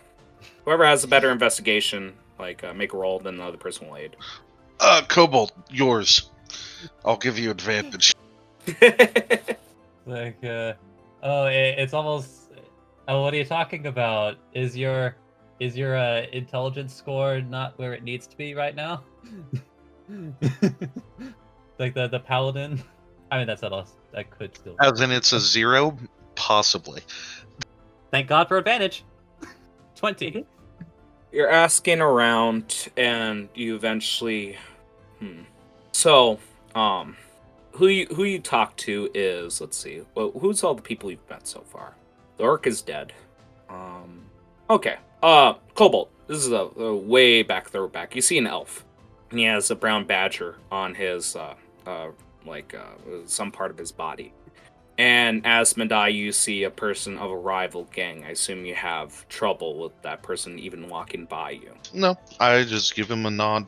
Whoever 0.66 0.86
has 0.86 1.04
a 1.04 1.08
better 1.08 1.32
investigation, 1.32 2.14
like 2.40 2.64
uh, 2.64 2.74
make 2.74 2.94
a 2.94 2.98
roll, 2.98 3.20
then 3.20 3.38
the 3.38 3.44
other 3.44 3.58
person 3.58 3.88
will 3.90 3.98
aid. 3.98 4.16
Uh, 4.80 5.02
Cobalt, 5.08 5.52
yours. 5.70 6.30
I'll 7.04 7.18
give 7.18 7.40
you 7.40 7.52
advantage. 7.52 8.14
Like, 10.06 10.44
uh, 10.44 10.74
oh, 11.22 11.46
it, 11.46 11.76
it's 11.78 11.94
almost. 11.94 12.52
Oh, 13.08 13.22
what 13.22 13.34
are 13.34 13.38
you 13.38 13.46
talking 13.46 13.88
about? 13.88 14.38
Is 14.54 14.78
your 14.78 15.16
is 15.60 15.78
your 15.78 15.98
uh, 15.98 16.26
intelligence 16.32 16.94
score 16.94 17.42
not 17.42 17.78
where 17.78 17.94
it 17.94 18.04
needs 18.04 18.28
to 18.28 18.38
be 18.38 18.54
right 18.54 18.76
now? 18.76 19.04
like 21.80 21.94
the 21.94 22.08
the 22.08 22.20
paladin. 22.20 22.84
I 23.32 23.38
mean, 23.38 23.48
that's 23.48 23.62
not 23.62 23.74
us. 23.74 23.94
That 24.14 24.30
could 24.30 24.56
still. 24.56 24.76
As 24.80 25.02
in, 25.02 25.12
it's 25.12 25.34
a 25.34 25.40
zero? 25.40 25.98
Possibly. 26.36 27.02
Thank 28.12 28.28
God 28.28 28.48
for 28.48 28.58
advantage. 28.58 29.04
Twenty. 29.96 30.46
You're 31.32 31.50
asking 31.50 32.00
around, 32.00 32.90
and 32.96 33.50
you 33.56 33.76
eventually. 33.76 34.58
Hmm. 35.20 35.42
So, 35.94 36.40
um, 36.76 37.16
who 37.74 37.88
you 37.88 38.06
who 38.08 38.24
you 38.24 38.40
talk 38.40 38.76
to 38.78 39.10
is 39.14 39.60
let's 39.60 39.78
see. 39.78 40.02
Well, 40.16 40.32
who's 40.32 40.64
all 40.64 40.76
the 40.76 40.82
people 40.82 41.12
you've 41.12 41.30
met 41.30 41.48
so 41.48 41.62
far? 41.62 41.96
The 42.38 42.44
orc 42.44 42.68
is 42.68 42.82
dead. 42.82 43.14
Um. 43.70 44.26
Okay. 44.70 44.98
Uh, 45.22 45.54
Cobalt. 45.76 46.12
This 46.28 46.38
is 46.38 46.52
a, 46.52 46.70
a 46.78 46.96
way 46.96 47.44
back 47.44 47.70
throwback. 47.70 48.16
You 48.16 48.22
see 48.22 48.38
an 48.38 48.48
elf, 48.48 48.86
and 49.30 49.40
he 49.40 49.46
has 49.46 49.72
a 49.72 49.76
brown 49.76 50.06
badger 50.06 50.58
on 50.72 50.94
his 50.94 51.36
uh, 51.36 51.56
uh 51.86 52.08
like 52.46 52.74
uh 52.74 53.26
some 53.26 53.52
part 53.52 53.72
of 53.72 53.78
his 53.78 53.92
body. 53.92 54.34
And 55.00 55.44
Asmodai, 55.44 56.14
you 56.14 56.32
see 56.32 56.64
a 56.64 56.70
person 56.70 57.18
of 57.18 57.32
a 57.32 57.36
rival 57.36 57.86
gang. 57.92 58.24
I 58.26 58.30
assume 58.30 58.64
you 58.64 58.76
have 58.76 59.28
trouble 59.28 59.80
with 59.80 60.00
that 60.04 60.22
person 60.22 60.60
even 60.60 60.88
walking 60.88 61.26
by 61.26 61.52
you. 61.52 61.72
No, 61.96 62.16
I 62.40 62.64
just 62.64 62.94
give 62.94 63.10
him 63.10 63.26
a 63.26 63.32
nod. 63.32 63.66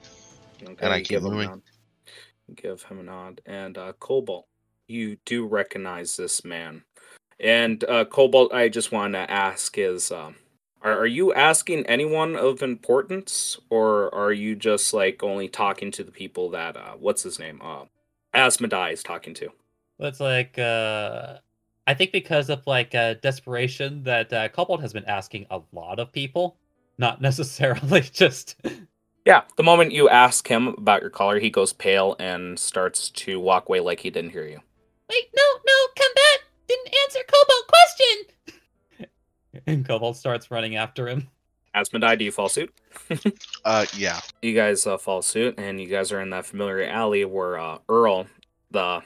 Okay, 0.61 0.75
And 0.81 0.93
I 0.93 0.99
keep 0.99 1.07
give 1.09 1.23
him 1.23 1.33
a 1.33 1.35
moving. 1.35 1.61
Give 2.53 2.81
him 2.83 2.99
a 2.99 3.03
nod. 3.03 3.41
And 3.45 3.77
uh, 3.77 3.93
Cobalt, 3.99 4.47
you 4.87 5.17
do 5.25 5.45
recognize 5.45 6.17
this 6.17 6.43
man. 6.45 6.83
And 7.39 7.83
uh, 7.85 8.05
Cobalt, 8.05 8.53
I 8.53 8.69
just 8.69 8.91
want 8.91 9.13
to 9.13 9.29
ask: 9.29 9.77
Is 9.77 10.11
um, 10.11 10.35
are 10.81 10.99
are 10.99 11.07
you 11.07 11.33
asking 11.33 11.85
anyone 11.87 12.35
of 12.35 12.61
importance, 12.61 13.57
or 13.69 14.13
are 14.13 14.31
you 14.31 14.55
just 14.55 14.93
like 14.93 15.23
only 15.23 15.49
talking 15.49 15.91
to 15.91 16.03
the 16.03 16.11
people 16.11 16.49
that 16.51 16.77
uh, 16.77 16.93
what's 16.93 17.23
his 17.23 17.39
name? 17.39 17.61
Uh, 17.63 17.85
Asmodai 18.35 18.93
is 18.93 19.03
talking 19.03 19.33
to. 19.35 19.49
It's 19.99 20.19
like 20.19 20.59
uh 20.59 21.37
I 21.87 21.93
think 21.93 22.11
because 22.11 22.49
of 22.49 22.65
like 22.67 22.93
uh 22.93 23.15
desperation 23.15 24.03
that 24.03 24.31
uh 24.33 24.49
Cobalt 24.49 24.81
has 24.81 24.93
been 24.93 25.05
asking 25.05 25.47
a 25.49 25.61
lot 25.71 25.99
of 25.99 26.11
people, 26.11 26.57
not 26.97 27.21
necessarily 27.29 28.01
just 28.01 28.55
Yeah, 29.25 29.41
the 29.57 29.63
moment 29.63 29.91
you 29.91 30.07
ask 30.07 30.47
him 30.47 30.67
about 30.67 31.01
your 31.01 31.09
collar, 31.09 31.39
he 31.39 31.49
goes 31.49 31.73
pale 31.73 32.15
and 32.19 32.59
starts 32.59 33.09
to 33.09 33.39
walk 33.39 33.67
away 33.67 33.79
like 33.79 33.99
he 33.99 34.11
didn't 34.11 34.29
hear 34.29 34.45
you. 34.45 34.59
Wait, 35.09 35.29
no, 35.35 35.43
no, 35.65 35.73
come 35.97 36.13
back! 36.13 36.39
Didn't 36.67 36.93
answer 37.03 37.19
Cobalt 37.27 37.67
question! 37.67 39.09
and 39.67 39.87
Cobalt 39.87 40.15
starts 40.17 40.51
running 40.51 40.75
after 40.75 41.07
him. 41.07 41.27
Asmodai, 41.75 42.17
do 42.17 42.25
you 42.25 42.31
fall 42.31 42.49
suit? 42.49 42.73
Uh, 43.65 43.83
yeah. 43.97 44.19
you 44.43 44.53
guys 44.53 44.85
uh, 44.85 44.95
follow 44.95 45.21
suit, 45.21 45.55
and 45.57 45.81
you 45.81 45.87
guys 45.87 46.11
are 46.11 46.21
in 46.21 46.29
that 46.29 46.45
familiar 46.45 46.83
alley 46.83 47.25
where 47.25 47.57
uh, 47.57 47.79
Earl, 47.89 48.27
the 48.69 49.01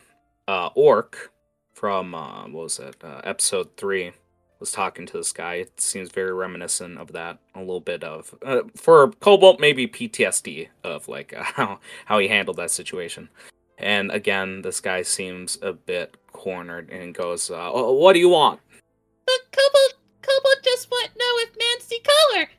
uh, 0.50 0.70
orc 0.76 1.32
from 1.74 2.14
uh, 2.14 2.44
what 2.44 2.64
was 2.64 2.78
it, 2.78 2.98
uh, 3.02 3.22
episode 3.24 3.78
three, 3.78 4.12
was 4.60 4.72
talking 4.72 5.06
to 5.06 5.18
this 5.18 5.32
guy. 5.32 5.56
It 5.56 5.80
seems 5.80 6.12
very 6.12 6.34
reminiscent 6.34 6.98
of 6.98 7.14
that. 7.14 7.40
A 7.56 7.60
little 7.60 7.80
bit 7.80 8.04
of 8.04 8.36
uh, 8.46 8.62
for 8.76 9.12
Cobalt, 9.12 9.60
maybe 9.60 9.88
PTSD 9.88 10.68
of 10.84 11.08
like 11.08 11.34
uh, 11.38 11.44
how 11.44 11.80
how 12.06 12.20
he 12.20 12.28
handled 12.28 12.58
that 12.58 12.72
situation. 12.72 13.30
And 13.78 14.12
again, 14.12 14.62
this 14.62 14.82
guy 14.82 15.04
seems 15.04 15.58
a 15.62 15.72
bit 15.72 16.18
cornered 16.34 16.90
and 16.90 17.16
goes, 17.16 17.50
uh, 17.50 17.72
"Oh, 17.72 17.94
"What 17.94 18.14
do 18.14 18.20
you 18.20 18.30
want?" 18.30 18.60
But 19.26 19.40
Cobalt, 19.52 19.94
Cobalt 20.22 20.64
just 20.64 20.92
want 20.92 21.12
to 21.14 21.20
know 21.20 21.34
if 21.38 21.50
man 21.58 21.80
see 21.80 22.02
color. 22.02 22.50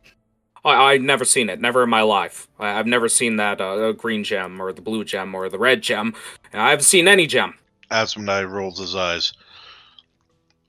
I 0.64 0.92
I've 0.92 1.02
never 1.02 1.24
seen 1.24 1.48
it, 1.50 1.60
never 1.60 1.82
in 1.82 1.90
my 1.90 2.02
life. 2.02 2.48
I, 2.58 2.78
I've 2.78 2.86
never 2.86 3.08
seen 3.08 3.36
that 3.36 3.60
uh, 3.60 3.92
green 3.92 4.24
gem 4.24 4.60
or 4.60 4.72
the 4.72 4.82
blue 4.82 5.04
gem 5.04 5.34
or 5.34 5.48
the 5.48 5.58
red 5.58 5.82
gem. 5.82 6.14
I 6.52 6.70
haven't 6.70 6.84
seen 6.84 7.08
any 7.08 7.26
gem. 7.26 7.54
Asmodai 7.90 8.48
rolls 8.48 8.78
his 8.78 8.94
eyes. 8.94 9.32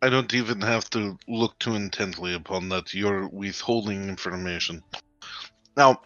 I 0.04 0.10
don't 0.10 0.34
even 0.34 0.62
have 0.62 0.90
to 0.92 1.18
look 1.28 1.60
too 1.60 1.76
intently 1.76 2.34
upon 2.34 2.70
that. 2.70 2.94
You're 2.94 3.28
withholding 3.28 4.10
information. 4.10 4.84
Now, 5.78 6.02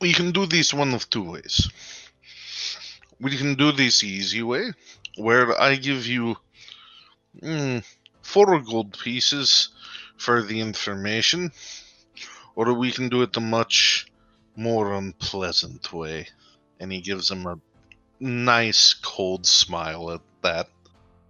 we 0.00 0.12
can 0.12 0.30
do 0.30 0.46
this 0.46 0.72
one 0.72 0.94
of 0.94 1.10
two 1.10 1.32
ways. 1.32 1.68
We 3.20 3.36
can 3.36 3.54
do 3.54 3.72
this 3.72 4.04
easy 4.04 4.42
way, 4.42 4.72
where 5.16 5.60
I 5.60 5.74
give 5.74 6.06
you 6.06 6.36
mm, 7.42 7.84
four 8.22 8.60
gold 8.60 8.96
pieces 8.98 9.70
for 10.16 10.42
the 10.42 10.60
information, 10.60 11.50
or 12.54 12.72
we 12.74 12.92
can 12.92 13.08
do 13.08 13.22
it 13.22 13.32
the 13.32 13.40
much 13.40 14.06
more 14.54 14.94
unpleasant 14.94 15.92
way. 15.92 16.28
And 16.78 16.92
he 16.92 17.00
gives 17.00 17.30
him 17.30 17.46
a 17.46 17.58
nice 18.20 18.94
cold 18.94 19.46
smile 19.46 20.12
at 20.12 20.20
that. 20.42 20.68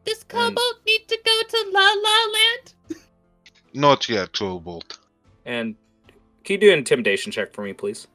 Does 0.05 0.25
Cobalt 0.25 0.81
need 0.87 1.09
to 1.09 1.19
go 1.25 1.43
to 1.49 1.71
La 1.73 1.81
La 1.81 2.33
Land? 2.33 3.03
Not 3.73 4.09
yet, 4.09 4.33
Cobalt. 4.33 4.99
And 5.45 5.75
can 6.45 6.55
you 6.55 6.59
do 6.59 6.73
an 6.73 6.79
intimidation 6.79 7.33
check 7.33 7.53
for 7.53 7.63
me, 7.63 7.73
please? 7.73 8.07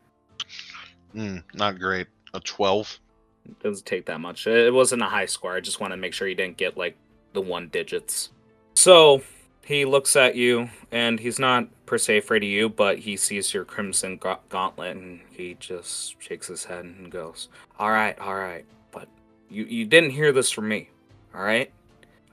Hmm, 1.13 1.37
not 1.53 1.79
great. 1.79 2.07
A 2.33 2.39
12. 2.39 2.99
It 3.45 3.59
doesn't 3.63 3.85
take 3.85 4.05
that 4.05 4.19
much. 4.19 4.45
It 4.45 4.73
wasn't 4.73 5.01
a 5.01 5.05
high 5.05 5.25
score. 5.25 5.55
I 5.55 5.59
just 5.59 5.79
want 5.79 5.91
to 5.91 5.97
make 5.97 6.13
sure 6.13 6.27
you 6.27 6.35
didn't 6.35 6.57
get 6.57 6.77
like 6.77 6.95
the 7.33 7.41
one 7.41 7.67
digits. 7.69 8.29
So 8.75 9.23
he 9.65 9.85
looks 9.85 10.15
at 10.15 10.35
you, 10.35 10.69
and 10.91 11.19
he's 11.19 11.39
not 11.39 11.67
per 11.85 11.97
se 11.97 12.19
afraid 12.19 12.43
of 12.43 12.49
you, 12.49 12.69
but 12.69 12.99
he 12.99 13.17
sees 13.17 13.53
your 13.53 13.65
crimson 13.65 14.17
ga- 14.17 14.39
gauntlet, 14.49 14.95
and 14.95 15.19
he 15.31 15.55
just 15.59 16.21
shakes 16.21 16.47
his 16.47 16.65
head 16.65 16.85
and 16.85 17.11
goes, 17.11 17.49
"All 17.79 17.89
right, 17.91 18.17
all 18.19 18.35
right, 18.35 18.65
but 18.91 19.07
you 19.49 19.65
you 19.65 19.85
didn't 19.85 20.11
hear 20.11 20.31
this 20.31 20.51
from 20.51 20.67
me, 20.67 20.89
all 21.33 21.41
right? 21.41 21.71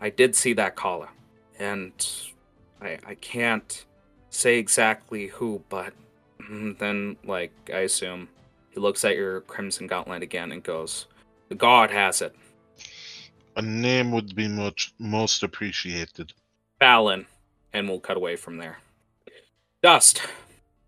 I 0.01 0.11
did 0.11 0.35
see 0.35 0.53
that 0.55 0.77
collar, 0.77 1.09
and 1.59 1.93
I 2.81 2.99
I 3.07 3.15
can't 3.15 3.85
say 4.31 4.59
exactly 4.59 5.29
who, 5.29 5.63
but 5.69 5.93
mm, 6.41 6.79
then 6.79 7.17
like 7.25 7.53
I 7.73 7.81
assume." 7.81 8.29
He 8.71 8.81
looks 8.81 9.07
at 9.07 9.17
your 9.17 9.41
crimson 9.41 9.87
gauntlet 9.87 10.23
again 10.23 10.53
and 10.53 10.63
goes, 10.63 11.07
"The 11.49 11.55
god 11.55 11.91
has 11.91 12.21
it." 12.21 12.35
A 13.57 13.63
name 13.63 14.13
would 14.13 14.37
be 14.37 14.49
much 14.49 14.93
most 14.99 15.43
appreciated. 15.43 16.35
Fallon, 16.79 17.27
and 17.73 17.89
we'll 17.89 18.01
cut 18.01 18.19
away 18.19 18.37
from 18.37 18.59
there. 18.59 18.79
Dust, 19.83 20.21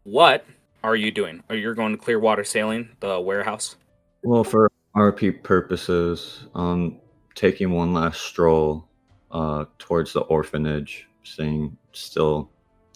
what 0.05 0.45
are 0.83 0.97
you 0.97 1.11
doing? 1.11 1.43
Are 1.49 1.57
you 1.57 1.75
going 1.75 1.93
to 1.93 1.99
Clearwater 1.99 2.45
Sailing, 2.45 2.91
the 3.01 3.21
warehouse? 3.21 3.77
Well, 4.23 4.45
for 4.45 4.71
RP 4.97 5.43
purposes, 5.43 6.47
um, 6.55 7.01
taking 7.35 7.71
one 7.71 7.93
last 7.95 8.23
stroll 8.23 8.88
uh, 9.31 9.65
towards 9.79 10.13
the 10.13 10.21
orphanage, 10.21 11.09
seeing 11.25 11.77
still 11.93 12.51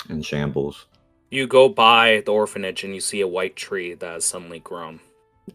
in 0.09 0.23
shambles. 0.23 0.87
You 1.31 1.47
go 1.47 1.69
by 1.69 2.23
the 2.27 2.33
orphanage 2.33 2.85
and 2.85 2.95
you 2.95 3.01
see 3.01 3.21
a 3.23 3.29
white 3.29 3.57
tree 3.57 3.95
that 3.95 4.13
has 4.13 4.25
suddenly 4.25 4.59
grown. 4.61 5.01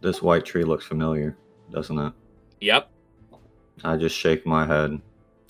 This 0.02 0.22
white 0.22 0.46
tree 0.46 0.64
looks 0.64 0.86
familiar, 0.86 1.38
doesn't 1.72 1.98
it? 1.98 2.14
Yep. 2.62 2.90
I 3.84 3.96
just 3.96 4.16
shake 4.16 4.46
my 4.46 4.66
head. 4.66 5.00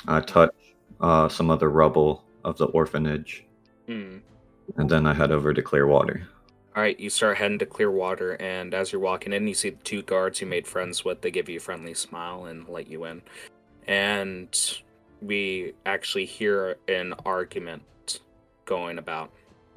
I 0.08 0.20
touch 0.22 0.54
uh, 1.00 1.30
some 1.30 1.50
of 1.50 1.60
the 1.60 1.68
rubble 1.70 2.24
of 2.44 2.58
the 2.58 2.66
orphanage, 2.68 3.46
Hmm. 3.88 4.18
and 4.76 4.90
then 4.90 5.08
I 5.08 5.14
head 5.14 5.32
over 5.32 5.54
to 5.54 5.62
Clearwater. 5.62 6.28
All 6.76 6.84
right, 6.84 7.00
you 7.00 7.10
start 7.10 7.38
heading 7.38 7.58
to 7.60 7.66
Clearwater, 7.66 8.34
and 8.34 8.74
as 8.74 8.92
you're 8.92 9.02
walking 9.02 9.34
in, 9.34 9.48
you 9.48 9.56
see 9.56 9.72
the 9.72 9.84
two 9.84 10.02
guards 10.04 10.42
you 10.42 10.48
made 10.48 10.68
friends 10.68 11.04
with. 11.04 11.22
They 11.22 11.32
give 11.32 11.50
you 11.50 11.58
a 11.58 11.62
friendly 11.62 11.94
smile 11.94 12.46
and 12.46 12.68
let 12.68 12.88
you 12.88 13.06
in. 13.06 13.22
And 13.88 14.80
we 15.22 15.74
actually 15.86 16.26
hear 16.26 16.78
an 16.88 17.14
argument 17.26 18.20
going 18.66 18.98
about. 18.98 19.32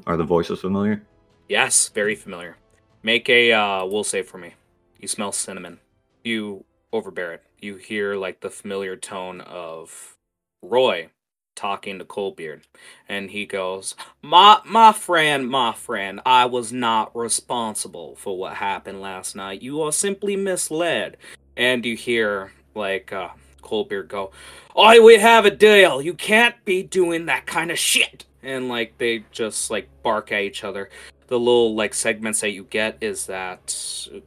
Are 0.06 0.16
the 0.16 0.24
voices 0.24 0.60
familiar? 0.60 1.02
Yes, 1.48 1.88
very 1.88 2.14
familiar. 2.14 2.56
Make 3.02 3.28
a 3.28 3.52
uh, 3.52 3.84
will 3.84 4.04
save 4.04 4.28
for 4.28 4.38
me. 4.38 4.54
You 4.98 5.08
smell 5.08 5.32
cinnamon. 5.32 5.80
You 6.22 6.64
overbear 6.92 7.32
it. 7.32 7.44
You 7.58 7.76
hear 7.76 8.14
like 8.14 8.40
the 8.40 8.50
familiar 8.50 8.96
tone 8.96 9.40
of 9.40 10.16
Roy 10.62 11.10
talking 11.54 11.98
to 11.98 12.04
Coldbeard, 12.04 12.62
and 13.08 13.30
he 13.30 13.46
goes, 13.46 13.94
"My 14.22 14.60
my 14.64 14.92
friend, 14.92 15.48
my 15.48 15.72
friend, 15.72 16.20
I 16.24 16.44
was 16.46 16.72
not 16.72 17.14
responsible 17.16 18.16
for 18.16 18.36
what 18.38 18.54
happened 18.56 19.00
last 19.00 19.34
night. 19.34 19.62
You 19.62 19.82
are 19.82 19.92
simply 19.92 20.36
misled." 20.36 21.16
And 21.56 21.84
you 21.84 21.96
hear 21.96 22.52
like 22.74 23.12
uh, 23.12 23.30
Coldbeard 23.60 24.08
go, 24.08 24.30
"Oh, 24.74 25.02
we 25.04 25.18
have 25.18 25.44
a 25.46 25.50
deal. 25.50 26.02
You 26.02 26.14
can't 26.14 26.56
be 26.64 26.82
doing 26.82 27.26
that 27.26 27.46
kind 27.46 27.70
of 27.70 27.78
shit." 27.78 28.24
And 28.42 28.68
like 28.68 28.98
they 28.98 29.24
just 29.30 29.70
like 29.70 29.88
bark 30.02 30.32
at 30.32 30.42
each 30.42 30.64
other 30.64 30.90
the 31.30 31.38
little 31.38 31.76
like 31.76 31.94
segments 31.94 32.40
that 32.40 32.50
you 32.50 32.64
get 32.64 32.98
is 33.00 33.26
that 33.26 33.66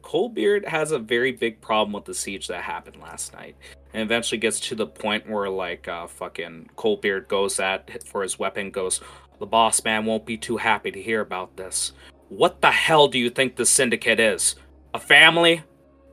Coldbeard 0.02 0.66
has 0.66 0.90
a 0.90 0.98
very 0.98 1.32
big 1.32 1.60
problem 1.60 1.92
with 1.92 2.06
the 2.06 2.14
siege 2.14 2.48
that 2.48 2.62
happened 2.62 2.96
last 3.00 3.34
night. 3.34 3.56
And 3.92 4.02
eventually 4.02 4.38
gets 4.38 4.58
to 4.60 4.74
the 4.74 4.86
point 4.86 5.28
where 5.28 5.50
like 5.50 5.86
uh 5.86 6.06
fucking 6.06 6.70
Coldbeard 6.76 7.28
goes 7.28 7.60
at 7.60 8.02
for 8.04 8.22
his 8.22 8.38
weapon 8.38 8.70
goes, 8.70 9.02
The 9.38 9.46
boss 9.46 9.84
man 9.84 10.06
won't 10.06 10.24
be 10.24 10.38
too 10.38 10.56
happy 10.56 10.90
to 10.90 11.00
hear 11.00 11.20
about 11.20 11.58
this. 11.58 11.92
What 12.30 12.62
the 12.62 12.70
hell 12.70 13.06
do 13.06 13.18
you 13.18 13.28
think 13.28 13.54
the 13.54 13.66
syndicate 13.66 14.18
is? 14.18 14.54
A 14.94 14.98
family? 14.98 15.62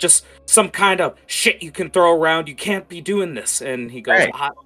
Just 0.02 0.26
some 0.46 0.70
kind 0.70 1.00
of 1.00 1.16
shit 1.28 1.62
you 1.62 1.72
can 1.72 1.90
throw 1.90 2.20
around. 2.20 2.48
You 2.50 2.56
can't 2.56 2.90
be 2.90 3.00
doing 3.00 3.36
this. 3.36 3.62
And 3.62 3.90
he 3.90 4.02
goes, 4.02 4.20
Hey. 4.20 4.32
"I-" 4.34 4.50
ah. 4.50 4.62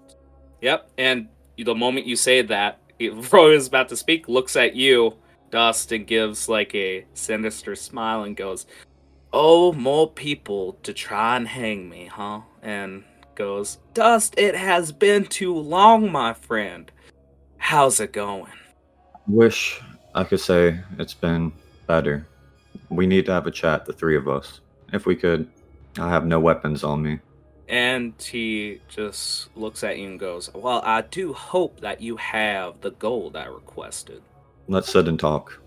Yep. 0.61 0.89
And 0.97 1.27
the 1.57 1.75
moment 1.75 2.07
you 2.07 2.15
say 2.15 2.41
that, 2.41 2.79
Roy 3.31 3.51
is 3.51 3.67
about 3.67 3.89
to 3.89 3.97
speak, 3.97 4.27
looks 4.27 4.55
at 4.55 4.75
you, 4.75 5.13
Dust, 5.51 5.91
and 5.91 6.07
gives 6.07 6.49
like 6.49 6.73
a 6.73 7.05
sinister 7.13 7.75
smile 7.75 8.23
and 8.23 8.35
goes, 8.35 8.65
Oh, 9.33 9.73
more 9.73 10.09
people 10.09 10.77
to 10.83 10.93
try 10.93 11.35
and 11.35 11.47
hang 11.47 11.89
me, 11.89 12.05
huh? 12.05 12.41
And 12.61 13.03
goes, 13.35 13.79
Dust, 13.93 14.35
it 14.37 14.55
has 14.55 14.91
been 14.91 15.25
too 15.25 15.53
long, 15.53 16.09
my 16.11 16.33
friend. 16.33 16.89
How's 17.57 17.99
it 17.99 18.13
going? 18.13 18.51
Wish 19.27 19.81
I 20.13 20.23
could 20.23 20.39
say 20.39 20.79
it's 20.97 21.13
been 21.13 21.51
better. 21.87 22.25
We 22.89 23.07
need 23.07 23.25
to 23.25 23.33
have 23.33 23.47
a 23.47 23.51
chat, 23.51 23.85
the 23.85 23.93
three 23.93 24.15
of 24.15 24.27
us. 24.27 24.61
If 24.93 25.05
we 25.05 25.15
could, 25.15 25.47
I 25.99 26.09
have 26.09 26.25
no 26.25 26.39
weapons 26.39 26.83
on 26.83 27.01
me. 27.01 27.19
And 27.67 28.13
he 28.19 28.79
just 28.87 29.55
looks 29.57 29.83
at 29.83 29.97
you 29.97 30.07
and 30.07 30.19
goes, 30.19 30.53
Well, 30.53 30.81
I 30.85 31.01
do 31.01 31.33
hope 31.33 31.79
that 31.81 31.99
you 32.01 32.15
have 32.17 32.81
the 32.81 32.91
gold 32.91 33.35
I 33.35 33.45
requested. 33.45 34.21
Let's 34.67 34.91
sit 34.91 35.07
and 35.07 35.19
talk. 35.19 35.59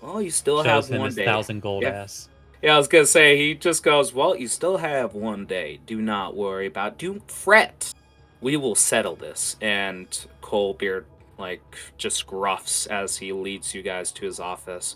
Well, 0.00 0.20
you 0.22 0.30
still 0.30 0.62
Shows 0.64 0.88
have 0.88 0.98
one 0.98 1.14
day. 1.14 1.24
thousand 1.24 1.60
gold 1.62 1.82
Yeah. 1.82 1.90
ass. 1.90 2.28
Yeah, 2.60 2.74
I 2.74 2.78
was 2.78 2.86
gonna 2.88 3.06
say 3.06 3.36
he 3.36 3.54
just 3.54 3.82
goes, 3.82 4.12
Well, 4.14 4.36
you 4.36 4.46
still 4.48 4.76
have 4.76 5.14
one 5.14 5.46
day. 5.46 5.80
Do 5.86 6.00
not 6.00 6.36
worry 6.36 6.66
about 6.66 6.98
do 6.98 7.20
fret. 7.26 7.92
We 8.40 8.56
will 8.56 8.74
settle 8.76 9.16
this. 9.16 9.56
And 9.60 10.06
Coalbeard 10.40 11.04
like 11.38 11.62
just 11.98 12.26
gruffs 12.26 12.86
as 12.86 13.16
he 13.16 13.32
leads 13.32 13.74
you 13.74 13.82
guys 13.82 14.12
to 14.12 14.26
his 14.26 14.38
office 14.38 14.94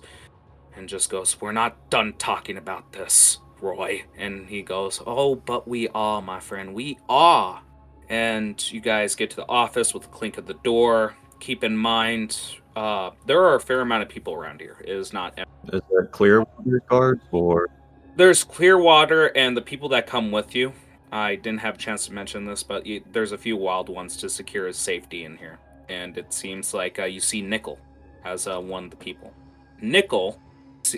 and 0.76 0.88
just 0.88 1.10
goes, 1.10 1.40
We're 1.40 1.52
not 1.52 1.90
done 1.90 2.14
talking 2.18 2.56
about 2.56 2.92
this, 2.92 3.38
Roy. 3.60 4.04
And 4.16 4.48
he 4.48 4.62
goes, 4.62 5.02
Oh, 5.06 5.34
but 5.34 5.66
we 5.66 5.88
are, 5.88 6.22
my 6.22 6.40
friend. 6.40 6.74
We 6.74 6.98
are. 7.08 7.62
And 8.08 8.72
you 8.72 8.80
guys 8.80 9.14
get 9.14 9.30
to 9.30 9.36
the 9.36 9.48
office 9.48 9.92
with 9.92 10.04
a 10.04 10.08
clink 10.08 10.38
of 10.38 10.46
the 10.46 10.54
door. 10.54 11.16
Keep 11.40 11.64
in 11.64 11.76
mind, 11.76 12.38
uh, 12.76 13.10
there 13.26 13.42
are 13.42 13.56
a 13.56 13.60
fair 13.60 13.80
amount 13.80 14.02
of 14.02 14.08
people 14.08 14.34
around 14.34 14.60
here. 14.60 14.76
It 14.80 14.90
is 14.90 15.12
not 15.12 15.38
Is 15.72 15.80
there 15.90 16.06
Clearwater 16.06 16.82
guards 16.88 17.22
or 17.32 17.68
there's 18.16 18.44
Clearwater 18.44 19.26
and 19.36 19.56
the 19.56 19.62
people 19.62 19.90
that 19.90 20.06
come 20.06 20.30
with 20.30 20.54
you. 20.54 20.72
I 21.12 21.34
didn't 21.34 21.60
have 21.60 21.74
a 21.74 21.78
chance 21.78 22.06
to 22.06 22.12
mention 22.12 22.44
this, 22.44 22.62
but 22.62 22.86
you, 22.86 23.02
there's 23.12 23.32
a 23.32 23.38
few 23.38 23.56
wild 23.56 23.88
ones 23.88 24.16
to 24.18 24.30
secure 24.30 24.66
his 24.66 24.78
safety 24.78 25.24
in 25.24 25.36
here. 25.36 25.58
And 25.88 26.16
it 26.16 26.32
seems 26.32 26.72
like 26.74 26.98
uh, 26.98 27.04
you 27.04 27.20
see 27.20 27.42
Nickel 27.42 27.78
as 28.24 28.46
uh, 28.46 28.58
one 28.58 28.84
of 28.84 28.90
the 28.90 28.96
people. 28.96 29.32
Nickel 29.80 30.40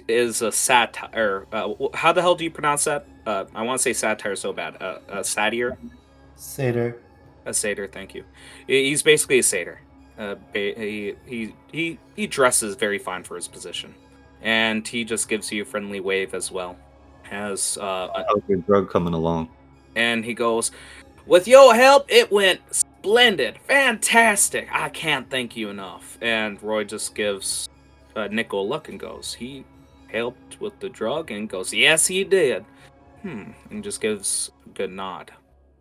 is 0.09 0.43
a 0.43 0.53
satire. 0.53 1.47
Uh, 1.53 1.75
how 1.95 2.13
the 2.13 2.21
hell 2.21 2.35
do 2.35 2.45
you 2.45 2.51
pronounce 2.51 2.85
that? 2.85 3.07
Uh, 3.27 3.45
I 3.55 3.63
want 3.63 3.79
to 3.79 3.83
say 3.83 3.93
satire 3.93 4.37
so 4.37 4.53
bad. 4.53 4.81
Uh, 4.83 4.99
a 5.09 5.25
satyr? 5.25 5.79
Satyr. 6.37 6.99
A 7.47 7.55
satyr, 7.55 7.87
thank 7.87 8.15
you. 8.15 8.25
He's 8.67 9.03
basically 9.03 9.39
a 9.39 9.43
satyr. 9.43 9.81
Uh, 10.19 10.35
he, 10.53 11.15
he 11.27 11.55
he 11.71 11.99
he 12.17 12.27
dresses 12.27 12.75
very 12.75 12.99
fine 12.99 13.23
for 13.23 13.37
his 13.37 13.47
position, 13.47 13.95
and 14.43 14.87
he 14.87 15.05
just 15.05 15.29
gives 15.29 15.51
you 15.53 15.63
a 15.63 15.65
friendly 15.65 16.01
wave 16.01 16.35
as 16.35 16.51
well. 16.51 16.77
Has 17.23 17.79
uh, 17.81 18.09
a- 18.15 18.25
how's 18.29 18.65
drug 18.67 18.91
coming 18.91 19.15
along? 19.15 19.49
and 19.95 20.25
he 20.25 20.35
goes, 20.35 20.73
"With 21.27 21.47
your 21.49 21.75
help, 21.75 22.07
it 22.09 22.31
went 22.33 22.61
splendid, 22.71 23.59
fantastic. 23.67 24.69
I 24.73 24.89
can't 24.89 25.31
thank 25.31 25.57
you 25.57 25.71
enough." 25.71 26.19
And 26.21 26.61
Roy 26.63 26.85
just 26.85 27.15
gives 27.15 27.69
uh, 28.17 28.27
Nickel 28.29 28.63
a 28.63 28.67
look 28.67 28.89
and 28.89 28.99
goes, 28.99 29.35
"He 29.35 29.65
helped 30.09 30.61
with 30.61 30.79
the 30.81 30.89
drug," 30.89 31.31
and 31.31 31.49
goes, 31.49 31.73
"Yes, 31.73 32.07
he 32.07 32.25
did." 32.25 32.65
Hmm, 33.23 33.53
and 33.71 33.83
just 33.83 34.01
gives 34.01 34.51
a 34.67 34.69
good 34.71 34.93
nod. 34.93 35.33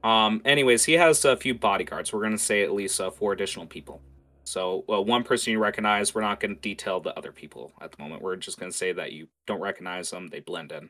Um, 0.03 0.41
anyways, 0.45 0.85
he 0.85 0.93
has 0.93 1.25
a 1.25 1.35
few 1.35 1.53
bodyguards. 1.53 2.13
We're 2.13 2.23
gonna 2.23 2.37
say 2.37 2.63
at 2.63 2.71
least 2.71 3.01
uh, 3.01 3.11
four 3.11 3.33
additional 3.33 3.65
people. 3.65 4.01
So 4.45 4.83
one 4.87 5.23
person 5.23 5.51
you 5.51 5.59
recognize. 5.59 6.15
We're 6.15 6.21
not 6.21 6.39
gonna 6.39 6.55
detail 6.55 7.01
the 7.01 7.17
other 7.17 7.33
people 7.33 7.73
at 7.81 7.91
the 7.91 8.01
moment. 8.01 8.21
We're 8.21 8.37
just 8.37 8.59
gonna 8.59 8.71
say 8.71 8.93
that 8.93 9.11
you 9.11 9.27
don't 9.45 9.59
recognize 9.59 10.09
them. 10.09 10.27
They 10.27 10.39
blend 10.39 10.71
in. 10.71 10.89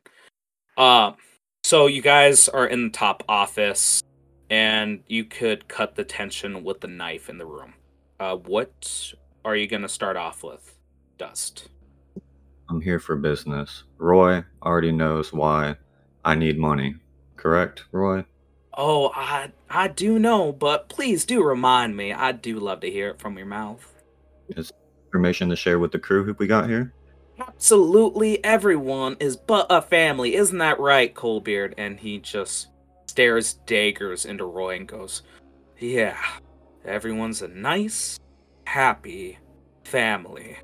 Uh, 0.77 1.13
so 1.63 1.87
you 1.87 2.03
guys 2.03 2.47
are 2.47 2.67
in 2.67 2.83
the 2.83 2.89
top 2.91 3.23
office, 3.27 4.03
and 4.51 5.03
you 5.07 5.25
could 5.25 5.67
cut 5.67 5.95
the 5.95 6.03
tension 6.03 6.63
with 6.63 6.81
the 6.81 6.87
knife 6.87 7.29
in 7.29 7.39
the 7.39 7.45
room. 7.47 7.73
Uh, 8.19 8.35
what 8.35 9.13
are 9.43 9.55
you 9.55 9.67
gonna 9.67 9.89
start 9.89 10.17
off 10.17 10.43
with, 10.43 10.77
Dust? 11.17 11.69
I'm 12.69 12.81
here 12.81 12.99
for 12.99 13.15
business. 13.15 13.83
Roy 13.97 14.43
already 14.61 14.91
knows 14.91 15.31
why 15.31 15.75
I 16.25 16.35
need 16.35 16.57
money. 16.59 16.95
Correct, 17.35 17.85
Roy? 17.91 18.25
Oh, 18.73 19.11
I 19.15 19.51
I 19.69 19.87
do 19.87 20.19
know, 20.19 20.51
but 20.51 20.89
please 20.89 21.25
do 21.25 21.43
remind 21.43 21.95
me. 21.95 22.13
I 22.13 22.31
do 22.31 22.59
love 22.59 22.81
to 22.81 22.91
hear 22.91 23.09
it 23.09 23.19
from 23.19 23.37
your 23.37 23.47
mouth. 23.47 23.93
Is 24.49 24.71
Information 25.07 25.49
to 25.49 25.55
share 25.55 25.79
with 25.79 25.91
the 25.93 25.99
crew 25.99 26.25
who 26.25 26.33
we 26.33 26.47
got 26.47 26.67
here? 26.67 26.93
Absolutely 27.39 28.43
everyone 28.43 29.15
is 29.19 29.37
but 29.37 29.65
a 29.69 29.81
family, 29.81 30.35
isn't 30.35 30.57
that 30.57 30.79
right, 30.79 31.13
Coalbeard? 31.15 31.73
And 31.77 31.99
he 31.99 32.19
just 32.19 32.67
stares 33.07 33.53
daggers 33.65 34.25
into 34.25 34.45
Roy 34.45 34.75
and 34.75 34.87
goes, 34.87 35.23
Yeah, 35.79 36.17
everyone's 36.83 37.41
a 37.41 37.47
nice, 37.47 38.19
happy 38.65 39.39
family. 39.85 40.57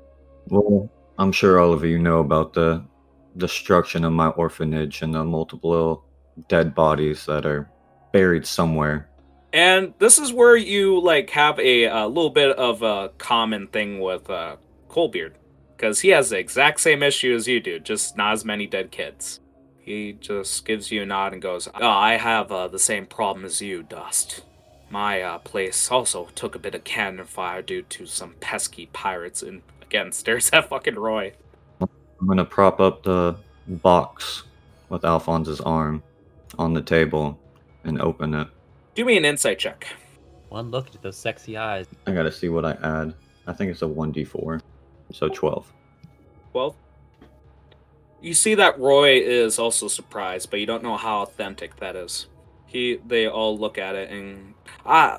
Well, 0.48 0.90
I'm 1.18 1.32
sure 1.32 1.60
all 1.60 1.72
of 1.72 1.84
you 1.84 1.98
know 1.98 2.18
about 2.18 2.52
the 2.52 2.84
destruction 3.36 4.04
of 4.04 4.12
my 4.12 4.28
orphanage 4.28 5.02
and 5.02 5.14
the 5.14 5.24
multiple 5.24 6.04
dead 6.48 6.74
bodies 6.74 7.26
that 7.26 7.46
are 7.46 7.70
buried 8.12 8.46
somewhere. 8.46 9.08
And 9.52 9.94
this 9.98 10.18
is 10.18 10.32
where 10.32 10.56
you 10.56 11.00
like 11.00 11.30
have 11.30 11.60
a, 11.60 11.86
uh 11.86 12.06
little 12.06 12.30
bit 12.30 12.56
of 12.56 12.82
a 12.82 13.10
common 13.18 13.68
thing 13.68 14.00
with 14.00 14.28
uh, 14.28 14.56
Coalbeard, 14.88 15.34
because 15.76 16.00
he 16.00 16.08
has 16.08 16.30
the 16.30 16.38
exact 16.38 16.80
same 16.80 17.02
issue 17.02 17.34
as 17.34 17.46
you 17.46 17.60
do, 17.60 17.78
just 17.78 18.16
not 18.16 18.32
as 18.32 18.44
many 18.44 18.66
dead 18.66 18.90
kids. 18.90 19.40
He 19.78 20.14
just 20.14 20.64
gives 20.64 20.90
you 20.90 21.02
a 21.02 21.06
nod 21.06 21.34
and 21.34 21.42
goes, 21.42 21.68
oh, 21.74 21.86
I 21.86 22.16
have 22.16 22.50
uh, 22.50 22.68
the 22.68 22.78
same 22.78 23.06
problem 23.06 23.44
as 23.44 23.60
you, 23.60 23.82
Dust. 23.82 24.42
My 24.90 25.20
uh, 25.20 25.38
place 25.38 25.90
also 25.90 26.28
took 26.34 26.54
a 26.54 26.58
bit 26.58 26.74
of 26.74 26.84
cannon 26.84 27.26
fire 27.26 27.62
due 27.62 27.82
to 27.82 28.06
some 28.06 28.34
pesky 28.40 28.86
pirates. 28.92 29.42
And 29.42 29.62
again, 29.94 30.10
stares 30.10 30.50
at 30.52 30.68
fucking 30.68 30.96
Roy. 30.96 31.32
I'm 31.80 32.26
gonna 32.26 32.44
prop 32.44 32.80
up 32.80 33.02
the 33.02 33.36
box 33.66 34.44
with 34.88 35.04
Alphonse's 35.04 35.60
arm 35.60 36.02
on 36.58 36.74
the 36.74 36.82
table 36.82 37.38
and 37.84 38.00
open 38.00 38.34
it. 38.34 38.48
Do 38.94 39.04
me 39.04 39.16
an 39.16 39.24
insight 39.24 39.58
check. 39.58 39.86
One 40.48 40.70
look 40.70 40.94
at 40.94 41.02
those 41.02 41.16
sexy 41.16 41.56
eyes. 41.56 41.86
I 42.06 42.12
gotta 42.12 42.32
see 42.32 42.48
what 42.48 42.64
I 42.64 42.72
add. 42.82 43.14
I 43.46 43.52
think 43.52 43.70
it's 43.70 43.82
a 43.82 43.86
1d4. 43.86 44.60
So 45.12 45.28
12. 45.28 45.72
Well, 46.52 46.76
you 48.20 48.32
see 48.34 48.54
that 48.54 48.78
Roy 48.78 49.20
is 49.20 49.58
also 49.58 49.86
surprised, 49.86 50.50
but 50.50 50.60
you 50.60 50.66
don't 50.66 50.82
know 50.82 50.96
how 50.96 51.22
authentic 51.22 51.76
that 51.76 51.94
is. 51.94 52.26
He, 52.66 53.00
they 53.06 53.28
all 53.28 53.58
look 53.58 53.76
at 53.78 53.94
it 53.94 54.10
and 54.10 54.54
I, 54.86 55.18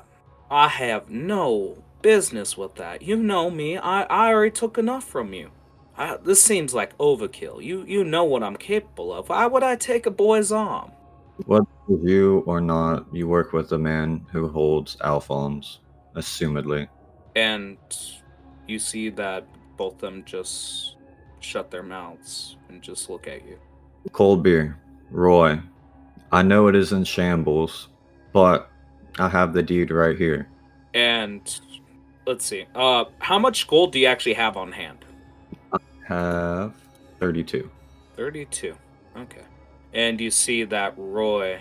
I 0.50 0.68
have 0.68 1.08
no 1.08 1.82
business 2.06 2.56
with 2.56 2.76
that. 2.76 3.02
You 3.02 3.16
know 3.16 3.50
me. 3.50 3.76
I, 3.76 4.04
I 4.04 4.32
already 4.32 4.52
took 4.52 4.78
enough 4.78 5.02
from 5.02 5.34
you. 5.34 5.50
I, 5.98 6.16
this 6.18 6.40
seems 6.40 6.72
like 6.72 6.96
overkill. 6.98 7.60
You, 7.60 7.82
you 7.84 8.04
know 8.04 8.22
what 8.22 8.44
I'm 8.44 8.54
capable 8.54 9.12
of. 9.12 9.28
Why 9.28 9.44
would 9.44 9.64
I 9.64 9.74
take 9.74 10.06
a 10.06 10.12
boy's 10.12 10.52
arm? 10.52 10.92
Whether 11.46 11.66
you 11.88 12.44
or 12.46 12.60
not, 12.60 13.12
you 13.12 13.26
work 13.26 13.52
with 13.52 13.72
a 13.72 13.78
man 13.78 14.24
who 14.30 14.46
holds 14.46 14.96
Alphonse, 15.02 15.80
assumedly. 16.14 16.86
And 17.34 17.76
you 18.68 18.78
see 18.78 19.08
that 19.10 19.48
both 19.76 19.94
of 19.94 20.00
them 20.02 20.22
just 20.24 20.94
shut 21.40 21.72
their 21.72 21.82
mouths 21.82 22.56
and 22.68 22.80
just 22.80 23.10
look 23.10 23.26
at 23.26 23.44
you. 23.44 23.58
Coldbeard. 24.10 24.76
Roy, 25.10 25.58
I 26.30 26.42
know 26.42 26.68
it 26.68 26.76
is 26.76 26.92
in 26.92 27.02
shambles, 27.02 27.88
but 28.32 28.70
I 29.18 29.28
have 29.28 29.52
the 29.52 29.62
deed 29.64 29.90
right 29.90 30.16
here. 30.16 30.48
And 30.94 31.42
let's 32.26 32.44
see. 32.44 32.66
Uh, 32.74 33.04
how 33.18 33.38
much 33.38 33.66
gold 33.66 33.92
do 33.92 33.98
you 33.98 34.06
actually 34.06 34.34
have 34.34 34.56
on 34.56 34.72
hand? 34.72 35.04
I 35.72 35.78
have 36.08 36.74
32. 37.20 37.70
32. 38.16 38.74
Okay. 39.16 39.42
And 39.94 40.20
you 40.20 40.30
see 40.30 40.64
that 40.64 40.94
Roy 40.96 41.58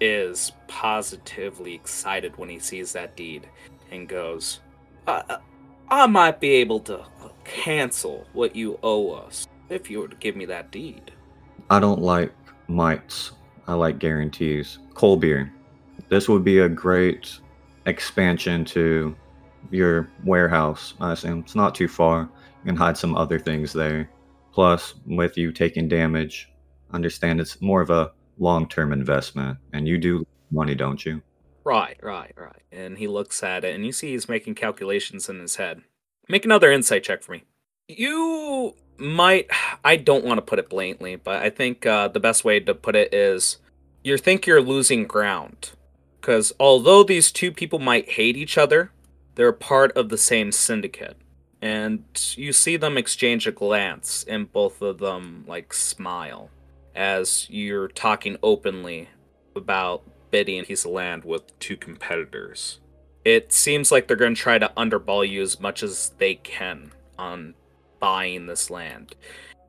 is 0.00 0.52
positively 0.66 1.74
excited 1.74 2.36
when 2.36 2.48
he 2.48 2.58
sees 2.58 2.92
that 2.92 3.16
deed 3.16 3.48
and 3.90 4.08
goes, 4.08 4.60
I, 5.06 5.38
I 5.88 6.06
might 6.06 6.40
be 6.40 6.50
able 6.50 6.80
to 6.80 7.04
cancel 7.44 8.26
what 8.32 8.56
you 8.56 8.78
owe 8.82 9.12
us 9.12 9.46
if 9.68 9.90
you 9.90 10.00
were 10.00 10.08
to 10.08 10.16
give 10.16 10.36
me 10.36 10.44
that 10.46 10.70
deed. 10.70 11.12
I 11.70 11.78
don't 11.78 12.00
like 12.00 12.32
mites. 12.68 13.32
I 13.68 13.74
like 13.74 13.98
guarantees. 13.98 14.78
Coldbeard. 14.94 15.50
This 16.08 16.28
would 16.28 16.44
be 16.44 16.60
a 16.60 16.68
great 16.68 17.38
expansion 17.86 18.64
to 18.66 19.16
your 19.70 20.08
warehouse. 20.24 20.94
I 21.00 21.12
assume 21.12 21.40
it's 21.40 21.54
not 21.54 21.74
too 21.74 21.88
far. 21.88 22.22
You 22.22 22.66
can 22.66 22.76
hide 22.76 22.96
some 22.96 23.16
other 23.16 23.38
things 23.38 23.72
there. 23.72 24.10
Plus, 24.52 24.94
with 25.06 25.36
you 25.36 25.52
taking 25.52 25.88
damage, 25.88 26.50
understand 26.92 27.40
it's 27.40 27.60
more 27.60 27.80
of 27.80 27.90
a 27.90 28.12
long-term 28.38 28.92
investment, 28.92 29.58
and 29.72 29.86
you 29.86 29.98
do 29.98 30.26
money, 30.50 30.74
don't 30.74 31.04
you? 31.04 31.22
Right, 31.64 31.98
right, 32.02 32.32
right. 32.36 32.62
And 32.70 32.96
he 32.96 33.08
looks 33.08 33.42
at 33.42 33.64
it, 33.64 33.74
and 33.74 33.84
you 33.84 33.92
see 33.92 34.12
he's 34.12 34.28
making 34.28 34.54
calculations 34.54 35.28
in 35.28 35.40
his 35.40 35.56
head. 35.56 35.82
Make 36.28 36.44
another 36.44 36.72
insight 36.72 37.04
check 37.04 37.22
for 37.22 37.32
me. 37.32 37.44
You 37.88 38.74
might, 38.98 39.48
I 39.84 39.96
don't 39.96 40.24
want 40.24 40.38
to 40.38 40.42
put 40.42 40.58
it 40.58 40.70
blatantly, 40.70 41.16
but 41.16 41.42
I 41.42 41.50
think 41.50 41.84
uh, 41.84 42.08
the 42.08 42.20
best 42.20 42.44
way 42.44 42.60
to 42.60 42.74
put 42.74 42.96
it 42.96 43.12
is 43.12 43.58
you 44.02 44.16
think 44.16 44.46
you're 44.46 44.62
losing 44.62 45.04
ground. 45.06 45.72
Because 46.20 46.52
although 46.58 47.02
these 47.02 47.30
two 47.30 47.52
people 47.52 47.78
might 47.78 48.10
hate 48.10 48.36
each 48.36 48.58
other, 48.58 48.90
they're 49.36 49.52
part 49.52 49.92
of 49.96 50.08
the 50.08 50.18
same 50.18 50.50
syndicate. 50.50 51.16
And 51.62 52.04
you 52.36 52.52
see 52.52 52.76
them 52.76 52.98
exchange 52.98 53.46
a 53.46 53.52
glance, 53.52 54.24
and 54.28 54.52
both 54.52 54.82
of 54.82 54.98
them, 54.98 55.44
like, 55.46 55.72
smile 55.72 56.50
as 56.94 57.48
you're 57.48 57.88
talking 57.88 58.36
openly 58.42 59.08
about 59.54 60.02
bidding 60.30 60.60
a 60.60 60.64
piece 60.64 60.84
of 60.84 60.90
land 60.90 61.24
with 61.24 61.58
two 61.58 61.76
competitors. 61.76 62.80
It 63.24 63.52
seems 63.52 63.90
like 63.90 64.06
they're 64.06 64.16
going 64.16 64.34
to 64.34 64.40
try 64.40 64.58
to 64.58 64.72
underball 64.76 65.28
you 65.28 65.42
as 65.42 65.60
much 65.60 65.82
as 65.82 66.12
they 66.18 66.36
can 66.36 66.92
on 67.18 67.54
buying 68.00 68.46
this 68.46 68.70
land. 68.70 69.14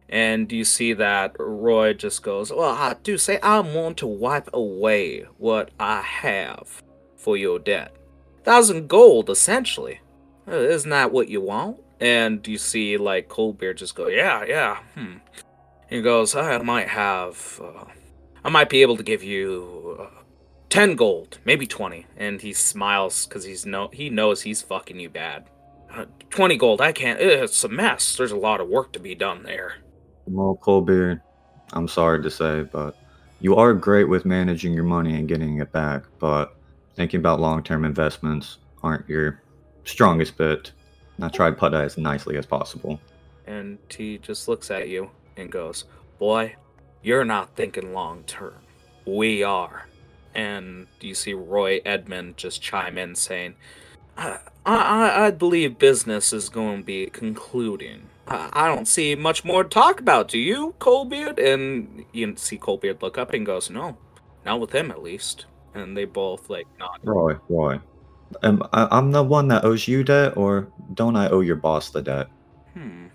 And 0.09 0.51
you 0.51 0.63
see 0.63 0.93
that 0.93 1.35
Roy 1.37 1.93
just 1.93 2.23
goes, 2.23 2.51
Well, 2.51 2.75
I 2.75 2.95
do 3.03 3.17
say 3.17 3.39
I 3.41 3.59
want 3.59 3.97
to 3.97 4.07
wipe 4.07 4.49
away 4.53 5.25
what 5.37 5.71
I 5.79 6.01
have 6.01 6.81
for 7.17 7.35
your 7.35 7.59
debt. 7.59 7.96
Thousand 8.47 8.87
gold, 8.87 9.29
essentially. 9.29 9.99
Uh, 10.47 10.55
Isn't 10.55 10.91
that 10.91 11.11
what 11.11 11.27
you 11.27 11.41
want? 11.41 11.81
And 11.99 12.47
you 12.47 12.57
see, 12.57 12.95
like, 12.95 13.27
Coldbeard 13.27 13.75
just 13.75 13.93
go, 13.93 14.07
Yeah, 14.07 14.45
yeah, 14.45 14.77
hmm. 14.95 15.17
He 15.89 16.01
goes, 16.01 16.33
I 16.33 16.57
might 16.59 16.87
have, 16.87 17.59
uh, 17.61 17.83
I 18.45 18.49
might 18.49 18.69
be 18.69 18.81
able 18.81 18.95
to 18.95 19.03
give 19.03 19.21
you 19.21 19.97
uh, 19.99 20.21
10 20.69 20.95
gold, 20.95 21.39
maybe 21.43 21.67
20. 21.67 22.05
And 22.15 22.39
he 22.39 22.53
smiles 22.53 23.25
because 23.27 23.43
he's 23.43 23.65
no, 23.65 23.89
he 23.91 24.09
knows 24.09 24.41
he's 24.41 24.61
fucking 24.61 24.97
you 24.97 25.09
bad. 25.09 25.49
Uh, 25.93 26.05
20 26.29 26.55
gold, 26.55 26.79
I 26.79 26.93
can't, 26.93 27.19
it's 27.19 27.65
a 27.65 27.69
mess. 27.69 28.15
There's 28.15 28.31
a 28.31 28.37
lot 28.37 28.61
of 28.61 28.69
work 28.69 28.93
to 28.93 28.99
be 29.01 29.13
done 29.13 29.43
there. 29.43 29.75
Well, 30.25 30.57
Colbeard, 30.61 31.19
I'm 31.73 31.89
sorry 31.89 32.23
to 32.23 32.31
say, 32.31 32.61
but 32.63 32.95
you 33.41 33.57
are 33.57 33.73
great 33.73 34.07
with 34.07 34.23
managing 34.23 34.71
your 34.71 34.85
money 34.85 35.15
and 35.15 35.27
getting 35.27 35.59
it 35.59 35.73
back, 35.73 36.03
but 36.17 36.56
thinking 36.97 37.19
about 37.19 37.39
long-term 37.39 37.85
investments 37.85 38.57
aren't 38.83 39.07
your 39.07 39.39
strongest 39.85 40.35
bit. 40.35 40.71
I 41.21 41.29
tried 41.29 41.51
to 41.51 41.55
put 41.55 41.73
it 41.73 41.77
as 41.77 41.97
nicely 41.97 42.37
as 42.37 42.45
possible. 42.45 42.99
And 43.45 43.77
he 43.87 44.17
just 44.17 44.47
looks 44.47 44.69
at 44.71 44.89
you 44.89 45.11
and 45.37 45.51
goes, 45.51 45.85
Boy, 46.19 46.55
you're 47.01 47.23
not 47.23 47.55
thinking 47.55 47.93
long 47.93 48.23
term. 48.23 48.55
We 49.05 49.43
are. 49.43 49.87
And 50.33 50.87
you 50.99 51.15
see 51.15 51.33
Roy 51.33 51.81
Edmond 51.85 52.35
just 52.35 52.61
chime 52.61 52.97
in 52.97 53.15
saying, 53.15 53.55
I, 54.17 54.39
I, 54.65 55.25
I 55.27 55.31
believe 55.31 55.77
business 55.77 56.33
is 56.33 56.49
going 56.49 56.79
to 56.79 56.83
be 56.83 57.05
concluding. 57.07 58.09
I, 58.27 58.49
I 58.51 58.67
don't 58.67 58.87
see 58.87 59.13
much 59.15 59.45
more 59.45 59.63
to 59.63 59.69
talk 59.69 59.99
about, 59.99 60.27
do 60.27 60.39
you, 60.39 60.73
Colbeard? 60.79 61.39
And 61.39 62.05
you 62.11 62.35
see 62.37 62.57
Colbeard 62.57 63.01
look 63.01 63.17
up 63.17 63.33
and 63.33 63.45
goes, 63.45 63.69
No, 63.69 63.97
not 64.45 64.59
with 64.59 64.73
him 64.73 64.89
at 64.89 65.03
least. 65.03 65.45
And 65.77 65.95
they 65.95 66.05
both 66.05 66.49
like 66.49 66.67
nod. 66.79 66.99
Roy, 67.03 67.35
Roy, 67.49 67.79
am 68.43 68.63
I, 68.73 68.87
I'm 68.91 69.11
the 69.11 69.23
one 69.23 69.47
that 69.49 69.63
owes 69.63 69.87
you 69.87 70.03
debt, 70.03 70.37
or 70.37 70.71
don't 70.93 71.15
I 71.15 71.29
owe 71.29 71.41
your 71.41 71.55
boss 71.55 71.89
the 71.89 72.01
debt? 72.01 72.27
Hmm. 72.73 73.07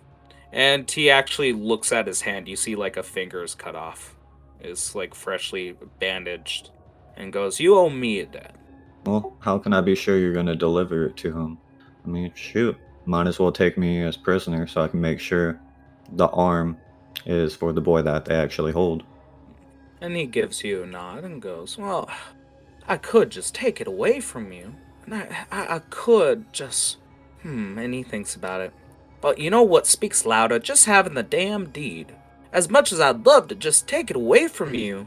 And 0.52 0.90
he 0.90 1.10
actually 1.10 1.52
looks 1.52 1.93
at 1.93 2.06
his 2.06 2.20
hand. 2.20 2.47
You 2.47 2.56
see, 2.56 2.76
like, 2.76 2.97
a 2.97 3.02
finger 3.02 3.43
is 3.43 3.55
cut 3.55 3.74
off, 3.74 4.14
is 4.60 4.94
like 4.94 5.14
freshly 5.14 5.74
bandaged, 5.98 6.70
and 7.16 7.32
goes, 7.32 7.59
You 7.59 7.76
owe 7.76 7.90
me 7.90 8.20
a 8.20 8.26
debt. 8.26 8.56
Well, 9.05 9.36
how 9.40 9.59
can 9.59 9.72
I 9.72 9.80
be 9.80 9.94
sure 9.94 10.18
you're 10.18 10.34
going 10.34 10.47
to 10.47 10.55
deliver 10.55 11.06
it 11.06 11.16
to 11.18 11.36
him? 11.36 11.59
I 12.05 12.09
mean, 12.09 12.32
shoot, 12.34 12.76
might 13.06 13.26
as 13.26 13.39
well 13.39 13.51
take 13.51 13.76
me 13.76 14.02
as 14.02 14.16
prisoner 14.16 14.66
so 14.66 14.82
I 14.82 14.89
can 14.89 15.01
make 15.01 15.18
sure 15.18 15.60
the 16.12 16.28
arm 16.28 16.76
is 17.26 17.55
for 17.55 17.72
the 17.72 17.80
boy 17.80 18.02
that 18.02 18.24
they 18.24 18.34
actually 18.34 18.72
hold. 18.72 19.05
And 20.01 20.16
he 20.16 20.26
gives 20.26 20.62
you 20.64 20.82
a 20.82 20.86
nod 20.86 21.24
and 21.24 21.40
goes, 21.40 21.78
Well, 21.78 22.10
I 22.86 22.96
could 22.96 23.30
just 23.30 23.54
take 23.54 23.80
it 23.80 23.86
away 23.86 24.20
from 24.20 24.52
you. 24.52 24.74
And 25.04 25.14
I, 25.14 25.46
I, 25.50 25.76
I 25.76 25.78
could 25.90 26.52
just. 26.52 26.98
Hmm, 27.42 27.78
and 27.78 27.94
he 27.94 28.02
thinks 28.02 28.34
about 28.34 28.60
it. 28.60 28.72
But 29.20 29.38
you 29.38 29.50
know 29.50 29.62
what 29.62 29.86
speaks 29.86 30.26
louder? 30.26 30.59
Just 30.59 30.86
having 30.86 31.14
the 31.14 31.22
damn 31.22 31.70
deed. 31.70 32.14
As 32.52 32.68
much 32.68 32.92
as 32.92 33.00
I'd 33.00 33.24
love 33.24 33.48
to 33.48 33.54
just 33.54 33.88
take 33.88 34.10
it 34.10 34.16
away 34.16 34.48
from 34.48 34.74
you, 34.74 35.06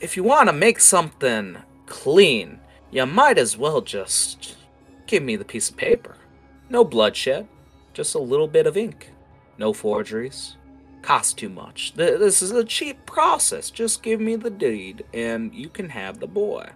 if 0.00 0.16
you 0.16 0.22
want 0.22 0.48
to 0.48 0.52
make 0.52 0.80
something 0.80 1.58
clean, 1.86 2.60
you 2.90 3.04
might 3.06 3.38
as 3.38 3.56
well 3.56 3.80
just 3.80 4.56
give 5.06 5.22
me 5.22 5.36
the 5.36 5.44
piece 5.44 5.70
of 5.70 5.76
paper. 5.76 6.16
No 6.70 6.84
bloodshed, 6.84 7.46
just 7.92 8.14
a 8.14 8.18
little 8.18 8.48
bit 8.48 8.66
of 8.66 8.76
ink. 8.76 9.12
No 9.58 9.72
forgeries. 9.72 10.56
Cost 11.02 11.36
too 11.36 11.48
much. 11.48 11.94
This 11.94 12.42
is 12.42 12.52
a 12.52 12.64
cheap 12.64 13.04
process. 13.06 13.70
Just 13.70 14.02
give 14.02 14.20
me 14.20 14.36
the 14.36 14.50
deed, 14.50 15.04
and 15.12 15.52
you 15.54 15.68
can 15.68 15.90
have 15.90 16.20
the 16.20 16.26
boy. 16.26 16.70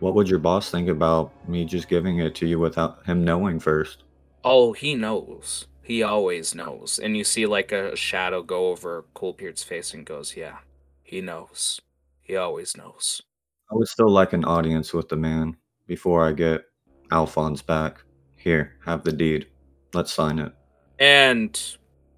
What 0.00 0.14
would 0.14 0.28
your 0.28 0.38
boss 0.38 0.70
think 0.70 0.88
about 0.88 1.32
me 1.48 1.64
just 1.64 1.88
giving 1.88 2.18
it 2.18 2.34
to 2.36 2.46
you 2.46 2.58
without 2.58 3.04
him 3.06 3.24
knowing 3.24 3.60
first? 3.60 4.04
Oh, 4.42 4.72
he 4.72 4.94
knows. 4.94 5.66
He 5.82 6.02
always 6.02 6.54
knows. 6.54 6.98
And 6.98 7.16
you 7.16 7.24
see 7.24 7.46
like 7.46 7.72
a 7.72 7.94
shadow 7.94 8.42
go 8.42 8.68
over 8.68 9.04
Coldbeard's 9.14 9.62
face 9.62 9.92
and 9.94 10.06
goes, 10.06 10.36
Yeah, 10.36 10.58
he 11.02 11.20
knows. 11.20 11.80
He 12.22 12.36
always 12.36 12.76
knows. 12.76 13.22
I 13.70 13.74
would 13.76 13.88
still 13.88 14.10
like 14.10 14.32
an 14.32 14.44
audience 14.44 14.92
with 14.92 15.08
the 15.08 15.16
man 15.16 15.56
before 15.86 16.26
I 16.26 16.32
get 16.32 16.62
Alphonse 17.10 17.62
back. 17.62 18.02
Here, 18.36 18.76
have 18.84 19.04
the 19.04 19.12
deed. 19.12 19.46
Let's 19.92 20.12
sign 20.12 20.38
it. 20.38 20.52
And 20.98 21.58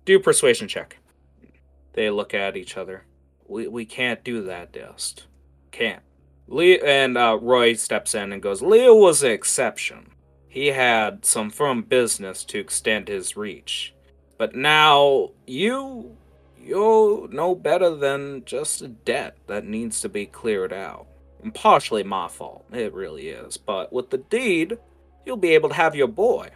do 0.05 0.18
persuasion 0.18 0.68
check. 0.68 0.98
They 1.93 2.10
look 2.10 2.34
at 2.34 2.56
each 2.56 2.76
other. 2.76 3.05
we, 3.47 3.68
we 3.68 3.84
can't 3.84 4.22
do 4.22 4.43
that, 4.43 4.72
Dust. 4.72 5.26
Can't. 5.70 6.02
Leo 6.48 6.85
and 6.85 7.18
uh, 7.18 7.39
Roy 7.40 7.74
steps 7.74 8.14
in 8.14 8.32
and 8.32 8.43
goes, 8.43 8.62
Leo 8.62 8.94
was 8.94 9.23
an 9.23 9.32
exception. 9.32 10.10
He 10.48 10.68
had 10.68 11.24
some 11.24 11.51
firm 11.51 11.82
business 11.82 12.44
to 12.44 12.59
extend 12.59 13.09
his 13.09 13.36
reach. 13.36 13.94
But 14.39 14.55
now 14.55 15.31
you 15.47 16.16
you're 16.66 17.28
no 17.28 17.55
better 17.55 17.94
than 17.94 18.44
just 18.44 18.82
a 18.82 18.89
debt 18.89 19.36
that 19.47 19.64
needs 19.64 20.01
to 20.01 20.09
be 20.09 20.27
cleared 20.27 20.73
out. 20.73 21.06
And 21.43 21.55
partially 21.55 22.02
my 22.02 22.27
fault, 22.27 22.64
it 22.73 22.93
really 22.93 23.28
is. 23.28 23.56
But 23.56 23.93
with 23.93 24.10
the 24.10 24.18
deed, 24.18 24.78
you'll 25.24 25.36
be 25.36 25.55
able 25.55 25.68
to 25.68 25.74
have 25.77 25.94
your 25.94 26.09
boy. 26.09 26.51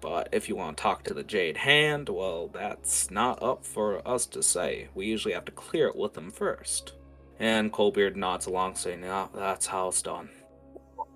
But 0.00 0.28
if 0.30 0.48
you 0.48 0.54
want 0.54 0.76
to 0.76 0.82
talk 0.82 1.02
to 1.04 1.14
the 1.14 1.24
Jade 1.24 1.56
Hand, 1.56 2.08
well, 2.08 2.48
that's 2.48 3.10
not 3.10 3.42
up 3.42 3.64
for 3.64 4.06
us 4.06 4.26
to 4.26 4.42
say. 4.42 4.88
We 4.94 5.06
usually 5.06 5.34
have 5.34 5.46
to 5.46 5.52
clear 5.52 5.88
it 5.88 5.96
with 5.96 6.14
them 6.14 6.30
first. 6.30 6.92
And 7.38 7.72
Colbeard 7.72 8.16
nods 8.16 8.46
along, 8.46 8.76
saying, 8.76 9.02
Yeah, 9.02 9.28
that's 9.34 9.66
how 9.66 9.88
it's 9.88 10.02
done. 10.02 10.28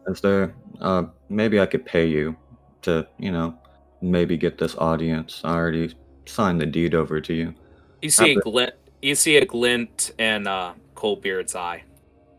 Is 0.06 0.20
there, 0.20 0.54
uh, 0.80 1.04
maybe 1.28 1.60
I 1.60 1.66
could 1.66 1.84
pay 1.84 2.06
you 2.06 2.36
to, 2.82 3.06
you 3.18 3.30
know, 3.30 3.58
maybe 4.02 4.36
get 4.36 4.58
this 4.58 4.76
audience. 4.76 5.40
I 5.44 5.54
already 5.54 5.94
signed 6.26 6.60
the 6.60 6.66
deed 6.66 6.94
over 6.94 7.20
to 7.20 7.34
you. 7.34 7.54
You 8.02 8.10
see 8.10 8.32
a 8.32 8.40
glint. 8.40 8.74
You 9.02 9.14
see 9.14 9.36
a 9.36 9.46
glint 9.46 10.12
in 10.18 10.46
uh, 10.46 10.74
Coldbeard's 10.94 11.54
eye. 11.54 11.84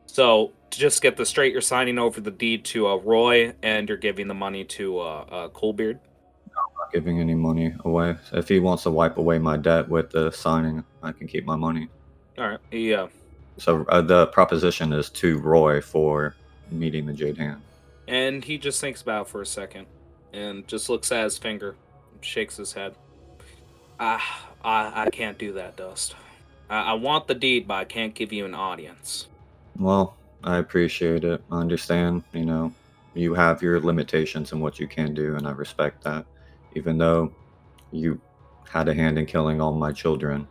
So 0.06 0.52
to 0.70 0.80
just 0.80 1.02
get 1.02 1.18
this 1.18 1.30
straight, 1.30 1.52
you're 1.54 1.62
signing 1.62 1.98
over 1.98 2.22
the 2.22 2.32
deed 2.32 2.66
to 2.66 2.88
uh, 2.88 2.96
Roy, 2.98 3.54
and 3.64 3.88
you're 3.88 3.98
giving 3.98 4.28
the 4.28 4.34
money 4.34 4.64
to 4.66 5.00
uh, 5.00 5.04
uh, 5.04 5.50
Coldbeard. 5.50 6.00
Not 6.54 6.92
giving 6.94 7.20
any 7.20 7.36
money 7.36 7.74
away. 7.86 8.16
If 8.34 8.48
he 8.48 8.60
wants 8.60 8.84
to 8.84 8.92
wipe 8.92 9.18
away 9.18 9.40
my 9.40 9.58
debt 9.58 9.88
with 9.88 10.12
the 10.12 10.32
signing, 10.32 10.84
I 11.02 11.12
can 11.12 11.28
keep 11.28 11.46
my 11.46 11.56
money. 11.56 11.90
All 12.38 12.50
right. 12.50 12.60
He 12.70 12.94
uh, 12.94 13.08
So 13.58 13.86
uh, 13.90 14.02
the 14.02 14.28
proposition 14.28 14.94
is 14.94 15.10
to 15.12 15.38
Roy 15.40 15.82
for 15.82 16.36
meeting 16.72 17.06
the 17.06 17.14
Jade 17.14 17.38
Hand. 17.38 17.62
and 18.08 18.44
he 18.44 18.58
just 18.58 18.82
thinks 18.82 19.02
about 19.02 19.28
it 19.28 19.30
for 19.30 19.42
a 19.42 19.46
second, 19.46 19.86
and 20.34 20.68
just 20.68 20.90
looks 20.90 21.12
at 21.12 21.24
his 21.24 21.38
finger, 21.38 21.76
shakes 22.22 22.58
his 22.58 22.74
head. 22.74 22.96
Ah, 24.00 24.50
I 24.64 25.04
I 25.06 25.10
can't 25.10 25.38
do 25.38 25.54
that, 25.54 25.76
Dust. 25.78 26.16
I, 26.70 26.92
I 26.92 26.94
want 26.94 27.28
the 27.28 27.36
deed, 27.36 27.68
but 27.68 27.76
I 27.76 27.86
can't 27.86 28.14
give 28.16 28.34
you 28.34 28.46
an 28.46 28.54
audience. 28.56 29.28
Well, 29.78 30.16
I 30.44 30.58
appreciate 30.58 31.24
it. 31.24 31.44
I 31.52 31.60
understand, 31.60 32.24
you 32.34 32.46
know, 32.46 32.74
you 33.14 33.34
have 33.34 33.62
your 33.62 33.80
limitations 33.80 34.52
in 34.54 34.60
what 34.60 34.80
you 34.80 34.88
can 34.88 35.14
do, 35.14 35.36
and 35.36 35.48
I 35.48 35.52
respect 35.52 36.04
that. 36.04 36.26
Even 36.76 36.98
though 36.98 37.32
you 37.92 38.20
had 38.70 38.88
a 38.88 38.94
hand 38.94 39.20
in 39.20 39.26
killing 39.26 39.60
all 39.62 39.74
my 39.74 39.92
children, 39.92 40.48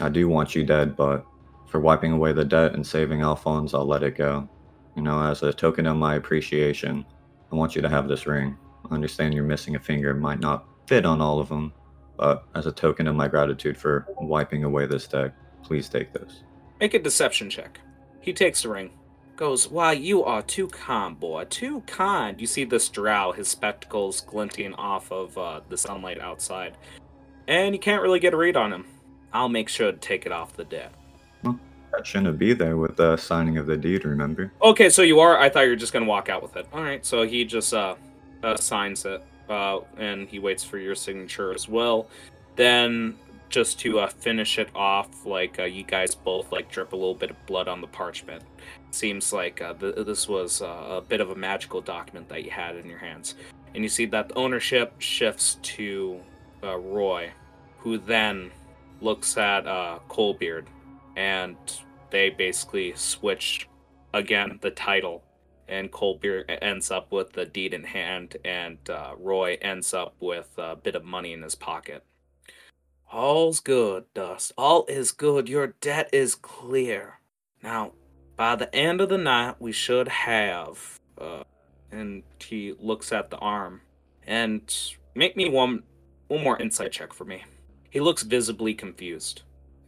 I 0.00 0.08
do 0.10 0.28
want 0.28 0.54
you 0.54 0.64
dead, 0.64 0.96
but 0.96 1.24
for 1.72 1.80
wiping 1.80 2.12
away 2.12 2.34
the 2.34 2.44
debt 2.44 2.74
and 2.74 2.86
saving 2.86 3.22
Alphonse, 3.22 3.72
I'll 3.72 3.86
let 3.86 4.02
it 4.02 4.14
go. 4.14 4.46
You 4.94 5.00
know, 5.00 5.22
as 5.22 5.42
a 5.42 5.54
token 5.54 5.86
of 5.86 5.96
my 5.96 6.16
appreciation, 6.16 7.06
I 7.50 7.56
want 7.56 7.74
you 7.74 7.80
to 7.80 7.88
have 7.88 8.08
this 8.08 8.26
ring. 8.26 8.58
I 8.90 8.94
understand 8.94 9.32
you're 9.32 9.42
missing 9.42 9.74
a 9.74 9.80
finger, 9.80 10.10
it 10.10 10.16
might 10.16 10.38
not 10.38 10.66
fit 10.86 11.06
on 11.06 11.22
all 11.22 11.40
of 11.40 11.48
them, 11.48 11.72
but 12.18 12.44
as 12.54 12.66
a 12.66 12.72
token 12.72 13.06
of 13.06 13.16
my 13.16 13.26
gratitude 13.26 13.78
for 13.78 14.06
wiping 14.20 14.64
away 14.64 14.84
this 14.84 15.06
debt, 15.06 15.34
please 15.62 15.88
take 15.88 16.12
this. 16.12 16.42
Make 16.78 16.92
a 16.92 16.98
deception 16.98 17.48
check. 17.48 17.80
He 18.20 18.34
takes 18.34 18.62
the 18.62 18.68
ring. 18.68 18.90
Goes, 19.36 19.70
Why, 19.70 19.92
you 19.92 20.22
are 20.24 20.42
too 20.42 20.68
kind, 20.68 21.18
boy. 21.18 21.44
Too 21.44 21.80
kind. 21.86 22.38
You 22.38 22.46
see 22.46 22.64
this 22.64 22.90
drow, 22.90 23.32
his 23.32 23.48
spectacles 23.48 24.20
glinting 24.20 24.74
off 24.74 25.10
of 25.10 25.38
uh, 25.38 25.62
the 25.70 25.78
sunlight 25.78 26.20
outside. 26.20 26.76
And 27.48 27.74
you 27.74 27.80
can't 27.80 28.02
really 28.02 28.20
get 28.20 28.34
a 28.34 28.36
read 28.36 28.58
on 28.58 28.74
him. 28.74 28.84
I'll 29.32 29.48
make 29.48 29.70
sure 29.70 29.90
to 29.90 29.96
take 29.96 30.26
it 30.26 30.32
off 30.32 30.52
the 30.52 30.64
debt. 30.64 30.92
Shouldn't 32.04 32.38
be 32.38 32.52
there 32.52 32.76
with 32.76 32.96
the 32.96 33.16
signing 33.16 33.58
of 33.58 33.66
the 33.66 33.76
deed, 33.76 34.04
remember? 34.04 34.52
Okay, 34.62 34.90
so 34.90 35.02
you 35.02 35.20
are. 35.20 35.38
I 35.38 35.48
thought 35.48 35.60
you 35.62 35.70
were 35.70 35.76
just 35.76 35.92
going 35.92 36.04
to 36.04 36.08
walk 36.08 36.28
out 36.28 36.42
with 36.42 36.56
it. 36.56 36.66
All 36.72 36.82
right, 36.82 37.04
so 37.04 37.22
he 37.22 37.44
just 37.44 37.72
uh, 37.74 37.94
uh, 38.42 38.56
signs 38.56 39.04
it. 39.04 39.22
Uh, 39.48 39.80
and 39.98 40.28
he 40.28 40.38
waits 40.38 40.64
for 40.64 40.78
your 40.78 40.94
signature 40.94 41.52
as 41.52 41.68
well. 41.68 42.08
Then, 42.56 43.16
just 43.50 43.78
to 43.80 44.00
uh, 44.00 44.06
finish 44.08 44.58
it 44.58 44.70
off, 44.74 45.26
like 45.26 45.58
uh, 45.58 45.64
you 45.64 45.82
guys 45.82 46.14
both 46.14 46.50
like 46.50 46.70
drip 46.70 46.92
a 46.92 46.96
little 46.96 47.14
bit 47.14 47.30
of 47.30 47.46
blood 47.46 47.68
on 47.68 47.80
the 47.80 47.86
parchment. 47.86 48.42
Seems 48.90 49.32
like 49.32 49.60
uh, 49.60 49.74
th- 49.74 50.06
this 50.06 50.28
was 50.28 50.62
uh, 50.62 50.98
a 50.98 51.00
bit 51.02 51.20
of 51.20 51.30
a 51.30 51.34
magical 51.34 51.80
document 51.80 52.28
that 52.30 52.44
you 52.44 52.50
had 52.50 52.76
in 52.76 52.86
your 52.86 52.98
hands, 52.98 53.34
and 53.74 53.82
you 53.82 53.90
see 53.90 54.06
that 54.06 54.30
the 54.30 54.34
ownership 54.36 54.94
shifts 54.98 55.58
to 55.62 56.20
uh, 56.62 56.78
Roy, 56.78 57.30
who 57.78 57.98
then 57.98 58.50
looks 59.02 59.36
at 59.36 59.66
uh, 59.66 59.98
Colbeard, 60.08 60.66
and 61.16 61.56
they 62.10 62.30
basically 62.30 62.92
switch 62.94 63.68
again 64.14 64.58
the 64.60 64.70
title 64.70 65.22
and 65.68 65.90
Colbeard 65.90 66.44
ends 66.60 66.90
up 66.90 67.10
with 67.10 67.32
the 67.32 67.46
deed 67.46 67.72
in 67.72 67.84
hand, 67.84 68.36
and 68.44 68.78
uh, 68.90 69.14
Roy 69.18 69.56
ends 69.62 69.94
up 69.94 70.14
with 70.20 70.50
a 70.58 70.76
bit 70.76 70.94
of 70.94 71.04
money 71.04 71.32
in 71.32 71.42
his 71.42 71.54
pocket. 71.54 72.04
All's 73.10 73.60
good, 73.60 74.04
Dust. 74.12 74.52
All 74.58 74.84
is 74.86 75.12
good. 75.12 75.48
Your 75.48 75.68
debt 75.80 76.10
is 76.12 76.34
clear. 76.34 77.20
Now, 77.62 77.92
by 78.36 78.56
the 78.56 78.74
end 78.74 79.00
of 79.00 79.08
the 79.08 79.18
night, 79.18 79.56
we 79.60 79.72
should 79.72 80.08
have. 80.08 80.98
Uh, 81.18 81.44
and 81.90 82.22
he 82.38 82.74
looks 82.78 83.12
at 83.12 83.30
the 83.30 83.38
arm, 83.38 83.80
and 84.26 84.74
make 85.14 85.36
me 85.36 85.48
one 85.48 85.84
one 86.28 86.42
more 86.42 86.58
insight 86.58 86.92
check 86.92 87.12
for 87.12 87.24
me. 87.24 87.44
He 87.88 88.00
looks 88.00 88.22
visibly 88.22 88.74
confused, 88.74 89.42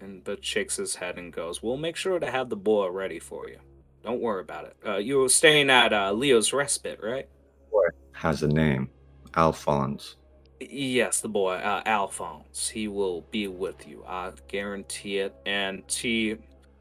and 0.05 0.22
but 0.22 0.44
shakes 0.44 0.76
his 0.76 0.94
head 0.94 1.18
and 1.18 1.32
goes, 1.32 1.62
"We'll 1.62 1.76
make 1.76 1.97
sure 1.97 2.18
to 2.18 2.31
have 2.31 2.48
the 2.48 2.56
boy 2.56 2.89
ready 2.89 3.18
for 3.18 3.48
you." 3.48 3.59
Don't 4.05 4.20
worry 4.20 4.43
about 4.43 4.66
it. 4.66 4.76
Uh, 4.86 4.97
you 4.98 5.18
were 5.18 5.28
staying 5.28 5.70
at 5.70 5.93
uh, 5.93 6.12
Leo's 6.12 6.52
Respite, 6.52 7.01
right? 7.02 7.28
Has 8.12 8.43
a 8.43 8.48
name, 8.48 8.90
Alphonse. 9.36 10.16
Yes, 10.60 11.20
the 11.20 11.28
boy, 11.28 11.55
uh, 11.55 11.82
Alphonse. 11.85 12.68
He 12.68 12.86
will 12.86 13.22
be 13.31 13.48
with 13.48 13.89
you. 13.89 14.05
I 14.06 14.32
guarantee 14.47 15.18
it. 15.18 15.35
And 15.47 15.82
he 15.90 16.36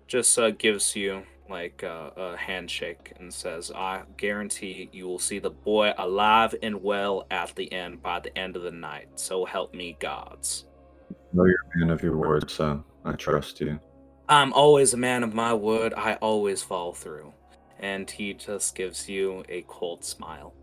just 0.08 0.38
uh, 0.38 0.52
gives 0.52 0.96
you 0.96 1.24
like 1.50 1.84
uh, 1.84 2.12
a 2.16 2.38
handshake 2.38 3.14
and 3.20 3.34
says, 3.34 3.72
"I 3.74 4.04
guarantee 4.18 4.90
you 4.92 5.08
will 5.08 5.20
see 5.20 5.40
the 5.40 5.50
boy 5.50 5.94
alive 5.98 6.54
and 6.62 6.84
well 6.84 7.26
at 7.32 7.56
the 7.56 7.72
end 7.72 8.04
by 8.04 8.20
the 8.20 8.38
end 8.38 8.56
of 8.56 8.64
the 8.64 8.72
night. 8.72 9.08
So 9.16 9.46
help 9.46 9.74
me, 9.74 9.98
gods." 10.00 10.66
know 11.34 11.46
you're 11.46 11.58
man 11.76 11.90
of 11.90 12.02
your 12.04 12.16
word, 12.16 12.50
so 12.50 12.84
I 13.06 13.14
trust 13.14 13.60
you. 13.62 13.80
I'm 14.30 14.54
always 14.54 14.94
a 14.94 14.98
man 14.98 15.24
of 15.24 15.34
my 15.34 15.54
word. 15.54 15.94
I 15.96 16.16
always 16.16 16.62
fall 16.62 16.94
through. 16.94 17.34
And 17.80 18.10
he 18.10 18.34
just 18.34 18.76
gives 18.76 19.10
you 19.10 19.44
a 19.50 19.66
cold 19.68 20.06
smile. 20.06 20.54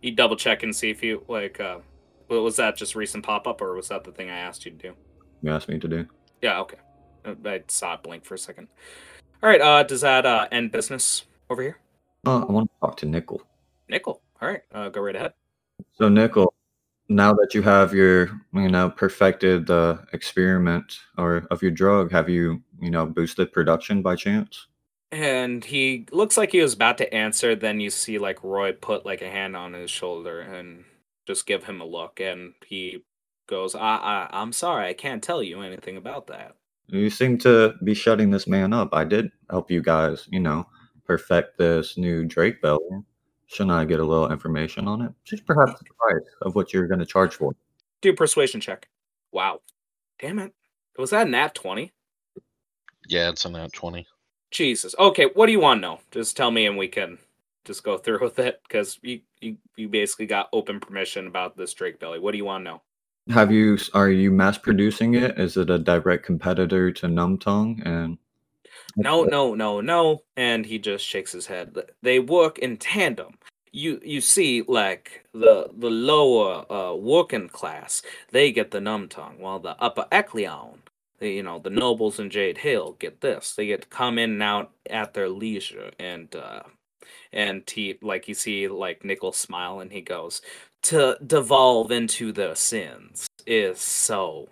You 0.00 0.12
double 0.12 0.36
check 0.36 0.62
and 0.62 0.74
see 0.74 0.90
if 0.90 1.02
you 1.02 1.24
like. 1.28 1.60
uh 1.60 1.80
Was 2.28 2.56
that 2.56 2.76
just 2.76 2.94
recent 2.94 3.24
pop 3.24 3.46
up, 3.46 3.60
or 3.60 3.74
was 3.74 3.88
that 3.88 4.04
the 4.04 4.12
thing 4.12 4.30
I 4.30 4.38
asked 4.38 4.64
you 4.64 4.70
to 4.72 4.76
do? 4.78 4.94
You 5.42 5.52
asked 5.52 5.68
me 5.68 5.78
to 5.78 5.88
do. 5.88 6.06
Yeah. 6.40 6.60
Okay. 6.60 6.78
Uh, 7.24 7.34
I 7.44 7.62
saw 7.68 7.94
it 7.94 8.02
blink 8.02 8.24
for 8.24 8.34
a 8.34 8.38
second. 8.38 8.68
All 9.42 9.50
right. 9.50 9.60
Uh, 9.60 9.82
does 9.82 10.00
that 10.00 10.24
uh 10.24 10.48
end 10.50 10.72
business 10.72 11.24
over 11.50 11.62
here? 11.62 11.78
Oh, 12.24 12.46
I 12.48 12.52
want 12.52 12.70
to 12.70 12.80
talk 12.80 12.96
to 12.98 13.06
Nickel. 13.06 13.42
Nickel. 13.88 14.22
All 14.40 14.48
right. 14.48 14.62
Uh, 14.72 14.88
go 14.88 15.00
right 15.02 15.16
ahead. 15.16 15.34
So, 15.92 16.08
Nickel, 16.08 16.54
now 17.10 17.34
that 17.34 17.54
you 17.54 17.60
have 17.60 17.92
your, 17.92 18.28
you 18.54 18.68
know, 18.68 18.88
perfected 18.88 19.66
the 19.66 20.02
experiment 20.12 21.00
or 21.18 21.44
of 21.50 21.60
your 21.60 21.72
drug, 21.72 22.10
have 22.12 22.28
you, 22.28 22.62
you 22.80 22.90
know, 22.90 23.04
boosted 23.04 23.52
production 23.52 24.00
by 24.00 24.14
chance? 24.14 24.68
And 25.10 25.64
he 25.64 26.06
looks 26.12 26.38
like 26.38 26.52
he 26.52 26.60
was 26.60 26.72
about 26.72 26.98
to 26.98 27.12
answer. 27.12 27.56
Then 27.56 27.80
you 27.80 27.90
see 27.90 28.18
like 28.18 28.44
Roy 28.44 28.72
put 28.72 29.04
like 29.04 29.22
a 29.22 29.28
hand 29.28 29.56
on 29.56 29.72
his 29.72 29.90
shoulder 29.90 30.40
and 30.40 30.84
just 31.26 31.46
give 31.46 31.64
him 31.64 31.80
a 31.80 31.84
look, 31.84 32.20
and 32.20 32.54
he 32.64 33.02
goes, 33.48 33.74
"I, 33.74 33.80
I, 33.96 34.28
I'm 34.32 34.52
sorry, 34.52 34.88
I 34.88 34.94
can't 34.94 35.22
tell 35.22 35.42
you 35.42 35.62
anything 35.62 35.96
about 35.96 36.28
that." 36.28 36.54
You 36.86 37.10
seem 37.10 37.38
to 37.38 37.74
be 37.82 37.92
shutting 37.92 38.30
this 38.30 38.46
man 38.46 38.72
up. 38.72 38.94
I 38.94 39.02
did 39.02 39.32
help 39.50 39.68
you 39.68 39.82
guys, 39.82 40.28
you 40.30 40.38
know, 40.38 40.64
perfect 41.04 41.58
this 41.58 41.98
new 41.98 42.24
Drake 42.24 42.62
belly. 42.62 43.02
Shouldn't 43.50 43.72
I 43.72 43.84
get 43.84 43.98
a 43.98 44.04
little 44.04 44.30
information 44.30 44.86
on 44.86 45.02
it? 45.02 45.12
Just 45.24 45.44
perhaps 45.44 45.76
the 45.80 45.84
price 45.98 46.22
of 46.42 46.54
what 46.54 46.72
you're 46.72 46.86
going 46.86 47.00
to 47.00 47.06
charge 47.06 47.34
for. 47.34 47.52
Do 48.00 48.10
a 48.10 48.14
persuasion 48.14 48.60
check. 48.60 48.88
Wow, 49.32 49.60
damn 50.20 50.38
it! 50.38 50.54
Was 50.96 51.10
that 51.10 51.26
a 51.26 51.30
nat 51.30 51.56
twenty? 51.56 51.92
Yeah, 53.08 53.30
it's 53.30 53.44
a 53.44 53.50
nat 53.50 53.72
20. 53.72 54.06
Jesus. 54.52 54.94
Okay, 54.96 55.30
what 55.34 55.46
do 55.46 55.52
you 55.52 55.58
want 55.58 55.78
to 55.78 55.80
know? 55.80 56.00
Just 56.12 56.36
tell 56.36 56.52
me, 56.52 56.66
and 56.66 56.78
we 56.78 56.86
can 56.86 57.18
just 57.64 57.82
go 57.82 57.98
through 57.98 58.20
with 58.22 58.38
it 58.38 58.60
because 58.68 59.00
you, 59.02 59.20
you 59.40 59.56
you 59.76 59.88
basically 59.88 60.26
got 60.26 60.48
open 60.52 60.78
permission 60.78 61.26
about 61.26 61.56
this 61.56 61.74
Drake 61.74 61.98
belly. 61.98 62.20
What 62.20 62.30
do 62.30 62.38
you 62.38 62.44
want 62.44 62.64
to 62.64 62.70
know? 62.70 62.82
Have 63.34 63.50
you? 63.50 63.78
Are 63.94 64.10
you 64.10 64.30
mass 64.30 64.58
producing 64.58 65.14
it? 65.14 65.40
Is 65.40 65.56
it 65.56 65.70
a 65.70 65.78
direct 65.78 66.24
competitor 66.24 66.92
to 66.92 67.08
Numb 67.08 67.36
Tongue? 67.36 67.82
And 67.84 68.16
No, 68.96 69.24
no, 69.24 69.54
no, 69.54 69.80
no. 69.80 70.22
And 70.36 70.66
he 70.66 70.78
just 70.78 71.04
shakes 71.04 71.32
his 71.32 71.46
head. 71.46 71.76
They 72.02 72.18
work 72.18 72.58
in 72.58 72.76
tandem. 72.76 73.38
You 73.72 74.00
you 74.04 74.20
see, 74.20 74.62
like 74.66 75.24
the 75.32 75.68
the 75.76 75.90
lower 75.90 76.70
uh, 76.72 76.94
working 76.94 77.48
class, 77.48 78.02
they 78.32 78.50
get 78.50 78.72
the 78.72 78.80
numb 78.80 79.08
tongue, 79.08 79.38
while 79.38 79.60
the 79.60 79.80
upper 79.80 80.06
echelon, 80.10 80.82
the, 81.20 81.30
you 81.30 81.42
know 81.44 81.60
the 81.60 81.70
nobles 81.70 82.18
in 82.18 82.30
Jade 82.30 82.58
Hill 82.58 82.96
get 82.98 83.20
this. 83.20 83.54
They 83.54 83.66
get 83.66 83.82
to 83.82 83.88
come 83.88 84.18
in 84.18 84.30
and 84.32 84.42
out 84.42 84.72
at 84.90 85.14
their 85.14 85.28
leisure, 85.28 85.92
and 86.00 86.34
uh, 86.34 86.62
and 87.32 87.62
he 87.70 87.96
like 88.02 88.26
you 88.26 88.34
see 88.34 88.66
like 88.66 89.04
Nickel 89.04 89.32
smile, 89.32 89.78
and 89.78 89.92
he 89.92 90.00
goes 90.00 90.42
to 90.82 91.16
devolve 91.24 91.90
into 91.92 92.32
their 92.32 92.54
sins 92.54 93.28
is 93.46 93.80
so 93.80 94.48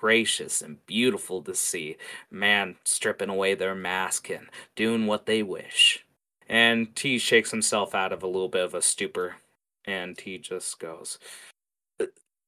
gracious 0.00 0.62
and 0.62 0.84
beautiful 0.86 1.42
to 1.42 1.54
see. 1.54 1.96
Man 2.30 2.76
stripping 2.84 3.28
away 3.28 3.54
their 3.54 3.74
mask 3.74 4.30
and 4.30 4.46
doing 4.76 5.06
what 5.06 5.26
they 5.26 5.42
wish. 5.42 6.04
And 6.48 6.94
T 6.96 7.18
shakes 7.18 7.50
himself 7.50 7.94
out 7.94 8.12
of 8.12 8.22
a 8.22 8.26
little 8.26 8.48
bit 8.48 8.64
of 8.64 8.74
a 8.74 8.82
stupor, 8.82 9.36
and 9.84 10.18
he 10.18 10.38
just 10.38 10.78
goes 10.78 11.18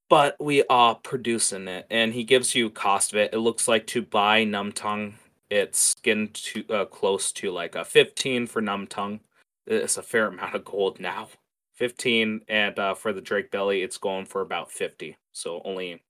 but 0.09 0.37
we 0.39 0.62
are 0.69 0.95
producing 0.95 1.66
it. 1.69 1.87
And 1.91 2.12
he 2.12 2.23
gives 2.23 2.55
you 2.55 2.69
cost 2.69 3.15
of 3.15 3.19
it. 3.19 3.33
It 3.33 3.39
looks 3.39 3.66
like 3.66 3.87
to 3.87 4.03
buy 4.03 4.45
Numb 4.45 4.73
Tongue 4.73 5.15
it's 5.53 5.95
getting 6.03 6.29
to 6.29 6.65
uh, 6.70 6.85
close 6.87 7.31
to 7.31 7.51
like 7.51 7.74
a 7.74 7.85
15 7.85 8.47
for 8.47 8.62
Numb 8.62 8.87
Tongue. 8.87 9.20
It's 9.66 9.99
a 9.99 10.03
fair 10.03 10.29
amount 10.29 10.55
of 10.55 10.65
gold 10.65 10.99
now. 10.99 11.29
15 11.74 12.43
and 12.49 12.79
uh, 12.79 12.95
for 12.95 13.12
the 13.12 13.20
drake 13.20 13.51
belly 13.51 13.83
it's 13.83 13.97
going 13.97 14.27
for 14.27 14.43
about 14.43 14.70
50 14.70 15.16
so 15.33 15.62
only 15.65 16.01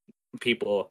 people 0.41 0.91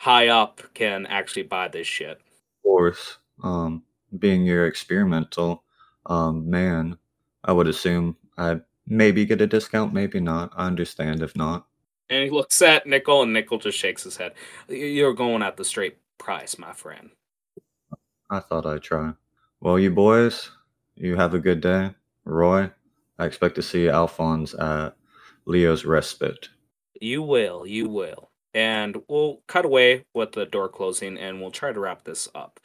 high 0.00 0.28
up 0.28 0.62
can 0.72 1.04
actually 1.06 1.42
buy 1.42 1.68
this 1.68 1.86
shit 1.86 2.16
Of 2.18 2.62
course, 2.62 3.18
um, 3.44 3.82
being 4.18 4.46
your 4.46 4.66
experimental 4.66 5.62
um, 6.06 6.48
man, 6.48 6.96
I 7.44 7.52
would 7.52 7.68
assume 7.68 8.16
I 8.38 8.60
maybe 8.86 9.26
get 9.26 9.42
a 9.42 9.46
discount, 9.46 9.92
maybe 9.92 10.18
not. 10.18 10.52
I 10.56 10.66
understand 10.66 11.22
if 11.22 11.36
not. 11.36 11.66
and 12.08 12.24
he 12.24 12.30
looks 12.30 12.62
at 12.62 12.86
nickel 12.86 13.22
and 13.22 13.32
nickel 13.34 13.58
just 13.58 13.78
shakes 13.78 14.02
his 14.04 14.16
head 14.16 14.32
you're 14.68 15.12
going 15.14 15.42
at 15.42 15.56
the 15.56 15.64
straight 15.64 15.98
price 16.18 16.58
my 16.58 16.72
friend 16.72 17.10
I 18.30 18.40
thought 18.40 18.64
I'd 18.66 18.82
try. 18.82 19.12
Well, 19.60 19.78
you 19.78 19.90
boys, 19.90 20.50
you 20.96 21.16
have 21.16 21.34
a 21.34 21.38
good 21.40 21.60
day. 21.60 21.90
Roy, 22.24 22.70
I 23.18 23.26
expect 23.26 23.56
to 23.56 23.62
see 23.62 23.88
Alphonse 23.88 24.54
at 24.54 24.94
Leo's 25.46 25.84
Respite. 25.84 26.48
You 27.00 27.22
will, 27.22 27.66
you 27.66 27.88
will. 27.88 28.29
And 28.54 28.96
we'll 29.08 29.40
cut 29.46 29.64
away 29.64 30.04
with 30.14 30.32
the 30.32 30.46
door 30.46 30.68
closing 30.68 31.16
and 31.18 31.40
we'll 31.40 31.50
try 31.50 31.72
to 31.72 31.80
wrap 31.80 32.04
this 32.04 32.28
up. 32.34 32.58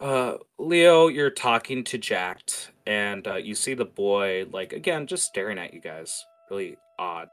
Uh, 0.00 0.34
Leo, 0.58 1.06
you're 1.06 1.30
talking 1.30 1.84
to 1.84 1.96
Jacked, 1.96 2.72
and 2.88 3.26
uh, 3.28 3.36
you 3.36 3.54
see 3.54 3.74
the 3.74 3.84
boy, 3.84 4.46
like, 4.50 4.72
again, 4.72 5.06
just 5.06 5.26
staring 5.26 5.58
at 5.58 5.72
you 5.72 5.80
guys. 5.80 6.26
Really 6.50 6.76
odd. 6.98 7.28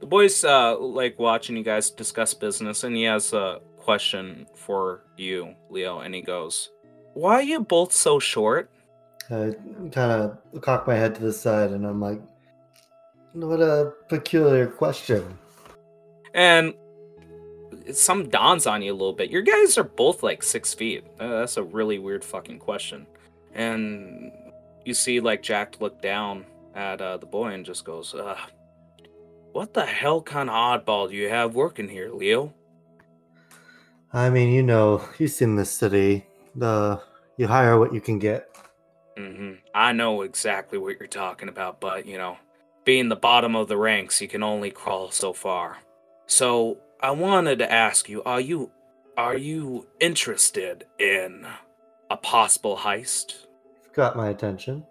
The 0.00 0.06
boy's, 0.06 0.44
uh, 0.44 0.78
like, 0.78 1.18
watching 1.18 1.56
you 1.56 1.62
guys 1.62 1.90
discuss 1.90 2.34
business, 2.34 2.84
and 2.84 2.94
he 2.94 3.04
has 3.04 3.32
a 3.32 3.62
question 3.78 4.46
for 4.54 5.00
you, 5.16 5.54
Leo, 5.70 6.00
and 6.00 6.14
he 6.14 6.20
goes, 6.20 6.68
Why 7.14 7.36
are 7.36 7.42
you 7.42 7.60
both 7.60 7.92
so 7.92 8.18
short? 8.18 8.70
I 9.30 9.54
kind 9.92 9.96
of 9.96 10.60
cock 10.60 10.86
my 10.88 10.94
head 10.96 11.14
to 11.14 11.20
the 11.20 11.32
side 11.32 11.70
and 11.70 11.86
I'm 11.86 12.00
like, 12.00 12.20
what 13.32 13.60
a 13.60 13.92
peculiar 14.08 14.66
question. 14.66 15.38
And 16.34 16.74
some 17.92 18.28
dawns 18.28 18.66
on 18.66 18.82
you 18.82 18.92
a 18.92 18.94
little 18.94 19.12
bit. 19.12 19.30
Your 19.30 19.42
guys 19.42 19.78
are 19.78 19.84
both 19.84 20.22
like 20.22 20.42
six 20.42 20.74
feet. 20.74 21.04
Uh, 21.18 21.40
that's 21.40 21.56
a 21.56 21.62
really 21.62 21.98
weird 21.98 22.24
fucking 22.24 22.58
question. 22.58 23.06
And 23.54 24.32
you 24.84 24.94
see, 24.94 25.20
like, 25.20 25.42
Jack 25.42 25.80
look 25.80 26.00
down 26.00 26.46
at 26.74 27.00
uh, 27.00 27.16
the 27.16 27.26
boy 27.26 27.48
and 27.48 27.64
just 27.64 27.84
goes, 27.84 28.14
uh, 28.14 28.36
What 29.52 29.74
the 29.74 29.84
hell 29.84 30.22
kind 30.22 30.48
of 30.48 30.54
oddball 30.54 31.08
do 31.10 31.16
you 31.16 31.28
have 31.28 31.54
working 31.54 31.88
here, 31.88 32.10
Leo? 32.10 32.54
I 34.12 34.30
mean, 34.30 34.52
you 34.52 34.62
know, 34.62 35.04
you've 35.18 35.30
seen 35.30 35.56
this 35.56 35.70
city. 35.70 36.26
The 36.54 37.00
you 37.36 37.46
hire 37.46 37.78
what 37.78 37.94
you 37.94 38.00
can 38.00 38.18
get. 38.18 38.48
hmm 39.16 39.52
I 39.74 39.92
know 39.92 40.22
exactly 40.22 40.78
what 40.78 40.98
you're 40.98 41.08
talking 41.08 41.48
about, 41.48 41.80
but, 41.80 42.06
you 42.06 42.18
know, 42.18 42.36
being 42.84 43.08
the 43.08 43.16
bottom 43.16 43.54
of 43.54 43.68
the 43.68 43.76
ranks, 43.76 44.20
you 44.20 44.28
can 44.28 44.42
only 44.42 44.70
crawl 44.70 45.10
so 45.10 45.32
far. 45.32 45.78
So, 46.26 46.78
I 47.02 47.12
wanted 47.12 47.60
to 47.60 47.72
ask 47.72 48.10
you, 48.10 48.22
are 48.24 48.40
you 48.40 48.70
are 49.16 49.36
you 49.36 49.86
interested 50.00 50.84
in 50.98 51.46
a 52.10 52.16
possible 52.18 52.76
heist? 52.76 53.46
Got 53.94 54.16
my 54.16 54.28
attention. 54.28 54.84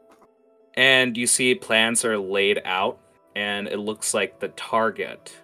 And 0.73 1.15
you 1.15 1.27
see 1.27 1.53
plans 1.53 2.03
are 2.05 2.17
laid 2.17 2.61
out 2.65 2.99
and 3.35 3.67
it 3.67 3.77
looks 3.77 4.15
like 4.15 4.39
the 4.39 4.47
target 4.49 5.35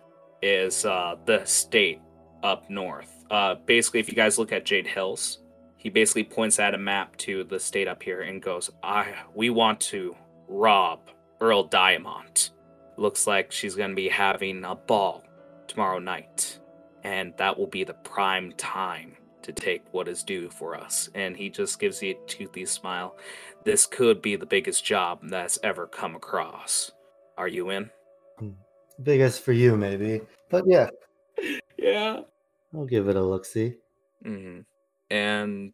is 0.42 0.86
uh 0.86 1.16
the 1.26 1.46
state 1.46 2.02
up 2.42 2.68
north. 2.68 3.26
Uh 3.30 3.56
basically 3.68 4.00
if 4.00 4.10
you 4.10 4.16
guys 4.16 4.40
look 4.40 4.52
at 4.52 4.66
Jade 4.66 4.88
Hills, 4.88 5.44
he 5.78 5.90
basically 5.90 6.24
points 6.24 6.58
at 6.58 6.74
a 6.74 6.80
map 6.80 7.16
to 7.18 7.44
the 7.44 7.60
state 7.60 7.88
up 7.88 8.02
here 8.02 8.22
and 8.22 8.42
goes, 8.42 8.72
"I 8.82 9.14
we 9.36 9.52
want 9.52 9.80
to 9.82 10.16
rob 10.48 11.12
Earl 11.40 11.66
Diamond. 11.66 12.50
Looks 12.98 13.28
like 13.28 13.52
she's 13.52 13.76
going 13.76 13.92
to 13.92 13.96
be 13.96 14.10
having 14.10 14.64
a 14.64 14.74
ball 14.74 15.25
tomorrow 15.68 16.00
night, 16.00 16.60
and 17.04 17.34
that 17.38 17.58
will 17.58 17.68
be 17.68 17.84
the 17.84 17.94
prime 17.94 18.52
time 18.54 19.16
to 19.42 19.52
take 19.52 19.82
what 19.92 20.08
is 20.08 20.24
due 20.24 20.50
for 20.50 20.76
us." 20.76 21.10
And 21.16 21.36
he 21.36 21.50
just 21.50 21.80
gives 21.80 22.02
you 22.02 22.12
a 22.16 22.28
toothy 22.28 22.66
smile. 22.66 23.18
This 23.64 23.86
could 23.86 24.22
be 24.22 24.36
the 24.36 24.46
biggest 24.46 24.86
job 24.86 25.20
that's 25.24 25.60
ever 25.64 25.88
come 25.88 26.16
across. 26.16 26.92
Are 27.38 27.48
you 27.48 27.70
in? 27.70 27.90
Biggest 29.04 29.42
for 29.42 29.52
you, 29.52 29.76
maybe. 29.76 30.22
But 30.50 30.64
yeah, 30.68 30.90
Yeah. 31.78 32.22
I'll 32.74 32.86
give 32.86 33.08
it 33.08 33.16
a 33.16 33.22
look 33.22 33.46
see. 33.46 33.76
hmm 34.24 34.62
And 35.10 35.74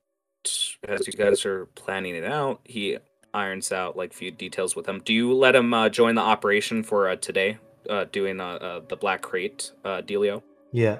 as 0.87 1.07
you 1.07 1.13
guys 1.13 1.45
are 1.45 1.67
planning 1.67 2.15
it 2.15 2.25
out, 2.25 2.61
he 2.63 2.97
irons 3.33 3.71
out 3.71 3.95
like 3.95 4.13
few 4.13 4.31
details 4.31 4.75
with 4.75 4.87
him. 4.87 5.01
Do 5.03 5.13
you 5.13 5.33
let 5.33 5.55
him 5.55 5.73
uh, 5.73 5.89
join 5.89 6.15
the 6.15 6.21
operation 6.21 6.83
for 6.83 7.09
uh, 7.09 7.15
today, 7.15 7.57
uh, 7.89 8.05
doing 8.11 8.39
uh, 8.39 8.55
uh, 8.55 8.81
the 8.87 8.95
Black 8.95 9.21
Crate 9.21 9.71
uh, 9.83 10.01
dealio? 10.01 10.41
Yeah. 10.71 10.99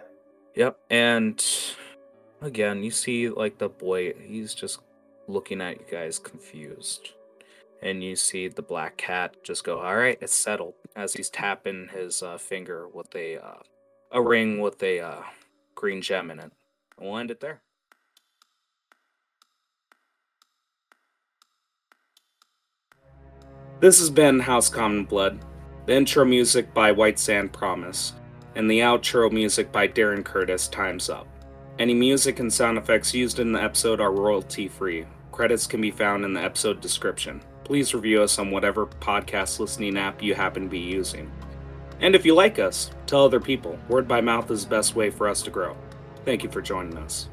Yep. 0.55 0.77
And 0.89 1.43
again, 2.41 2.83
you 2.83 2.91
see 2.91 3.29
like 3.29 3.57
the 3.57 3.69
boy, 3.69 4.13
he's 4.13 4.53
just 4.53 4.79
looking 5.27 5.61
at 5.61 5.79
you 5.79 5.85
guys 5.89 6.19
confused. 6.19 7.11
And 7.83 8.03
you 8.03 8.15
see 8.15 8.47
the 8.47 8.61
black 8.61 8.97
cat 8.97 9.43
just 9.43 9.63
go, 9.63 9.79
"All 9.79 9.97
right, 9.97 10.17
it's 10.21 10.35
settled." 10.35 10.75
As 10.95 11.13
he's 11.13 11.31
tapping 11.31 11.89
his 11.91 12.21
uh, 12.21 12.37
finger 12.37 12.87
with 12.87 13.15
a 13.15 13.37
uh, 13.43 13.63
a 14.11 14.21
ring 14.21 14.59
with 14.59 14.83
a 14.83 14.99
uh, 14.99 15.23
green 15.73 16.01
gem 16.01 16.29
in 16.29 16.39
it. 16.39 16.51
We'll 16.99 17.17
end 17.17 17.31
it 17.31 17.39
there. 17.39 17.61
This 23.79 23.97
has 23.97 24.11
been 24.11 24.39
House 24.39 24.69
Common 24.69 25.05
Blood. 25.05 25.39
The 25.91 25.97
intro 25.97 26.23
music 26.23 26.73
by 26.73 26.93
White 26.93 27.19
Sand 27.19 27.51
Promise, 27.51 28.13
and 28.55 28.71
the 28.71 28.79
outro 28.79 29.29
music 29.29 29.73
by 29.73 29.89
Darren 29.89 30.23
Curtis, 30.23 30.69
Time's 30.69 31.09
Up. 31.09 31.27
Any 31.79 31.93
music 31.93 32.39
and 32.39 32.51
sound 32.51 32.77
effects 32.77 33.13
used 33.13 33.39
in 33.39 33.51
the 33.51 33.61
episode 33.61 33.99
are 33.99 34.13
royalty 34.13 34.69
free. 34.69 35.05
Credits 35.33 35.67
can 35.67 35.81
be 35.81 35.91
found 35.91 36.23
in 36.23 36.31
the 36.31 36.41
episode 36.41 36.79
description. 36.79 37.41
Please 37.65 37.93
review 37.93 38.21
us 38.21 38.39
on 38.39 38.51
whatever 38.51 38.85
podcast 38.85 39.59
listening 39.59 39.97
app 39.97 40.23
you 40.23 40.33
happen 40.33 40.63
to 40.63 40.69
be 40.69 40.79
using. 40.79 41.29
And 41.99 42.15
if 42.15 42.25
you 42.25 42.35
like 42.35 42.57
us, 42.57 42.91
tell 43.05 43.25
other 43.25 43.41
people. 43.41 43.77
Word 43.89 44.07
by 44.07 44.21
mouth 44.21 44.49
is 44.49 44.63
the 44.63 44.69
best 44.69 44.95
way 44.95 45.09
for 45.09 45.27
us 45.27 45.41
to 45.41 45.49
grow. 45.49 45.75
Thank 46.23 46.41
you 46.41 46.49
for 46.49 46.61
joining 46.61 46.97
us. 46.99 47.27